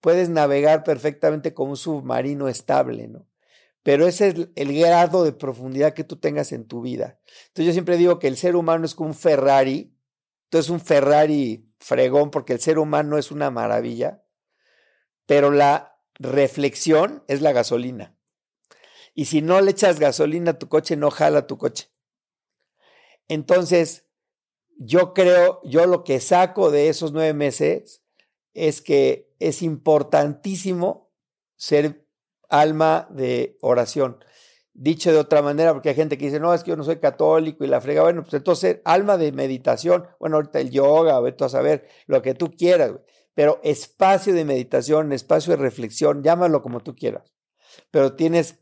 puedes 0.00 0.28
navegar 0.28 0.84
perfectamente 0.84 1.54
como 1.54 1.70
un 1.70 1.76
submarino 1.76 2.48
estable, 2.48 3.08
¿no? 3.08 3.26
Pero 3.82 4.06
ese 4.06 4.28
es 4.28 4.48
el 4.56 4.78
grado 4.78 5.24
de 5.24 5.32
profundidad 5.32 5.94
que 5.94 6.04
tú 6.04 6.16
tengas 6.16 6.52
en 6.52 6.66
tu 6.66 6.82
vida. 6.82 7.18
Entonces 7.48 7.66
yo 7.66 7.72
siempre 7.72 7.96
digo 7.96 8.18
que 8.18 8.28
el 8.28 8.36
ser 8.36 8.56
humano 8.56 8.84
es 8.84 8.94
como 8.94 9.08
un 9.08 9.14
Ferrari. 9.14 9.96
Entonces 10.44 10.70
un 10.70 10.80
Ferrari 10.80 11.66
fregón 11.78 12.30
porque 12.30 12.52
el 12.52 12.60
ser 12.60 12.78
humano 12.78 13.16
es 13.16 13.30
una 13.30 13.50
maravilla, 13.50 14.22
pero 15.24 15.50
la 15.50 15.98
reflexión 16.18 17.24
es 17.26 17.40
la 17.40 17.52
gasolina. 17.52 18.14
Y 19.14 19.26
si 19.26 19.42
no 19.42 19.60
le 19.60 19.72
echas 19.72 19.98
gasolina 19.98 20.52
a 20.52 20.58
tu 20.58 20.68
coche, 20.68 20.96
no 20.96 21.10
jala 21.10 21.46
tu 21.46 21.58
coche. 21.58 21.90
Entonces, 23.28 24.06
yo 24.76 25.12
creo, 25.14 25.60
yo 25.64 25.86
lo 25.86 26.04
que 26.04 26.20
saco 26.20 26.70
de 26.70 26.88
esos 26.88 27.12
nueve 27.12 27.34
meses 27.34 28.02
es 28.54 28.80
que 28.80 29.32
es 29.38 29.62
importantísimo 29.62 31.10
ser 31.56 32.06
alma 32.48 33.06
de 33.10 33.58
oración. 33.60 34.24
Dicho 34.72 35.12
de 35.12 35.18
otra 35.18 35.42
manera, 35.42 35.72
porque 35.74 35.90
hay 35.90 35.94
gente 35.94 36.16
que 36.16 36.26
dice, 36.26 36.40
no, 36.40 36.54
es 36.54 36.64
que 36.64 36.70
yo 36.70 36.76
no 36.76 36.84
soy 36.84 36.98
católico 36.98 37.64
y 37.64 37.66
la 37.66 37.80
frega. 37.80 38.02
Bueno, 38.02 38.22
pues 38.22 38.34
entonces, 38.34 38.80
alma 38.84 39.18
de 39.18 39.32
meditación. 39.32 40.06
Bueno, 40.18 40.36
ahorita 40.36 40.60
el 40.60 40.70
yoga, 40.70 41.20
vete 41.20 41.44
a 41.44 41.48
saber 41.48 41.86
lo 42.06 42.22
que 42.22 42.34
tú 42.34 42.50
quieras, 42.50 42.92
pero 43.34 43.60
espacio 43.62 44.32
de 44.32 44.44
meditación, 44.44 45.12
espacio 45.12 45.56
de 45.56 45.62
reflexión, 45.62 46.22
llámalo 46.22 46.62
como 46.62 46.80
tú 46.80 46.94
quieras. 46.94 47.32
Pero 47.90 48.14
tienes 48.14 48.59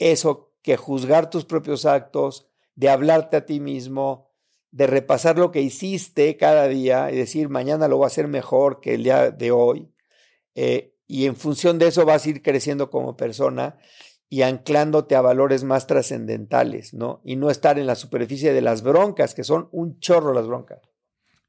eso 0.00 0.52
que 0.62 0.76
juzgar 0.76 1.30
tus 1.30 1.44
propios 1.44 1.86
actos, 1.86 2.48
de 2.74 2.88
hablarte 2.88 3.36
a 3.36 3.46
ti 3.46 3.60
mismo, 3.60 4.30
de 4.72 4.86
repasar 4.86 5.38
lo 5.38 5.50
que 5.50 5.60
hiciste 5.60 6.36
cada 6.36 6.66
día 6.68 7.10
y 7.10 7.16
decir, 7.16 7.48
mañana 7.48 7.88
lo 7.88 7.98
voy 7.98 8.04
a 8.04 8.08
hacer 8.08 8.28
mejor 8.28 8.80
que 8.80 8.94
el 8.94 9.04
día 9.04 9.30
de 9.30 9.50
hoy. 9.50 9.92
Eh, 10.54 10.96
y 11.06 11.26
en 11.26 11.36
función 11.36 11.78
de 11.78 11.88
eso 11.88 12.04
vas 12.04 12.24
a 12.24 12.30
ir 12.30 12.42
creciendo 12.42 12.90
como 12.90 13.16
persona 13.16 13.76
y 14.28 14.42
anclándote 14.42 15.16
a 15.16 15.20
valores 15.20 15.64
más 15.64 15.88
trascendentales, 15.88 16.94
¿no? 16.94 17.20
Y 17.24 17.34
no 17.34 17.50
estar 17.50 17.80
en 17.80 17.86
la 17.86 17.96
superficie 17.96 18.52
de 18.52 18.60
las 18.60 18.82
broncas, 18.82 19.34
que 19.34 19.42
son 19.42 19.68
un 19.72 19.98
chorro 19.98 20.32
las 20.32 20.46
broncas. 20.46 20.78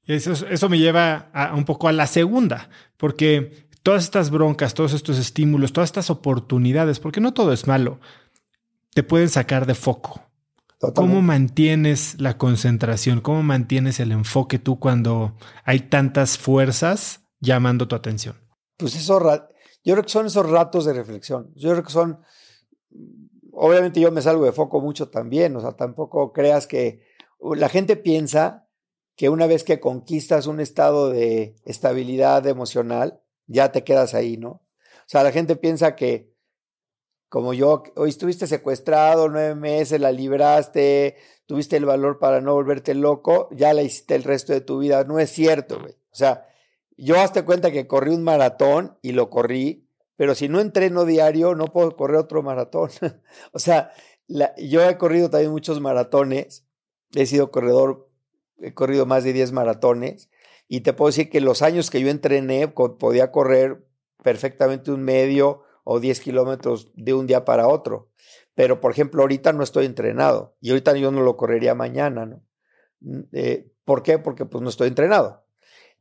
Eso, 0.05 0.33
eso 0.47 0.67
me 0.67 0.79
lleva 0.79 1.29
a, 1.31 1.55
un 1.55 1.63
poco 1.63 1.87
a 1.87 1.91
la 1.91 2.07
segunda, 2.07 2.69
porque 2.97 3.67
todas 3.83 4.03
estas 4.03 4.31
broncas, 4.31 4.73
todos 4.73 4.93
estos 4.93 5.19
estímulos, 5.19 5.73
todas 5.73 5.89
estas 5.89 6.09
oportunidades, 6.09 6.99
porque 6.99 7.21
no 7.21 7.35
todo 7.35 7.53
es 7.53 7.67
malo, 7.67 7.99
te 8.93 9.03
pueden 9.03 9.29
sacar 9.29 9.65
de 9.65 9.75
foco. 9.75 10.21
¿Cómo 10.95 11.21
mantienes 11.21 12.19
la 12.19 12.37
concentración? 12.37 13.21
¿Cómo 13.21 13.43
mantienes 13.43 13.99
el 13.99 14.11
enfoque 14.11 14.57
tú 14.57 14.79
cuando 14.79 15.35
hay 15.63 15.81
tantas 15.81 16.39
fuerzas 16.39 17.21
llamando 17.39 17.87
tu 17.87 17.95
atención? 17.95 18.35
Pues 18.77 18.95
eso, 18.95 19.19
yo 19.83 19.93
creo 19.93 20.03
que 20.03 20.09
son 20.09 20.25
esos 20.25 20.49
ratos 20.49 20.85
de 20.85 20.93
reflexión. 20.93 21.51
Yo 21.55 21.69
creo 21.71 21.83
que 21.83 21.91
son 21.91 22.19
obviamente 23.51 23.99
yo 23.99 24.11
me 24.11 24.21
salgo 24.21 24.45
de 24.45 24.51
foco 24.51 24.81
mucho 24.81 25.09
también, 25.09 25.55
o 25.55 25.61
sea, 25.61 25.73
tampoco 25.73 26.33
creas 26.33 26.67
que 26.67 27.01
la 27.39 27.69
gente 27.69 27.95
piensa 27.95 28.67
que 29.15 29.29
una 29.29 29.45
vez 29.45 29.63
que 29.63 29.79
conquistas 29.79 30.47
un 30.47 30.59
estado 30.59 31.09
de 31.09 31.55
estabilidad 31.65 32.47
emocional, 32.47 33.21
ya 33.47 33.71
te 33.71 33.83
quedas 33.83 34.13
ahí, 34.13 34.37
¿no? 34.37 34.49
O 34.49 35.07
sea, 35.11 35.23
la 35.23 35.31
gente 35.31 35.55
piensa 35.55 35.95
que 35.95 36.30
como 37.31 37.53
yo, 37.53 37.81
hoy 37.95 38.09
estuviste 38.09 38.45
secuestrado 38.45 39.29
nueve 39.29 39.55
meses, 39.55 39.99
la 39.99 40.11
libraste, 40.11 41.15
tuviste 41.45 41.77
el 41.77 41.85
valor 41.85 42.19
para 42.19 42.41
no 42.41 42.53
volverte 42.53 42.93
loco, 42.93 43.47
ya 43.51 43.73
la 43.73 43.81
hiciste 43.81 44.15
el 44.15 44.23
resto 44.23 44.53
de 44.53 44.61
tu 44.61 44.79
vida. 44.79 45.05
No 45.05 45.17
es 45.17 45.31
cierto, 45.31 45.79
güey. 45.79 45.93
O 45.93 46.15
sea, 46.15 46.45
yo 46.97 47.19
hazte 47.19 47.43
cuenta 47.43 47.71
que 47.71 47.87
corrí 47.87 48.13
un 48.13 48.23
maratón 48.23 48.97
y 49.01 49.13
lo 49.13 49.29
corrí 49.29 49.87
pero 50.21 50.35
si 50.35 50.47
no 50.49 50.59
entreno 50.59 51.03
diario, 51.05 51.55
no 51.55 51.65
puedo 51.65 51.95
correr 51.95 52.17
otro 52.17 52.43
maratón. 52.43 52.91
o 53.53 53.57
sea, 53.57 53.91
yo 54.55 54.87
he 54.87 54.97
corrido 54.99 55.31
también 55.31 55.49
muchos 55.49 55.81
maratones, 55.81 56.63
he 57.15 57.25
sido 57.25 57.49
corredor, 57.49 58.07
he 58.59 58.71
corrido 58.75 59.07
más 59.07 59.23
de 59.23 59.33
10 59.33 59.51
maratones, 59.51 60.29
y 60.67 60.81
te 60.81 60.93
puedo 60.93 61.09
decir 61.09 61.31
que 61.31 61.41
los 61.41 61.63
años 61.63 61.89
que 61.89 62.01
yo 62.01 62.09
entrené, 62.09 62.67
podía 62.67 63.31
correr 63.31 63.83
perfectamente 64.21 64.91
un 64.91 65.01
medio 65.01 65.63
o 65.83 65.99
10 65.99 66.19
kilómetros 66.19 66.91
de 66.95 67.13
un 67.13 67.27
día 67.27 67.45
para 67.45 67.67
otro. 67.67 68.09
Pero, 68.55 68.79
por 68.79 68.91
ejemplo, 68.91 69.21
ahorita 69.21 69.53
no 69.53 69.63
estoy 69.63 69.85
entrenado 69.85 70.55
y 70.61 70.69
ahorita 70.69 70.95
yo 70.97 71.11
no 71.11 71.21
lo 71.21 71.37
correría 71.37 71.75
mañana, 71.75 72.25
¿no? 72.25 72.43
Mm, 72.99 73.21
eh, 73.31 73.71
¿Por 73.85 74.03
qué? 74.03 74.19
Porque 74.19 74.45
pues 74.45 74.61
no 74.61 74.69
estoy 74.69 74.87
entrenado. 74.87 75.45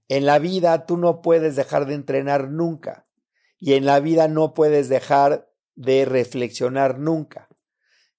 En 0.09 0.27
la 0.27 0.39
vida 0.39 0.87
tú 0.87 0.97
no 0.97 1.23
puedes 1.23 1.57
dejar 1.57 1.87
de 1.87 1.95
entrenar 1.95 2.51
nunca 2.51 3.07
y 3.59 3.75
en 3.75 3.85
la 3.85 4.01
vida 4.01 4.29
no 4.29 4.55
puedes 4.55 4.89
dejar 4.89 5.51
de 5.75 6.05
reflexionar 6.05 6.99
nunca. 6.99 7.49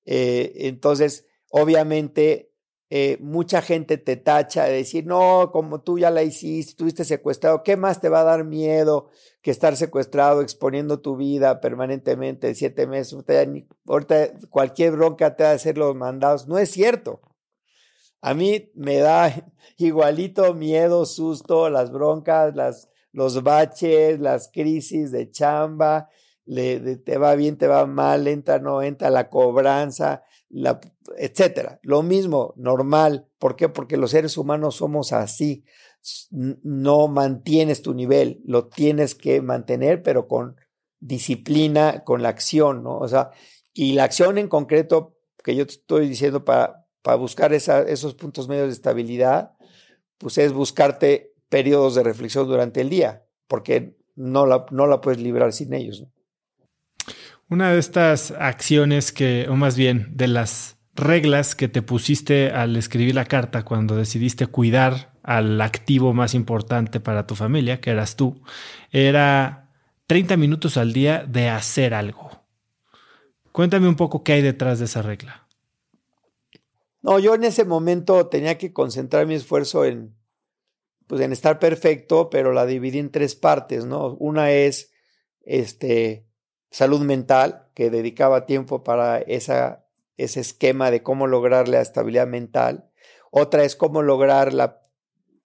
Eh, 0.06 0.54
entonces, 0.68 1.28
obviamente, 1.50 2.51
eh, 2.94 3.18
mucha 3.22 3.62
gente 3.62 3.98
te 3.98 4.18
tacha 4.18 4.66
de 4.66 4.74
decir, 4.74 5.06
no, 5.06 5.50
como 5.54 5.82
tú 5.82 5.98
ya 5.98 6.12
la 6.12 6.24
hiciste, 6.24 6.72
estuviste 6.72 7.06
secuestrado, 7.06 7.64
¿qué 7.64 7.78
más 7.78 8.02
te 8.02 8.10
va 8.10 8.20
a 8.20 8.26
dar 8.26 8.44
miedo 8.44 9.10
que 9.42 9.50
estar 9.50 9.78
secuestrado, 9.78 10.42
exponiendo 10.42 11.00
tu 11.00 11.16
vida 11.16 11.62
permanentemente 11.62 12.54
siete 12.54 12.88
meses? 12.88 13.18
Ahorita, 13.88 14.34
cualquier 14.50 14.92
bronca 14.92 15.38
te 15.38 15.44
va 15.44 15.52
a 15.52 15.54
hacer 15.54 15.78
los 15.78 15.96
mandados. 15.96 16.50
No 16.50 16.58
es 16.60 16.70
cierto. 16.70 17.22
A 18.20 18.34
mí 18.34 18.70
me 18.76 18.98
da 18.98 19.34
igualito 19.78 20.54
miedo, 20.54 21.06
susto, 21.06 21.70
las 21.70 21.94
broncas, 21.94 22.54
las 22.56 22.90
los 23.14 23.44
baches, 23.44 24.20
las 24.20 24.50
crisis 24.52 25.12
de 25.12 25.32
chamba, 25.32 26.10
le, 26.46 26.98
te 26.98 27.18
va 27.18 27.36
bien, 27.36 27.58
te 27.58 27.68
va 27.68 27.86
mal, 27.86 28.28
entra, 28.28 28.60
no 28.60 28.82
entra 28.82 29.10
la 29.10 29.30
cobranza, 29.30 30.24
etcétera. 31.18 31.80
Lo 31.84 32.04
mismo, 32.04 32.54
normal. 32.58 33.28
¿Por 33.40 33.56
qué? 33.56 33.70
Porque 33.70 33.98
los 33.98 34.12
seres 34.12 34.38
humanos 34.38 34.76
somos 34.76 35.14
así. 35.14 35.64
No 36.32 37.08
mantienes 37.08 37.82
tu 37.82 37.94
nivel, 37.94 38.42
lo 38.46 38.68
tienes 38.68 39.16
que 39.16 39.42
mantener, 39.42 40.02
pero 40.02 40.28
con 40.28 40.56
disciplina, 41.00 42.04
con 42.04 42.22
la 42.22 42.30
acción, 42.30 42.84
¿no? 42.84 42.98
O 42.98 43.08
sea, 43.08 43.32
y 43.74 43.94
la 43.94 44.06
acción 44.06 44.38
en 44.38 44.48
concreto 44.48 45.18
que 45.44 45.56
yo 45.56 45.66
te 45.66 45.74
estoy 45.74 46.08
diciendo 46.08 46.44
para, 46.44 46.88
para 47.02 47.18
buscar 47.18 47.54
esos 47.54 48.16
puntos 48.16 48.48
medios 48.48 48.68
de 48.68 48.74
estabilidad, 48.74 49.54
pues 50.18 50.38
es 50.38 50.54
buscarte 50.54 51.34
periodos 51.50 51.96
de 51.96 52.04
reflexión 52.04 52.48
durante 52.48 52.82
el 52.82 52.90
día, 52.90 53.26
porque 53.48 53.98
no 54.16 54.46
la, 54.46 54.66
no 54.72 54.88
la 54.88 55.02
puedes 55.02 55.20
librar 55.20 55.54
sin 55.54 55.74
ellos. 55.74 56.06
Una 57.52 57.74
de 57.74 57.80
estas 57.80 58.32
acciones 58.32 59.12
que, 59.12 59.46
o 59.50 59.58
más 59.58 59.76
bien, 59.76 60.08
de 60.16 60.30
las 60.30 60.78
reglas 60.96 61.54
que 61.54 61.68
te 61.68 61.82
pusiste 61.82 62.50
al 62.50 62.78
escribir 62.78 63.14
la 63.14 63.26
carta 63.26 63.66
cuando 63.66 63.98
decidiste 63.98 64.48
cuidar 64.48 65.20
al 65.22 65.60
activo 65.60 66.14
más 66.14 66.34
importante 66.34 67.02
para 67.02 67.28
tu 67.28 67.36
familia, 67.36 67.82
que 67.82 67.90
eras 67.90 68.16
tú, 68.16 68.42
era 68.90 69.70
30 70.08 70.38
minutos 70.38 70.78
al 70.78 70.94
día 70.94 71.26
de 71.28 71.50
hacer 71.50 71.94
algo. 71.94 72.32
Cuéntame 73.52 73.90
un 73.90 73.98
poco 73.98 74.24
qué 74.24 74.32
hay 74.32 74.42
detrás 74.42 74.80
de 74.80 74.86
esa 74.86 75.02
regla. 75.02 75.46
No, 77.02 77.20
yo 77.20 77.36
en 77.36 77.44
ese 77.44 77.66
momento 77.66 78.28
tenía 78.28 78.58
que 78.58 78.72
concentrar 78.72 79.28
mi 79.28 79.34
esfuerzo 79.34 79.84
en, 79.84 80.16
pues 81.06 81.20
en 81.20 81.34
estar 81.34 81.60
perfecto, 81.60 82.30
pero 82.30 82.54
la 82.54 82.66
dividí 82.66 83.00
en 83.00 83.12
tres 83.12 83.36
partes, 83.36 83.84
¿no? 83.84 84.16
Una 84.22 84.52
es 84.52 84.94
este, 85.42 86.31
salud 86.72 87.02
mental, 87.02 87.68
que 87.76 87.90
dedicaba 87.90 88.46
tiempo 88.46 88.84
para 88.84 89.20
esa, 89.20 89.86
ese 90.18 90.40
esquema 90.40 90.90
de 90.90 91.04
cómo 91.04 91.28
lograr 91.28 91.68
la 91.68 91.82
estabilidad 91.82 92.28
mental. 92.28 92.90
Otra 93.30 93.64
es 93.64 93.76
cómo 93.76 94.02
lograr 94.02 94.54
la, 94.54 94.82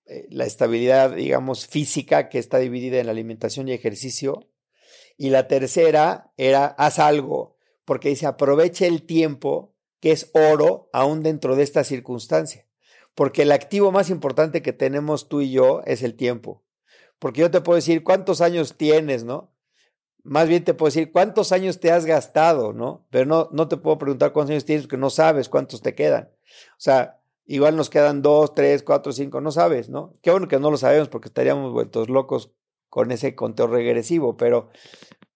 eh, 0.06 0.26
la 0.30 0.44
estabilidad, 0.44 1.14
digamos, 1.14 1.66
física, 1.66 2.28
que 2.28 2.38
está 2.38 2.58
dividida 2.58 2.98
en 2.98 3.08
alimentación 3.08 3.68
y 3.68 3.72
ejercicio. 3.72 4.48
Y 5.18 5.30
la 5.30 5.48
tercera 5.48 6.32
era 6.36 6.66
haz 6.66 6.98
algo, 6.98 7.56
porque 7.84 8.08
dice 8.10 8.26
aproveche 8.26 8.86
el 8.86 9.02
tiempo, 9.02 9.74
que 10.00 10.12
es 10.12 10.30
oro, 10.32 10.88
aún 10.92 11.22
dentro 11.22 11.56
de 11.56 11.64
esta 11.64 11.82
circunstancia. 11.82 12.66
Porque 13.14 13.42
el 13.42 13.52
activo 13.52 13.90
más 13.92 14.10
importante 14.10 14.62
que 14.62 14.72
tenemos 14.72 15.28
tú 15.28 15.40
y 15.40 15.50
yo 15.50 15.82
es 15.86 16.02
el 16.02 16.14
tiempo. 16.14 16.62
Porque 17.18 17.40
yo 17.40 17.50
te 17.50 17.62
puedo 17.62 17.76
decir 17.76 18.04
cuántos 18.04 18.42
años 18.42 18.76
tienes, 18.76 19.24
¿no? 19.24 19.55
Más 20.26 20.48
bien 20.48 20.64
te 20.64 20.74
puedo 20.74 20.88
decir 20.88 21.12
cuántos 21.12 21.52
años 21.52 21.78
te 21.78 21.92
has 21.92 22.04
gastado, 22.04 22.72
¿no? 22.72 23.06
Pero 23.10 23.26
no, 23.26 23.48
no 23.52 23.68
te 23.68 23.76
puedo 23.76 23.96
preguntar 23.96 24.32
cuántos 24.32 24.50
años 24.50 24.64
tienes 24.64 24.84
porque 24.84 24.96
no 24.96 25.10
sabes 25.10 25.48
cuántos 25.48 25.82
te 25.82 25.94
quedan. 25.94 26.30
O 26.72 26.78
sea, 26.80 27.20
igual 27.46 27.76
nos 27.76 27.90
quedan 27.90 28.22
dos, 28.22 28.54
tres, 28.54 28.82
cuatro, 28.82 29.12
cinco, 29.12 29.40
no 29.40 29.52
sabes, 29.52 29.88
¿no? 29.88 30.14
Qué 30.22 30.30
bueno 30.30 30.48
que 30.48 30.58
no 30.58 30.70
lo 30.70 30.76
sabemos 30.76 31.08
porque 31.08 31.28
estaríamos 31.28 31.72
vueltos 31.72 32.08
locos 32.08 32.52
con 32.88 33.12
ese 33.12 33.34
conteo 33.34 33.68
regresivo, 33.68 34.36
pero, 34.36 34.68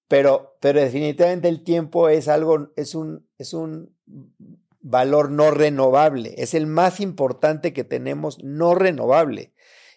pero, 0.08 0.56
pero 0.60 0.80
definitivamente 0.80 1.48
el 1.48 1.62
tiempo 1.62 2.08
es 2.08 2.26
algo, 2.26 2.70
es 2.76 2.94
un, 2.94 3.28
es 3.38 3.54
un 3.54 3.94
valor 4.80 5.30
no 5.30 5.50
renovable, 5.50 6.34
es 6.38 6.54
el 6.54 6.66
más 6.66 7.00
importante 7.00 7.72
que 7.72 7.84
tenemos 7.84 8.42
no 8.42 8.74
renovable. 8.74 9.52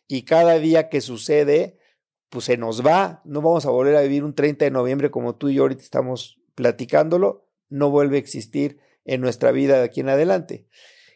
Y 0.07 0.23
cada 0.23 0.59
día 0.59 0.89
que 0.89 1.01
sucede, 1.01 1.79
pues 2.33 2.45
se 2.45 2.57
nos 2.57 2.83
va, 2.83 3.21
no 3.25 3.43
vamos 3.43 3.67
a 3.67 3.69
volver 3.69 3.95
a 3.95 4.01
vivir 4.01 4.23
un 4.23 4.33
30 4.33 4.65
de 4.65 4.71
noviembre 4.71 5.11
como 5.11 5.35
tú 5.35 5.49
y 5.49 5.53
yo 5.53 5.61
ahorita 5.61 5.83
estamos 5.83 6.39
platicándolo, 6.55 7.45
no 7.69 7.91
vuelve 7.91 8.15
a 8.17 8.19
existir 8.19 8.79
en 9.05 9.21
nuestra 9.21 9.51
vida 9.51 9.77
de 9.77 9.83
aquí 9.83 9.99
en 9.99 10.09
adelante. 10.09 10.65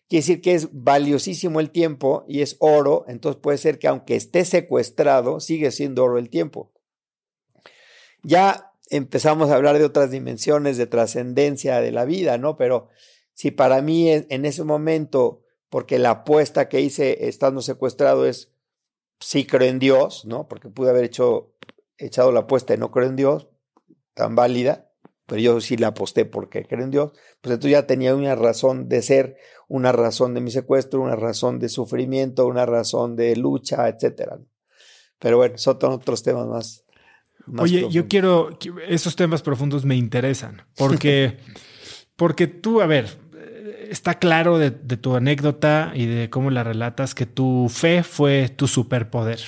Quiere 0.07 0.21
decir 0.21 0.41
que 0.41 0.53
es 0.53 0.69
valiosísimo 0.73 1.59
el 1.59 1.71
tiempo 1.71 2.23
y 2.27 2.43
es 2.43 2.55
oro, 2.59 3.03
entonces 3.07 3.41
puede 3.41 3.57
ser 3.57 3.79
que 3.79 3.87
aunque 3.87 4.15
esté 4.15 4.45
secuestrado, 4.45 5.39
sigue 5.39 5.71
siendo 5.71 6.03
oro 6.03 6.19
el 6.19 6.29
tiempo. 6.29 6.71
Ya 8.21 8.71
empezamos 8.91 9.49
a 9.49 9.55
hablar 9.55 9.79
de 9.79 9.85
otras 9.85 10.11
dimensiones 10.11 10.77
de 10.77 10.85
trascendencia 10.85 11.81
de 11.81 11.91
la 11.91 12.05
vida, 12.05 12.37
¿no? 12.37 12.57
Pero 12.57 12.89
si 13.33 13.49
para 13.49 13.81
mí 13.81 14.11
en 14.11 14.45
ese 14.45 14.63
momento, 14.63 15.41
porque 15.69 15.97
la 15.97 16.11
apuesta 16.11 16.69
que 16.69 16.81
hice 16.81 17.27
estando 17.27 17.61
secuestrado 17.61 18.27
es 18.27 18.51
sí 19.19 19.45
creo 19.45 19.69
en 19.69 19.79
Dios, 19.79 20.25
¿no? 20.25 20.47
Porque 20.47 20.69
pude 20.69 20.89
haber 20.89 21.05
hecho, 21.05 21.53
echado 21.97 22.31
la 22.31 22.41
apuesta 22.41 22.73
y 22.73 22.77
no 22.77 22.91
creo 22.91 23.07
en 23.07 23.15
Dios, 23.15 23.47
tan 24.13 24.35
válida, 24.35 24.91
pero 25.25 25.41
yo 25.41 25.61
sí 25.61 25.77
la 25.77 25.87
aposté 25.87 26.25
porque 26.25 26.65
creo 26.65 26.83
en 26.83 26.91
Dios, 26.91 27.11
pues 27.41 27.53
entonces 27.53 27.71
ya 27.71 27.87
tenía 27.87 28.15
una 28.15 28.35
razón 28.35 28.87
de 28.89 29.01
ser, 29.01 29.37
una 29.67 29.91
razón 29.91 30.33
de 30.33 30.41
mi 30.41 30.51
secuestro, 30.51 31.01
una 31.01 31.15
razón 31.15 31.59
de 31.59 31.69
sufrimiento, 31.69 32.47
una 32.47 32.65
razón 32.65 33.15
de 33.15 33.35
lucha, 33.35 33.87
etcétera. 33.89 34.39
Pero 35.19 35.37
bueno, 35.37 35.57
son 35.57 35.77
otros 35.81 36.23
temas 36.23 36.47
más 36.47 36.87
Oye, 37.57 37.87
yo 37.89 38.07
quiero, 38.07 38.57
esos 38.87 39.15
temas 39.15 39.41
profundos 39.41 39.85
me 39.85 39.95
interesan, 39.95 40.63
porque, 40.75 41.37
porque 42.15 42.47
tú, 42.47 42.81
a 42.81 42.87
ver, 42.87 43.17
está 43.89 44.15
claro 44.19 44.57
de, 44.57 44.71
tu 44.71 45.15
anécdota 45.15 45.91
y 45.93 46.05
de 46.05 46.29
cómo 46.29 46.51
la 46.51 46.63
relatas 46.63 47.15
que 47.15 47.25
tu 47.25 47.69
fe 47.69 48.03
fue 48.03 48.49
tu 48.49 48.67
superpoder. 48.67 49.39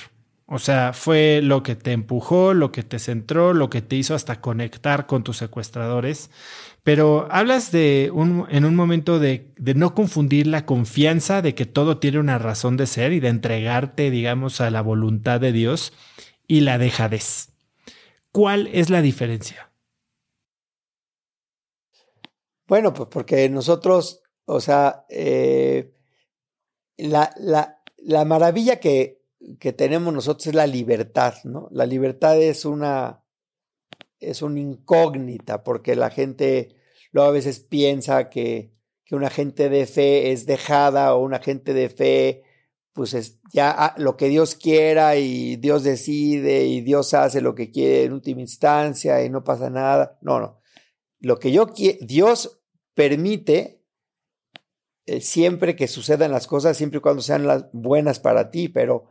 O 0.46 0.58
sea, 0.58 0.92
fue 0.92 1.40
lo 1.42 1.62
que 1.62 1.76
te 1.76 1.92
empujó, 1.92 2.54
lo 2.54 2.72
que 2.72 2.82
te 2.82 2.98
centró, 2.98 3.54
lo 3.54 3.70
que 3.70 3.82
te 3.82 3.96
hizo 3.96 4.14
hasta 4.14 4.40
conectar 4.40 5.06
con 5.06 5.22
tus 5.22 5.36
secuestradores. 5.36 6.30
Pero 6.82 7.28
hablas 7.30 7.70
de 7.70 8.10
un, 8.12 8.46
en 8.50 8.64
un 8.64 8.74
momento 8.74 9.20
de, 9.20 9.52
de, 9.56 9.74
no 9.74 9.94
confundir 9.94 10.46
la 10.48 10.66
confianza 10.66 11.40
de 11.40 11.54
que 11.54 11.66
todo 11.66 11.98
tiene 11.98 12.18
una 12.18 12.38
razón 12.38 12.76
de 12.76 12.86
ser 12.86 13.12
y 13.12 13.20
de 13.20 13.28
entregarte, 13.28 14.10
digamos, 14.10 14.60
a 14.60 14.70
la 14.70 14.80
voluntad 14.82 15.40
de 15.40 15.52
Dios 15.52 15.92
y 16.48 16.62
la 16.62 16.78
dejadez. 16.78 17.50
¿Cuál 18.32 18.68
es 18.72 18.90
la 18.90 19.02
diferencia? 19.02 19.69
Bueno, 22.70 22.94
pues 22.94 23.08
porque 23.10 23.48
nosotros, 23.48 24.22
o 24.44 24.60
sea, 24.60 25.04
eh, 25.08 25.92
la, 26.98 27.34
la, 27.36 27.82
la, 27.96 28.24
maravilla 28.24 28.78
que, 28.78 29.24
que, 29.58 29.72
tenemos 29.72 30.14
nosotros 30.14 30.46
es 30.46 30.54
la 30.54 30.68
libertad, 30.68 31.34
¿no? 31.42 31.66
La 31.72 31.84
libertad 31.84 32.40
es 32.40 32.64
una, 32.64 33.24
es 34.20 34.40
una 34.42 34.60
incógnita, 34.60 35.64
porque 35.64 35.96
la 35.96 36.10
gente 36.10 36.76
luego 37.10 37.30
a 37.30 37.32
veces 37.32 37.58
piensa 37.58 38.30
que, 38.30 38.72
que 39.04 39.16
una 39.16 39.30
gente 39.30 39.68
de 39.68 39.84
fe 39.86 40.30
es 40.30 40.46
dejada 40.46 41.16
o 41.16 41.24
una 41.24 41.40
gente 41.40 41.74
de 41.74 41.88
fe 41.88 42.44
pues 42.92 43.14
es 43.14 43.40
ya 43.52 43.74
ah, 43.76 43.94
lo 43.98 44.16
que 44.16 44.28
Dios 44.28 44.54
quiera 44.54 45.16
y 45.16 45.56
Dios 45.56 45.82
decide 45.82 46.66
y 46.66 46.82
Dios 46.82 47.14
hace 47.14 47.40
lo 47.40 47.56
que 47.56 47.72
quiere 47.72 48.04
en 48.04 48.12
última 48.12 48.42
instancia 48.42 49.24
y 49.24 49.28
no 49.28 49.42
pasa 49.42 49.70
nada. 49.70 50.18
No, 50.22 50.38
no. 50.38 50.60
Lo 51.18 51.38
que 51.38 51.50
yo 51.52 51.66
quiero, 51.68 51.98
Dios 52.00 52.59
permite 53.00 53.80
eh, 55.06 55.22
siempre 55.22 55.74
que 55.74 55.88
sucedan 55.88 56.32
las 56.32 56.46
cosas, 56.46 56.76
siempre 56.76 56.98
y 56.98 57.00
cuando 57.00 57.22
sean 57.22 57.46
las 57.46 57.64
buenas 57.72 58.20
para 58.20 58.50
ti, 58.50 58.68
pero, 58.68 59.06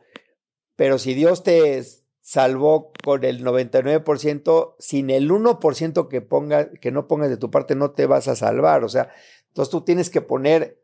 pero 0.76 1.00
si 1.00 1.16
Dios 1.16 1.42
te 1.42 1.84
salvó 2.22 2.92
con 3.04 3.24
el 3.24 3.44
99%, 3.44 4.76
sin 4.78 5.10
el 5.10 5.32
1% 5.32 6.08
que, 6.08 6.22
ponga, 6.22 6.72
que 6.74 6.92
no 6.92 7.08
pongas 7.08 7.32
de 7.32 7.38
tu 7.38 7.50
parte, 7.50 7.74
no 7.74 7.90
te 7.90 8.06
vas 8.06 8.28
a 8.28 8.36
salvar. 8.36 8.84
O 8.84 8.90
sea, 8.90 9.10
entonces 9.48 9.72
tú 9.72 9.82
tienes 9.82 10.12
que 10.12 10.22
poner 10.22 10.84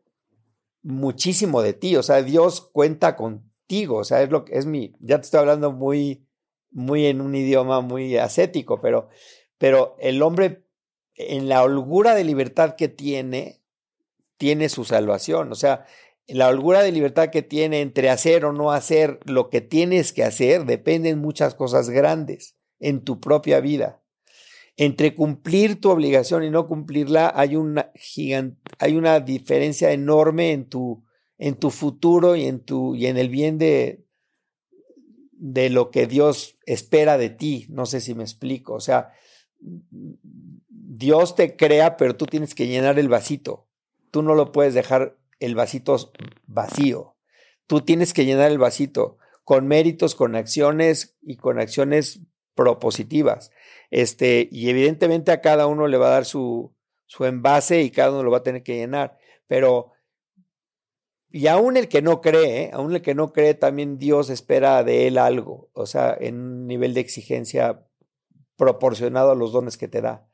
muchísimo 0.82 1.62
de 1.62 1.74
ti, 1.74 1.94
o 1.94 2.02
sea, 2.02 2.24
Dios 2.24 2.60
cuenta 2.72 3.14
contigo, 3.14 3.98
o 3.98 4.04
sea, 4.04 4.20
es 4.20 4.30
lo 4.30 4.44
que 4.44 4.58
es 4.58 4.66
mi, 4.66 4.96
ya 4.98 5.20
te 5.20 5.26
estoy 5.26 5.38
hablando 5.38 5.70
muy, 5.70 6.26
muy 6.72 7.06
en 7.06 7.20
un 7.20 7.36
idioma 7.36 7.82
muy 7.82 8.16
ascético, 8.16 8.80
pero, 8.80 9.10
pero 9.58 9.94
el 10.00 10.22
hombre 10.22 10.65
en 11.16 11.48
la 11.48 11.62
holgura 11.62 12.14
de 12.14 12.24
libertad 12.24 12.76
que 12.76 12.88
tiene, 12.88 13.62
tiene 14.36 14.68
su 14.68 14.84
salvación, 14.84 15.52
o 15.52 15.54
sea, 15.54 15.86
la 16.28 16.48
holgura 16.48 16.82
de 16.82 16.90
libertad 16.90 17.30
que 17.30 17.42
tiene 17.42 17.80
entre 17.80 18.10
hacer 18.10 18.44
o 18.44 18.52
no 18.52 18.72
hacer 18.72 19.20
lo 19.24 19.48
que 19.48 19.60
tienes 19.60 20.12
que 20.12 20.24
hacer, 20.24 20.64
dependen 20.64 21.20
muchas 21.20 21.54
cosas 21.54 21.88
grandes 21.88 22.56
en 22.80 23.04
tu 23.04 23.20
propia 23.20 23.60
vida 23.60 24.02
entre 24.76 25.14
cumplir 25.14 25.80
tu 25.80 25.90
obligación 25.90 26.44
y 26.44 26.50
no 26.50 26.68
cumplirla 26.68 27.32
hay 27.34 27.56
una 27.56 27.92
hay 28.78 28.96
una 28.96 29.20
diferencia 29.20 29.92
enorme 29.92 30.52
en 30.52 30.68
tu, 30.68 31.02
en 31.38 31.54
tu 31.56 31.70
futuro 31.70 32.36
y 32.36 32.44
en, 32.44 32.60
tu, 32.60 32.94
y 32.94 33.06
en 33.06 33.16
el 33.16 33.30
bien 33.30 33.56
de, 33.58 34.04
de 35.32 35.70
lo 35.70 35.90
que 35.90 36.06
Dios 36.06 36.56
espera 36.66 37.16
de 37.16 37.30
ti. 37.30 37.66
No 37.70 37.86
sé 37.86 38.00
si 38.00 38.14
me 38.14 38.22
explico. 38.22 38.74
O 38.74 38.80
sea, 38.80 39.12
Dios 40.98 41.34
te 41.34 41.56
crea, 41.56 41.96
pero 41.96 42.16
tú 42.16 42.26
tienes 42.26 42.54
que 42.54 42.66
llenar 42.66 42.98
el 42.98 43.08
vasito. 43.08 43.66
Tú 44.10 44.22
no 44.22 44.34
lo 44.34 44.52
puedes 44.52 44.74
dejar 44.74 45.16
el 45.40 45.54
vasito 45.54 46.12
vacío. 46.46 47.16
Tú 47.66 47.82
tienes 47.82 48.14
que 48.14 48.24
llenar 48.24 48.50
el 48.50 48.58
vasito 48.58 49.18
con 49.44 49.66
méritos, 49.66 50.14
con 50.14 50.34
acciones 50.34 51.16
y 51.20 51.36
con 51.36 51.58
acciones 51.58 52.20
propositivas. 52.54 53.50
Este, 53.90 54.48
y 54.50 54.70
evidentemente 54.70 55.32
a 55.32 55.40
cada 55.40 55.66
uno 55.66 55.86
le 55.86 55.98
va 55.98 56.08
a 56.08 56.10
dar 56.10 56.24
su, 56.24 56.74
su 57.04 57.24
envase 57.24 57.82
y 57.82 57.90
cada 57.90 58.10
uno 58.10 58.22
lo 58.22 58.30
va 58.30 58.38
a 58.38 58.42
tener 58.42 58.62
que 58.62 58.76
llenar. 58.76 59.18
Pero, 59.46 59.92
y 61.30 61.46
aún 61.48 61.76
el 61.76 61.88
que 61.88 62.00
no 62.00 62.20
cree, 62.22 62.62
¿eh? 62.62 62.70
aún 62.72 62.94
el 62.94 63.02
que 63.02 63.14
no 63.14 63.32
cree, 63.32 63.54
también 63.54 63.98
Dios 63.98 64.30
espera 64.30 64.82
de 64.82 65.06
él 65.06 65.18
algo, 65.18 65.68
o 65.74 65.84
sea, 65.84 66.16
en 66.18 66.40
un 66.40 66.66
nivel 66.66 66.94
de 66.94 67.00
exigencia 67.00 67.86
proporcionado 68.56 69.32
a 69.32 69.34
los 69.34 69.52
dones 69.52 69.76
que 69.76 69.88
te 69.88 70.00
da. 70.00 70.26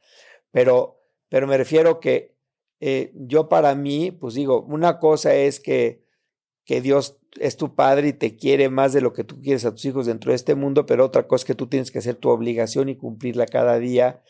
Pero, 0.52 1.00
pero 1.28 1.46
me 1.46 1.58
refiero 1.58 1.98
que 1.98 2.36
eh, 2.80 3.12
yo 3.14 3.48
para 3.48 3.74
mí, 3.74 4.12
pues 4.12 4.34
digo, 4.34 4.62
una 4.62 4.98
cosa 4.98 5.34
es 5.34 5.58
que, 5.58 6.04
que 6.64 6.80
Dios 6.80 7.18
es 7.40 7.56
tu 7.56 7.74
padre 7.74 8.08
y 8.08 8.12
te 8.12 8.36
quiere 8.36 8.68
más 8.68 8.92
de 8.92 9.00
lo 9.00 9.12
que 9.12 9.24
tú 9.24 9.40
quieres 9.40 9.64
a 9.64 9.72
tus 9.72 9.84
hijos 9.84 10.06
dentro 10.06 10.30
de 10.30 10.36
este 10.36 10.54
mundo, 10.54 10.86
pero 10.86 11.04
otra 11.04 11.26
cosa 11.26 11.42
es 11.42 11.46
que 11.46 11.54
tú 11.54 11.66
tienes 11.66 11.90
que 11.90 11.98
hacer 11.98 12.16
tu 12.16 12.28
obligación 12.28 12.88
y 12.88 12.96
cumplirla 12.96 13.46
cada 13.46 13.78
día 13.78 14.22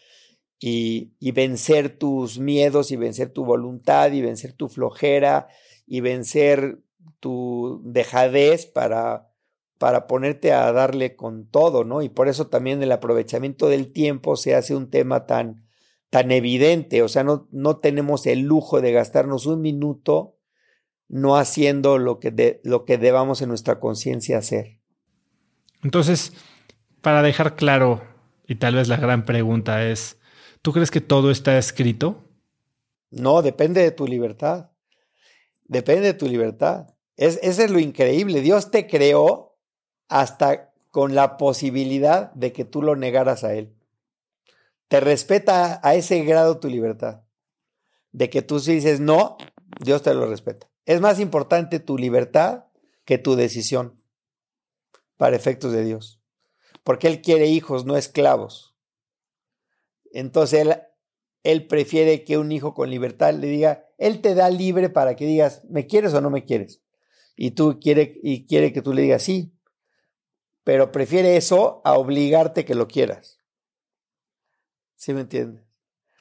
y, 0.59 1.13
y 1.19 1.33
vencer 1.33 1.99
tus 1.99 2.39
miedos 2.39 2.93
y 2.93 2.97
vencer 2.97 3.31
tu 3.31 3.45
voluntad 3.45 4.13
y 4.13 4.23
vencer 4.23 4.53
tu 4.53 4.69
flojera 4.69 5.49
y 5.87 6.01
vencer 6.01 6.79
tu 7.19 7.81
dejadez 7.85 8.67
para, 8.67 9.33
para 9.79 10.07
ponerte 10.07 10.53
a 10.53 10.71
darle 10.73 11.17
con 11.17 11.47
todo, 11.47 11.85
¿no? 11.85 12.03
Y 12.03 12.09
por 12.09 12.29
eso 12.29 12.47
también 12.47 12.83
el 12.83 12.93
aprovechamiento 12.93 13.69
del 13.69 13.93
tiempo 13.93 14.37
se 14.37 14.55
hace 14.55 14.77
un 14.77 14.91
tema 14.91 15.27
tan, 15.27 15.65
tan 16.13 16.31
evidente, 16.31 17.03
o 17.03 17.09
sea, 17.09 17.25
no, 17.25 17.49
no 17.53 17.79
tenemos 17.79 18.27
el 18.27 18.41
lujo 18.41 18.83
de 18.83 18.93
gastarnos 18.93 19.47
un 19.47 19.63
minuto 19.63 20.37
no 21.09 21.39
haciendo 21.39 21.97
lo 21.97 22.21
que, 22.21 22.31
de, 22.31 22.61
lo 22.65 22.85
que 22.85 22.99
debamos 22.99 23.41
en 23.41 23.49
nuestra 23.49 23.81
conciencia 23.81 24.37
hacer. 24.37 24.79
Entonces, 25.83 26.35
para 27.01 27.23
dejar 27.23 27.57
claro, 27.57 28.03
y 28.47 28.57
tal 28.57 28.75
vez 28.75 28.89
la 28.89 28.99
gran 28.99 29.25
pregunta 29.25 29.89
es, 29.89 30.19
¿tú 30.61 30.75
crees 30.75 30.91
que 30.91 31.01
todo 31.01 31.31
está 31.31 31.57
escrito? 31.57 32.23
No, 33.11 33.41
depende 33.41 33.81
de 33.81 33.91
tu 33.91 34.07
libertad. 34.07 34.71
Depende 35.65 36.09
de 36.09 36.15
tu 36.15 36.29
libertad. 36.29 36.89
Es, 37.17 37.41
ese 37.43 37.65
es 37.65 37.71
lo 37.71 37.79
increíble. 37.79 38.43
Dios 38.43 38.71
te 38.71 38.87
creó 38.87 39.57
hasta 40.11 40.75
con 40.91 41.15
la 41.15 41.39
posibilidad 41.39 42.35
de 42.35 42.53
que 42.53 42.67
tú 42.67 42.83
lo 42.83 42.97
negaras 42.97 43.45
a 43.45 43.55
Él. 43.55 43.75
Te 44.93 45.01
respeta 45.01 45.81
a 45.83 45.95
ese 45.95 46.23
grado 46.23 46.61
tu 46.61 46.69
libertad. 46.69 47.23
De 48.11 48.29
que 48.29 48.43
tú 48.43 48.61
dices 48.61 49.01
no, 49.01 49.39
Dios 49.83 50.03
te 50.03 50.13
lo 50.13 50.27
respeta. 50.27 50.71
Es 50.85 51.01
más 51.01 51.19
importante 51.19 51.81
tu 51.81 51.97
libertad 51.97 52.67
que 53.07 53.17
tu 53.17 53.35
decisión 53.35 53.97
para 55.17 55.35
efectos 55.35 55.73
de 55.73 55.83
Dios. 55.83 56.21
Porque 56.85 57.07
Él 57.07 57.23
quiere 57.23 57.47
hijos, 57.47 57.87
no 57.87 57.97
esclavos. 57.97 58.77
Entonces 60.13 60.61
Él, 60.61 60.77
él 61.43 61.67
prefiere 61.67 62.23
que 62.23 62.37
un 62.37 62.53
hijo 62.53 62.75
con 62.75 62.91
libertad 62.91 63.33
le 63.33 63.47
diga, 63.47 63.89
Él 63.97 64.21
te 64.21 64.35
da 64.35 64.51
libre 64.51 64.91
para 64.91 65.17
que 65.17 65.25
digas, 65.25 65.65
¿me 65.71 65.87
quieres 65.87 66.13
o 66.13 66.21
no 66.21 66.29
me 66.29 66.45
quieres? 66.45 66.83
Y 67.35 67.53
tú 67.53 67.81
quiere, 67.81 68.21
y 68.23 68.45
quiere 68.45 68.75
que 68.75 68.83
tú 68.83 68.93
le 68.93 69.01
digas 69.01 69.23
sí. 69.23 69.55
Pero 70.65 70.93
prefiere 70.93 71.39
eso 71.39 71.81
a 71.83 71.97
obligarte 71.97 72.67
que 72.67 72.75
lo 72.75 72.89
quieras. 72.89 73.42
¿Sí 75.03 75.13
me 75.15 75.23
entiendes? 75.23 75.65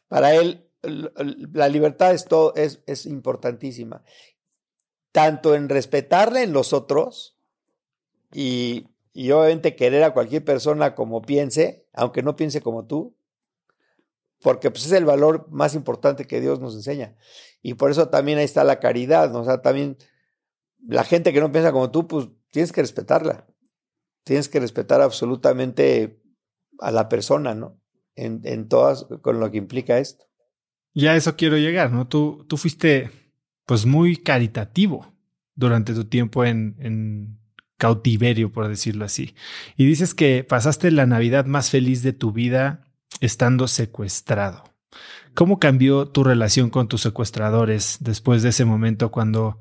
Para 0.08 0.34
Él 0.34 0.68
la 0.82 1.68
libertad 1.68 2.16
es, 2.16 2.26
todo, 2.26 2.56
es, 2.56 2.82
es 2.88 3.06
importantísima 3.06 4.04
tanto 5.12 5.54
en 5.54 5.70
respetarle 5.70 6.42
en 6.42 6.52
los 6.52 6.74
otros 6.74 7.38
y, 8.34 8.88
y 9.14 9.30
obviamente 9.30 9.76
querer 9.76 10.04
a 10.04 10.16
cualquier 10.16 10.44
persona 10.44 10.96
como 10.96 11.22
piense, 11.22 11.86
aunque 11.94 12.24
no 12.24 12.36
piense 12.36 12.62
como 12.62 12.88
tú, 12.88 13.16
porque 14.42 14.72
pues 14.72 14.88
es 14.88 14.94
el 14.94 15.06
valor 15.06 15.48
más 15.52 15.76
importante 15.76 16.26
que 16.26 16.42
Dios 16.42 16.60
nos 16.60 16.74
enseña. 16.74 17.16
Y 17.62 17.76
por 17.76 17.92
eso 17.92 18.10
también 18.10 18.40
ahí 18.40 18.46
está 18.46 18.64
la 18.64 18.80
caridad, 18.80 19.30
¿no? 19.30 19.42
O 19.42 19.46
sea, 19.46 19.62
también 19.62 19.96
la 20.88 21.04
gente 21.04 21.34
que 21.34 21.42
no 21.42 21.52
piensa 21.52 21.72
como 21.72 21.92
tú, 21.92 22.08
pues 22.08 22.30
tienes 22.50 22.72
que 22.72 22.82
respetarla. 22.82 23.46
Tienes 24.24 24.50
que 24.50 24.60
respetar 24.60 25.02
absolutamente 25.02 26.20
a 26.80 26.90
la 26.90 27.10
persona, 27.10 27.54
¿no? 27.54 27.81
En, 28.16 28.41
en 28.43 28.68
todas, 28.68 29.05
con 29.22 29.39
lo 29.39 29.49
que 29.51 29.57
implica 29.57 29.97
esto. 29.97 30.26
Ya 30.93 31.12
a 31.12 31.16
eso 31.16 31.36
quiero 31.36 31.57
llegar, 31.57 31.91
¿no? 31.91 32.07
Tú, 32.07 32.45
tú 32.47 32.57
fuiste 32.57 33.09
pues 33.66 33.86
muy 33.86 34.18
caritativo 34.18 35.14
durante 35.55 35.93
tu 35.93 36.05
tiempo 36.05 36.43
en, 36.43 36.76
en 36.80 37.39
cautiverio, 37.78 38.51
por 38.51 38.68
decirlo 38.68 39.05
así. 39.05 39.34
Y 39.78 39.86
dices 39.86 40.14
que 40.14 40.43
pasaste 40.43 40.91
la 40.91 41.05
Navidad 41.05 41.45
más 41.45 41.70
feliz 41.70 42.03
de 42.03 42.14
tu 42.14 42.32
vida 42.32 42.84
estando 43.22 43.68
secuestrado. 43.68 44.64
¿Cómo 45.34 45.59
cambió 45.59 46.07
tu 46.07 46.24
relación 46.24 46.70
con 46.70 46.88
tus 46.88 47.01
secuestradores 47.01 47.97
después 48.01 48.43
de 48.43 48.49
ese 48.49 48.66
momento 48.66 49.12
cuando 49.12 49.59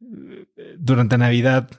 eh, 0.00 0.76
durante 0.78 1.16
Navidad 1.16 1.70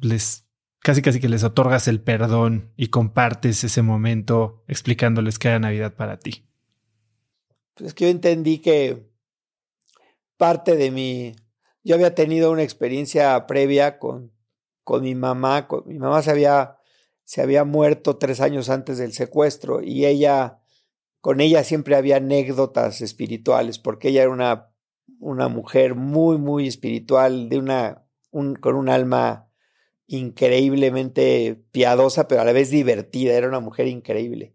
les 0.00 0.41
casi 0.82 1.00
casi 1.00 1.20
que 1.20 1.28
les 1.28 1.44
otorgas 1.44 1.86
el 1.88 2.00
perdón 2.00 2.72
y 2.76 2.88
compartes 2.88 3.64
ese 3.64 3.82
momento 3.82 4.64
explicándoles 4.66 5.38
que 5.38 5.48
era 5.48 5.58
Navidad 5.58 5.94
para 5.94 6.18
ti? 6.18 6.44
Pues 7.74 7.88
es 7.88 7.94
que 7.94 8.04
yo 8.04 8.10
entendí 8.10 8.58
que 8.58 9.08
parte 10.36 10.76
de 10.76 10.90
mi... 10.90 11.34
Yo 11.84 11.94
había 11.94 12.14
tenido 12.14 12.50
una 12.50 12.62
experiencia 12.62 13.46
previa 13.46 13.98
con, 13.98 14.32
con 14.84 15.02
mi 15.02 15.14
mamá. 15.14 15.68
mi 15.86 15.98
mamá 15.98 16.22
se 16.22 16.30
había, 16.30 16.76
se 17.24 17.42
había 17.42 17.64
muerto 17.64 18.18
tres 18.18 18.40
años 18.40 18.68
antes 18.68 18.98
del 18.98 19.12
secuestro 19.12 19.82
y 19.82 20.06
ella, 20.06 20.60
con 21.20 21.40
ella 21.40 21.64
siempre 21.64 21.96
había 21.96 22.16
anécdotas 22.16 23.00
espirituales 23.00 23.78
porque 23.78 24.08
ella 24.08 24.22
era 24.22 24.30
una, 24.30 24.70
una 25.18 25.48
mujer 25.48 25.94
muy, 25.94 26.38
muy 26.38 26.68
espiritual, 26.68 27.48
de 27.48 27.58
una, 27.58 28.04
un, 28.30 28.54
con 28.54 28.76
un 28.76 28.88
alma 28.88 29.51
increíblemente 30.12 31.64
piadosa, 31.72 32.28
pero 32.28 32.42
a 32.42 32.44
la 32.44 32.52
vez 32.52 32.70
divertida. 32.70 33.34
Era 33.34 33.48
una 33.48 33.60
mujer 33.60 33.86
increíble. 33.86 34.54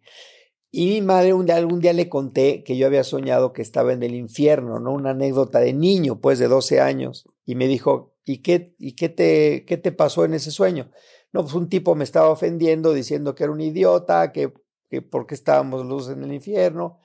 Y 0.70 0.88
mi 0.88 1.02
madre 1.02 1.34
un 1.34 1.46
día, 1.46 1.56
algún 1.56 1.80
día 1.80 1.94
le 1.94 2.10
conté 2.10 2.64
que 2.64 2.78
yo 2.78 2.86
había 2.86 3.04
soñado 3.04 3.54
que 3.54 3.62
estaba 3.62 3.94
en 3.94 4.04
el 4.04 4.14
infierno, 4.14 4.80
¿no? 4.80 4.94
Una 4.94 5.12
anécdota 5.12 5.60
de 5.60 5.74
niño, 5.74 6.20
pues 6.22 6.38
de 6.40 6.48
12 6.48 6.82
años. 6.82 7.26
Y 7.46 7.56
me 7.56 7.68
dijo, 7.68 8.14
¿y 8.24 8.40
qué, 8.40 8.76
y 8.78 8.94
qué, 8.94 9.10
te, 9.10 9.66
qué 9.66 9.78
te 9.78 9.92
pasó 9.92 10.26
en 10.26 10.36
ese 10.36 10.52
sueño? 10.52 10.92
No, 11.34 11.42
pues 11.42 11.56
un 11.56 11.70
tipo 11.70 11.96
me 11.96 12.04
estaba 12.04 12.30
ofendiendo 12.30 12.94
diciendo 12.94 13.34
que 13.34 13.44
era 13.44 13.54
un 13.54 13.62
idiota, 13.62 14.32
que, 14.32 14.54
que 14.90 15.02
por 15.02 15.26
qué 15.26 15.36
estábamos 15.36 15.86
luz 15.86 16.10
en 16.10 16.24
el 16.24 16.34
infierno. 16.34 17.00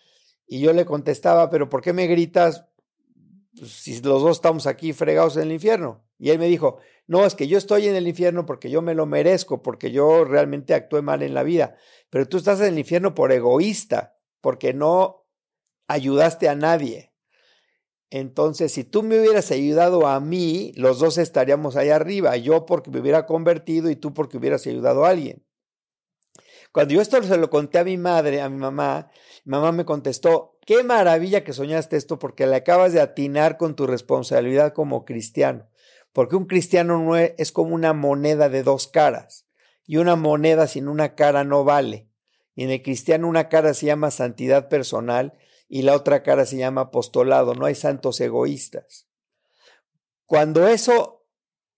Y 0.46 0.60
yo 0.60 0.74
le 0.74 0.84
contestaba, 0.84 1.48
pero 1.48 1.70
¿por 1.70 1.80
qué 1.80 1.94
me 1.94 2.06
gritas 2.06 2.66
pues, 3.58 3.70
si 3.70 4.02
los 4.02 4.22
dos 4.22 4.36
estamos 4.36 4.66
aquí 4.66 4.92
fregados 4.92 5.36
en 5.36 5.44
el 5.44 5.52
infierno? 5.52 6.04
Y 6.22 6.30
él 6.30 6.38
me 6.38 6.46
dijo, 6.46 6.78
no, 7.08 7.26
es 7.26 7.34
que 7.34 7.48
yo 7.48 7.58
estoy 7.58 7.88
en 7.88 7.96
el 7.96 8.06
infierno 8.06 8.46
porque 8.46 8.70
yo 8.70 8.80
me 8.80 8.94
lo 8.94 9.06
merezco, 9.06 9.60
porque 9.60 9.90
yo 9.90 10.24
realmente 10.24 10.72
actué 10.72 11.02
mal 11.02 11.20
en 11.20 11.34
la 11.34 11.42
vida. 11.42 11.74
Pero 12.10 12.28
tú 12.28 12.36
estás 12.36 12.60
en 12.60 12.66
el 12.66 12.78
infierno 12.78 13.12
por 13.12 13.32
egoísta, 13.32 14.16
porque 14.40 14.72
no 14.72 15.26
ayudaste 15.88 16.48
a 16.48 16.54
nadie. 16.54 17.12
Entonces, 18.08 18.70
si 18.70 18.84
tú 18.84 19.02
me 19.02 19.18
hubieras 19.18 19.50
ayudado 19.50 20.06
a 20.06 20.20
mí, 20.20 20.72
los 20.76 21.00
dos 21.00 21.18
estaríamos 21.18 21.74
ahí 21.74 21.88
arriba. 21.88 22.36
Yo 22.36 22.66
porque 22.66 22.92
me 22.92 23.00
hubiera 23.00 23.26
convertido 23.26 23.90
y 23.90 23.96
tú 23.96 24.14
porque 24.14 24.36
hubieras 24.36 24.64
ayudado 24.68 25.04
a 25.04 25.08
alguien. 25.08 25.44
Cuando 26.70 26.94
yo 26.94 27.00
esto 27.00 27.20
se 27.24 27.36
lo 27.36 27.50
conté 27.50 27.80
a 27.80 27.84
mi 27.84 27.96
madre, 27.96 28.42
a 28.42 28.48
mi 28.48 28.58
mamá, 28.58 29.10
mi 29.44 29.50
mamá 29.50 29.72
me 29.72 29.84
contestó, 29.84 30.56
qué 30.64 30.84
maravilla 30.84 31.42
que 31.42 31.52
soñaste 31.52 31.96
esto 31.96 32.20
porque 32.20 32.46
le 32.46 32.54
acabas 32.54 32.92
de 32.92 33.00
atinar 33.00 33.56
con 33.56 33.74
tu 33.74 33.88
responsabilidad 33.88 34.72
como 34.72 35.04
cristiano 35.04 35.66
porque 36.12 36.36
un 36.36 36.46
cristiano 36.46 36.98
no 36.98 37.16
es, 37.16 37.52
como 37.52 37.74
una 37.74 37.92
moneda 37.92 38.48
de 38.48 38.62
dos 38.62 38.88
caras, 38.88 39.46
y 39.86 39.96
una 39.96 40.16
moneda 40.16 40.66
sin 40.66 40.88
una 40.88 41.14
cara 41.14 41.44
no 41.44 41.64
vale. 41.64 42.08
Y 42.54 42.64
en 42.64 42.70
el 42.70 42.82
cristiano 42.82 43.28
una 43.28 43.48
cara 43.48 43.74
se 43.74 43.86
llama 43.86 44.10
santidad 44.10 44.68
personal 44.68 45.32
y 45.68 45.82
la 45.82 45.94
otra 45.94 46.22
cara 46.22 46.44
se 46.44 46.58
llama 46.58 46.82
apostolado, 46.82 47.54
no 47.54 47.64
hay 47.64 47.74
santos 47.74 48.20
egoístas. 48.20 49.08
Cuando 50.26 50.68
eso 50.68 51.24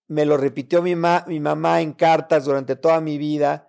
me 0.09 0.25
lo 0.25 0.37
repitió 0.37 0.83
mi, 0.83 0.95
mi 0.97 1.41
mamá 1.41 1.81
en 1.81 1.93
cartas 1.93 2.45
durante 2.45 2.77
toda 2.77 3.01
mi 3.01 3.19
vida, 3.19 3.69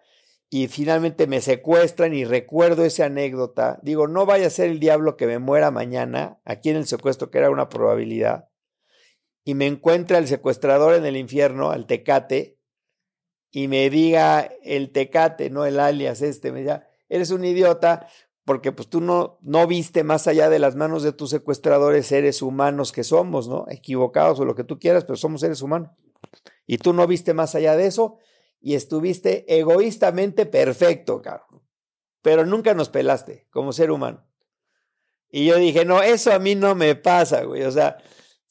y 0.49 0.67
finalmente 0.67 1.27
me 1.27 1.41
secuestran 1.41 2.13
y 2.13 2.23
recuerdo 2.23 2.85
esa 2.85 3.05
anécdota, 3.05 3.79
digo, 3.81 4.07
no 4.07 4.25
vaya 4.25 4.47
a 4.47 4.51
ser 4.51 4.69
el 4.69 4.79
diablo 4.79 5.17
que 5.17 5.27
me 5.27 5.39
muera 5.39 5.71
mañana, 5.71 6.39
aquí 6.45 6.69
en 6.69 6.77
el 6.77 6.87
secuestro, 6.87 7.29
que 7.29 7.39
era 7.39 7.49
una 7.49 7.67
probabilidad, 7.67 8.47
y 9.45 9.53
me 9.53 9.67
encuentra 9.67 10.17
el 10.17 10.27
secuestrador 10.27 10.95
en 10.95 11.05
el 11.05 11.15
infierno, 11.15 11.69
al 11.69 11.85
tecate, 11.85 12.59
y 13.51 13.69
me 13.69 13.89
diga 13.89 14.51
el 14.63 14.91
tecate, 14.91 15.49
no 15.49 15.65
el 15.65 15.79
alias 15.79 16.21
este, 16.21 16.51
me 16.51 16.59
diga, 16.59 16.89
eres 17.07 17.29
un 17.29 17.45
idiota 17.45 18.07
porque 18.43 18.71
pues 18.71 18.89
tú 18.89 19.01
no, 19.01 19.39
no 19.41 19.65
viste 19.65 20.03
más 20.03 20.27
allá 20.27 20.49
de 20.49 20.59
las 20.59 20.75
manos 20.75 21.03
de 21.03 21.13
tus 21.13 21.29
secuestradores 21.29 22.07
seres 22.07 22.41
humanos 22.41 22.91
que 22.91 23.03
somos, 23.03 23.47
¿no? 23.47 23.65
Equivocados 23.69 24.39
o 24.39 24.45
lo 24.45 24.55
que 24.55 24.63
tú 24.63 24.77
quieras, 24.77 25.05
pero 25.05 25.15
somos 25.15 25.41
seres 25.41 25.61
humanos. 25.61 25.91
Y 26.67 26.79
tú 26.79 26.93
no 26.93 27.07
viste 27.07 27.33
más 27.33 27.55
allá 27.55 27.75
de 27.75 27.87
eso 27.87 28.17
y 28.59 28.75
estuviste 28.75 29.45
egoístamente 29.47 30.45
perfecto, 30.45 31.21
caro. 31.21 31.45
Pero 32.21 32.45
nunca 32.45 32.73
nos 32.73 32.89
pelaste 32.89 33.47
como 33.51 33.73
ser 33.73 33.89
humano. 33.89 34.27
Y 35.29 35.45
yo 35.45 35.55
dije, 35.55 35.85
no, 35.85 36.03
eso 36.03 36.31
a 36.31 36.39
mí 36.39 36.55
no 36.55 36.75
me 36.75 36.95
pasa, 36.95 37.43
güey. 37.43 37.63
O 37.63 37.71
sea, 37.71 37.97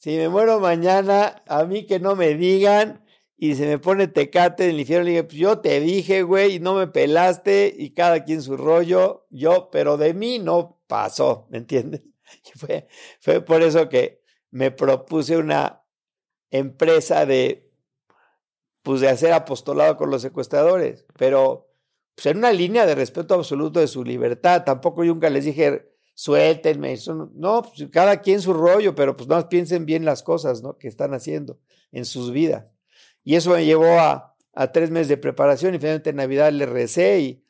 si 0.05 0.17
me 0.17 0.29
muero 0.29 0.59
mañana, 0.59 1.41
a 1.47 1.65
mí 1.65 1.87
que 1.87 1.99
no 1.99 2.15
me 2.15 2.35
digan 2.35 3.03
y 3.37 3.55
se 3.55 3.65
me 3.65 3.79
pone 3.79 4.07
tecate 4.07 4.65
en 4.65 4.69
el 4.69 4.79
infierno, 4.81 5.03
le 5.03 5.09
dije, 5.09 5.23
pues 5.23 5.37
yo 5.37 5.61
te 5.61 5.79
dije, 5.79 6.21
güey, 6.21 6.57
y 6.57 6.59
no 6.59 6.75
me 6.75 6.85
pelaste 6.85 7.73
y 7.75 7.89
cada 7.95 8.23
quien 8.23 8.43
su 8.43 8.55
rollo, 8.55 9.25
yo, 9.31 9.71
pero 9.71 9.97
de 9.97 10.13
mí 10.13 10.37
no 10.37 10.79
pasó, 10.85 11.47
¿me 11.49 11.57
entiendes? 11.57 12.03
Y 12.53 12.59
fue, 12.59 12.87
fue 13.19 13.41
por 13.41 13.63
eso 13.63 13.89
que 13.89 14.21
me 14.51 14.69
propuse 14.69 15.37
una 15.37 15.83
empresa 16.51 17.25
de, 17.25 17.71
pues 18.83 19.01
de 19.01 19.09
hacer 19.09 19.33
apostolado 19.33 19.97
con 19.97 20.11
los 20.11 20.21
secuestradores, 20.21 21.07
pero 21.17 21.73
pues 22.13 22.27
en 22.27 22.37
una 22.37 22.51
línea 22.51 22.85
de 22.85 22.93
respeto 22.93 23.33
absoluto 23.33 23.79
de 23.79 23.87
su 23.87 24.03
libertad. 24.03 24.65
Tampoco 24.65 25.03
yo 25.03 25.13
nunca 25.15 25.31
les 25.31 25.45
dije, 25.45 25.94
suéltenme. 26.15 26.95
no, 27.35 27.61
pues 27.61 27.89
cada 27.91 28.21
quien 28.21 28.41
su 28.41 28.53
rollo, 28.53 28.95
pero 28.95 29.15
pues 29.15 29.29
no 29.29 29.47
piensen 29.47 29.85
bien 29.85 30.05
las 30.05 30.23
cosas 30.23 30.63
¿no? 30.63 30.77
que 30.77 30.87
están 30.87 31.13
haciendo 31.13 31.59
en 31.91 32.05
sus 32.05 32.31
vidas. 32.31 32.65
Y 33.23 33.35
eso 33.35 33.51
me 33.51 33.65
llevó 33.65 33.99
a, 33.99 34.31
tres 34.73 34.89
meses 34.89 35.09
de 35.09 35.17
preparación 35.17 35.75
y 35.75 35.79
finalmente 35.79 36.11
en 36.11 36.15
Navidad 36.15 36.49
le 36.53 36.65
recé 36.65 37.19
y, 37.19 37.43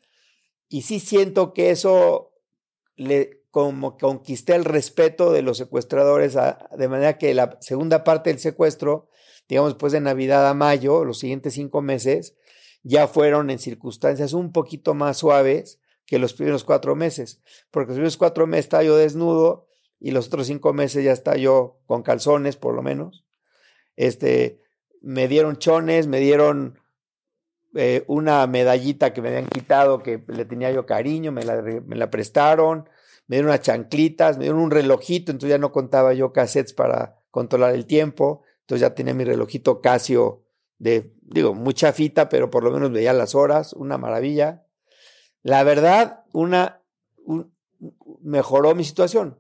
y 0.68 0.82
sí 0.82 1.00
siento 1.00 1.54
que 1.54 1.70
eso 1.70 2.34
le 2.96 3.44
como 3.52 3.98
conquisté 3.98 4.56
el 4.56 4.66
respeto 4.66 5.32
de 5.32 5.44
los 5.44 5.58
secuestradores, 5.58 6.34
de 6.34 6.88
manera 6.90 7.18
que 7.18 7.34
la 7.34 7.58
segunda 7.62 8.04
parte 8.04 8.32
del 8.32 8.40
secuestro, 8.40 9.08
digamos 9.48 9.74
después 9.74 9.94
de 9.94 10.02
Navidad 10.02 10.50
a 10.50 10.54
mayo, 10.56 11.06
los 11.06 11.20
siguientes 11.20 11.54
cinco 11.54 11.82
meses, 11.82 12.36
ya 12.84 13.08
fueron 13.08 13.52
en 13.52 13.60
circunstancias 13.60 14.34
un 14.34 14.52
poquito 14.52 14.94
más 14.94 15.18
suaves 15.18 15.80
que 16.06 16.20
los 16.20 16.34
primeros 16.34 16.64
cuatro 16.64 16.96
meses, 16.96 17.42
porque 17.72 17.90
los 17.90 17.96
primeros 17.96 18.18
cuatro 18.18 18.48
meses 18.48 18.66
estaba 18.66 18.84
yo 18.84 18.96
desnudo 18.96 19.68
y 20.00 20.12
los 20.12 20.28
otros 20.28 20.48
cinco 20.48 20.74
meses 20.74 21.04
ya 21.04 21.12
está 21.12 21.36
yo 21.36 21.80
con 21.86 22.04
calzones, 22.04 22.58
por 22.58 22.76
lo 22.76 22.84
menos. 22.84 23.26
Este, 23.96 24.62
me 25.02 25.28
dieron 25.28 25.58
chones, 25.58 26.08
me 26.08 26.20
dieron 26.20 26.80
eh, 27.76 28.04
una 28.08 28.46
medallita 28.48 29.14
que 29.14 29.22
me 29.22 29.30
habían 29.30 29.48
quitado, 29.48 30.04
que 30.04 30.24
le 30.28 30.46
tenía 30.46 30.72
yo 30.72 30.86
cariño, 30.86 31.32
me 31.32 31.44
la, 31.44 31.62
me 31.62 31.96
la 31.96 32.10
prestaron, 32.10 32.90
me 33.28 33.38
dieron 33.38 33.50
unas 33.50 33.62
chanclitas, 33.62 34.38
me 34.38 34.46
dieron 34.46 34.62
un 34.62 34.72
relojito, 34.72 35.32
entonces 35.32 35.56
ya 35.56 35.58
no 35.58 35.72
contaba 35.72 36.14
yo 36.14 36.32
cassettes 36.32 36.74
para 36.74 37.20
controlar 37.32 37.74
el 37.74 37.86
tiempo, 37.86 38.44
entonces 38.62 38.82
ya 38.82 38.96
tenía 38.96 39.14
mi 39.14 39.24
relojito 39.24 39.82
Casio 39.82 40.44
de, 40.78 41.14
digo, 41.22 41.54
mucha 41.54 41.94
fita, 41.94 42.30
pero 42.30 42.50
por 42.50 42.64
lo 42.64 42.72
menos 42.72 42.92
veía 42.92 43.14
las 43.14 43.36
horas, 43.36 43.74
una 43.74 43.98
maravilla. 43.98 44.65
La 45.46 45.64
verdad, 45.64 46.24
una, 46.34 46.82
mejoró 48.22 48.74
mi 48.74 48.84
situación. 48.84 49.40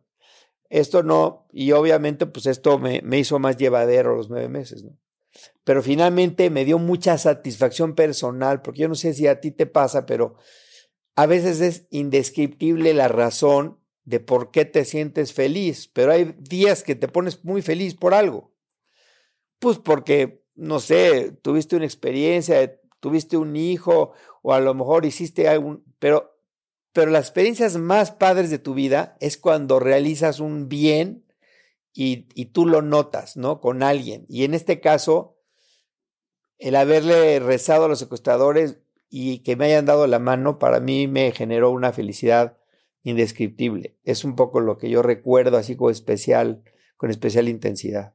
Esto 0.69 1.01
no, 1.01 1.47
y 1.51 1.71
obviamente 1.71 2.27
pues 2.27 2.45
esto 2.45 2.77
me, 2.77 3.01
me 3.01 3.17
hizo 3.17 3.39
más 3.39 3.57
llevadero 3.57 4.15
los 4.15 4.29
nueve 4.29 4.47
meses, 4.47 4.83
¿no? 4.83 4.95
Pero 5.63 5.81
finalmente 5.81 6.51
me 6.51 6.63
dio 6.63 6.77
mucha 6.77 7.17
satisfacción 7.17 7.95
personal, 7.95 8.61
porque 8.61 8.81
yo 8.81 8.87
no 8.87 8.93
sé 8.93 9.15
si 9.15 9.25
a 9.25 9.41
ti 9.41 9.49
te 9.49 9.65
pasa, 9.65 10.05
pero 10.05 10.35
a 11.15 11.25
veces 11.25 11.59
es 11.59 11.87
indescriptible 11.89 12.93
la 12.93 13.07
razón 13.07 13.79
de 14.03 14.19
por 14.19 14.51
qué 14.51 14.63
te 14.63 14.85
sientes 14.85 15.33
feliz, 15.33 15.89
pero 15.91 16.11
hay 16.11 16.35
días 16.37 16.83
que 16.83 16.93
te 16.93 17.07
pones 17.07 17.43
muy 17.43 17.63
feliz 17.63 17.95
por 17.95 18.13
algo. 18.13 18.53
Pues 19.57 19.79
porque, 19.79 20.45
no 20.53 20.79
sé, 20.79 21.31
tuviste 21.41 21.75
una 21.75 21.85
experiencia, 21.85 22.79
tuviste 22.99 23.37
un 23.37 23.55
hijo 23.55 24.13
o 24.47 24.53
a 24.53 24.59
lo 24.59 24.75
mejor 24.75 25.07
hiciste 25.07 25.47
algún, 25.49 25.83
pero, 25.97 26.37
pero 26.93 27.09
las 27.09 27.25
experiencias 27.25 27.77
más 27.77 28.11
padres 28.11 28.51
de 28.51 28.59
tu 28.59 28.75
vida 28.75 29.17
es 29.19 29.39
cuando 29.39 29.79
realizas 29.79 30.39
un 30.39 30.69
bien 30.69 31.25
y, 31.93 32.27
y 32.35 32.45
tú 32.45 32.67
lo 32.67 32.83
notas, 32.83 33.37
¿no? 33.37 33.59
Con 33.59 33.81
alguien. 33.81 34.23
Y 34.29 34.43
en 34.43 34.53
este 34.53 34.79
caso, 34.79 35.39
el 36.59 36.75
haberle 36.75 37.39
rezado 37.39 37.85
a 37.85 37.87
los 37.87 37.97
secuestradores 37.97 38.77
y 39.09 39.39
que 39.39 39.55
me 39.55 39.65
hayan 39.65 39.87
dado 39.87 40.05
la 40.05 40.19
mano, 40.19 40.59
para 40.59 40.79
mí 40.79 41.07
me 41.07 41.31
generó 41.31 41.71
una 41.71 41.91
felicidad 41.91 42.59
indescriptible. 43.01 43.97
Es 44.03 44.23
un 44.23 44.35
poco 44.35 44.59
lo 44.59 44.77
que 44.77 44.91
yo 44.91 45.01
recuerdo 45.01 45.57
así 45.57 45.75
como 45.75 45.89
especial, 45.89 46.61
con 46.97 47.09
especial 47.09 47.49
intensidad. 47.49 48.13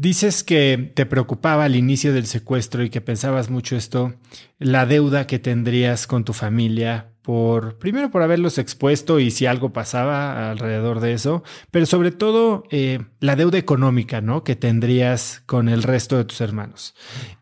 Dices 0.00 0.44
que 0.44 0.92
te 0.94 1.06
preocupaba 1.06 1.64
al 1.64 1.74
inicio 1.74 2.12
del 2.12 2.26
secuestro 2.26 2.84
y 2.84 2.90
que 2.90 3.00
pensabas 3.00 3.50
mucho 3.50 3.76
esto, 3.76 4.14
la 4.58 4.86
deuda 4.86 5.26
que 5.26 5.38
tendrías 5.38 6.06
con 6.06 6.24
tu 6.24 6.32
familia 6.32 7.10
por, 7.22 7.78
primero 7.78 8.10
por 8.10 8.22
haberlos 8.22 8.58
expuesto 8.58 9.18
y 9.18 9.30
si 9.30 9.46
algo 9.46 9.72
pasaba 9.72 10.50
alrededor 10.50 11.00
de 11.00 11.14
eso, 11.14 11.42
pero 11.70 11.84
sobre 11.84 12.12
todo 12.12 12.62
eh, 12.70 13.00
la 13.20 13.34
deuda 13.34 13.58
económica, 13.58 14.20
¿no? 14.20 14.44
Que 14.44 14.54
tendrías 14.54 15.42
con 15.46 15.68
el 15.68 15.82
resto 15.82 16.16
de 16.16 16.24
tus 16.24 16.40
hermanos. 16.40 16.94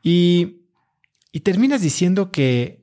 Y 0.03 0.63
y 1.37 1.41
terminas 1.41 1.83
diciendo 1.83 2.33
que 2.33 2.83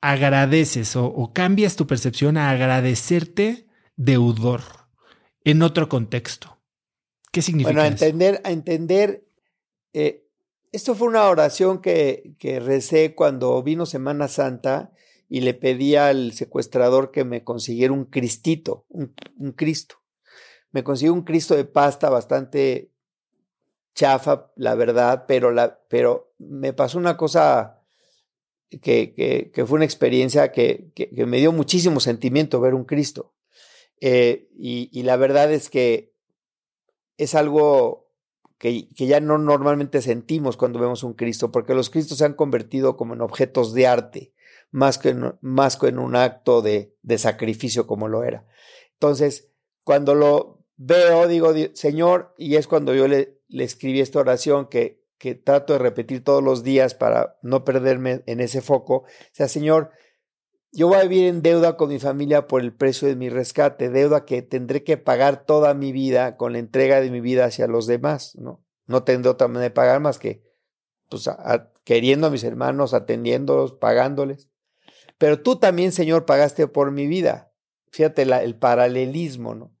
agradeces 0.00 0.96
o, 0.96 1.30
cambias 1.32 1.76
tu 1.76 1.86
percepción 1.86 2.36
a 2.36 2.50
agradecerte 2.50 3.68
deudor 3.94 4.62
en 5.44 5.62
otro 5.62 5.88
contexto. 5.88 6.51
¿Qué 7.32 7.42
significa? 7.42 7.72
Bueno, 7.72 7.82
a 7.82 7.86
entender, 7.88 8.40
a 8.44 8.52
entender, 8.52 9.26
eh, 9.94 10.28
esto 10.70 10.94
fue 10.94 11.08
una 11.08 11.28
oración 11.28 11.80
que, 11.80 12.34
que 12.38 12.60
recé 12.60 13.14
cuando 13.14 13.60
vino 13.62 13.86
Semana 13.86 14.28
Santa 14.28 14.92
y 15.28 15.40
le 15.40 15.54
pedí 15.54 15.96
al 15.96 16.32
secuestrador 16.32 17.10
que 17.10 17.24
me 17.24 17.42
consiguiera 17.42 17.94
un 17.94 18.04
cristito, 18.04 18.84
un, 18.90 19.14
un 19.38 19.52
Cristo. 19.52 19.96
Me 20.72 20.84
consiguió 20.84 21.14
un 21.14 21.22
Cristo 21.22 21.56
de 21.56 21.64
pasta 21.64 22.10
bastante 22.10 22.92
chafa, 23.94 24.52
la 24.56 24.74
verdad, 24.74 25.24
pero, 25.26 25.50
la, 25.50 25.80
pero 25.88 26.34
me 26.38 26.74
pasó 26.74 26.98
una 26.98 27.16
cosa 27.16 27.80
que, 28.68 29.50
que, 29.52 29.66
fue 29.66 29.76
una 29.76 29.84
experiencia 29.86 30.52
que, 30.52 30.90
que, 30.94 31.08
me 31.26 31.38
dio 31.38 31.52
muchísimo 31.52 31.98
sentimiento 32.00 32.60
ver 32.60 32.74
un 32.74 32.84
Cristo. 32.84 33.34
Eh, 34.02 34.48
y, 34.54 34.90
y, 34.92 35.02
la 35.04 35.16
verdad 35.16 35.52
es 35.52 35.70
que 35.70 36.11
es 37.16 37.34
algo 37.34 38.08
que, 38.58 38.88
ya 38.94 39.20
no 39.20 39.38
normalmente 39.38 40.02
sentimos 40.02 40.56
cuando 40.56 40.78
vemos 40.78 41.02
un 41.02 41.14
Cristo, 41.14 41.50
porque 41.50 41.74
los 41.74 41.90
Cristos 41.90 42.18
se 42.18 42.24
han 42.24 42.34
convertido 42.34 42.96
como 42.96 43.14
en 43.14 43.20
objetos 43.20 43.74
de 43.74 43.88
arte, 43.88 44.32
más 44.70 44.98
que 44.98 45.10
en, 45.10 45.34
más 45.40 45.76
que 45.76 45.88
en 45.88 45.98
un 45.98 46.14
acto 46.14 46.62
de, 46.62 46.94
de 47.02 47.18
sacrificio 47.18 47.86
como 47.86 48.06
lo 48.06 48.22
era. 48.22 48.46
Entonces, 48.92 49.50
cuando 49.82 50.14
lo 50.14 50.64
veo, 50.76 51.26
digo, 51.26 51.52
Señor, 51.74 52.34
y 52.38 52.54
es 52.54 52.68
cuando 52.68 52.94
yo 52.94 53.08
le, 53.08 53.40
le 53.48 53.64
escribí 53.64 54.00
esta 54.00 54.20
oración 54.20 54.68
que, 54.68 55.02
que 55.18 55.34
trato 55.34 55.72
de 55.72 55.80
repetir 55.80 56.22
todos 56.22 56.42
los 56.42 56.62
días 56.62 56.94
para 56.94 57.38
no 57.42 57.64
perderme 57.64 58.22
en 58.26 58.40
ese 58.40 58.60
foco. 58.60 58.94
O 58.94 59.06
sea, 59.32 59.48
Señor, 59.48 59.90
yo 60.72 60.88
voy 60.88 60.96
a 60.96 61.02
vivir 61.02 61.26
en 61.26 61.42
deuda 61.42 61.76
con 61.76 61.90
mi 61.90 61.98
familia 61.98 62.46
por 62.46 62.62
el 62.62 62.72
precio 62.72 63.06
de 63.06 63.14
mi 63.14 63.28
rescate, 63.28 63.90
deuda 63.90 64.24
que 64.24 64.40
tendré 64.40 64.82
que 64.82 64.96
pagar 64.96 65.44
toda 65.44 65.74
mi 65.74 65.92
vida 65.92 66.38
con 66.38 66.54
la 66.54 66.58
entrega 66.58 67.00
de 67.00 67.10
mi 67.10 67.20
vida 67.20 67.44
hacia 67.44 67.66
los 67.66 67.86
demás, 67.86 68.34
¿no? 68.36 68.64
No 68.86 69.04
tendré 69.04 69.30
otra 69.30 69.48
manera 69.48 69.64
de 69.64 69.70
pagar 69.70 70.00
más 70.00 70.18
que 70.18 70.42
pues, 71.08 71.28
queriendo 71.84 72.26
a 72.26 72.30
mis 72.30 72.42
hermanos, 72.42 72.94
atendiéndolos, 72.94 73.74
pagándoles. 73.74 74.48
Pero 75.18 75.42
tú 75.42 75.56
también, 75.56 75.92
Señor, 75.92 76.24
pagaste 76.24 76.66
por 76.66 76.90
mi 76.90 77.06
vida. 77.06 77.52
Fíjate 77.90 78.22
el 78.22 78.56
paralelismo, 78.56 79.54
¿no? 79.54 79.76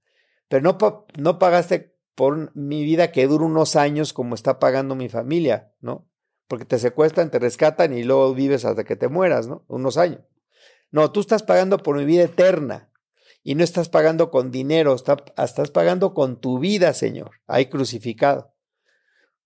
Pero 0.48 0.62
no, 0.62 1.06
no 1.16 1.38
pagaste 1.38 1.96
por 2.14 2.54
mi 2.54 2.84
vida 2.84 3.10
que 3.10 3.26
dura 3.26 3.46
unos 3.46 3.76
años 3.76 4.12
como 4.12 4.34
está 4.34 4.58
pagando 4.58 4.94
mi 4.94 5.08
familia, 5.08 5.72
¿no? 5.80 6.06
Porque 6.46 6.66
te 6.66 6.78
secuestran, 6.78 7.30
te 7.30 7.38
rescatan 7.38 7.96
y 7.96 8.04
luego 8.04 8.34
vives 8.34 8.66
hasta 8.66 8.84
que 8.84 8.96
te 8.96 9.08
mueras, 9.08 9.48
¿no? 9.48 9.64
Unos 9.68 9.96
años. 9.96 10.20
No, 10.92 11.10
tú 11.10 11.20
estás 11.20 11.42
pagando 11.42 11.78
por 11.78 11.96
mi 11.96 12.04
vida 12.04 12.24
eterna 12.24 12.90
y 13.42 13.54
no 13.54 13.64
estás 13.64 13.88
pagando 13.88 14.30
con 14.30 14.52
dinero, 14.52 14.94
estás 14.94 15.70
pagando 15.70 16.14
con 16.14 16.40
tu 16.40 16.58
vida, 16.58 16.92
Señor, 16.92 17.40
ahí 17.46 17.66
crucificado. 17.66 18.54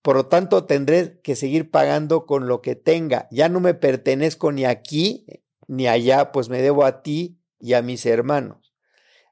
Por 0.01 0.17
lo 0.17 0.27
tanto, 0.27 0.65
tendré 0.65 1.19
que 1.21 1.35
seguir 1.35 1.71
pagando 1.71 2.25
con 2.25 2.47
lo 2.47 2.61
que 2.61 2.75
tenga. 2.75 3.27
Ya 3.31 3.49
no 3.49 3.59
me 3.59 3.73
pertenezco 3.73 4.51
ni 4.51 4.65
aquí 4.65 5.25
ni 5.67 5.87
allá, 5.87 6.31
pues 6.31 6.49
me 6.49 6.61
debo 6.61 6.85
a 6.85 7.01
ti 7.01 7.41
y 7.59 7.73
a 7.73 7.81
mis 7.81 8.05
hermanos. 8.05 8.73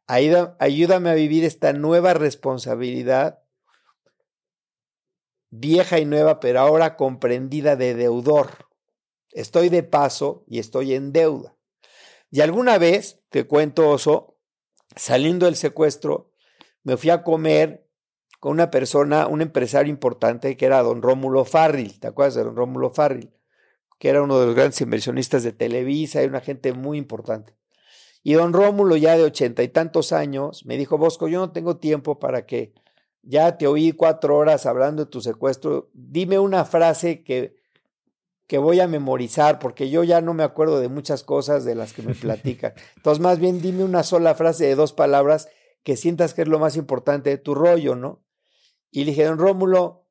Ayúdame 0.08 1.10
a 1.10 1.16
vivir 1.16 1.44
esta 1.44 1.74
nueva 1.74 2.14
responsabilidad, 2.14 3.40
vieja 5.50 6.00
y 6.00 6.06
nueva, 6.06 6.40
pero 6.40 6.60
ahora 6.60 6.96
comprendida 6.96 7.76
de 7.76 7.94
deudor. 7.94 8.68
Estoy 9.32 9.70
de 9.70 9.84
paso 9.84 10.44
y 10.48 10.60
estoy 10.60 10.94
en 10.94 11.12
deuda. 11.12 11.55
Y 12.32 12.42
alguna 12.42 12.78
vez, 12.78 13.22
te 13.30 13.46
cuento, 13.46 13.90
Oso, 13.90 14.38
saliendo 14.96 15.46
del 15.46 15.56
secuestro, 15.56 16.32
me 16.84 16.98
fui 16.98 17.10
a 17.10 17.24
comer 17.24 17.88
con 18.40 18.52
una 18.52 18.70
persona, 18.70 19.28
un 19.28 19.42
empresario 19.42 19.90
importante 19.90 20.56
que 20.56 20.66
era 20.66 20.84
don 20.84 21.02
Rómulo 21.02 21.46
Farril. 21.46 22.00
¿Te 22.00 22.08
acuerdas 22.08 22.36
de 22.36 22.44
don 22.44 22.56
Rómulo 22.56 22.92
Farril? 22.92 23.32
Que 23.98 24.10
era 24.10 24.22
uno 24.22 24.40
de 24.40 24.46
los 24.48 24.56
grandes 24.56 24.82
inversionistas 24.82 25.44
de 25.44 25.54
Televisa 25.54 26.22
y 26.22 26.28
una 26.28 26.42
gente 26.42 26.74
muy 26.74 26.98
importante. 26.98 27.56
Y 28.22 28.34
don 28.34 28.54
Rómulo, 28.54 28.98
ya 28.98 29.16
de 29.18 29.24
ochenta 29.24 29.64
y 29.64 29.70
tantos 29.70 30.12
años, 30.12 30.66
me 30.66 30.78
dijo, 30.78 30.98
Bosco, 30.98 31.28
yo 31.28 31.40
no 31.40 31.52
tengo 31.52 31.78
tiempo 31.78 32.20
para 32.20 32.46
que 32.46 32.74
ya 33.22 33.58
te 33.58 33.68
oí 33.68 33.92
cuatro 33.92 34.38
horas 34.38 34.66
hablando 34.66 35.06
de 35.06 35.12
tu 35.12 35.22
secuestro, 35.22 35.90
dime 35.94 36.38
una 36.38 36.66
frase 36.66 37.24
que, 37.24 37.56
que 38.48 38.58
voy 38.58 38.80
a 38.80 38.88
memorizar, 38.88 39.60
porque 39.60 39.90
yo 39.90 40.04
ya 40.04 40.22
no 40.22 40.34
me 40.34 40.44
acuerdo 40.44 40.80
de 40.80 40.90
muchas 40.90 41.24
cosas 41.24 41.66
de 41.66 41.76
las 41.76 41.94
que 41.94 42.04
me 42.04 42.14
platican. 42.14 42.74
Entonces, 42.96 43.22
más 43.22 43.40
bien 43.40 43.62
dime 43.62 43.84
una 43.84 44.04
sola 44.04 44.36
frase 44.36 44.66
de 44.66 44.76
dos 44.76 44.94
palabras 44.94 45.50
que 45.84 45.98
sientas 45.98 46.34
que 46.34 46.44
es 46.44 46.48
lo 46.48 46.60
más 46.60 46.76
importante 46.76 47.30
de 47.30 47.38
tu 47.38 47.56
rollo, 47.56 47.96
¿no? 47.96 48.24
Y 48.92 49.06
le 49.06 49.12
dije, 49.12 49.26
don 49.26 49.38
Rómulo, 49.38 50.08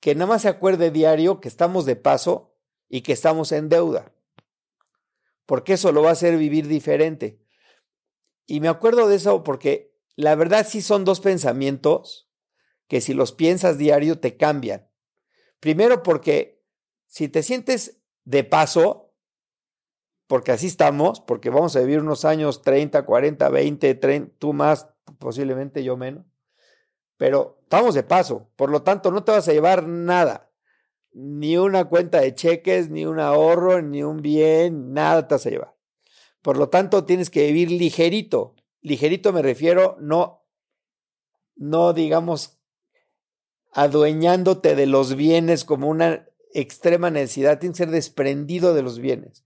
que 0.00 0.14
nada 0.14 0.26
más 0.26 0.42
se 0.42 0.48
acuerde 0.48 0.90
diario 0.90 1.40
que 1.40 1.48
estamos 1.48 1.86
de 1.86 1.96
paso 1.96 2.54
y 2.88 3.00
que 3.00 3.12
estamos 3.12 3.52
en 3.52 3.68
deuda, 3.68 4.12
porque 5.46 5.74
eso 5.74 5.92
lo 5.92 6.02
va 6.02 6.10
a 6.10 6.12
hacer 6.12 6.36
vivir 6.36 6.68
diferente. 6.68 7.40
Y 8.46 8.60
me 8.60 8.68
acuerdo 8.68 9.08
de 9.08 9.16
eso 9.16 9.42
porque 9.42 9.94
la 10.16 10.34
verdad 10.34 10.66
sí 10.68 10.82
son 10.82 11.04
dos 11.04 11.20
pensamientos 11.20 12.30
que 12.86 13.00
si 13.00 13.14
los 13.14 13.32
piensas 13.32 13.78
diario 13.78 14.20
te 14.20 14.36
cambian. 14.36 14.88
Primero 15.60 16.02
porque 16.02 16.53
si 17.14 17.28
te 17.28 17.44
sientes 17.44 18.00
de 18.24 18.42
paso, 18.42 19.14
porque 20.26 20.50
así 20.50 20.66
estamos, 20.66 21.20
porque 21.20 21.48
vamos 21.48 21.76
a 21.76 21.78
vivir 21.78 22.00
unos 22.00 22.24
años 22.24 22.62
30, 22.62 23.06
40, 23.06 23.50
20, 23.50 23.94
30, 23.94 24.34
tú 24.40 24.52
más, 24.52 24.88
posiblemente 25.20 25.84
yo 25.84 25.96
menos, 25.96 26.26
pero 27.16 27.60
estamos 27.62 27.94
de 27.94 28.02
paso, 28.02 28.50
por 28.56 28.68
lo 28.68 28.82
tanto 28.82 29.12
no 29.12 29.22
te 29.22 29.30
vas 29.30 29.46
a 29.46 29.52
llevar 29.52 29.86
nada, 29.86 30.50
ni 31.12 31.56
una 31.56 31.84
cuenta 31.84 32.20
de 32.20 32.34
cheques, 32.34 32.90
ni 32.90 33.06
un 33.06 33.20
ahorro, 33.20 33.80
ni 33.80 34.02
un 34.02 34.20
bien, 34.20 34.92
nada 34.92 35.28
te 35.28 35.36
vas 35.36 35.46
a 35.46 35.50
llevar. 35.50 35.76
Por 36.42 36.56
lo 36.56 36.68
tanto 36.68 37.04
tienes 37.04 37.30
que 37.30 37.46
vivir 37.46 37.70
ligerito, 37.70 38.56
ligerito 38.80 39.32
me 39.32 39.42
refiero 39.42 39.96
no, 40.00 40.44
no 41.54 41.92
digamos 41.92 42.58
adueñándote 43.70 44.74
de 44.74 44.86
los 44.86 45.14
bienes 45.14 45.64
como 45.64 45.88
una 45.88 46.26
extrema 46.54 47.10
necesidad, 47.10 47.58
tienes 47.58 47.76
que 47.76 47.84
ser 47.84 47.92
desprendido 47.92 48.72
de 48.72 48.82
los 48.82 48.98
bienes. 48.98 49.44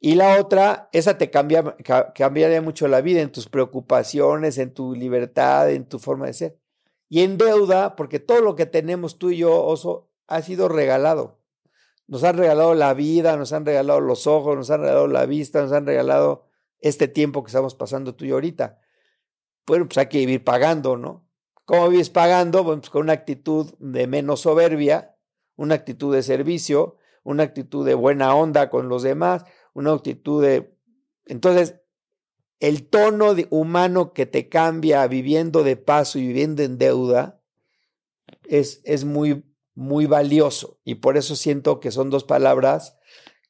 Y 0.00 0.14
la 0.14 0.40
otra, 0.40 0.88
esa 0.92 1.18
te 1.18 1.30
cambia, 1.30 1.76
cambiaría 2.14 2.62
mucho 2.62 2.86
la 2.86 3.00
vida 3.00 3.20
en 3.20 3.32
tus 3.32 3.48
preocupaciones, 3.48 4.58
en 4.58 4.72
tu 4.72 4.94
libertad, 4.94 5.70
en 5.70 5.88
tu 5.88 5.98
forma 5.98 6.26
de 6.26 6.34
ser. 6.34 6.58
Y 7.08 7.22
en 7.22 7.38
deuda, 7.38 7.96
porque 7.96 8.20
todo 8.20 8.40
lo 8.42 8.54
que 8.54 8.66
tenemos 8.66 9.18
tú 9.18 9.30
y 9.30 9.38
yo, 9.38 9.64
Oso, 9.64 10.10
ha 10.26 10.42
sido 10.42 10.68
regalado. 10.68 11.38
Nos 12.06 12.22
han 12.22 12.36
regalado 12.36 12.74
la 12.74 12.94
vida, 12.94 13.36
nos 13.36 13.52
han 13.52 13.66
regalado 13.66 14.00
los 14.00 14.26
ojos, 14.26 14.56
nos 14.56 14.70
han 14.70 14.80
regalado 14.80 15.08
la 15.08 15.26
vista, 15.26 15.62
nos 15.62 15.72
han 15.72 15.86
regalado 15.86 16.46
este 16.80 17.08
tiempo 17.08 17.42
que 17.42 17.48
estamos 17.48 17.74
pasando 17.74 18.14
tú 18.14 18.24
y 18.24 18.28
yo 18.28 18.34
ahorita. 18.34 18.78
Bueno, 19.66 19.86
pues 19.86 19.98
hay 19.98 20.06
que 20.06 20.18
vivir 20.18 20.44
pagando, 20.44 20.96
¿no? 20.96 21.26
¿Cómo 21.64 21.88
vives 21.88 22.08
pagando? 22.08 22.62
Bueno, 22.64 22.80
pues 22.80 22.90
con 22.90 23.02
una 23.02 23.12
actitud 23.12 23.74
de 23.78 24.06
menos 24.06 24.40
soberbia, 24.40 25.17
una 25.58 25.74
actitud 25.74 26.14
de 26.14 26.22
servicio, 26.22 26.96
una 27.24 27.42
actitud 27.42 27.84
de 27.84 27.94
buena 27.94 28.34
onda 28.34 28.70
con 28.70 28.88
los 28.88 29.02
demás, 29.02 29.44
una 29.74 29.92
actitud 29.92 30.42
de... 30.42 30.74
Entonces, 31.26 31.80
el 32.60 32.88
tono 32.88 33.34
de 33.34 33.48
humano 33.50 34.12
que 34.12 34.24
te 34.24 34.48
cambia 34.48 35.06
viviendo 35.08 35.64
de 35.64 35.76
paso 35.76 36.18
y 36.18 36.28
viviendo 36.28 36.62
en 36.62 36.78
deuda 36.78 37.42
es, 38.44 38.80
es 38.84 39.04
muy, 39.04 39.44
muy 39.74 40.06
valioso. 40.06 40.78
Y 40.84 40.96
por 40.96 41.16
eso 41.16 41.34
siento 41.34 41.80
que 41.80 41.90
son 41.90 42.08
dos 42.08 42.22
palabras 42.22 42.96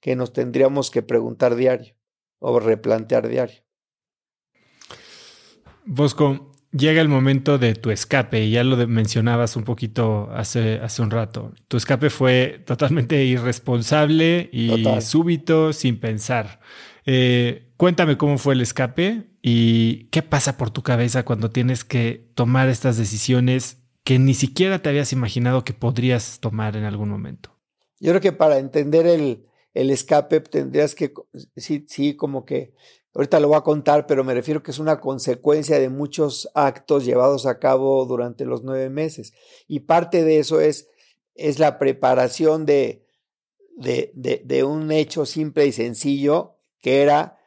que 0.01 0.17
nos 0.17 0.33
tendríamos 0.33 0.91
que 0.91 1.03
preguntar 1.03 1.57
diario 1.57 1.95
o 2.39 2.59
replantear 2.59 3.29
diario. 3.29 3.63
Bosco, 5.85 6.53
llega 6.73 7.01
el 7.01 7.09
momento 7.09 7.59
de 7.59 7.75
tu 7.75 7.91
escape, 7.91 8.45
y 8.45 8.51
ya 8.53 8.65
lo 8.65 8.77
mencionabas 8.87 9.57
un 9.57 9.65
poquito 9.65 10.31
hace, 10.33 10.75
hace 10.75 11.03
un 11.03 11.11
rato. 11.11 11.53
Tu 11.69 11.77
escape 11.77 12.11
fue 12.11 12.63
totalmente 12.67 13.25
irresponsable 13.25 14.51
y 14.53 14.85
súbito, 15.01 15.73
sin 15.73 15.99
pensar. 15.99 16.61
Eh, 17.07 17.73
cuéntame 17.77 18.19
cómo 18.19 18.39
fue 18.39 18.55
el 18.55 18.61
escape 18.61 19.31
y 19.41 20.05
qué 20.11 20.23
pasa 20.23 20.59
por 20.59 20.71
tu 20.71 20.83
cabeza 20.83 21.25
cuando 21.25 21.51
tienes 21.51 21.85
que 21.85 22.31
tomar 22.35 22.69
estas 22.69 22.99
decisiones 22.99 23.79
que 24.05 24.19
ni 24.19 24.35
siquiera 24.35 24.81
te 24.81 24.89
habías 24.89 25.13
imaginado 25.13 25.65
que 25.65 25.73
podrías 25.73 26.41
tomar 26.41 26.77
en 26.77 26.85
algún 26.85 27.09
momento. 27.09 27.59
Yo 28.01 28.13
creo 28.13 28.21
que 28.21 28.33
para 28.33 28.59
entender 28.59 29.07
el, 29.07 29.47
el 29.75 29.91
escape 29.91 30.41
tendrías 30.41 30.95
que, 30.95 31.13
sí, 31.57 31.85
sí, 31.89 32.15
como 32.15 32.45
que 32.45 32.75
Ahorita 33.19 33.41
lo 33.41 33.49
voy 33.49 33.57
a 33.57 33.63
contar, 33.63 34.07
pero 34.07 34.23
me 34.23 34.33
refiero 34.33 34.63
que 34.63 34.71
es 34.71 34.79
una 34.79 35.01
consecuencia 35.01 35.81
de 35.81 35.89
muchos 35.89 36.49
actos 36.55 37.05
llevados 37.05 37.47
a 37.47 37.59
cabo 37.59 38.07
durante 38.07 38.45
los 38.45 38.63
nueve 38.63 38.91
meses. 38.91 39.33
Y 39.67 39.81
parte 39.81 40.23
de 40.23 40.39
eso 40.39 40.61
es, 40.61 40.89
es 41.35 41.59
la 41.59 41.81
preparación 41.81 42.65
de, 42.65 43.05
de, 43.75 44.13
de, 44.15 44.63
un 44.63 44.93
hecho 44.93 45.27
simple 45.27 45.67
y 45.67 45.73
sencillo, 45.73 46.59
que 46.81 47.03
era 47.03 47.41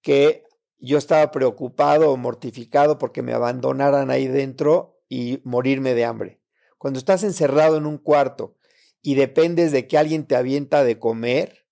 que 0.00 0.44
yo 0.78 0.96
estaba 0.96 1.32
preocupado 1.32 2.12
o 2.12 2.16
mortificado 2.16 2.96
porque 2.96 3.22
me 3.22 3.32
abandonaran 3.32 4.12
ahí 4.12 4.28
dentro 4.28 5.00
y 5.08 5.40
morirme 5.42 5.94
de 5.94 6.04
hambre. 6.04 6.40
Cuando 6.78 7.00
estás 7.00 7.24
encerrado 7.24 7.78
en 7.78 7.86
un 7.86 7.98
cuarto 7.98 8.54
y 9.02 9.16
dependes 9.16 9.72
de 9.72 9.88
que 9.88 9.98
alguien 9.98 10.24
te 10.24 10.36
avienta 10.36 10.84
de 10.84 11.00
comer, 11.00 11.65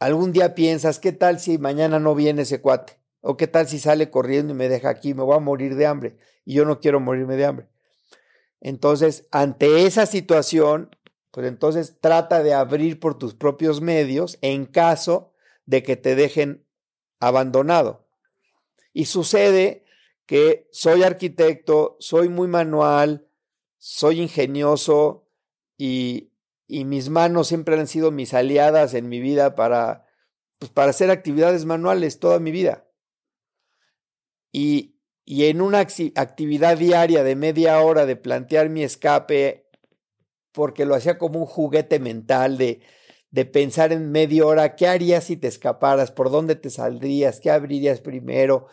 algún 0.00 0.32
día 0.32 0.54
piensas, 0.54 0.98
¿qué 0.98 1.12
tal 1.12 1.38
si 1.38 1.58
mañana 1.58 2.00
no 2.00 2.14
viene 2.14 2.42
ese 2.42 2.60
cuate? 2.60 2.98
¿O 3.20 3.36
qué 3.36 3.46
tal 3.46 3.68
si 3.68 3.78
sale 3.78 4.10
corriendo 4.10 4.52
y 4.52 4.56
me 4.56 4.68
deja 4.68 4.88
aquí? 4.88 5.14
Me 5.14 5.22
voy 5.22 5.36
a 5.36 5.40
morir 5.40 5.76
de 5.76 5.86
hambre. 5.86 6.16
Y 6.44 6.54
yo 6.54 6.64
no 6.64 6.80
quiero 6.80 6.98
morirme 7.00 7.36
de 7.36 7.44
hambre. 7.44 7.68
Entonces, 8.60 9.26
ante 9.30 9.86
esa 9.86 10.06
situación, 10.06 10.96
pues 11.30 11.46
entonces 11.46 11.96
trata 12.00 12.42
de 12.42 12.54
abrir 12.54 12.98
por 12.98 13.18
tus 13.18 13.34
propios 13.34 13.80
medios 13.80 14.38
en 14.40 14.66
caso 14.66 15.32
de 15.66 15.82
que 15.82 15.96
te 15.96 16.14
dejen 16.14 16.64
abandonado. 17.20 18.06
Y 18.92 19.04
sucede 19.04 19.84
que 20.26 20.68
soy 20.72 21.02
arquitecto, 21.02 21.96
soy 22.00 22.28
muy 22.28 22.48
manual, 22.48 23.26
soy 23.78 24.20
ingenioso 24.20 25.26
y 25.76 26.29
y 26.70 26.84
mis 26.84 27.10
manos 27.10 27.48
siempre 27.48 27.78
han 27.78 27.86
sido 27.86 28.10
mis 28.10 28.32
aliadas 28.32 28.94
en 28.94 29.08
mi 29.08 29.20
vida 29.20 29.54
para, 29.54 30.06
pues, 30.58 30.70
para 30.70 30.90
hacer 30.90 31.10
actividades 31.10 31.64
manuales 31.64 32.20
toda 32.20 32.38
mi 32.38 32.52
vida. 32.52 32.86
Y, 34.52 34.96
y 35.24 35.46
en 35.46 35.60
una 35.60 35.80
actividad 35.80 36.78
diaria 36.78 37.24
de 37.24 37.36
media 37.36 37.80
hora 37.80 38.06
de 38.06 38.16
plantear 38.16 38.68
mi 38.68 38.82
escape, 38.84 39.68
porque 40.52 40.84
lo 40.84 40.94
hacía 40.94 41.18
como 41.18 41.40
un 41.40 41.46
juguete 41.46 41.98
mental 41.98 42.56
de, 42.56 42.80
de 43.30 43.44
pensar 43.44 43.92
en 43.92 44.10
media 44.10 44.46
hora, 44.46 44.76
¿qué 44.76 44.86
harías 44.86 45.24
si 45.24 45.36
te 45.36 45.48
escaparas? 45.48 46.10
¿Por 46.10 46.30
dónde 46.30 46.56
te 46.56 46.70
saldrías? 46.70 47.40
¿Qué 47.40 47.50
abrirías 47.50 48.00
primero? 48.00 48.66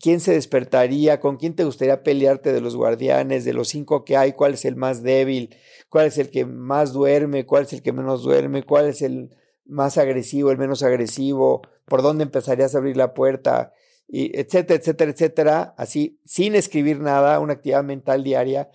¿Quién 0.00 0.20
se 0.20 0.32
despertaría? 0.32 1.20
¿Con 1.20 1.36
quién 1.36 1.54
te 1.54 1.64
gustaría 1.64 2.02
pelearte 2.02 2.52
de 2.52 2.60
los 2.60 2.76
guardianes? 2.76 3.44
De 3.44 3.54
los 3.54 3.68
cinco 3.68 4.04
que 4.04 4.16
hay, 4.16 4.32
¿cuál 4.32 4.54
es 4.54 4.64
el 4.64 4.76
más 4.76 5.02
débil? 5.02 5.54
¿Cuál 5.88 6.06
es 6.06 6.18
el 6.18 6.30
que 6.30 6.44
más 6.44 6.92
duerme? 6.92 7.46
¿Cuál 7.46 7.64
es 7.64 7.72
el 7.72 7.82
que 7.82 7.92
menos 7.92 8.22
duerme? 8.22 8.64
¿Cuál 8.64 8.86
es 8.86 9.02
el 9.02 9.30
más 9.64 9.96
agresivo, 9.98 10.50
el 10.50 10.58
menos 10.58 10.82
agresivo? 10.82 11.62
¿Por 11.86 12.02
dónde 12.02 12.24
empezarías 12.24 12.74
a 12.74 12.78
abrir 12.78 12.96
la 12.96 13.14
puerta? 13.14 13.72
Y 14.08 14.38
etcétera, 14.38 14.78
etcétera, 14.78 15.10
etcétera. 15.10 15.74
Así, 15.78 16.20
sin 16.24 16.54
escribir 16.54 17.00
nada, 17.00 17.40
una 17.40 17.54
actividad 17.54 17.84
mental 17.84 18.24
diaria. 18.24 18.68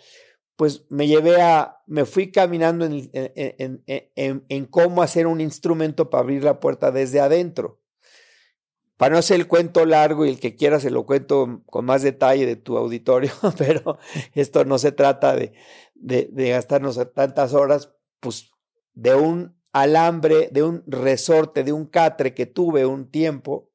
Pues 0.56 0.86
me 0.90 1.06
llevé 1.06 1.40
a, 1.42 1.78
me 1.86 2.06
fui 2.06 2.32
caminando 2.32 2.86
en, 2.86 3.84
en, 3.86 4.66
cómo 4.66 5.04
hacer 5.04 5.28
un 5.28 5.42
instrumento 5.42 6.10
para 6.10 6.24
abrir 6.24 6.44
la 6.44 6.60
puerta 6.60 6.92
desde 6.92 7.20
adentro. 7.20 7.80
Para 8.98 9.14
no 9.14 9.20
hacer 9.20 9.40
el 9.40 9.48
cuento 9.48 9.86
largo 9.86 10.26
y 10.26 10.30
el 10.30 10.40
que 10.40 10.56
quiera 10.56 10.80
se 10.80 10.90
lo 10.90 11.06
cuento 11.06 11.62
con 11.68 11.86
más 11.86 12.02
detalle 12.02 12.46
de 12.46 12.56
tu 12.56 12.78
auditorio, 12.78 13.32
pero 13.58 13.98
esto 14.34 14.66
no 14.66 14.78
se 14.78 14.92
trata 14.92 15.36
de, 15.36 15.54
de, 15.96 16.50
gastarnos 16.50 17.00
tantas 17.14 17.54
horas, 17.54 17.94
pues 18.20 18.52
de 18.94 19.16
un 19.16 19.56
alambre, 19.72 20.50
de 20.52 20.64
un 20.64 20.84
resorte, 20.88 21.64
de 21.64 21.72
un 21.72 21.86
catre 21.86 22.34
que 22.34 22.48
tuve 22.48 22.86
un 22.86 23.12
tiempo, 23.12 23.72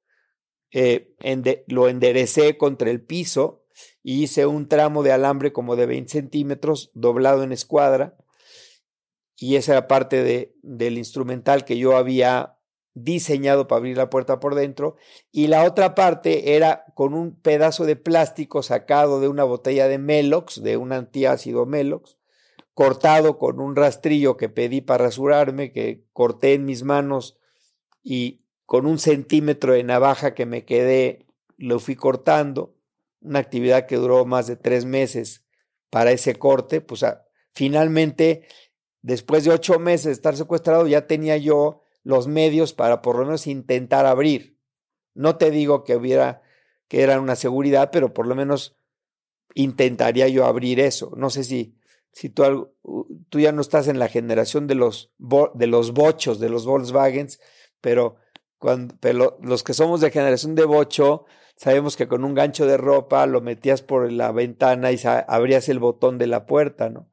eh, 0.73 1.14
lo 1.68 1.89
enderecé 1.89 2.59
contra 2.59 2.91
el 2.91 3.05
piso 3.05 3.62
hice 4.03 4.47
un 4.47 4.68
tramo 4.68 5.03
de 5.03 5.12
alambre 5.12 5.53
como 5.53 5.77
de 5.77 5.87
20 5.87 6.11
centímetros 6.11 6.91
doblado 6.95 7.43
en 7.43 7.53
escuadra 7.53 8.16
y 9.37 9.57
esa 9.57 9.73
era 9.73 9.89
parte 9.89 10.23
de, 10.23 10.55
del 10.62 10.99
instrumental 10.99 11.64
que 11.64 11.79
yo 11.79 11.97
había 11.97 12.59
diseñado 12.95 13.68
para 13.68 13.78
abrir 13.78 13.97
la 13.97 14.11
puerta 14.11 14.38
por 14.38 14.55
dentro 14.55 14.97
y 15.30 15.47
la 15.47 15.64
otra 15.64 15.95
parte 15.95 16.57
era 16.57 16.84
con 16.95 17.14
un 17.14 17.34
pedazo 17.34 17.86
de 17.86 17.97
plástico 17.97 18.62
sacado 18.62 19.20
de 19.20 19.28
una 19.28 19.45
botella 19.45 19.88
de 19.88 19.99
Melox, 19.99 20.62
de 20.62 20.76
un 20.76 20.93
antiácido 20.93 21.64
Melox, 21.64 22.18
cortado 22.74 23.38
con 23.38 23.61
un 23.61 23.76
rastrillo 23.76 24.36
que 24.36 24.49
pedí 24.49 24.80
para 24.80 25.05
rasurarme, 25.05 25.72
que 25.72 26.05
corté 26.12 26.55
en 26.55 26.64
mis 26.64 26.82
manos 26.82 27.38
y 28.03 28.43
con 28.66 28.86
un 28.86 28.99
centímetro 28.99 29.72
de 29.72 29.84
navaja 29.84 30.34
que 30.34 30.47
me 30.47 30.64
quedé, 30.64 31.26
lo 31.57 31.78
fui 31.78 31.97
cortando, 31.97 32.74
una 33.20 33.38
actividad 33.38 33.86
que 33.86 33.97
duró 33.97 34.24
más 34.24 34.47
de 34.47 34.57
tres 34.57 34.84
meses 34.84 35.45
para 35.90 36.11
ese 36.11 36.34
corte, 36.36 36.80
pues 36.80 37.05
finalmente, 37.55 38.47
después 39.03 39.45
de 39.45 39.51
ocho 39.51 39.78
meses 39.78 40.07
de 40.07 40.12
estar 40.12 40.36
secuestrado, 40.36 40.86
ya 40.86 41.07
tenía 41.07 41.36
yo 41.36 41.82
los 42.03 42.28
medios 42.28 42.72
para 42.72 43.03
por 43.03 43.18
lo 43.18 43.24
menos 43.24 43.46
intentar 43.46 44.07
abrir. 44.07 44.59
No 45.14 45.36
te 45.36 45.50
digo 45.50 45.84
que 45.84 45.96
hubiera, 45.96 46.42
que 46.88 47.03
eran 47.03 47.20
una 47.20 47.36
seguridad, 47.36 47.90
pero 47.92 48.12
por 48.12 48.26
lo 48.26 48.34
menos 48.34 48.76
intentaría 49.55 50.28
yo 50.28 50.46
abrir 50.46 50.80
eso. 50.80 51.12
No 51.16 51.30
sé 51.30 51.44
si, 51.44 51.76
si 52.12 52.28
tú, 52.28 52.74
tú 53.28 53.40
ya 53.40 53.53
no 53.53 53.61
estás 53.61 53.88
en 53.88 53.98
la 53.98 54.09
generación 54.09 54.66
de 54.66 54.74
los, 54.74 55.12
de 55.55 55.66
los 55.66 55.92
bochos, 55.92 56.40
de 56.40 56.48
los 56.48 56.64
Volkswagens, 56.66 57.40
pero, 57.80 58.16
cuando, 58.59 58.94
pero 59.00 59.38
los 59.42 59.62
que 59.62 59.74
somos 59.74 60.00
de 60.00 60.11
generación 60.11 60.55
de 60.55 60.64
bocho, 60.64 61.26
sabemos 61.57 61.96
que 61.96 62.09
con 62.09 62.24
un 62.24 62.34
gancho 62.34 62.66
de 62.66 62.76
ropa 62.76 63.26
lo 63.26 63.40
metías 63.40 63.82
por 63.82 64.11
la 64.11 64.32
ventana 64.32 64.92
y 64.92 65.00
abrías 65.05 65.68
el 65.68 65.78
botón 65.78 66.18
de 66.18 66.26
la 66.26 66.46
puerta, 66.46 66.90
¿no? 66.90 67.09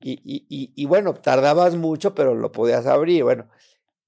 Y, 0.00 0.20
y, 0.24 0.72
y, 0.76 0.86
bueno, 0.86 1.12
tardabas 1.14 1.74
mucho, 1.74 2.14
pero 2.14 2.36
lo 2.36 2.52
podías 2.52 2.86
abrir. 2.86 3.24
Bueno, 3.24 3.48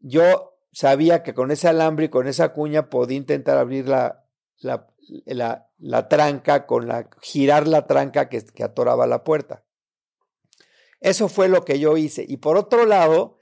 yo 0.00 0.58
sabía 0.72 1.22
que 1.22 1.34
con 1.34 1.50
ese 1.50 1.68
alambre 1.68 2.06
y 2.06 2.08
con 2.08 2.26
esa 2.26 2.52
cuña 2.52 2.90
podía 2.90 3.16
intentar 3.16 3.58
abrir 3.58 3.88
la, 3.88 4.24
la, 4.60 4.88
la, 5.78 6.08
tranca, 6.08 6.66
con 6.66 6.88
la, 6.88 7.08
girar 7.20 7.68
la 7.68 7.86
tranca 7.86 8.28
que, 8.28 8.44
que 8.44 8.64
atoraba 8.64 9.06
la 9.06 9.24
puerta. 9.24 9.64
Eso 11.00 11.28
fue 11.28 11.48
lo 11.48 11.64
que 11.64 11.78
yo 11.78 11.96
hice. 11.96 12.24
Y 12.28 12.38
por 12.38 12.56
otro 12.56 12.84
lado, 12.84 13.38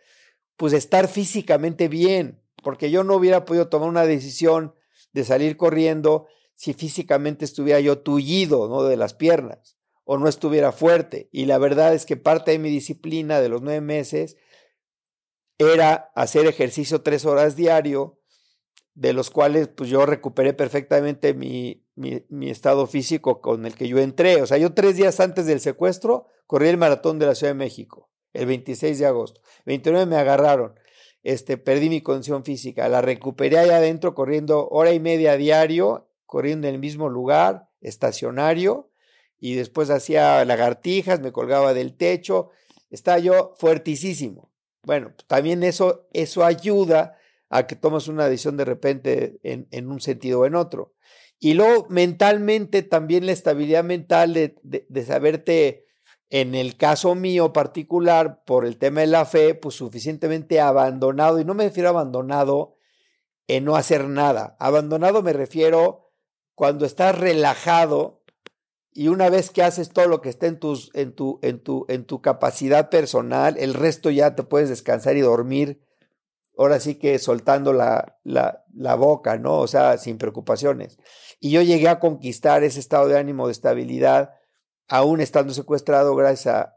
pues 0.57 0.73
estar 0.73 1.09
físicamente 1.09 1.89
bien, 1.89 2.43
porque 2.63 2.91
yo 2.91 3.05
no 3.05 3.17
hubiera 3.17 3.45
podido 3.45 3.69
tomar 3.69 3.89
una 3.89 4.05
decisión 4.05 4.75
de 5.13 5.25
salir 5.25 5.57
corriendo 5.57 6.27
si 6.55 6.75
físicamente 6.75 7.45
estuviera 7.45 7.81
yo 7.81 7.99
tullido, 7.99 8.69
¿no? 8.69 8.85
De 8.85 8.97
las 8.97 9.15
piernas 9.15 9.79
o 10.11 10.17
no 10.17 10.27
estuviera 10.27 10.73
fuerte. 10.73 11.29
Y 11.33 11.45
la 11.45 11.59
verdad 11.59 11.93
es 11.93 12.07
que 12.07 12.17
parte 12.17 12.53
de 12.53 12.59
mi 12.59 12.71
disciplina 12.71 13.43
de 13.43 13.51
los 13.51 13.61
nueve 13.61 13.83
meses 13.83 14.39
era 15.59 16.11
hacer 16.15 16.47
ejercicio 16.47 17.03
tres 17.03 17.25
horas 17.25 17.57
diario, 17.57 18.21
de 18.95 19.13
los 19.13 19.31
cuales 19.31 19.69
pues 19.69 19.91
yo 19.91 20.07
recuperé 20.07 20.55
perfectamente 20.55 21.35
mi, 21.35 21.85
mi, 21.95 22.51
estado 22.51 22.87
físico 22.87 23.41
con 23.41 23.65
el 23.67 23.75
que 23.75 23.89
yo 23.89 23.99
entré. 23.99 24.43
O 24.43 24.47
sea, 24.47 24.59
yo 24.59 24.75
tres 24.75 24.97
días 24.97 25.21
antes 25.21 25.47
del 25.47 25.61
secuestro 25.61 26.27
corrí 26.47 26.69
el 26.69 26.79
maratón 26.79 27.19
de 27.19 27.27
la 27.27 27.35
Ciudad 27.35 27.53
de 27.53 27.59
México, 27.59 28.11
el 28.33 28.47
26 28.47 28.99
de 28.99 29.07
agosto. 29.07 29.41
29 29.67 30.07
me 30.07 30.17
agarraron 30.17 30.75
este, 31.23 31.59
perdí 31.59 31.89
mi 31.89 32.01
condición 32.01 32.45
física. 32.45 32.89
La 32.89 33.03
recuperé 33.03 33.59
allá 33.59 33.77
adentro 33.77 34.15
corriendo 34.15 34.69
hora 34.69 34.93
y 34.93 35.01
media 35.01 35.37
diario, 35.37 36.09
corriendo 36.27 36.69
en 36.69 36.75
el 36.75 36.81
mismo 36.81 37.09
lugar, 37.09 37.69
estacionario, 37.81 38.91
y 39.39 39.55
después 39.55 39.91
hacía 39.91 40.45
lagartijas, 40.45 41.21
me 41.21 41.33
colgaba 41.33 41.75
del 41.75 41.97
techo. 41.97 42.51
Estaba 42.91 43.19
yo 43.19 43.55
fuertísimo. 43.59 44.51
Bueno, 44.89 45.12
también 45.26 45.64
eso, 45.64 46.09
eso 46.14 46.47
ayuda 46.47 47.18
a 47.51 47.66
que 47.66 47.76
tomes 47.76 48.09
una 48.09 48.26
decisión 48.26 48.57
de 48.57 48.64
repente 48.64 49.39
en, 49.43 49.68
en, 49.70 49.91
un 49.91 50.01
sentido 50.01 50.41
o 50.41 50.47
en 50.47 50.55
otro. 50.55 50.95
Y 51.39 51.53
luego 51.53 51.86
mentalmente, 51.91 52.82
también 52.82 53.26
la 53.26 53.32
estabilidad 53.32 53.84
mental 53.84 54.32
de, 54.32 54.57
de, 54.62 54.86
de 54.89 55.05
saberte 55.05 55.84
en 56.30 56.55
el 56.55 56.78
caso 56.78 57.14
mío 57.14 57.53
particular, 57.53 58.43
por 58.47 58.64
el 58.64 58.78
tema 58.78 59.03
de 59.03 59.09
la 59.09 59.26
fe, 59.26 59.55
pues 59.55 59.74
suficientemente 59.74 60.59
abandonado, 60.59 61.39
y 61.39 61.45
no 61.45 61.53
me 61.53 61.64
refiero 61.64 61.91
a 61.91 61.93
abandonado 61.93 62.78
en 63.47 63.66
no 63.66 63.76
hacer 63.76 64.09
nada. 64.09 64.57
Abandonado 64.59 65.22
me 65.22 65.34
refiero 65.34 66.14
cuando 66.55 66.86
estás 66.86 67.14
relajado 67.14 68.18
y 68.93 69.09
una 69.09 69.30
vez 69.30 69.51
que 69.51 69.62
haces 69.62 69.91
todo 69.91 70.09
lo 70.09 70.20
que 70.20 70.28
está 70.28 70.47
en, 70.47 70.59
tus, 70.59 70.91
en, 70.95 71.12
tu, 71.12 71.39
en, 71.43 71.61
tu, 71.61 71.84
en 71.89 72.05
tu 72.05 72.20
capacidad 72.20 72.91
personal, 72.91 73.57
el 73.59 73.74
resto 73.74 74.11
ya 74.11 74.34
te 74.34 74.43
puedes 74.43 74.68
descansar 74.68 75.16
y 75.16 75.20
dormir, 75.20 75.80
ahora 76.57 76.80
sí 76.80 76.97
que 76.97 77.18
soltando 77.18 77.72
la, 77.72 78.18
la, 78.24 78.64
la 78.74 78.95
boca, 78.97 79.39
¿no? 79.39 79.59
O 79.59 79.66
sea, 79.68 79.99
sin 79.99 80.18
preocupaciones. 80.18 80.99
Y 81.39 81.51
yo 81.51 81.62
llegué 81.62 81.89
a 81.89 82.01
conquistar 82.01 82.64
ese 82.64 82.80
estado 82.80 83.09
de 83.09 83.18
ánimo 83.18 83.47
de 83.47 83.53
estabilidad 83.53 84.34
aún 84.89 85.20
estando 85.20 85.53
secuestrado 85.53 86.16
gracias 86.16 86.55
a, 86.55 86.76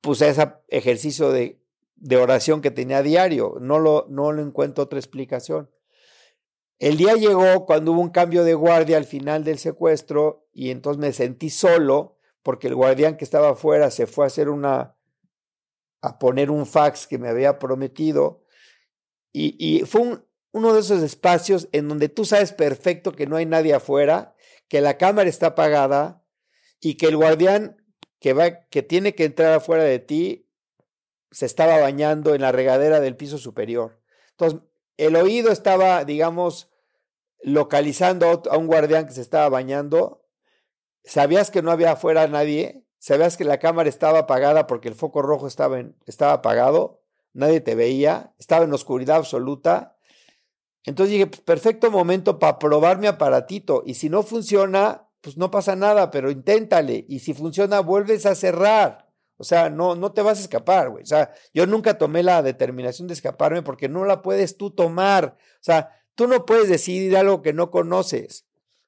pues, 0.00 0.20
ese 0.20 0.52
ejercicio 0.68 1.30
de, 1.30 1.62
de, 1.96 2.16
oración 2.16 2.60
que 2.60 2.70
tenía 2.70 2.98
a 2.98 3.02
diario. 3.02 3.54
No 3.60 3.78
lo, 3.78 4.06
no 4.10 4.32
lo 4.32 4.42
encuentro 4.42 4.84
otra 4.84 4.98
explicación. 4.98 5.70
El 6.78 6.96
día 6.96 7.14
llegó 7.14 7.66
cuando 7.66 7.92
hubo 7.92 8.00
un 8.00 8.10
cambio 8.10 8.44
de 8.44 8.54
guardia 8.54 8.96
al 8.96 9.04
final 9.04 9.42
del 9.44 9.58
secuestro 9.58 10.46
y 10.52 10.70
entonces 10.70 11.00
me 11.00 11.12
sentí 11.12 11.50
solo 11.50 12.16
porque 12.42 12.68
el 12.68 12.74
guardián 12.74 13.16
que 13.16 13.24
estaba 13.24 13.50
afuera 13.50 13.90
se 13.90 14.06
fue 14.06 14.24
a 14.24 14.28
hacer 14.28 14.48
una, 14.48 14.96
a 16.00 16.18
poner 16.18 16.50
un 16.50 16.66
fax 16.66 17.06
que 17.06 17.18
me 17.18 17.28
había 17.28 17.58
prometido 17.58 18.44
y, 19.32 19.82
fue 19.86 20.20
uno 20.52 20.72
de 20.72 20.80
esos 20.80 21.02
espacios 21.02 21.68
en 21.72 21.88
donde 21.88 22.08
tú 22.08 22.24
sabes 22.24 22.52
perfecto 22.52 23.12
que 23.12 23.26
no 23.26 23.36
hay 23.36 23.46
nadie 23.46 23.74
afuera, 23.74 24.34
que 24.66 24.80
la 24.80 24.96
cámara 24.96 25.28
está 25.28 25.48
apagada, 25.48 26.24
y 26.80 26.94
que 26.94 27.06
el 27.06 27.16
guardián 27.16 27.76
que, 28.20 28.32
va, 28.32 28.66
que 28.68 28.82
tiene 28.82 29.14
que 29.14 29.24
entrar 29.24 29.52
afuera 29.52 29.84
de 29.84 29.98
ti 29.98 30.48
se 31.30 31.46
estaba 31.46 31.78
bañando 31.78 32.34
en 32.34 32.40
la 32.40 32.52
regadera 32.52 33.00
del 33.00 33.16
piso 33.16 33.38
superior. 33.38 34.00
Entonces, 34.30 34.60
el 34.98 35.16
oído 35.16 35.50
estaba, 35.50 36.04
digamos, 36.04 36.70
localizando 37.42 38.42
a 38.50 38.58
un 38.58 38.66
guardián 38.66 39.06
que 39.06 39.12
se 39.12 39.22
estaba 39.22 39.48
bañando. 39.48 40.24
Sabías 41.04 41.50
que 41.50 41.62
no 41.62 41.70
había 41.70 41.92
afuera 41.92 42.26
nadie. 42.26 42.84
Sabías 42.98 43.36
que 43.36 43.44
la 43.44 43.58
cámara 43.58 43.88
estaba 43.88 44.20
apagada 44.20 44.66
porque 44.66 44.88
el 44.88 44.94
foco 44.94 45.22
rojo 45.22 45.46
estaba, 45.46 45.80
estaba 46.06 46.34
apagado. 46.34 47.00
Nadie 47.32 47.60
te 47.60 47.74
veía. 47.74 48.34
Estaba 48.38 48.64
en 48.64 48.72
oscuridad 48.72 49.16
absoluta. 49.16 49.96
Entonces 50.84 51.12
dije, 51.12 51.26
pues, 51.28 51.40
perfecto 51.42 51.90
momento 51.90 52.38
para 52.38 52.58
probar 52.58 52.98
mi 52.98 53.06
aparatito. 53.06 53.82
Y 53.86 53.94
si 53.94 54.08
no 54.08 54.24
funciona, 54.24 55.08
pues 55.20 55.36
no 55.36 55.50
pasa 55.50 55.76
nada, 55.76 56.10
pero 56.10 56.30
inténtale. 56.30 57.06
Y 57.08 57.20
si 57.20 57.34
funciona, 57.34 57.80
vuelves 57.80 58.26
a 58.26 58.34
cerrar. 58.34 59.07
O 59.38 59.44
sea, 59.44 59.70
no, 59.70 59.94
no 59.94 60.12
te 60.12 60.20
vas 60.20 60.38
a 60.38 60.42
escapar, 60.42 60.90
güey. 60.90 61.04
O 61.04 61.06
sea, 61.06 61.32
yo 61.54 61.64
nunca 61.66 61.96
tomé 61.96 62.22
la 62.22 62.42
determinación 62.42 63.06
de 63.06 63.14
escaparme 63.14 63.62
porque 63.62 63.88
no 63.88 64.04
la 64.04 64.20
puedes 64.20 64.56
tú 64.56 64.72
tomar. 64.72 65.36
O 65.38 65.62
sea, 65.62 65.90
tú 66.16 66.26
no 66.26 66.44
puedes 66.44 66.68
decidir 66.68 67.16
algo 67.16 67.40
que 67.40 67.52
no 67.52 67.70
conoces. 67.70 68.46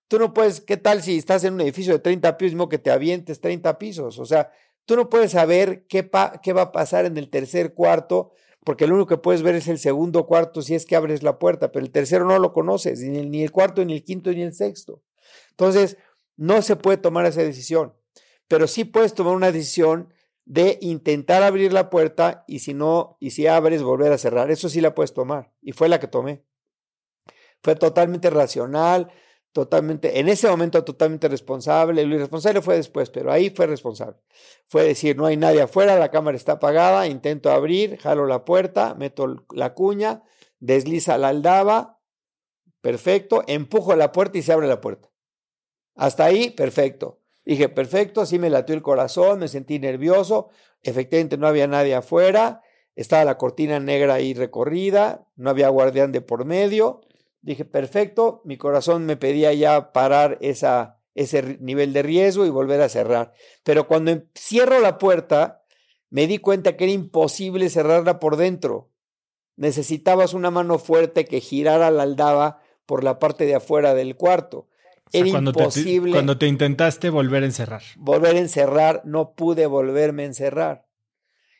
Tú 0.08 0.18
no 0.18 0.34
puedes, 0.34 0.60
¿qué 0.60 0.76
tal 0.76 1.02
si 1.02 1.16
estás 1.16 1.44
en 1.44 1.54
un 1.54 1.60
edificio 1.60 1.92
de 1.92 2.00
30 2.00 2.36
pisos, 2.36 2.52
mismo 2.52 2.68
que 2.68 2.78
te 2.78 2.90
avientes 2.90 3.40
30 3.40 3.78
pisos? 3.78 4.18
O 4.18 4.26
sea, 4.26 4.50
tú 4.84 4.96
no 4.96 5.08
puedes 5.08 5.30
saber 5.30 5.86
qué, 5.88 6.10
qué 6.42 6.52
va 6.52 6.62
a 6.62 6.72
pasar 6.72 7.04
en 7.04 7.16
el 7.16 7.30
tercer 7.30 7.72
cuarto, 7.72 8.32
porque 8.64 8.88
lo 8.88 8.96
único 8.96 9.06
que 9.06 9.18
puedes 9.18 9.42
ver 9.42 9.54
es 9.54 9.68
el 9.68 9.78
segundo 9.78 10.26
cuarto 10.26 10.62
si 10.62 10.74
es 10.74 10.84
que 10.84 10.96
abres 10.96 11.22
la 11.22 11.38
puerta, 11.38 11.70
pero 11.70 11.84
el 11.84 11.92
tercero 11.92 12.24
no 12.24 12.36
lo 12.40 12.52
conoces, 12.52 12.98
ni 13.00 13.18
el, 13.18 13.30
ni 13.30 13.44
el 13.44 13.52
cuarto, 13.52 13.84
ni 13.84 13.94
el 13.94 14.02
quinto, 14.02 14.32
ni 14.32 14.42
el 14.42 14.52
sexto. 14.52 15.00
Entonces, 15.50 15.96
no 16.36 16.60
se 16.60 16.74
puede 16.74 16.96
tomar 16.96 17.24
esa 17.26 17.42
decisión, 17.42 17.94
pero 18.48 18.66
sí 18.66 18.84
puedes 18.84 19.14
tomar 19.14 19.36
una 19.36 19.52
decisión 19.52 20.12
de 20.50 20.78
intentar 20.80 21.44
abrir 21.44 21.72
la 21.72 21.90
puerta 21.90 22.42
y 22.48 22.58
si 22.58 22.74
no, 22.74 23.16
y 23.20 23.30
si 23.30 23.46
abres, 23.46 23.84
volver 23.84 24.10
a 24.10 24.18
cerrar. 24.18 24.50
Eso 24.50 24.68
sí 24.68 24.80
la 24.80 24.96
puedes 24.96 25.14
tomar. 25.14 25.52
Y 25.62 25.70
fue 25.70 25.88
la 25.88 26.00
que 26.00 26.08
tomé. 26.08 26.44
Fue 27.62 27.76
totalmente 27.76 28.30
racional, 28.30 29.12
totalmente, 29.52 30.18
en 30.18 30.28
ese 30.28 30.48
momento 30.48 30.82
totalmente 30.82 31.28
responsable. 31.28 32.04
Lo 32.04 32.16
irresponsable 32.16 32.62
fue 32.62 32.74
después, 32.74 33.10
pero 33.10 33.30
ahí 33.30 33.50
fue 33.50 33.68
responsable. 33.68 34.16
Fue 34.66 34.82
decir, 34.82 35.16
no 35.16 35.26
hay 35.26 35.36
nadie 35.36 35.62
afuera, 35.62 35.96
la 35.96 36.10
cámara 36.10 36.36
está 36.36 36.54
apagada, 36.54 37.06
intento 37.06 37.52
abrir, 37.52 37.98
jalo 37.98 38.26
la 38.26 38.44
puerta, 38.44 38.96
meto 38.96 39.46
la 39.54 39.74
cuña, 39.74 40.24
desliza 40.58 41.16
la 41.16 41.28
aldaba, 41.28 42.00
perfecto, 42.80 43.44
empujo 43.46 43.94
la 43.94 44.10
puerta 44.10 44.36
y 44.36 44.42
se 44.42 44.52
abre 44.52 44.66
la 44.66 44.80
puerta. 44.80 45.12
Hasta 45.94 46.24
ahí, 46.24 46.50
perfecto. 46.50 47.19
Dije, 47.50 47.68
perfecto, 47.68 48.26
sí 48.26 48.38
me 48.38 48.48
latió 48.48 48.76
el 48.76 48.80
corazón, 48.82 49.40
me 49.40 49.48
sentí 49.48 49.80
nervioso, 49.80 50.50
efectivamente 50.84 51.36
no 51.36 51.48
había 51.48 51.66
nadie 51.66 51.96
afuera, 51.96 52.62
estaba 52.94 53.24
la 53.24 53.38
cortina 53.38 53.80
negra 53.80 54.14
ahí 54.14 54.34
recorrida, 54.34 55.26
no 55.34 55.50
había 55.50 55.68
guardián 55.68 56.12
de 56.12 56.20
por 56.20 56.44
medio. 56.44 57.00
Dije, 57.42 57.64
perfecto, 57.64 58.40
mi 58.44 58.56
corazón 58.56 59.04
me 59.04 59.16
pedía 59.16 59.52
ya 59.52 59.90
parar 59.90 60.38
esa, 60.40 61.00
ese 61.16 61.58
nivel 61.58 61.92
de 61.92 62.04
riesgo 62.04 62.46
y 62.46 62.50
volver 62.50 62.80
a 62.82 62.88
cerrar. 62.88 63.32
Pero 63.64 63.88
cuando 63.88 64.12
em, 64.12 64.28
cierro 64.32 64.78
la 64.78 64.96
puerta, 64.98 65.64
me 66.08 66.28
di 66.28 66.38
cuenta 66.38 66.76
que 66.76 66.84
era 66.84 66.92
imposible 66.92 67.68
cerrarla 67.68 68.20
por 68.20 68.36
dentro. 68.36 68.92
Necesitabas 69.56 70.34
una 70.34 70.52
mano 70.52 70.78
fuerte 70.78 71.24
que 71.24 71.40
girara 71.40 71.90
la 71.90 72.04
aldaba 72.04 72.62
por 72.86 73.02
la 73.02 73.18
parte 73.18 73.44
de 73.44 73.56
afuera 73.56 73.92
del 73.94 74.14
cuarto 74.14 74.69
era 75.12 75.28
imposible. 75.28 76.12
cuando 76.12 76.38
te 76.38 76.46
intentaste 76.46 77.10
volver 77.10 77.42
a 77.42 77.46
encerrar. 77.46 77.82
Volver 77.96 78.36
a 78.36 78.40
encerrar, 78.40 79.02
no 79.04 79.34
pude 79.34 79.66
volverme 79.66 80.22
a 80.22 80.26
encerrar. 80.26 80.86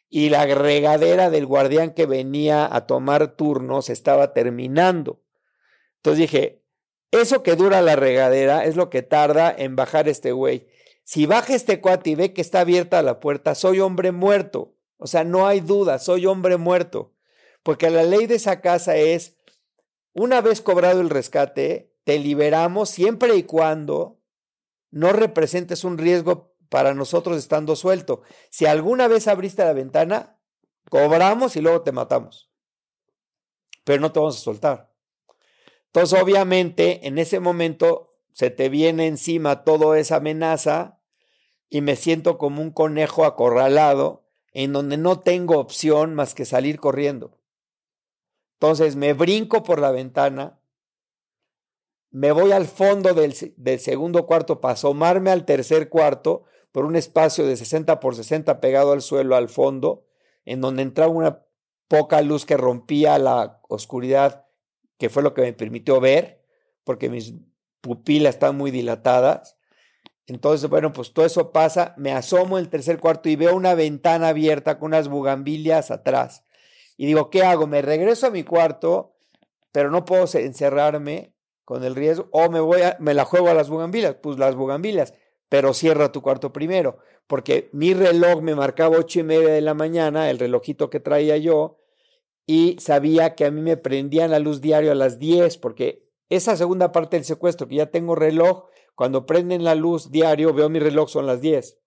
Y 0.09 0.31
la 0.31 0.47
regadera 0.47 1.31
del 1.31 1.47
guardián 1.47 1.93
que 1.95 2.07
venía 2.07 2.69
a 2.75 2.87
tomar 2.87 3.37
turnos 3.37 3.91
estaba 3.91 4.33
terminando. 4.33 5.23
Entonces 5.97 6.19
dije, 6.19 6.63
eso 7.11 7.43
que 7.43 7.57
dura 7.57 7.81
la 7.83 7.97
regadera 7.97 8.65
es 8.65 8.77
lo 8.77 8.91
que 8.91 9.03
tarda 9.03 9.55
en 9.57 9.77
bajar 9.77 10.09
este 10.09 10.33
güey. 10.33 10.69
Si 11.05 11.27
baja 11.27 11.55
este 11.55 11.81
cuate 11.81 12.11
y 12.11 12.15
ve 12.15 12.33
que 12.33 12.41
está 12.41 12.61
abierta 12.61 13.03
la 13.03 13.21
puerta, 13.21 13.55
soy 13.55 13.81
hombre 13.81 14.13
muerto. 14.13 14.77
O 14.97 15.07
sea, 15.07 15.25
no 15.25 15.47
hay 15.47 15.61
duda, 15.61 15.99
soy 15.99 16.27
hombre 16.27 16.57
muerto. 16.57 17.15
Porque 17.63 17.91
la 17.91 18.05
ley 18.05 18.27
de 18.27 18.37
esa 18.37 18.61
casa 18.61 18.97
es, 18.97 19.37
una 20.13 20.41
vez 20.41 20.61
cobrado 20.61 21.01
el 21.01 21.11
rescate, 21.11 21.90
te 22.11 22.19
liberamos 22.19 22.91
siempre 22.91 23.37
y 23.37 23.45
cuando 23.45 24.19
no 24.91 25.13
representes 25.13 25.85
un 25.85 25.97
riesgo 25.97 26.57
para 26.69 26.93
nosotros 26.93 27.39
estando 27.39 27.77
suelto. 27.77 28.23
Si 28.51 28.67
alguna 28.67 29.07
vez 29.07 29.29
abriste 29.29 29.65
la 29.65 29.75
ventana, 29.75 30.37
cobramos 30.89 31.55
y 31.55 31.61
luego 31.61 31.83
te 31.83 31.93
matamos. 31.93 32.51
Pero 33.85 34.01
no 34.01 34.11
te 34.11 34.19
vamos 34.19 34.39
a 34.39 34.41
soltar. 34.41 34.93
Entonces, 35.87 36.21
obviamente, 36.21 37.07
en 37.07 37.19
ese 37.19 37.39
momento 37.39 38.11
se 38.33 38.51
te 38.51 38.69
viene 38.69 39.07
encima 39.07 39.63
toda 39.63 39.97
esa 39.97 40.17
amenaza 40.17 41.01
y 41.69 41.81
me 41.81 41.95
siento 41.95 42.39
como 42.39 42.61
un 42.61 42.73
conejo 42.73 43.25
acorralado 43.25 44.27
en 44.53 44.73
donde 44.73 44.97
no 44.97 45.21
tengo 45.21 45.61
opción 45.61 46.17
más 46.17 46.35
que 46.35 46.45
salir 46.45 46.81
corriendo. 46.81 47.39
Entonces 48.55 48.97
me 48.97 49.13
brinco 49.13 49.63
por 49.63 49.79
la 49.79 49.93
ventana, 49.93 50.60
me 52.11 52.33
voy 52.33 52.53
al 52.53 52.67
fondo 52.67 53.15
del, 53.15 53.35
segundo 53.79 54.27
cuarto 54.27 54.61
para 54.61 54.75
asomarme 54.75 55.31
al 55.31 55.45
tercer 55.45 55.89
cuarto 55.89 56.45
por 56.73 56.85
un 56.85 56.97
espacio 56.97 57.47
de 57.47 57.57
60 57.57 58.01
por 58.01 58.17
60 58.17 58.61
pegado 58.61 58.93
al 58.93 59.03
suelo 59.03 59.37
al 59.37 59.49
fondo, 59.49 60.07
en 60.45 60.61
donde 60.61 60.83
entraba 60.83 61.13
una 61.13 61.45
poca 61.89 62.21
luz 62.23 62.47
que 62.47 62.57
rompía 62.57 63.19
la 63.19 63.61
oscuridad, 63.69 64.47
que 64.99 65.09
fue 65.09 65.23
lo 65.23 65.35
que 65.35 65.43
me 65.43 65.53
permitió 65.53 66.01
ver, 66.01 66.45
porque 66.85 67.09
mis 67.09 67.35
pupilas 67.81 68.35
están 68.35 68.57
muy 68.57 68.71
dilatadas. 68.71 69.57
Entonces, 70.27 70.69
bueno, 70.69 70.93
pues 70.93 71.13
todo 71.13 71.27
eso 71.27 71.51
pasa, 71.51 71.95
me 71.97 72.13
asomo 72.13 72.59
el 72.59 72.69
tercer 72.69 72.99
cuarto 72.99 73.29
y 73.29 73.37
veo 73.37 73.55
una 73.55 73.75
ventana 73.75 74.29
abierta 74.29 74.79
con 74.79 74.89
unas 74.89 75.09
bugambilias 75.09 75.91
atrás. 75.91 76.45
Y 76.97 77.07
digo, 77.07 77.31
¿qué 77.31 77.43
hago? 77.43 77.67
Me 77.67 77.83
regreso 77.83 78.27
a 78.27 78.31
mi 78.31 78.45
cuarto, 78.45 79.17
pero 79.73 79.91
no 79.91 80.05
puedo 80.05 80.25
encerrarme 80.39 81.35
con 81.71 81.85
el 81.85 81.95
riesgo, 81.95 82.27
o 82.33 82.51
me 82.51 82.59
voy 82.59 82.83
a, 82.83 82.97
me 82.99 83.15
la 83.15 83.25
juego 83.25 83.49
a 83.49 83.55
las 83.55 83.71
bugambilas, 83.71 84.17
pues 84.17 84.41
las 84.41 84.57
bugambilas, 84.57 85.15
pero 85.49 85.73
cierra 85.73 86.11
tu 86.11 86.21
cuarto 86.21 86.53
primero, 86.53 86.99
porque 87.29 87.71
mi 87.73 87.95
reloj 87.95 88.43
me 88.43 88.57
marcaba 88.57 88.99
ocho 88.99 89.21
y 89.21 89.23
media 89.23 89.51
de 89.51 89.61
la 89.61 89.73
mañana, 89.73 90.31
el 90.31 90.41
relojito 90.41 90.91
que 90.91 90.99
traía 90.99 91.37
yo, 91.37 91.79
y 92.45 92.75
sabía 92.81 93.37
que 93.37 93.45
a 93.45 93.53
mí 93.53 93.61
me 93.61 93.77
prendían 93.77 94.33
la 94.33 94.41
luz 94.41 94.61
diario 94.61 94.91
a 94.91 94.97
las 94.97 95.21
10, 95.21 95.59
porque 95.59 96.09
esa 96.29 96.57
segunda 96.57 96.91
parte 96.91 97.17
del 97.17 97.25
secuestro, 97.25 97.69
que 97.69 97.77
ya 97.77 97.87
tengo 97.87 98.17
reloj, 98.17 98.65
cuando 98.97 99.25
prenden 99.25 99.63
la 99.63 99.77
luz 99.77 100.11
diario, 100.11 100.53
veo 100.53 100.69
mi 100.71 100.81
reloj, 100.81 101.09
son 101.09 101.29
las 101.29 101.41
10. 101.41 101.79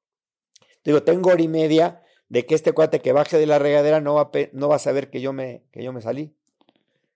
Digo, 0.85 1.03
tengo 1.03 1.29
hora 1.29 1.41
y 1.41 1.49
media 1.49 2.03
de 2.29 2.45
que 2.45 2.55
este 2.55 2.71
cuate 2.71 3.01
que 3.01 3.11
baje 3.11 3.37
de 3.37 3.47
la 3.47 3.59
regadera 3.59 3.99
no 3.99 4.13
va, 4.13 4.31
no 4.53 4.69
va 4.69 4.77
a 4.77 4.79
saber 4.79 5.09
que 5.09 5.19
yo, 5.19 5.33
me, 5.33 5.65
que 5.73 5.83
yo 5.83 5.91
me 5.91 5.99
salí. 5.99 6.33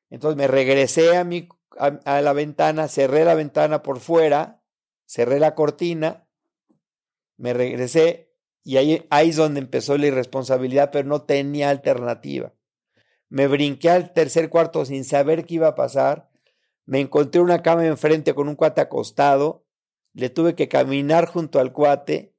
Entonces 0.10 0.35
me 0.35 0.48
regresé 0.48 1.15
a 1.15 1.23
mi 1.23 1.48
a, 1.77 2.22
la 2.22 2.34
ventana, 2.34 2.88
cerré 2.88 3.26
la 3.26 3.35
ventana 3.35 3.84
por 3.84 3.99
fuera, 3.99 4.64
cerré 5.06 5.39
la 5.39 5.56
cortina, 5.56 6.27
me 7.38 7.53
regresé 7.53 8.34
y 8.64 8.77
ahí, 8.77 9.06
ahí 9.10 9.30
es 9.30 9.35
donde 9.35 9.60
empezó 9.60 9.98
la 9.98 10.07
irresponsabilidad, 10.07 10.89
pero 10.91 11.07
no 11.07 11.23
tenía 11.23 11.69
alternativa. 11.69 12.53
Me 13.30 13.48
brinqué 13.48 13.89
al 13.89 14.14
tercer 14.14 14.49
cuarto 14.49 14.85
sin 14.85 15.03
saber 15.03 15.45
qué 15.45 15.56
iba 15.56 15.68
a 15.68 15.76
pasar. 15.76 16.30
Me 16.85 16.99
encontré 16.99 17.41
una 17.41 17.61
cama 17.61 17.85
enfrente 17.85 18.34
con 18.34 18.48
un 18.48 18.56
cuate 18.56 18.81
acostado. 18.81 19.65
Le 20.14 20.30
tuve 20.30 20.56
que 20.56 20.68
caminar 20.68 21.27
junto 21.27 21.60
al 21.60 21.73
cuate 21.73 22.34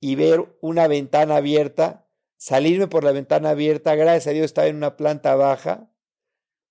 y 0.00 0.14
ver 0.14 0.56
una 0.60 0.88
ventana 0.88 1.36
abierta, 1.36 2.08
salirme 2.36 2.86
por 2.86 3.04
la 3.04 3.12
ventana 3.12 3.50
abierta. 3.50 3.94
Gracias 3.94 4.26
a 4.28 4.30
Dios 4.30 4.46
estaba 4.46 4.68
en 4.68 4.76
una 4.76 4.96
planta 4.96 5.34
baja. 5.34 5.90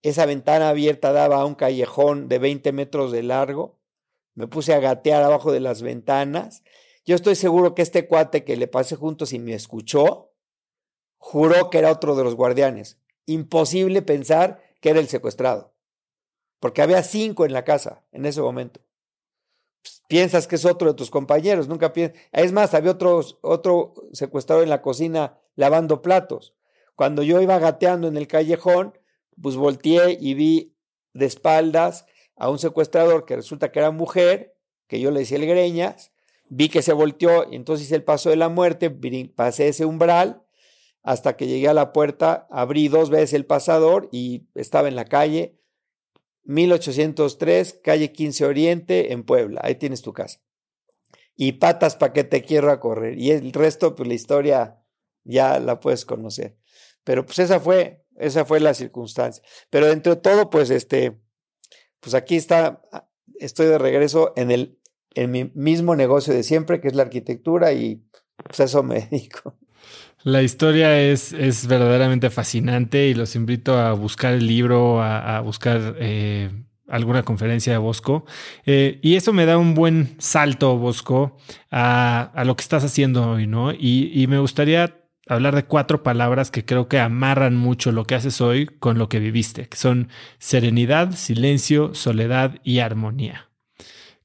Esa 0.05 0.27
ventana 0.27 0.69
abierta 0.69 1.11
daba 1.13 1.37
a 1.41 1.45
un 1.45 1.55
callejón 1.55 2.29
de 2.29 2.37
20 2.37 2.71
metros 2.73 3.11
de 3.11 3.23
largo. 3.23 3.79
Me 4.35 4.45
puse 4.45 4.71
a 4.75 4.79
gatear 4.79 5.23
abajo 5.23 5.51
de 5.51 5.59
las 5.59 5.81
ventanas. 5.81 6.61
Yo 7.05 7.15
estoy 7.15 7.33
seguro 7.33 7.73
que 7.73 7.81
este 7.81 8.07
cuate 8.07 8.43
que 8.43 8.55
le 8.55 8.67
pasé 8.67 8.95
juntos 8.97 9.33
y 9.33 9.39
me 9.39 9.55
escuchó, 9.55 10.31
juró 11.17 11.71
que 11.71 11.79
era 11.79 11.91
otro 11.91 12.15
de 12.15 12.23
los 12.23 12.35
guardianes. 12.35 12.99
Imposible 13.25 14.03
pensar 14.03 14.61
que 14.79 14.91
era 14.91 14.99
el 14.99 15.07
secuestrado, 15.07 15.73
porque 16.59 16.83
había 16.83 17.01
cinco 17.01 17.43
en 17.43 17.53
la 17.53 17.63
casa 17.63 18.03
en 18.11 18.27
ese 18.27 18.41
momento. 18.41 18.81
Pues, 19.81 20.03
piensas 20.07 20.45
que 20.45 20.57
es 20.57 20.65
otro 20.65 20.89
de 20.89 20.93
tus 20.93 21.09
compañeros, 21.09 21.67
nunca 21.67 21.93
piensas. 21.93 22.21
Es 22.31 22.51
más, 22.51 22.75
había 22.75 22.91
otro, 22.91 23.21
otro 23.41 23.95
secuestrado 24.13 24.61
en 24.61 24.69
la 24.69 24.83
cocina 24.83 25.39
lavando 25.55 26.03
platos. 26.03 26.53
Cuando 26.93 27.23
yo 27.23 27.41
iba 27.41 27.57
gateando 27.57 28.07
en 28.07 28.17
el 28.17 28.27
callejón, 28.27 28.93
pues 29.41 29.55
volteé 29.55 30.17
y 30.19 30.33
vi 30.33 30.75
de 31.13 31.25
espaldas 31.25 32.05
a 32.35 32.49
un 32.49 32.59
secuestrador 32.59 33.25
que 33.25 33.35
resulta 33.35 33.71
que 33.71 33.79
era 33.79 33.91
mujer, 33.91 34.55
que 34.87 34.99
yo 34.99 35.11
le 35.11 35.21
decía 35.21 35.37
el 35.37 35.45
greñas, 35.45 36.11
vi 36.47 36.69
que 36.69 36.81
se 36.81 36.93
volteó 36.93 37.49
y 37.49 37.55
entonces 37.55 37.87
hice 37.87 37.95
el 37.95 38.03
paso 38.03 38.29
de 38.29 38.35
la 38.35 38.49
muerte, 38.49 38.89
pasé 39.35 39.69
ese 39.69 39.85
umbral 39.85 40.43
hasta 41.03 41.37
que 41.37 41.47
llegué 41.47 41.67
a 41.67 41.73
la 41.73 41.93
puerta, 41.93 42.47
abrí 42.49 42.87
dos 42.87 43.09
veces 43.09 43.33
el 43.33 43.45
pasador 43.45 44.09
y 44.11 44.47
estaba 44.55 44.87
en 44.87 44.95
la 44.95 45.05
calle 45.05 45.59
1803, 46.45 47.79
calle 47.83 48.11
15 48.11 48.45
Oriente, 48.45 49.13
en 49.13 49.23
Puebla. 49.23 49.61
Ahí 49.63 49.75
tienes 49.75 50.01
tu 50.01 50.13
casa. 50.13 50.41
Y 51.35 51.53
patas 51.53 51.95
para 51.95 52.13
que 52.13 52.23
te 52.23 52.43
quiero 52.43 52.71
a 52.71 52.79
correr. 52.79 53.17
Y 53.19 53.31
el 53.31 53.51
resto, 53.51 53.95
pues 53.95 54.07
la 54.07 54.13
historia 54.13 54.83
ya 55.23 55.59
la 55.59 55.79
puedes 55.79 56.05
conocer. 56.05 56.57
Pero 57.03 57.25
pues 57.25 57.39
esa 57.39 57.59
fue 57.59 58.04
esa 58.17 58.45
fue 58.45 58.59
la 58.59 58.73
circunstancia. 58.73 59.43
Pero 59.69 59.87
dentro 59.87 60.15
de 60.15 60.21
todo, 60.21 60.49
pues 60.49 60.69
este, 60.69 61.19
pues 61.99 62.13
aquí 62.13 62.35
está, 62.35 62.81
ah, 62.91 63.07
estoy 63.39 63.67
de 63.67 63.77
regreso 63.77 64.33
en 64.35 64.51
el, 64.51 64.79
en 65.13 65.31
mi 65.31 65.51
mismo 65.55 65.95
negocio 65.95 66.33
de 66.33 66.43
siempre, 66.43 66.81
que 66.81 66.87
es 66.87 66.95
la 66.95 67.03
arquitectura, 67.03 67.73
y 67.73 68.03
pues 68.43 68.59
eso 68.59 68.83
me 68.83 69.01
dedico. 69.11 69.57
La 70.23 70.41
historia 70.41 70.99
es, 70.99 71.33
es 71.33 71.67
verdaderamente 71.67 72.31
fascinante 72.31 73.07
y 73.07 73.13
los 73.13 73.35
invito 73.35 73.77
a 73.77 73.93
buscar 73.93 74.33
el 74.33 74.47
libro, 74.47 75.01
a, 75.01 75.39
buscar 75.41 75.95
eh, 75.99 76.49
alguna 76.87 77.21
conferencia 77.21 77.73
de 77.73 77.77
Bosco. 77.77 78.25
Eh, 78.65 78.99
y 79.03 79.17
eso 79.17 79.33
me 79.33 79.45
da 79.45 79.59
un 79.59 79.75
buen 79.75 80.15
salto, 80.17 80.77
Bosco, 80.77 81.37
a, 81.69 82.31
a, 82.33 82.43
lo 82.43 82.55
que 82.55 82.63
estás 82.63 82.83
haciendo 82.83 83.33
hoy, 83.33 83.45
¿no? 83.45 83.71
Y, 83.71 84.11
y 84.15 84.25
me 84.25 84.39
gustaría 84.39 85.04
hablar 85.27 85.55
de 85.55 85.65
cuatro 85.65 86.03
palabras 86.03 86.51
que 86.51 86.65
creo 86.65 86.87
que 86.87 86.99
amarran 86.99 87.55
mucho 87.55 87.91
lo 87.91 88.05
que 88.05 88.15
haces 88.15 88.41
hoy 88.41 88.67
con 88.67 88.97
lo 88.97 89.09
que 89.09 89.19
viviste, 89.19 89.67
que 89.67 89.77
son 89.77 90.09
serenidad, 90.39 91.11
silencio, 91.11 91.93
soledad 91.93 92.59
y 92.63 92.79
armonía. 92.79 93.49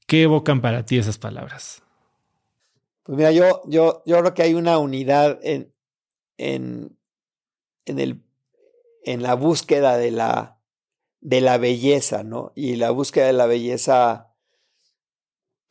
¿Qué 0.07 0.23
evocan 0.23 0.61
para 0.61 0.85
ti 0.85 0.97
esas 0.97 1.17
palabras? 1.17 1.83
Pues 3.03 3.17
mira, 3.17 3.31
yo, 3.31 3.61
yo, 3.65 4.03
yo 4.05 4.19
creo 4.19 4.33
que 4.33 4.43
hay 4.43 4.53
una 4.53 4.77
unidad 4.77 5.39
en, 5.41 5.73
en, 6.37 6.97
en, 7.85 7.99
el, 7.99 8.21
en 9.03 9.23
la 9.23 9.33
búsqueda 9.33 9.97
de 9.97 10.11
la, 10.11 10.59
de 11.19 11.41
la 11.41 11.57
belleza, 11.57 12.23
¿no? 12.23 12.51
Y 12.55 12.75
la 12.75 12.91
búsqueda 12.91 13.25
de 13.25 13.33
la 13.33 13.47
belleza 13.47 14.31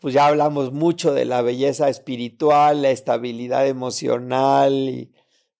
pues 0.00 0.14
ya 0.14 0.26
hablamos 0.26 0.72
mucho 0.72 1.12
de 1.12 1.26
la 1.26 1.42
belleza 1.42 1.90
espiritual, 1.90 2.82
la 2.82 2.90
estabilidad 2.90 3.66
emocional 3.66 4.72
y 4.72 5.12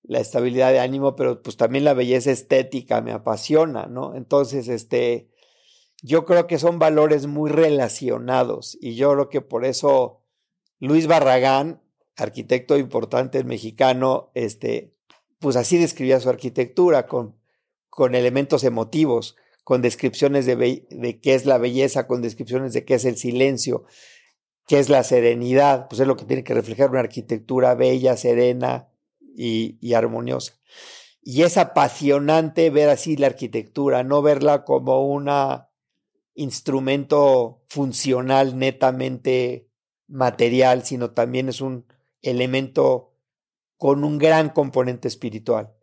la 0.02 0.20
estabilidad 0.20 0.72
de 0.72 0.80
ánimo, 0.80 1.16
pero 1.16 1.42
pues 1.42 1.56
también 1.56 1.84
la 1.84 1.94
belleza 1.94 2.30
estética 2.30 3.00
me 3.00 3.12
apasiona, 3.12 3.86
¿no? 3.86 4.14
Entonces, 4.16 4.68
este, 4.68 5.30
yo 6.02 6.24
creo 6.24 6.46
que 6.46 6.58
son 6.58 6.78
valores 6.78 7.26
muy 7.26 7.50
relacionados 7.50 8.78
y 8.80 8.94
yo 8.94 9.12
creo 9.12 9.28
que 9.28 9.40
por 9.40 9.64
eso 9.64 10.22
Luis 10.78 11.06
Barragán, 11.06 11.82
arquitecto 12.16 12.76
importante 12.76 13.44
mexicano, 13.44 14.30
este, 14.34 14.94
pues 15.38 15.56
así 15.56 15.78
describía 15.78 16.20
su 16.20 16.28
arquitectura 16.28 17.06
con, 17.06 17.36
con 17.88 18.14
elementos 18.14 18.64
emotivos, 18.64 19.36
con 19.64 19.82
descripciones 19.82 20.46
de, 20.46 20.86
de 20.90 21.20
qué 21.20 21.34
es 21.34 21.46
la 21.46 21.58
belleza, 21.58 22.06
con 22.06 22.22
descripciones 22.22 22.72
de 22.72 22.84
qué 22.84 22.94
es 22.94 23.04
el 23.04 23.16
silencio, 23.16 23.84
qué 24.66 24.78
es 24.78 24.88
la 24.88 25.02
serenidad, 25.02 25.88
pues 25.88 26.00
es 26.00 26.06
lo 26.06 26.16
que 26.16 26.24
tiene 26.24 26.44
que 26.44 26.54
reflejar 26.54 26.90
una 26.90 27.00
arquitectura 27.00 27.74
bella, 27.74 28.16
serena, 28.16 28.89
y, 29.36 29.94
armoniosa. 29.94 30.54
Y 31.22 31.42
es 31.42 31.56
apasionante 31.56 32.70
ver 32.70 32.88
así 32.88 33.16
la 33.16 33.26
arquitectura, 33.26 34.02
no 34.02 34.22
verla 34.22 34.64
como 34.64 35.06
un 35.06 35.30
instrumento 36.34 37.62
funcional 37.68 38.58
netamente 38.58 39.68
material, 40.08 40.84
sino 40.84 41.10
también 41.10 41.48
es 41.48 41.60
un 41.60 41.86
elemento 42.22 43.14
con 43.76 44.04
un 44.04 44.18
gran 44.18 44.50
componente 44.50 45.08
espiritual. 45.08 45.74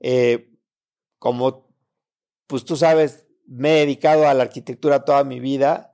Eh, 0.00 0.50
como 1.18 1.64
pues 2.46 2.64
tú 2.64 2.76
sabes, 2.76 3.24
me 3.46 3.76
he 3.76 3.80
dedicado 3.80 4.28
a 4.28 4.34
la 4.34 4.44
arquitectura 4.44 5.04
toda 5.04 5.24
mi 5.24 5.40
vida. 5.40 5.92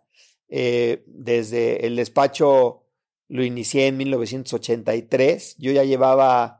Eh, 0.48 1.04
desde 1.06 1.86
el 1.86 1.96
despacho 1.96 2.86
lo 3.28 3.44
inicié 3.44 3.86
en 3.86 3.96
1983. 3.96 5.56
Yo 5.58 5.72
ya 5.72 5.84
llevaba 5.84 6.59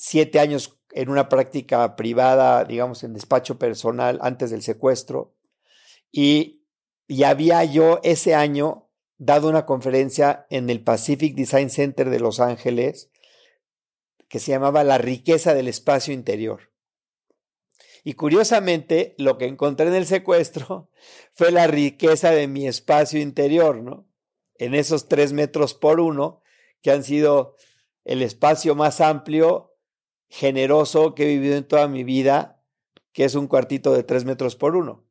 siete 0.00 0.40
años 0.40 0.78
en 0.92 1.08
una 1.08 1.28
práctica 1.28 1.96
privada, 1.96 2.64
digamos, 2.64 3.04
en 3.04 3.14
despacho 3.14 3.58
personal 3.58 4.18
antes 4.22 4.50
del 4.50 4.62
secuestro. 4.62 5.34
Y 6.10 6.60
y 7.10 7.24
había 7.24 7.64
yo 7.64 7.98
ese 8.04 8.36
año 8.36 8.88
dado 9.18 9.48
una 9.48 9.66
conferencia 9.66 10.46
en 10.48 10.70
el 10.70 10.80
Pacific 10.80 11.34
Design 11.34 11.68
Center 11.68 12.08
de 12.08 12.20
Los 12.20 12.38
Ángeles 12.38 13.10
que 14.28 14.38
se 14.38 14.52
llamaba 14.52 14.84
La 14.84 14.96
riqueza 14.96 15.52
del 15.52 15.66
espacio 15.66 16.14
interior. 16.14 16.70
Y 18.04 18.12
curiosamente, 18.12 19.16
lo 19.18 19.38
que 19.38 19.46
encontré 19.46 19.88
en 19.88 19.96
el 19.96 20.06
secuestro 20.06 20.88
fue 21.32 21.50
la 21.50 21.66
riqueza 21.66 22.30
de 22.30 22.46
mi 22.46 22.68
espacio 22.68 23.20
interior, 23.20 23.82
¿no? 23.82 24.06
En 24.54 24.76
esos 24.76 25.08
tres 25.08 25.32
metros 25.32 25.74
por 25.74 25.98
uno, 25.98 26.42
que 26.80 26.92
han 26.92 27.02
sido 27.02 27.56
el 28.04 28.22
espacio 28.22 28.76
más 28.76 29.00
amplio, 29.00 29.69
generoso 30.30 31.14
que 31.14 31.24
he 31.24 31.26
vivido 31.26 31.56
en 31.56 31.64
toda 31.64 31.88
mi 31.88 32.04
vida, 32.04 32.62
que 33.12 33.24
es 33.24 33.34
un 33.34 33.48
cuartito 33.48 33.92
de 33.92 34.04
tres 34.04 34.24
metros 34.24 34.56
por 34.56 34.76
uno. 34.76 35.04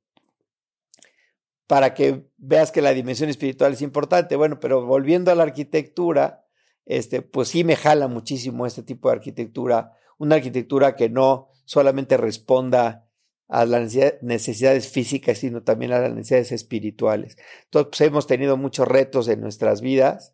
Para 1.68 1.94
que 1.94 2.32
veas 2.38 2.72
que 2.72 2.82
la 2.82 2.94
dimensión 2.94 3.30
espiritual 3.30 3.74
es 3.74 3.82
importante. 3.82 4.36
Bueno, 4.38 4.60
pero 4.60 4.86
volviendo 4.86 5.30
a 5.32 5.36
la 5.36 5.44
arquitectura, 5.44 6.48
este, 6.86 7.22
pues 7.22 7.50
sí 7.50 7.64
me 7.64 7.76
jala 7.76 8.08
muchísimo 8.08 8.66
este 8.66 8.82
tipo 8.82 9.10
de 9.10 9.16
arquitectura, 9.16 9.94
una 10.18 10.36
arquitectura 10.38 10.96
que 10.96 11.10
no 11.10 11.50
solamente 11.66 12.18
responda 12.18 13.06
a 13.50 13.66
las 13.66 13.94
necesidades 14.22 14.88
físicas, 14.88 15.40
sino 15.40 15.64
también 15.64 15.92
a 15.92 16.00
las 16.00 16.14
necesidades 16.14 16.52
espirituales. 16.54 17.38
Entonces, 17.66 17.90
pues, 17.90 18.02
hemos 18.02 18.26
tenido 18.26 18.58
muchos 18.58 18.88
retos 18.88 19.28
en 19.28 19.42
nuestras 19.42 19.82
vidas. 19.82 20.34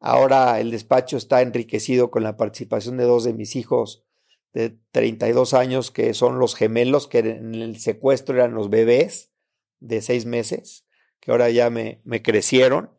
Ahora 0.00 0.60
el 0.60 0.70
despacho 0.70 1.16
está 1.16 1.40
enriquecido 1.40 2.10
con 2.10 2.24
la 2.24 2.36
participación 2.36 2.96
de 2.96 3.04
dos 3.04 3.24
de 3.24 3.32
mis 3.32 3.54
hijos 3.56 4.03
de 4.54 4.78
32 4.92 5.52
años, 5.52 5.90
que 5.90 6.14
son 6.14 6.38
los 6.38 6.54
gemelos, 6.54 7.08
que 7.08 7.18
en 7.18 7.54
el 7.56 7.78
secuestro 7.78 8.36
eran 8.36 8.54
los 8.54 8.70
bebés 8.70 9.32
de 9.80 10.00
seis 10.00 10.24
meses, 10.26 10.86
que 11.20 11.32
ahora 11.32 11.50
ya 11.50 11.70
me, 11.70 12.00
me 12.04 12.22
crecieron. 12.22 12.90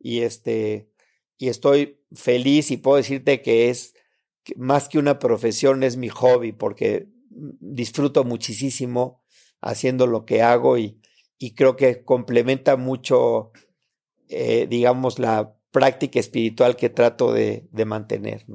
Y, 0.00 0.22
este, 0.22 0.90
y 1.36 1.48
estoy 1.48 2.00
feliz 2.14 2.70
y 2.70 2.78
puedo 2.78 2.96
decirte 2.96 3.42
que 3.42 3.68
es 3.68 3.94
más 4.56 4.88
que 4.88 4.98
una 4.98 5.18
profesión, 5.18 5.82
es 5.82 5.96
mi 5.98 6.08
hobby, 6.08 6.52
porque 6.52 7.08
disfruto 7.28 8.24
muchísimo 8.24 9.22
haciendo 9.60 10.06
lo 10.06 10.24
que 10.24 10.42
hago 10.42 10.78
y, 10.78 11.00
y 11.38 11.54
creo 11.54 11.76
que 11.76 12.02
complementa 12.02 12.76
mucho, 12.76 13.52
eh, 14.28 14.66
digamos, 14.68 15.18
la 15.18 15.54
práctica 15.70 16.18
espiritual 16.18 16.76
que 16.76 16.88
trato 16.88 17.32
de, 17.32 17.66
de 17.72 17.84
mantener. 17.84 18.46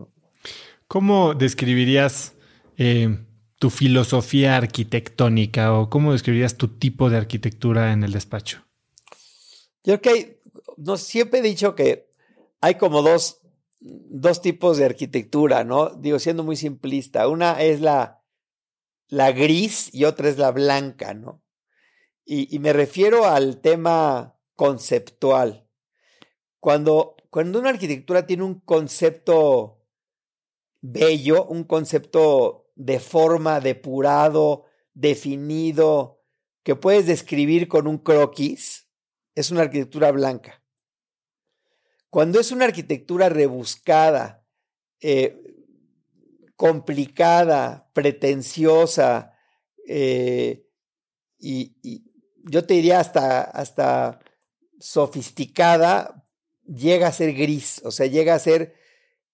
¿Cómo 0.88 1.36
describirías 1.36 2.34
eh, 2.80 3.20
tu 3.60 3.70
filosofía 3.70 4.56
arquitectónica 4.56 5.74
o 5.74 5.90
cómo 5.90 6.14
describirías 6.14 6.56
tu 6.56 6.70
tipo 6.70 7.10
de 7.10 7.18
arquitectura 7.18 7.92
en 7.92 8.04
el 8.04 8.14
despacho? 8.14 8.64
Yo 9.84 10.00
creo 10.00 10.16
que 10.16 10.42
no, 10.78 10.98
siempre 10.98 11.40
he 11.40 11.44
dicho 11.44 11.76
que 11.76 12.10
hay 12.62 12.76
como 12.76 13.02
dos, 13.02 13.42
dos 13.82 14.42
tipos 14.42 14.78
de 14.78 14.86
arquitectura, 14.86 15.66
¿no? 15.66 15.90
Digo, 15.90 16.20
siendo 16.20 16.44
muy 16.44 16.56
simplista. 16.56 17.28
Una 17.28 17.62
es 17.62 17.82
la, 17.82 18.24
la 19.10 19.34
gris 19.34 19.94
y 19.94 20.06
otra 20.06 20.30
es 20.30 20.38
la 20.38 20.52
blanca, 20.52 21.14
¿no? 21.14 21.44
Y, 22.26 22.60
me 22.60 22.74
refiero 22.74 23.26
al 23.26 23.60
tema 23.60 24.38
conceptual. 24.56 25.68
Cuando, 26.60 27.18
cuando 27.32 27.60
una 27.60 27.72
arquitectura 27.72 28.28
tiene 28.28 28.44
un 28.44 28.60
concepto 28.60 29.80
bello, 30.80 31.46
un 31.46 31.64
concepto 31.64 32.69
de 32.80 33.02
forma 33.02 33.60
depurado, 33.60 34.64
definido, 34.94 36.24
que 36.64 36.78
puedes 36.78 37.06
describir 37.06 37.68
con 37.68 37.88
un 37.88 37.98
croquis, 37.98 38.88
es 39.36 39.52
una 39.52 39.64
arquitectura 39.64 40.12
blanca. 40.14 40.64
Cuando 42.10 42.40
es 42.40 42.52
una 42.54 42.66
arquitectura 42.66 43.28
rebuscada, 43.28 44.48
eh, 45.02 45.38
complicada, 46.56 47.90
pretenciosa 47.94 49.34
eh, 49.86 50.66
y, 51.38 52.06
yo 52.50 52.66
te 52.66 52.76
diría 52.76 53.02
hasta, 53.02 53.42
hasta 53.42 54.20
sofisticada, 54.80 56.26
llega 56.64 57.08
a 57.08 57.12
ser 57.12 57.34
gris, 57.34 57.82
o 57.84 57.92
sea, 57.92 58.08
llega 58.08 58.36
a 58.36 58.40
ser 58.40 58.74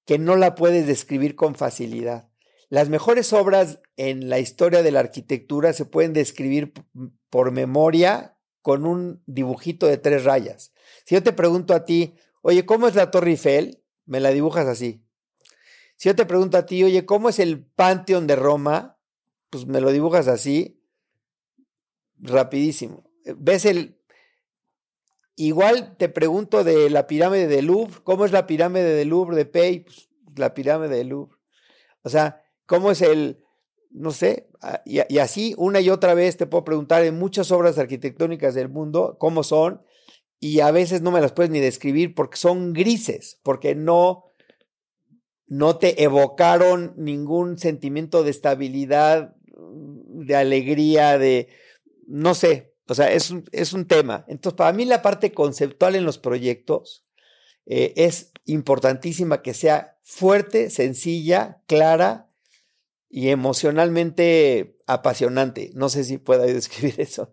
que 0.03 0.17
no 0.17 0.35
la 0.35 0.55
puedes 0.55 0.87
describir 0.87 1.35
con 1.35 1.53
facilidad. 1.53 2.31
Las 2.75 2.89
mejores 2.89 3.31
obras 3.31 3.79
en 3.95 4.27
la 4.27 4.39
historia 4.39 4.83
de 4.83 4.91
la 4.91 4.99
arquitectura 4.99 5.71
se 5.71 5.85
pueden 5.85 6.11
describir 6.11 6.73
por 7.29 7.51
memoria 7.51 8.37
con 8.61 8.85
un 8.85 9.23
dibujito 9.27 9.87
de 9.87 9.95
tres 9.95 10.25
rayas. 10.25 10.73
Si 11.05 11.15
yo 11.15 11.23
te 11.23 11.31
pregunto 11.31 11.73
a 11.73 11.85
ti, 11.85 12.15
oye, 12.41 12.65
¿cómo 12.65 12.89
es 12.89 12.95
la 12.95 13.11
Torre 13.11 13.29
Eiffel? 13.29 13.81
Me 14.05 14.19
la 14.19 14.31
dibujas 14.31 14.67
así. 14.67 15.01
Si 15.95 16.09
yo 16.09 16.17
te 16.17 16.25
pregunto 16.25 16.57
a 16.57 16.65
ti, 16.65 16.83
oye, 16.83 17.05
¿cómo 17.05 17.29
es 17.29 17.39
el 17.39 17.65
Panteón 17.65 18.27
de 18.27 18.35
Roma? 18.35 18.99
Pues 19.49 19.65
me 19.65 19.79
lo 19.79 19.93
dibujas 19.93 20.27
así, 20.27 20.83
rapidísimo. 22.17 23.09
¿Ves 23.37 23.63
el... 23.63 24.01
Igual 25.37 25.95
te 25.95 26.09
pregunto 26.09 26.65
de 26.65 26.89
la 26.89 27.07
pirámide 27.07 27.47
de 27.47 27.61
Louvre, 27.61 28.01
¿cómo 28.03 28.25
es 28.25 28.33
la 28.33 28.45
pirámide 28.45 28.95
de 28.95 29.05
Louvre 29.05 29.37
de 29.37 29.45
Pei? 29.45 29.79
Pues 29.79 30.09
la 30.35 30.53
pirámide 30.53 30.97
de 30.97 31.05
Louvre. 31.05 31.37
O 32.01 32.09
sea, 32.09 32.41
¿cómo 32.65 32.91
es 32.91 33.01
el, 33.01 33.43
no 33.91 34.11
sé, 34.11 34.49
y, 34.85 34.99
y, 35.07 35.19
así 35.19 35.53
una 35.57 35.79
y 35.81 35.89
otra 35.89 36.13
vez 36.13 36.37
te 36.37 36.47
puedo 36.47 36.63
preguntar 36.63 37.03
en 37.03 37.17
muchas 37.17 37.51
obras 37.51 37.77
arquitectónicas 37.77 38.55
del 38.55 38.69
mundo 38.69 39.17
cómo 39.19 39.43
son 39.43 39.81
y 40.39 40.59
a 40.59 40.71
veces 40.71 41.01
no 41.01 41.11
me 41.11 41.21
las 41.21 41.31
puedes 41.31 41.51
ni 41.51 41.59
describir 41.59 42.13
porque 42.13 42.37
son 42.37 42.73
grises, 42.73 43.39
porque 43.43 43.75
no, 43.75 44.25
no 45.47 45.77
te 45.77 46.03
evocaron 46.03 46.93
ningún 46.97 47.57
sentimiento 47.57 48.23
de 48.23 48.31
estabilidad, 48.31 49.35
de 49.57 50.35
alegría, 50.35 51.17
de, 51.17 51.47
no 52.07 52.35
sé, 52.35 52.75
o 52.87 52.93
sea, 52.93 53.11
es 53.11 53.31
un, 53.31 53.45
es 53.51 53.73
un 53.73 53.87
tema. 53.87 54.25
Entonces, 54.27 54.55
para 54.55 54.73
mí 54.73 54.85
la 54.85 55.01
parte 55.01 55.31
conceptual 55.31 55.95
en 55.95 56.05
los 56.05 56.17
proyectos 56.17 57.05
eh, 57.65 57.93
es 57.95 58.31
importantísima 58.45 59.41
que 59.41 59.53
sea 59.53 59.97
fuerte, 60.03 60.69
sencilla, 60.69 61.63
clara 61.65 62.29
y 63.15 63.29
emocionalmente 63.29 64.75
apasionante. 64.87 65.71
No 65.73 65.87
sé 65.87 66.03
si 66.03 66.17
pueda 66.17 66.43
describir 66.45 66.99
eso. 66.99 67.29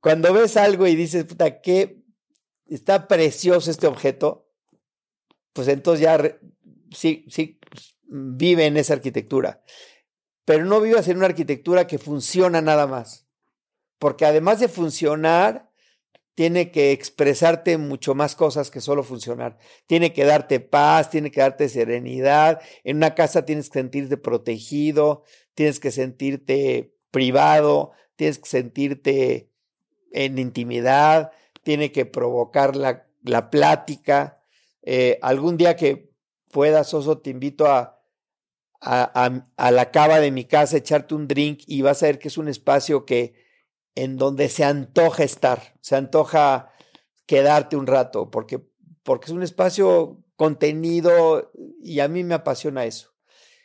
cuando 0.00 0.32
ves 0.32 0.56
algo 0.56 0.86
y 0.86 0.96
dices, 0.96 1.26
puta, 1.26 1.60
que 1.60 2.02
está 2.64 3.06
precioso 3.06 3.70
este 3.70 3.86
objeto, 3.86 4.48
pues 5.52 5.68
entonces 5.68 6.00
ya 6.00 6.38
sí, 6.92 7.26
sí, 7.28 7.60
vive 8.04 8.64
en 8.64 8.78
esa 8.78 8.94
arquitectura, 8.94 9.62
pero 10.46 10.64
no 10.64 10.80
vivas 10.80 11.06
en 11.08 11.18
una 11.18 11.26
arquitectura 11.26 11.86
que 11.86 11.98
funciona 11.98 12.62
nada 12.62 12.86
más, 12.86 13.28
porque 13.98 14.24
además 14.24 14.60
de 14.60 14.68
funcionar, 14.68 15.65
tiene 16.36 16.70
que 16.70 16.92
expresarte 16.92 17.78
mucho 17.78 18.14
más 18.14 18.36
cosas 18.36 18.70
que 18.70 18.82
solo 18.82 19.02
funcionar. 19.02 19.56
Tiene 19.86 20.12
que 20.12 20.26
darte 20.26 20.60
paz, 20.60 21.08
tiene 21.08 21.30
que 21.30 21.40
darte 21.40 21.70
serenidad. 21.70 22.60
En 22.84 22.98
una 22.98 23.14
casa 23.14 23.46
tienes 23.46 23.70
que 23.70 23.78
sentirte 23.80 24.18
protegido, 24.18 25.24
tienes 25.54 25.80
que 25.80 25.90
sentirte 25.90 26.94
privado, 27.10 27.92
tienes 28.16 28.38
que 28.38 28.50
sentirte 28.50 29.50
en 30.12 30.38
intimidad, 30.38 31.32
tiene 31.62 31.90
que 31.90 32.04
provocar 32.04 32.76
la, 32.76 33.06
la 33.22 33.48
plática. 33.48 34.42
Eh, 34.82 35.18
algún 35.22 35.56
día 35.56 35.74
que 35.74 36.12
puedas, 36.52 36.92
Oso, 36.92 37.16
te 37.16 37.30
invito 37.30 37.66
a, 37.66 37.98
a, 38.82 39.42
a, 39.56 39.70
la 39.70 39.90
cava 39.90 40.20
de 40.20 40.30
mi 40.30 40.44
casa, 40.44 40.76
echarte 40.76 41.14
un 41.14 41.28
drink 41.28 41.62
y 41.66 41.80
vas 41.80 42.02
a 42.02 42.06
ver 42.06 42.18
que 42.18 42.28
es 42.28 42.36
un 42.36 42.48
espacio 42.48 43.06
que 43.06 43.45
en 43.96 44.16
donde 44.16 44.48
se 44.48 44.62
antoja 44.62 45.24
estar, 45.24 45.74
se 45.80 45.96
antoja 45.96 46.70
quedarte 47.26 47.76
un 47.76 47.88
rato, 47.88 48.30
porque, 48.30 48.64
porque 49.02 49.26
es 49.26 49.32
un 49.32 49.42
espacio 49.42 50.22
contenido 50.36 51.50
y 51.82 51.98
a 51.98 52.06
mí 52.06 52.22
me 52.22 52.34
apasiona 52.34 52.84
eso. 52.84 53.14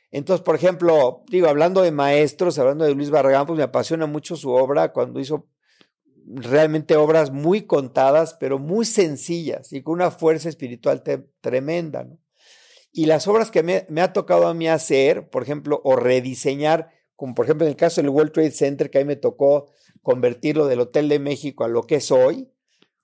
Entonces, 0.09 0.43
por 0.43 0.55
ejemplo, 0.55 1.23
digo, 1.27 1.47
hablando 1.47 1.81
de 1.81 1.91
maestros, 1.91 2.57
hablando 2.57 2.85
de 2.85 2.95
Luis 2.95 3.11
Barragán, 3.11 3.45
pues 3.45 3.57
me 3.57 3.63
apasiona 3.63 4.07
mucho 4.07 4.35
su 4.35 4.49
obra 4.49 4.91
cuando 4.91 5.19
hizo 5.19 5.47
realmente 6.25 6.95
obras 6.95 7.31
muy 7.31 7.63
contadas, 7.63 8.35
pero 8.39 8.59
muy 8.59 8.85
sencillas 8.85 9.71
y 9.73 9.81
con 9.83 9.93
una 9.93 10.11
fuerza 10.11 10.49
espiritual 10.49 11.03
tremenda. 11.39 12.03
¿no? 12.03 12.19
Y 12.91 13.05
las 13.05 13.27
obras 13.27 13.51
que 13.51 13.63
me, 13.63 14.01
ha 14.01 14.13
tocado 14.13 14.47
a 14.47 14.53
mí 14.53 14.67
hacer, 14.67 15.29
por 15.29 15.43
ejemplo, 15.43 15.81
o 15.83 15.95
rediseñar, 15.95 16.91
como 17.15 17.33
por 17.35 17.45
ejemplo 17.45 17.65
en 17.65 17.71
el 17.71 17.77
caso 17.77 18.01
del 18.01 18.09
World 18.09 18.33
Trade 18.33 18.51
Center, 18.51 18.89
que 18.89 18.97
a 18.97 19.01
mí 19.01 19.07
me 19.07 19.15
tocó 19.15 19.71
convertirlo 20.01 20.67
del 20.67 20.81
Hotel 20.81 21.09
de 21.09 21.19
México 21.19 21.63
a 21.63 21.67
lo 21.67 21.83
que 21.83 21.95
es 21.95 22.11
hoy, 22.11 22.49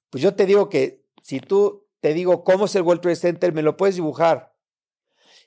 pues 0.09 0.23
yo 0.23 0.35
te 0.35 0.45
digo 0.45 0.69
que 0.69 1.05
si 1.21 1.39
tú 1.39 1.87
te 1.99 2.13
digo 2.13 2.43
cómo 2.43 2.65
es 2.65 2.75
el 2.75 2.83
World 2.83 3.01
Trade 3.01 3.15
Center, 3.15 3.53
me 3.53 3.61
lo 3.61 3.77
puedes 3.77 3.95
dibujar. 3.95 4.53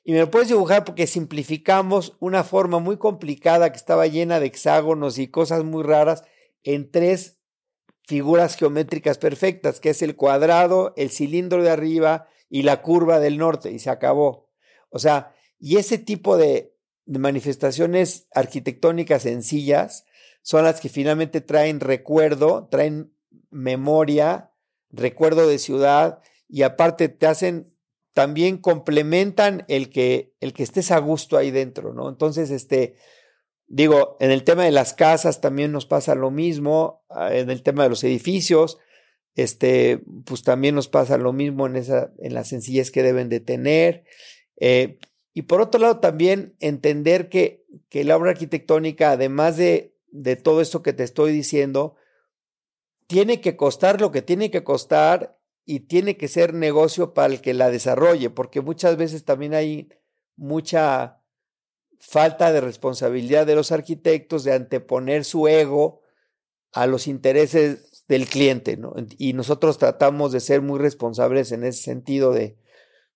Y 0.03 0.13
me 0.13 0.19
lo 0.19 0.31
puedes 0.31 0.49
dibujar 0.49 0.85
porque 0.85 1.07
simplificamos 1.07 2.17
una 2.21 2.43
forma 2.45 2.79
muy 2.79 2.97
complicada 2.97 3.71
que 3.71 3.77
estaba 3.77 4.07
llena 4.07 4.41
de 4.41 4.47
hexágonos 4.47 5.19
y 5.19 5.29
cosas 5.29 5.65
muy 5.65 5.83
raras 5.83 6.25
en 6.63 6.91
tres 6.91 7.39
figuras 8.07 8.57
geométricas 8.57 9.19
perfectas, 9.19 9.79
que 9.79 9.91
es 9.91 10.03
el 10.03 10.17
cuadrado, 10.17 10.95
el 10.97 11.11
cilindro 11.11 11.63
de 11.63 11.71
arriba 11.71 12.29
y 12.49 12.63
la 12.63 12.83
curva 12.83 13.21
del 13.21 13.39
norte, 13.39 13.71
y 13.71 13.79
se 13.79 13.91
acabó. 13.91 14.49
O 14.89 14.99
sea, 14.99 15.35
y 15.59 15.77
ese 15.77 15.99
tipo 15.99 16.37
de, 16.37 16.75
de 17.05 17.19
manifestaciones 17.19 18.27
arquitectónicas 18.35 19.23
sencillas 19.23 20.07
son 20.51 20.65
las 20.65 20.81
que 20.81 20.89
finalmente 20.89 21.41
traen 21.41 21.79
recuerdo, 21.79 22.67
traen 22.73 23.15
memoria, 23.51 24.51
recuerdo 24.91 25.47
de 25.47 25.61
ciudad 25.61 26.19
y 26.49 26.63
aparte 26.63 27.09
te 27.09 27.29
hacen 27.29 27.69
también 28.15 28.59
complementan 28.59 29.65
el 29.69 29.91
que 29.91 30.35
el 30.41 30.53
que 30.53 30.65
estés 30.65 30.91
a 30.91 30.99
gusto 30.99 31.37
ahí 31.37 31.53
dentro, 31.53 31.95
¿no? 31.95 32.09
Entonces, 32.09 32.51
este 32.51 32.97
digo, 33.69 34.17
en 34.19 34.33
el 34.33 34.43
tema 34.43 34.65
de 34.65 34.73
las 34.73 34.93
casas 34.93 35.41
también 35.41 35.71
nos 35.71 35.87
pasa 35.87 36.17
lo 36.17 36.33
mismo, 36.33 37.05
ah, 37.11 37.33
en 37.33 37.49
el 37.49 37.63
tema 37.63 37.85
de 37.85 37.91
los 37.91 38.03
edificios, 38.03 38.79
este, 39.37 40.03
pues 40.25 40.43
también 40.43 40.75
nos 40.75 40.89
pasa 40.89 41.17
lo 41.17 41.33
mismo 41.33 41.69
en 41.69 41.77
esa 41.77 42.13
en 42.19 42.35
la 42.35 42.43
sencillez 42.43 42.91
que 42.91 43.05
deben 43.05 43.29
de 43.29 43.39
tener. 43.39 44.03
Eh, 44.57 44.99
y 45.33 45.43
por 45.43 45.61
otro 45.61 45.81
lado, 45.81 46.01
también 46.01 46.57
entender 46.59 47.29
que, 47.29 47.65
que 47.89 48.03
la 48.03 48.17
obra 48.17 48.33
arquitectónica, 48.33 49.13
además 49.13 49.57
de, 49.57 49.95
de 50.11 50.37
todo 50.37 50.61
esto 50.61 50.83
que 50.83 50.93
te 50.93 51.05
estoy 51.05 51.33
diciendo, 51.33 51.97
tiene 53.07 53.41
que 53.41 53.57
costar 53.57 54.01
lo 54.01 54.11
que 54.11 54.23
tiene 54.23 54.51
que 54.51 54.65
costar 54.65 55.39
y 55.65 55.81
tiene 55.81 56.17
que 56.17 56.29
ser 56.29 56.55
negocio 56.55 57.15
para 57.15 57.33
el 57.33 57.41
que 57.41 57.55
la 57.55 57.71
desarrolle, 57.71 58.31
porque 58.31 58.61
muchas 58.61 58.97
veces 58.97 59.25
también 59.25 59.55
hay 59.55 59.89
mucha 60.37 61.21
falta 62.01 62.53
de 62.53 62.61
responsabilidad 62.61 63.47
de 63.47 63.55
los 63.55 63.73
arquitectos 63.73 64.43
de 64.43 64.55
anteponer 64.55 65.25
su 65.25 65.49
ego 65.49 66.01
a 66.73 66.87
los 66.87 67.07
intereses 67.07 68.05
del 68.09 68.27
cliente. 68.27 68.79
Y 69.19 69.35
nosotros 69.35 69.79
tratamos 69.79 70.33
de 70.33 70.41
ser 70.41 70.63
muy 70.63 70.79
responsables 70.79 71.53
en 71.53 71.65
ese 71.65 71.83
sentido 71.83 72.33
de, 72.33 72.57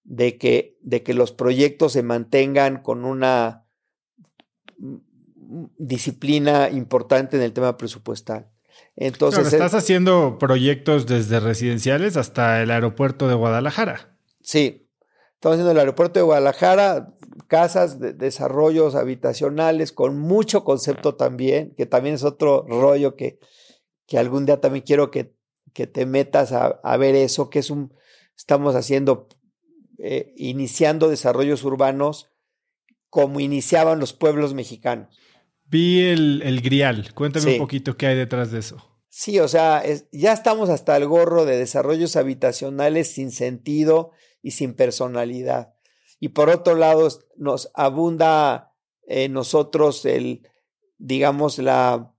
de 0.04 0.38
que, 0.38 0.78
de 0.82 1.02
que 1.02 1.14
los 1.14 1.32
proyectos 1.32 1.92
se 1.92 2.02
mantengan 2.02 2.82
con 2.82 3.04
una 3.04 3.66
disciplina 5.78 6.70
importante 6.70 7.36
en 7.36 7.43
el 7.43 7.52
tema 7.52 7.76
presupuestal. 7.76 8.51
Entonces, 8.97 9.52
estás 9.52 9.74
haciendo 9.74 10.39
proyectos 10.39 11.06
desde 11.06 11.40
residenciales 11.40 12.16
hasta 12.16 12.62
el 12.62 12.70
aeropuerto 12.70 13.28
de 13.28 13.35
Guadalajara. 13.35 14.16
Sí, 14.40 14.89
estamos 15.35 15.55
haciendo 15.55 15.72
el 15.72 15.78
aeropuerto 15.78 16.18
de 16.18 16.24
Guadalajara, 16.24 17.14
casas, 17.48 17.98
de 17.98 18.12
desarrollos 18.12 18.94
habitacionales 18.94 19.93
con 19.93 20.18
mucho 20.18 20.64
concepto 20.64 21.14
también, 21.14 21.74
que 21.76 21.86
también 21.86 22.16
es 22.16 22.24
otro 22.24 22.64
rollo 22.68 23.16
que, 23.16 23.39
que 24.06 24.18
algún 24.18 24.47
día 24.47 24.60
también 24.60 24.85
quiero 24.85 25.10
que, 25.10 25.35
que 25.72 25.86
te 25.86 26.06
metas 26.06 26.52
a, 26.52 26.81
a 26.82 26.97
ver 26.97 27.14
eso, 27.14 27.51
que 27.51 27.59
es 27.59 27.70
un, 27.70 27.93
estamos 28.36 28.74
haciendo 28.74 29.28
eh, 29.98 30.35
iniciando 30.36 31.09
desarrollos 31.09 31.62
urbanos 31.64 32.28
como 33.10 33.39
iniciaban 33.39 34.01
los 34.01 34.12
pueblos 34.12 34.52
mexicanos. 34.52 35.16
Vi 35.66 36.06
el, 36.06 36.42
el 36.42 36.60
Grial, 36.60 37.12
cuéntame 37.14 37.52
un 37.52 37.58
poquito 37.58 37.96
qué 37.96 38.06
hay 38.06 38.16
detrás 38.16 38.50
de 38.50 38.60
eso. 38.60 38.76
Sí, 39.08 39.38
o 39.38 39.46
sea, 39.46 39.82
ya 40.10 40.32
estamos 40.32 40.70
hasta 40.70 40.96
el 40.96 41.06
gorro 41.06 41.44
de 41.44 41.56
desarrollos 41.56 42.16
habitacionales 42.16 43.12
sin 43.12 43.30
sentido 43.30 44.10
y 44.42 44.50
sin 44.50 44.74
personalidad. 44.74 45.74
Y 46.18 46.30
por 46.30 46.50
otro 46.50 46.74
lado, 46.74 47.08
nos 47.36 47.70
abunda 47.74 48.72
en 49.06 49.32
nosotros 49.32 50.04
el, 50.04 50.48
digamos, 50.98 51.58
la, 51.58 52.14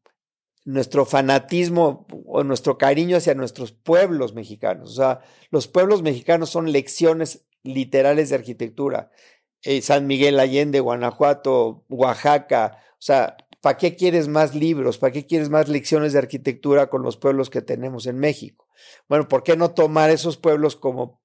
nuestro 0.65 1.05
fanatismo 1.05 2.07
o 2.25 2.43
nuestro 2.43 2.77
cariño 2.77 3.17
hacia 3.17 3.35
nuestros 3.35 3.71
pueblos 3.71 4.33
mexicanos. 4.33 4.91
O 4.91 4.95
sea, 4.95 5.21
los 5.51 5.67
pueblos 5.67 6.01
mexicanos 6.01 6.49
son 6.49 6.71
lecciones 6.71 7.45
literales 7.63 8.29
de 8.29 8.35
arquitectura. 8.35 9.11
Eh, 9.63 9.81
San 9.81 10.07
Miguel 10.07 10.39
Allende, 10.39 10.79
Guanajuato, 10.79 11.85
Oaxaca. 11.89 12.79
O 12.95 13.01
sea, 13.01 13.37
¿para 13.61 13.77
qué 13.77 13.95
quieres 13.95 14.27
más 14.27 14.55
libros? 14.55 14.97
¿Para 14.97 15.11
qué 15.11 15.25
quieres 15.25 15.49
más 15.49 15.67
lecciones 15.67 16.13
de 16.13 16.19
arquitectura 16.19 16.89
con 16.89 17.03
los 17.03 17.17
pueblos 17.17 17.49
que 17.49 17.61
tenemos 17.61 18.07
en 18.07 18.17
México? 18.17 18.67
Bueno, 19.07 19.27
¿por 19.27 19.43
qué 19.43 19.55
no 19.57 19.71
tomar 19.71 20.09
esos 20.09 20.37
pueblos 20.37 20.75
como, 20.75 21.21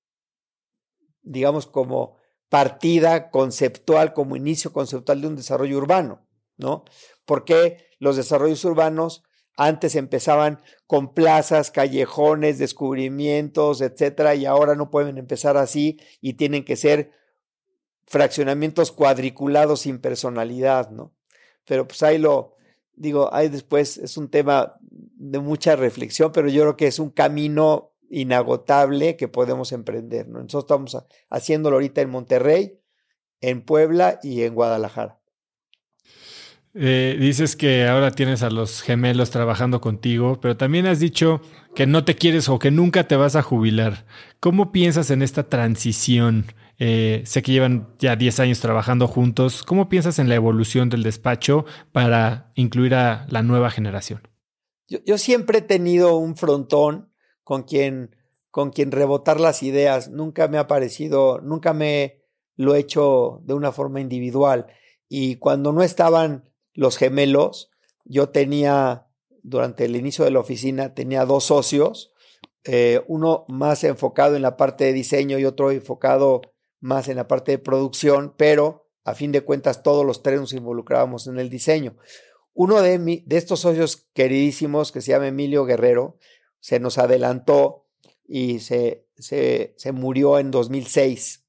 digamos, 1.23 1.67
como 1.67 2.17
partida 2.49 3.31
conceptual, 3.31 4.13
como 4.13 4.37
inicio 4.37 4.73
conceptual 4.73 5.21
de 5.21 5.27
un 5.29 5.37
desarrollo 5.37 5.79
urbano? 5.79 6.27
¿No? 6.57 6.85
¿Por 7.25 7.45
qué 7.45 7.87
los 7.99 8.17
desarrollos 8.17 8.65
urbanos 8.65 9.23
antes 9.57 9.95
empezaban 9.95 10.63
con 10.87 11.13
plazas, 11.13 11.71
callejones, 11.71 12.59
descubrimientos, 12.59 13.83
etcétera, 13.83 14.35
y 14.35 14.47
ahora 14.47 14.75
no 14.75 14.91
pueden 14.91 15.19
empezar 15.19 15.59
así 15.59 16.01
y 16.23 16.35
tienen 16.35 16.65
que 16.65 16.77
ser 16.77 17.13
fraccionamientos 18.07 18.91
cuadriculados 18.91 19.81
sin 19.81 20.01
personalidad, 20.01 20.91
¿no? 20.91 21.15
Pero 21.71 21.87
pues 21.87 22.03
ahí 22.03 22.19
lo 22.19 22.57
digo, 22.97 23.33
ahí 23.33 23.49
después 23.49 23.97
es 23.97 24.17
un 24.17 24.29
tema 24.29 24.73
de 24.81 25.39
mucha 25.39 25.77
reflexión, 25.77 26.33
pero 26.33 26.49
yo 26.49 26.63
creo 26.63 26.77
que 26.77 26.89
es 26.89 26.99
un 26.99 27.11
camino 27.11 27.93
inagotable 28.11 29.17
que 29.17 29.29
podemos 29.29 29.71
emprender, 29.71 30.27
¿no? 30.27 30.43
Nosotros 30.43 30.65
estamos 30.65 31.07
haciéndolo 31.31 31.77
ahorita 31.77 32.01
en 32.01 32.11
Monterrey, 32.11 32.81
en 33.41 33.63
Puebla 33.63 34.19
y 34.21 34.43
en 34.43 34.57
Guadalajara. 34.57 35.21
Eh, 36.75 37.17
dices 37.21 37.55
que 37.55 37.87
ahora 37.87 38.11
tienes 38.11 38.43
a 38.43 38.51
los 38.51 38.83
gemelos 38.83 39.31
trabajando 39.31 39.81
contigo, 39.81 40.41
pero 40.41 40.57
también 40.57 40.89
has 40.89 40.99
dicho 40.99 41.41
que 41.77 41.87
no 41.87 42.05
te 42.05 42.17
quieres 42.17 42.49
o 42.49 42.59
que 42.59 42.73
nunca 42.73 43.07
te 43.07 43.15
vas 43.15 43.37
a 43.37 43.43
jubilar. 43.43 44.07
¿Cómo 44.41 44.73
piensas 44.73 45.13
en 45.13 45.23
esta 45.23 45.49
transición? 45.49 46.47
Eh, 46.83 47.23
sé 47.27 47.43
que 47.43 47.53
llevan 47.53 47.95
ya 47.99 48.17
10 48.17 48.41
años 48.41 48.61
trabajando 48.61 49.07
juntos. 49.07 49.63
¿Cómo 49.63 49.91
piensas 49.91 50.19
en 50.19 50.31
la 50.31 50.35
evolución 50.35 50.89
del 50.89 51.03
despacho 51.03 51.67
para 51.93 52.53
incluir 52.55 52.95
a 52.95 53.27
la 53.29 53.43
nueva 53.43 53.71
generación? 53.71 54.23
Yo, 54.89 55.19
siempre 55.19 55.59
he 55.59 55.63
tenido 55.63 56.17
un 56.17 56.37
frontón 56.37 57.13
con 57.45 57.63
quien, 57.65 58.17
con 58.51 58.71
quien 58.71 58.93
rebotar 58.93 59.39
las 59.39 59.63
ideas. 59.63 60.09
Nunca 60.09 60.49
me 60.49 60.57
ha 60.57 60.67
parecido, 60.67 61.41
nunca 61.43 61.75
me 61.75 62.23
lo 62.57 62.75
he 62.75 62.81
hecho 62.81 63.43
de 63.45 63.53
una 63.53 63.73
forma 63.73 64.01
individual. 64.01 64.67
Y 65.07 65.37
cuando 65.37 65.73
no 65.73 65.83
estaban 65.83 66.51
los 66.73 66.97
gemelos, 66.97 67.71
yo 68.07 68.31
tenía, 68.31 69.07
durante 69.43 69.85
el 69.85 69.97
inicio 69.97 70.25
de 70.25 70.31
la 70.31 70.41
oficina, 70.41 70.95
tenía 70.95 71.27
dos 71.27 71.45
socios, 71.45 72.15
eh, 72.65 73.05
uno 73.07 73.45
más 73.49 73.85
enfocado 73.85 74.35
en 74.35 74.43
la 74.43 74.57
parte 74.57 74.85
de 74.85 74.93
diseño 74.95 75.39
y 75.39 75.45
otro 75.45 75.71
enfocado 75.71 76.41
más 76.81 77.09
en 77.09 77.17
la 77.17 77.29
parte 77.29 77.53
de 77.53 77.59
producción, 77.59 78.35
pero 78.37 78.89
a 79.05 79.15
fin 79.15 79.33
de 79.33 79.43
cuentas 79.43 79.83
todos 79.83 80.05
los 80.05 80.23
tres 80.23 80.41
nos 80.41 80.53
involucrábamos 80.53 81.27
en 81.27 81.39
el 81.39 81.49
diseño. 81.51 81.97
Uno 82.53 82.83
de, 82.83 83.23
de 83.25 83.37
estos 83.37 83.61
socios 83.61 84.09
queridísimos, 84.13 84.93
que 84.93 85.01
se 85.01 85.13
llama 85.13 85.29
Emilio 85.29 85.65
Guerrero, 85.65 86.19
se 86.59 86.81
nos 86.81 86.99
adelantó 86.99 87.87
y 88.27 88.61
se, 88.61 89.07
se, 89.17 89.75
se 89.77 89.93
murió 89.93 90.39
en 90.39 90.51
2006. 90.51 91.45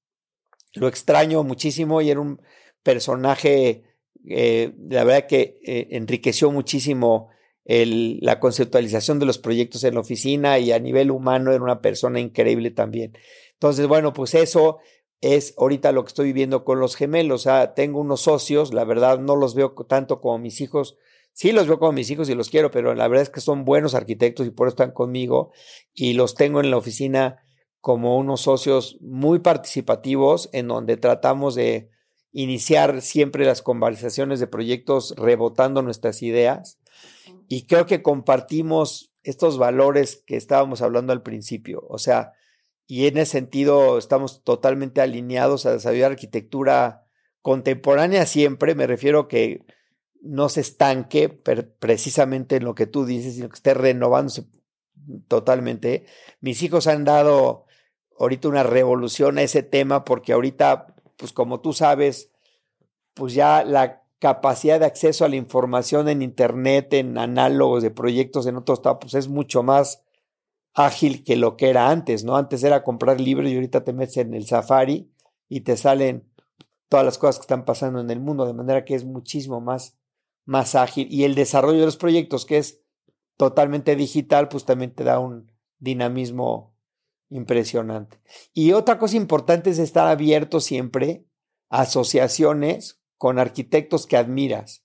Lo 0.73 0.87
extraño 0.87 1.43
muchísimo 1.43 2.01
y 2.01 2.11
era 2.11 2.19
un 2.19 2.41
personaje 2.81 3.83
eh, 4.27 4.73
la 4.89 5.03
verdad 5.03 5.27
que 5.27 5.59
eh, 5.63 5.87
enriqueció 5.91 6.51
muchísimo 6.51 7.29
la 7.63 8.39
conceptualización 8.41 9.19
de 9.19 9.25
los 9.25 9.37
proyectos 9.37 9.85
en 9.85 9.93
la 9.93 10.01
oficina 10.01 10.59
y 10.59 10.73
a 10.73 10.79
nivel 10.79 11.09
humano 11.09 11.53
era 11.53 11.63
una 11.63 11.79
persona 11.79 12.19
increíble 12.19 12.71
también. 12.71 13.17
Entonces, 13.53 13.87
bueno, 13.87 14.11
pues 14.11 14.33
eso 14.33 14.79
es 15.21 15.53
ahorita 15.57 15.91
lo 15.91 16.03
que 16.03 16.09
estoy 16.09 16.27
viviendo 16.27 16.65
con 16.65 16.79
los 16.79 16.95
gemelos. 16.95 17.41
O 17.41 17.43
sea, 17.43 17.73
tengo 17.73 17.99
unos 17.99 18.21
socios, 18.21 18.73
la 18.73 18.83
verdad 18.83 19.19
no 19.19 19.35
los 19.35 19.55
veo 19.55 19.73
tanto 19.87 20.19
como 20.19 20.39
mis 20.39 20.59
hijos. 20.61 20.97
Sí 21.33 21.51
los 21.51 21.67
veo 21.67 21.79
como 21.79 21.93
mis 21.93 22.09
hijos 22.09 22.29
y 22.29 22.35
los 22.35 22.49
quiero, 22.49 22.71
pero 22.71 22.93
la 22.93 23.07
verdad 23.07 23.23
es 23.23 23.29
que 23.29 23.39
son 23.39 23.63
buenos 23.63 23.95
arquitectos 23.95 24.45
y 24.45 24.51
por 24.51 24.67
eso 24.67 24.73
están 24.73 24.91
conmigo 24.91 25.51
y 25.93 26.13
los 26.13 26.35
tengo 26.35 26.59
en 26.59 26.71
la 26.71 26.77
oficina 26.77 27.45
como 27.79 28.17
unos 28.17 28.41
socios 28.41 28.97
muy 28.99 29.39
participativos 29.39 30.49
en 30.51 30.67
donde 30.67 30.97
tratamos 30.97 31.55
de 31.55 31.89
iniciar 32.33 33.01
siempre 33.01 33.45
las 33.45 33.61
conversaciones 33.61 34.39
de 34.39 34.47
proyectos 34.47 35.15
rebotando 35.17 35.81
nuestras 35.81 36.21
ideas 36.21 36.79
y 37.47 37.65
creo 37.65 37.85
que 37.85 38.01
compartimos 38.01 39.11
estos 39.23 39.57
valores 39.57 40.23
que 40.25 40.35
estábamos 40.35 40.81
hablando 40.81 41.13
al 41.13 41.23
principio, 41.23 41.83
o 41.87 41.97
sea, 41.97 42.33
y 42.91 43.07
en 43.07 43.17
ese 43.17 43.31
sentido 43.31 43.97
estamos 43.97 44.43
totalmente 44.43 44.99
alineados 44.99 45.65
a 45.65 45.71
desarrollar 45.71 46.11
arquitectura 46.11 47.05
contemporánea 47.41 48.25
siempre, 48.25 48.75
me 48.75 48.85
refiero 48.85 49.29
que 49.29 49.63
no 50.21 50.49
se 50.49 50.59
estanque 50.59 51.29
precisamente 51.29 52.57
en 52.57 52.65
lo 52.65 52.75
que 52.75 52.87
tú 52.87 53.05
dices, 53.05 53.35
sino 53.35 53.47
que 53.47 53.55
esté 53.55 53.73
renovándose 53.75 54.43
totalmente. 55.29 56.05
Mis 56.41 56.61
hijos 56.63 56.85
han 56.87 57.05
dado 57.05 57.65
ahorita 58.19 58.49
una 58.49 58.63
revolución 58.63 59.37
a 59.37 59.43
ese 59.43 59.63
tema 59.63 60.03
porque 60.03 60.33
ahorita 60.33 60.93
pues 61.15 61.31
como 61.31 61.61
tú 61.61 61.71
sabes, 61.71 62.29
pues 63.13 63.33
ya 63.33 63.63
la 63.63 64.03
capacidad 64.19 64.81
de 64.81 64.87
acceso 64.87 65.23
a 65.23 65.29
la 65.29 65.37
información 65.37 66.09
en 66.09 66.21
Internet, 66.21 66.93
en 66.95 67.17
análogos 67.17 67.83
de 67.83 67.91
proyectos 67.91 68.47
en 68.47 68.57
otros 68.57 68.81
pues 68.99 69.13
es 69.13 69.29
mucho 69.29 69.63
más 69.63 70.03
ágil 70.73 71.23
que 71.23 71.35
lo 71.35 71.57
que 71.57 71.69
era 71.69 71.89
antes, 71.89 72.23
¿no? 72.23 72.35
Antes 72.35 72.63
era 72.63 72.83
comprar 72.83 73.19
libros 73.19 73.49
y 73.49 73.55
ahorita 73.55 73.83
te 73.83 73.93
metes 73.93 74.17
en 74.17 74.33
el 74.33 74.45
Safari 74.45 75.11
y 75.49 75.61
te 75.61 75.77
salen 75.77 76.29
todas 76.87 77.05
las 77.05 77.17
cosas 77.17 77.37
que 77.37 77.43
están 77.43 77.65
pasando 77.65 77.99
en 77.99 78.09
el 78.09 78.19
mundo, 78.19 78.45
de 78.45 78.53
manera 78.53 78.85
que 78.85 78.95
es 78.95 79.05
muchísimo 79.05 79.61
más, 79.61 79.97
más 80.45 80.75
ágil. 80.75 81.07
Y 81.09 81.23
el 81.23 81.35
desarrollo 81.35 81.79
de 81.79 81.85
los 81.85 81.97
proyectos, 81.97 82.45
que 82.45 82.57
es 82.57 82.81
totalmente 83.37 83.95
digital, 83.95 84.49
pues 84.49 84.65
también 84.65 84.93
te 84.93 85.03
da 85.03 85.19
un 85.19 85.51
dinamismo 85.79 86.75
impresionante. 87.29 88.19
Y 88.53 88.73
otra 88.73 88.99
cosa 88.99 89.17
importante 89.17 89.69
es 89.69 89.79
estar 89.79 90.07
abierto 90.07 90.59
siempre 90.59 91.25
a 91.69 91.81
asociaciones 91.81 93.01
con 93.17 93.39
arquitectos 93.39 94.05
que 94.05 94.17
admiras. 94.17 94.83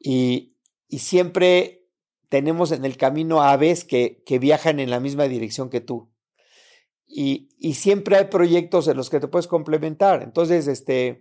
Y, 0.00 0.56
y 0.88 1.00
siempre 1.00 1.83
tenemos 2.28 2.72
en 2.72 2.84
el 2.84 2.96
camino 2.96 3.42
aves 3.42 3.84
que, 3.84 4.22
que 4.24 4.38
viajan 4.38 4.80
en 4.80 4.90
la 4.90 5.00
misma 5.00 5.24
dirección 5.24 5.70
que 5.70 5.80
tú. 5.80 6.10
Y, 7.06 7.50
y, 7.58 7.74
siempre 7.74 8.16
hay 8.16 8.24
proyectos 8.24 8.88
en 8.88 8.96
los 8.96 9.10
que 9.10 9.20
te 9.20 9.28
puedes 9.28 9.46
complementar. 9.46 10.22
Entonces, 10.22 10.66
este, 10.66 11.20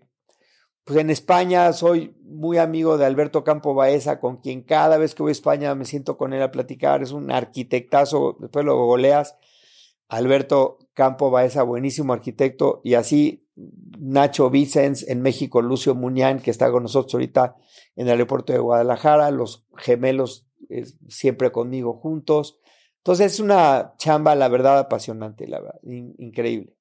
pues 0.86 1.00
en 1.00 1.10
España 1.10 1.72
soy 1.74 2.16
muy 2.24 2.58
amigo 2.58 2.98
de 2.98 3.06
Alberto 3.06 3.44
Campo 3.44 3.74
Baeza, 3.74 4.20
con 4.20 4.38
quien 4.38 4.64
cada 4.64 4.98
vez 4.98 5.14
que 5.14 5.24
voy 5.24 5.32
a 5.32 5.34
España 5.34 5.76
me 5.76 5.86
siento 5.86 6.18
con 6.18 6.34
él 6.34 6.42
a 6.42 6.52
platicar. 6.52 7.04
Es 7.04 7.12
un 7.12 7.32
arquitectazo, 7.32 8.38
después 8.40 8.66
lo 8.66 8.86
goleas. 8.86 9.38
Alberto 10.08 10.80
Campo 10.94 11.32
Baeza, 11.32 11.64
buenísimo 11.64 12.14
arquitecto, 12.14 12.82
y 12.84 12.96
así 12.96 13.48
Nacho 13.56 14.50
Vicens 14.50 15.08
en 15.08 15.22
México, 15.22 15.62
Lucio 15.62 15.96
Muñán, 15.96 16.40
que 16.40 16.52
está 16.52 16.72
con 16.72 16.84
nosotros 16.84 17.14
ahorita 17.14 17.56
en 17.96 18.08
el 18.08 18.12
aeropuerto 18.12 18.54
de 18.54 18.60
Guadalajara, 18.60 19.32
los 19.32 19.66
gemelos 19.78 20.48
siempre 21.08 21.52
conmigo 21.52 21.94
juntos. 21.94 22.60
Entonces 22.98 23.34
es 23.34 23.40
una 23.40 23.94
chamba, 23.98 24.36
la 24.36 24.48
verdad, 24.48 24.80
apasionante, 24.80 25.48
la 25.48 25.60
verdad, 25.60 25.80
increíble. 25.84 26.76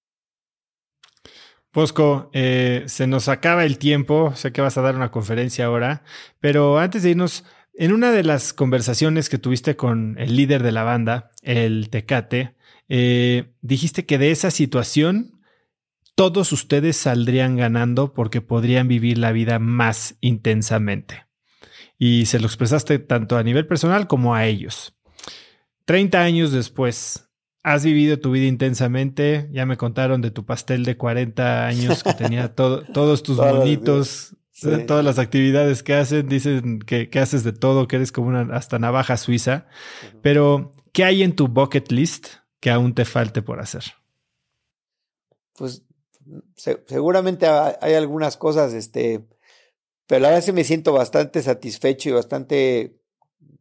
Posco, 1.72 2.30
eh, 2.34 2.84
se 2.86 3.06
nos 3.06 3.28
acaba 3.28 3.64
el 3.64 3.78
tiempo, 3.78 4.34
sé 4.36 4.52
que 4.52 4.60
vas 4.60 4.76
a 4.76 4.82
dar 4.82 4.94
una 4.94 5.10
conferencia 5.10 5.64
ahora, 5.64 6.04
pero 6.38 6.78
antes 6.78 7.02
de 7.02 7.10
irnos, 7.10 7.44
en 7.74 7.92
una 7.92 8.12
de 8.12 8.22
las 8.22 8.52
conversaciones 8.52 9.30
que 9.30 9.38
tuviste 9.38 9.74
con 9.74 10.16
el 10.18 10.36
líder 10.36 10.62
de 10.62 10.72
la 10.72 10.82
banda, 10.82 11.30
el 11.40 11.88
Tecate, 11.88 12.54
eh, 12.90 13.54
dijiste 13.62 14.04
que 14.04 14.18
de 14.18 14.30
esa 14.30 14.50
situación 14.50 15.40
todos 16.14 16.52
ustedes 16.52 16.98
saldrían 16.98 17.56
ganando 17.56 18.12
porque 18.12 18.42
podrían 18.42 18.86
vivir 18.86 19.16
la 19.16 19.32
vida 19.32 19.59
más 19.59 20.16
intensamente. 20.20 21.24
Y 22.04 22.26
se 22.26 22.40
lo 22.40 22.46
expresaste 22.46 22.98
tanto 22.98 23.36
a 23.36 23.44
nivel 23.44 23.64
personal 23.64 24.08
como 24.08 24.34
a 24.34 24.44
ellos. 24.44 24.92
Treinta 25.84 26.22
años 26.22 26.50
después, 26.50 27.28
has 27.62 27.84
vivido 27.84 28.18
tu 28.18 28.32
vida 28.32 28.46
intensamente. 28.46 29.48
Ya 29.52 29.66
me 29.66 29.76
contaron 29.76 30.20
de 30.20 30.32
tu 30.32 30.44
pastel 30.44 30.84
de 30.84 30.96
40 30.96 31.64
años 31.64 32.02
que 32.02 32.12
tenía 32.14 32.52
todos 32.56 33.22
tus 33.22 33.36
bonitos, 33.36 34.34
todas 34.88 35.04
las 35.04 35.20
actividades 35.20 35.84
que 35.84 35.94
hacen. 35.94 36.28
Dicen 36.28 36.80
que, 36.80 37.08
haces 37.20 37.44
de 37.44 37.52
todo, 37.52 37.86
que 37.86 37.94
eres 37.94 38.10
como 38.10 38.30
una 38.30 38.52
hasta 38.52 38.80
navaja 38.80 39.16
suiza. 39.16 39.68
Pero, 40.22 40.72
¿qué 40.90 41.04
hay 41.04 41.22
en 41.22 41.36
tu 41.36 41.46
bucket 41.46 41.92
list 41.92 42.30
que 42.58 42.72
aún 42.72 42.96
te 42.96 43.04
falte 43.04 43.42
por 43.42 43.60
hacer? 43.60 43.84
Pues 45.56 45.84
seguramente 46.56 47.46
hay 47.46 47.94
algunas 47.94 48.36
cosas, 48.36 48.74
este, 48.74 49.24
pero 50.12 50.24
la 50.24 50.28
verdad 50.28 50.40
es 50.40 50.44
que 50.44 50.52
me 50.52 50.64
siento 50.64 50.93
bastante 50.93 51.40
satisfecho 51.40 52.10
y 52.10 52.12
bastante 52.12 53.01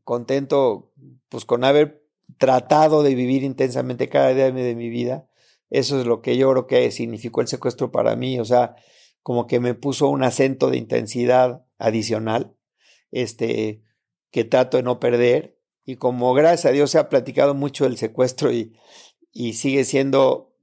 contento, 0.03 0.91
pues 1.29 1.45
con 1.45 1.63
haber 1.63 2.03
tratado 2.37 3.03
de 3.03 3.15
vivir 3.15 3.43
intensamente 3.43 4.09
cada 4.09 4.33
día 4.33 4.51
de 4.51 4.75
mi 4.75 4.89
vida. 4.89 5.29
Eso 5.69 5.97
es 5.97 6.05
lo 6.05 6.21
que 6.21 6.35
yo 6.35 6.51
creo 6.51 6.67
que 6.67 6.91
significó 6.91 7.39
el 7.39 7.47
secuestro 7.47 7.89
para 7.89 8.17
mí, 8.17 8.37
o 8.37 8.43
sea, 8.43 8.75
como 9.23 9.47
que 9.47 9.61
me 9.61 9.75
puso 9.75 10.09
un 10.09 10.23
acento 10.23 10.69
de 10.69 10.75
intensidad 10.75 11.63
adicional, 11.77 12.53
este, 13.11 13.81
que 14.29 14.43
trato 14.43 14.75
de 14.75 14.83
no 14.83 14.99
perder. 14.99 15.57
Y 15.85 15.95
como 15.95 16.33
gracias 16.33 16.65
a 16.65 16.73
Dios 16.73 16.91
se 16.91 16.97
ha 16.97 17.07
platicado 17.07 17.53
mucho 17.55 17.85
del 17.85 17.97
secuestro 17.97 18.51
y, 18.51 18.75
y 19.31 19.53
sigue 19.53 19.85
siendo 19.85 20.53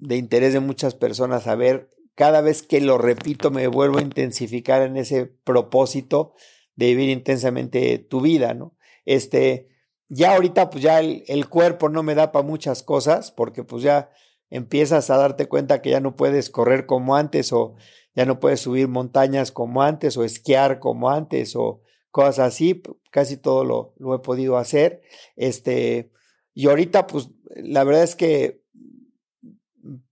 de 0.00 0.18
interés 0.18 0.52
de 0.52 0.60
muchas 0.60 0.94
personas 0.94 1.44
saber, 1.44 1.90
cada 2.20 2.42
vez 2.42 2.62
que 2.62 2.82
lo 2.82 2.98
repito 2.98 3.50
me 3.50 3.66
vuelvo 3.66 3.96
a 3.96 4.02
intensificar 4.02 4.82
en 4.82 4.98
ese 4.98 5.24
propósito 5.24 6.34
de 6.76 6.88
vivir 6.88 7.08
intensamente 7.08 7.96
tu 7.96 8.20
vida, 8.20 8.52
¿no? 8.52 8.76
Este, 9.06 9.70
ya 10.10 10.34
ahorita 10.34 10.68
pues 10.68 10.84
ya 10.84 11.00
el, 11.00 11.48
cuerpo 11.48 11.88
no 11.88 12.02
me 12.02 12.14
da 12.14 12.30
para 12.30 12.46
muchas 12.46 12.82
cosas 12.82 13.30
porque 13.32 13.64
pues 13.64 13.82
ya 13.82 14.10
empiezas 14.50 15.08
a 15.08 15.16
darte 15.16 15.48
cuenta 15.48 15.80
que 15.80 15.88
ya 15.88 16.00
no 16.00 16.14
puedes 16.14 16.50
correr 16.50 16.84
como 16.84 17.16
antes 17.16 17.54
o 17.54 17.76
ya 18.14 18.26
no 18.26 18.38
puedes 18.38 18.60
subir 18.60 18.86
montañas 18.86 19.50
como 19.50 19.82
antes 19.82 20.18
o 20.18 20.22
esquiar 20.22 20.78
como 20.78 21.08
antes 21.08 21.56
o 21.56 21.80
cosas 22.10 22.40
así, 22.40 22.82
casi 23.10 23.38
todo 23.38 23.64
lo, 23.64 23.94
lo 23.96 24.14
he 24.14 24.18
podido 24.18 24.58
hacer. 24.58 25.00
Este, 25.36 26.12
y 26.52 26.68
ahorita 26.68 27.06
pues 27.06 27.30
la 27.56 27.82
verdad 27.82 28.02
es 28.02 28.14
que 28.14 28.59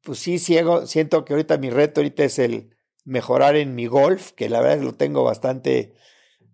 pues 0.03 0.19
sí, 0.19 0.39
ciego, 0.39 0.87
siento 0.87 1.25
que 1.25 1.33
ahorita 1.33 1.59
mi 1.59 1.71
reto 1.71 2.01
ahorita 2.01 2.25
es 2.25 2.39
el 2.39 2.77
mejorar 3.05 3.57
en 3.57 3.75
mi 3.75 3.87
golf, 3.87 4.33
que 4.33 4.49
la 4.49 4.61
verdad 4.61 4.83
lo 4.83 4.95
tengo 4.95 5.25
bastante, 5.25 5.95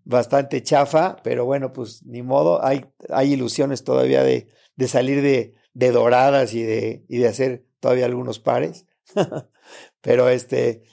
bastante 0.04 0.62
chafa, 0.62 1.16
pero 1.22 1.44
bueno, 1.44 1.72
pues 1.72 2.04
ni 2.04 2.22
modo, 2.22 2.64
hay, 2.64 2.86
hay 3.08 3.32
ilusiones 3.32 3.84
todavía 3.84 4.22
de, 4.22 4.48
de 4.76 4.88
salir 4.88 5.22
de, 5.22 5.54
de 5.74 5.90
doradas 5.92 6.54
y 6.54 6.62
de, 6.62 7.04
y 7.08 7.18
de 7.18 7.28
hacer 7.28 7.66
todavía 7.80 8.06
algunos 8.06 8.38
pares. 8.38 8.86
pero 10.00 10.28
este, 10.28 10.84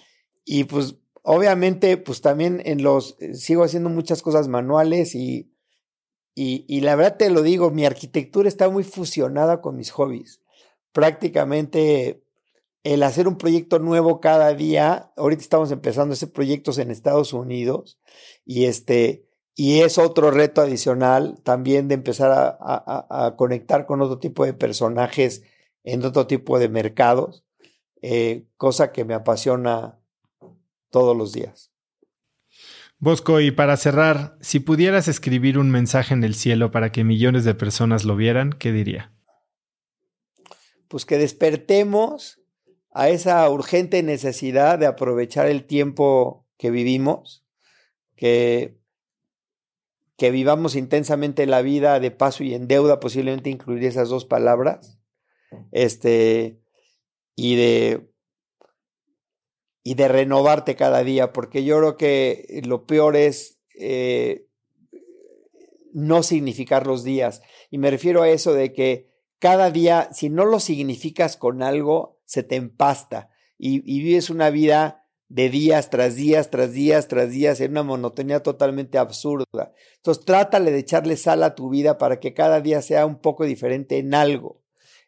y 0.45 0.65
pues 0.65 0.95
obviamente, 1.23 1.97
pues 1.97 2.21
también 2.21 2.61
en 2.65 2.83
los, 2.83 3.17
sigo 3.33 3.63
haciendo 3.63 3.89
muchas 3.89 4.21
cosas 4.21 4.47
manuales 4.47 5.15
y, 5.15 5.53
y, 6.35 6.65
y 6.67 6.81
la 6.81 6.95
verdad 6.95 7.17
te 7.17 7.29
lo 7.29 7.41
digo, 7.41 7.71
mi 7.71 7.85
arquitectura 7.85 8.47
está 8.47 8.69
muy 8.69 8.83
fusionada 8.83 9.61
con 9.61 9.75
mis 9.75 9.91
hobbies 9.91 10.40
prácticamente 10.91 12.23
el 12.83 13.03
hacer 13.03 13.27
un 13.27 13.37
proyecto 13.37 13.79
nuevo 13.79 14.19
cada 14.19 14.53
día, 14.53 15.11
ahorita 15.15 15.41
estamos 15.41 15.71
empezando 15.71 16.13
a 16.13 16.15
hacer 16.15 16.31
proyectos 16.31 16.77
en 16.77 16.89
Estados 16.89 17.33
Unidos 17.33 17.99
y 18.45 18.65
este, 18.65 19.25
y 19.55 19.81
es 19.81 19.97
otro 19.97 20.31
reto 20.31 20.61
adicional 20.61 21.39
también 21.43 21.87
de 21.87 21.95
empezar 21.95 22.57
a, 22.59 23.35
conectar 23.37 23.85
con 23.85 24.01
otro 24.01 24.17
tipo 24.17 24.45
de 24.45 24.53
personajes 24.53 25.43
en 25.83 26.03
otro 26.05 26.27
tipo 26.27 26.57
de 26.57 26.69
mercados, 26.69 27.43
eh, 28.01 28.45
cosa 28.57 28.91
que 28.91 29.05
me 29.05 29.13
apasiona 29.13 29.99
todos 30.89 31.15
los 31.15 31.33
días. 31.33 31.71
Bosco, 32.97 33.39
y 33.39 33.49
para 33.49 33.77
cerrar, 33.77 34.37
si 34.41 34.59
pudieras 34.59 35.07
escribir 35.07 35.57
un 35.57 35.71
mensaje 35.71 36.13
en 36.13 36.23
el 36.23 36.35
cielo 36.35 36.69
para 36.71 36.91
que 36.91 37.03
millones 37.03 37.43
de 37.45 37.55
personas 37.55 38.05
lo 38.05 38.15
vieran, 38.15 38.53
¿qué 38.53 38.71
diría? 38.71 39.11
Pues 40.91 41.05
que 41.05 41.17
despertemos 41.17 42.41
a 42.91 43.07
esa 43.07 43.49
urgente 43.49 44.03
necesidad 44.03 44.77
de 44.77 44.87
aprovechar 44.87 45.47
el 45.47 45.65
tiempo 45.65 46.45
que 46.57 46.69
vivimos, 46.69 47.45
que, 48.17 48.77
que 50.17 50.31
vivamos 50.31 50.75
intensamente 50.75 51.45
la 51.45 51.61
vida 51.61 52.01
de 52.01 52.11
paso 52.11 52.43
y 52.43 52.53
en 52.53 52.67
deuda, 52.67 52.99
posiblemente 52.99 53.49
incluir 53.49 53.85
esas 53.85 54.09
dos 54.09 54.25
palabras, 54.25 54.99
este, 55.71 56.59
y 57.37 57.55
de, 57.55 58.11
y 59.81 59.93
de 59.93 60.09
renovarte 60.09 60.75
cada 60.75 61.05
día, 61.05 61.31
porque 61.31 61.63
yo 61.63 61.77
creo 61.77 61.95
que 61.95 62.61
lo 62.65 62.85
peor 62.85 63.15
es 63.15 63.61
eh, 63.79 64.45
no 65.93 66.21
significar 66.21 66.85
los 66.85 67.05
días, 67.05 67.41
y 67.69 67.77
me 67.77 67.89
refiero 67.89 68.23
a 68.23 68.29
eso 68.29 68.53
de 68.53 68.73
que 68.73 69.10
cada 69.41 69.71
día, 69.71 70.09
si 70.13 70.29
no 70.29 70.45
lo 70.45 70.59
significas 70.59 71.35
con 71.35 71.63
algo, 71.63 72.19
se 72.25 72.43
te 72.43 72.55
empasta 72.55 73.31
y, 73.57 73.79
vives 73.79 74.29
una 74.29 74.51
vida 74.51 75.07
de 75.29 75.49
días 75.49 75.89
tras 75.89 76.15
días, 76.15 76.51
tras 76.51 76.73
días, 76.73 77.07
tras 77.07 77.31
días, 77.31 77.59
en 77.59 77.71
una 77.71 77.81
monotonía 77.81 78.43
totalmente 78.43 78.99
absurda. 78.99 79.73
Entonces, 79.95 80.25
trátale 80.25 80.71
de 80.71 80.77
echarle 80.77 81.17
sal 81.17 81.41
a 81.41 81.55
tu 81.55 81.69
vida 81.71 81.97
para 81.97 82.19
que 82.19 82.35
cada 82.35 82.61
día 82.61 82.83
sea 82.83 83.07
un 83.07 83.19
poco 83.19 83.45
diferente 83.45 83.97
en 83.97 84.13
algo. 84.13 84.61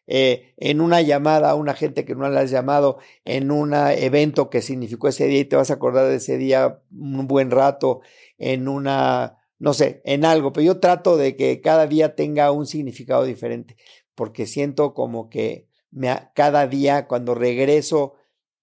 Eh, 0.08 0.52
en 0.56 0.80
una 0.80 1.00
llamada 1.00 1.50
a 1.50 1.54
una 1.54 1.74
gente 1.74 2.04
que 2.04 2.16
no 2.16 2.28
la 2.28 2.40
has 2.40 2.50
llamado, 2.50 2.98
en 3.24 3.52
un 3.52 3.72
evento 3.72 4.50
que 4.50 4.62
significó 4.62 5.06
ese 5.06 5.26
día 5.26 5.40
y 5.40 5.44
te 5.44 5.56
vas 5.56 5.70
a 5.70 5.74
acordar 5.74 6.08
de 6.08 6.16
ese 6.16 6.38
día 6.38 6.80
un 6.90 7.28
buen 7.28 7.52
rato, 7.52 8.00
en 8.36 8.66
una, 8.66 9.38
no 9.60 9.74
sé, 9.74 10.02
en 10.04 10.24
algo, 10.24 10.52
pero 10.52 10.66
yo 10.66 10.80
trato 10.80 11.16
de 11.16 11.36
que 11.36 11.60
cada 11.60 11.86
día 11.86 12.16
tenga 12.16 12.50
un 12.50 12.66
significado 12.66 13.24
diferente 13.24 13.76
porque 14.14 14.46
siento 14.46 14.94
como 14.94 15.28
que 15.28 15.68
cada 16.34 16.66
día 16.66 17.06
cuando 17.06 17.34
regreso 17.34 18.14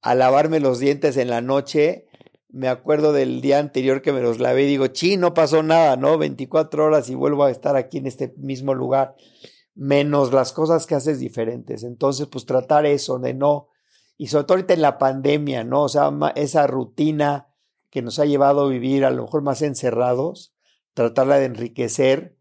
a 0.02 0.16
lavarme 0.16 0.60
los 0.60 0.80
dientes 0.80 1.18
en 1.18 1.30
la 1.30 1.42
noche, 1.42 2.08
me 2.50 2.68
acuerdo 2.68 3.14
del 3.14 3.42
día 3.42 3.60
anterior 3.60 4.02
que 4.02 4.12
me 4.12 4.22
los 4.22 4.40
lavé 4.40 4.64
y 4.64 4.68
digo, 4.68 4.88
chi, 4.88 5.16
no 5.18 5.34
pasó 5.34 5.64
nada, 5.64 5.96
¿no? 5.96 6.18
24 6.18 6.86
horas 6.86 7.10
y 7.10 7.16
vuelvo 7.16 7.46
a 7.46 7.52
estar 7.52 7.76
aquí 7.76 8.00
en 8.00 8.08
este 8.08 8.34
mismo 8.38 8.74
lugar, 8.74 9.16
menos 9.74 10.34
las 10.34 10.52
cosas 10.52 10.86
que 10.86 10.96
haces 10.96 11.20
diferentes. 11.20 11.84
Entonces, 11.84 12.28
pues 12.28 12.46
tratar 12.46 12.86
eso 12.86 13.20
de 13.20 13.34
no, 13.34 13.70
y 14.18 14.28
sobre 14.28 14.44
todo 14.44 14.56
ahorita 14.56 14.74
en 14.74 14.82
la 14.82 14.98
pandemia, 14.98 15.64
¿no? 15.64 15.84
O 15.84 15.90
sea, 15.90 16.12
esa 16.36 16.68
rutina 16.68 17.48
que 17.90 18.02
nos 18.02 18.20
ha 18.20 18.26
llevado 18.26 18.66
a 18.66 18.70
vivir 18.70 19.06
a 19.06 19.10
lo 19.12 19.24
mejor 19.24 19.42
más 19.42 19.62
encerrados, 19.62 20.54
tratarla 20.94 21.40
de 21.40 21.46
enriquecer 21.46 22.38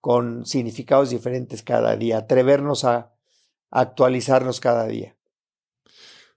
con 0.00 0.46
significados 0.46 1.10
diferentes 1.10 1.62
cada 1.62 1.96
día, 1.96 2.18
atrevernos 2.18 2.84
a 2.84 3.12
actualizarnos 3.70 4.60
cada 4.60 4.86
día. 4.86 5.16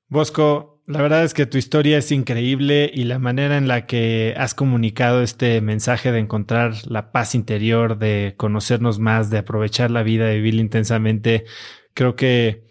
Bosco, 0.07 0.81
la 0.85 1.01
verdad 1.01 1.23
es 1.23 1.33
que 1.33 1.45
tu 1.45 1.57
historia 1.57 1.97
es 1.97 2.11
increíble 2.11 2.91
y 2.93 3.05
la 3.05 3.17
manera 3.17 3.57
en 3.57 3.67
la 3.67 3.85
que 3.85 4.33
has 4.37 4.53
comunicado 4.53 5.23
este 5.23 5.61
mensaje 5.61 6.11
de 6.11 6.19
encontrar 6.19 6.73
la 6.85 7.11
paz 7.11 7.35
interior, 7.35 7.97
de 7.97 8.35
conocernos 8.37 8.99
más, 8.99 9.29
de 9.29 9.39
aprovechar 9.39 9.91
la 9.91 10.03
vida, 10.03 10.25
de 10.25 10.35
vivir 10.35 10.55
intensamente, 10.55 11.45
creo 11.93 12.15
que 12.15 12.62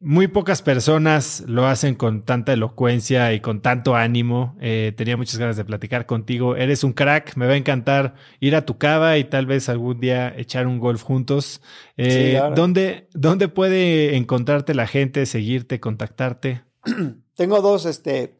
muy 0.00 0.28
pocas 0.28 0.62
personas 0.62 1.42
lo 1.46 1.66
hacen 1.66 1.96
con 1.96 2.24
tanta 2.24 2.52
elocuencia 2.52 3.32
y 3.32 3.40
con 3.40 3.62
tanto 3.62 3.96
ánimo. 3.96 4.56
Eh, 4.60 4.92
tenía 4.96 5.16
muchas 5.16 5.38
ganas 5.38 5.56
de 5.56 5.64
platicar 5.64 6.06
contigo. 6.06 6.54
Eres 6.54 6.84
un 6.84 6.92
crack. 6.92 7.36
Me 7.36 7.46
va 7.46 7.54
a 7.54 7.56
encantar 7.56 8.14
ir 8.38 8.54
a 8.54 8.64
tu 8.64 8.78
cava 8.78 9.18
y 9.18 9.24
tal 9.24 9.46
vez 9.46 9.68
algún 9.68 9.98
día 9.98 10.32
echar 10.36 10.68
un 10.68 10.78
golf 10.78 11.02
juntos. 11.02 11.60
Eh, 11.96 12.40
¿dónde, 12.54 13.08
¿Dónde 13.12 13.48
puede 13.48 14.16
encontrarte 14.16 14.72
la 14.74 14.86
gente, 14.86 15.26
seguirte, 15.26 15.80
contactarte? 15.80 16.62
tengo 17.34 17.60
dos, 17.60 17.84
este, 17.84 18.38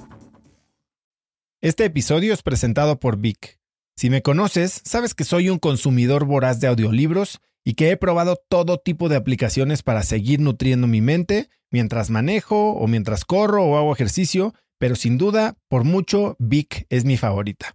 Este 1.61 1.85
episodio 1.85 2.35
es 2.35 2.43
presentado 2.43 3.01
por 3.01 3.17
Vic. 3.17 3.59
Si 3.97 4.11
me 4.11 4.23
conoces, 4.23 4.83
sabes 4.85 5.15
que 5.15 5.25
soy 5.25 5.49
un 5.49 5.59
consumidor 5.59 6.25
voraz 6.25 6.61
de 6.61 6.67
audiolibros 6.67 7.41
y 7.65 7.75
que 7.75 7.91
he 7.91 7.97
probado 7.97 8.37
todo 8.49 8.79
tipo 8.79 9.09
de 9.09 9.17
aplicaciones 9.17 9.83
para 9.83 10.03
seguir 10.03 10.41
nutriendo 10.41 10.87
mi 10.87 11.01
mente 11.01 11.49
mientras 11.71 12.11
manejo 12.11 12.73
o 12.73 12.87
mientras 12.87 13.25
corro 13.25 13.65
o 13.65 13.77
hago 13.77 13.93
ejercicio, 13.93 14.55
pero 14.79 14.95
sin 14.95 15.17
duda, 15.17 15.57
por 15.69 15.85
mucho, 15.85 16.37
Vic 16.39 16.87
es 16.91 17.05
mi 17.05 17.17
favorita. 17.17 17.75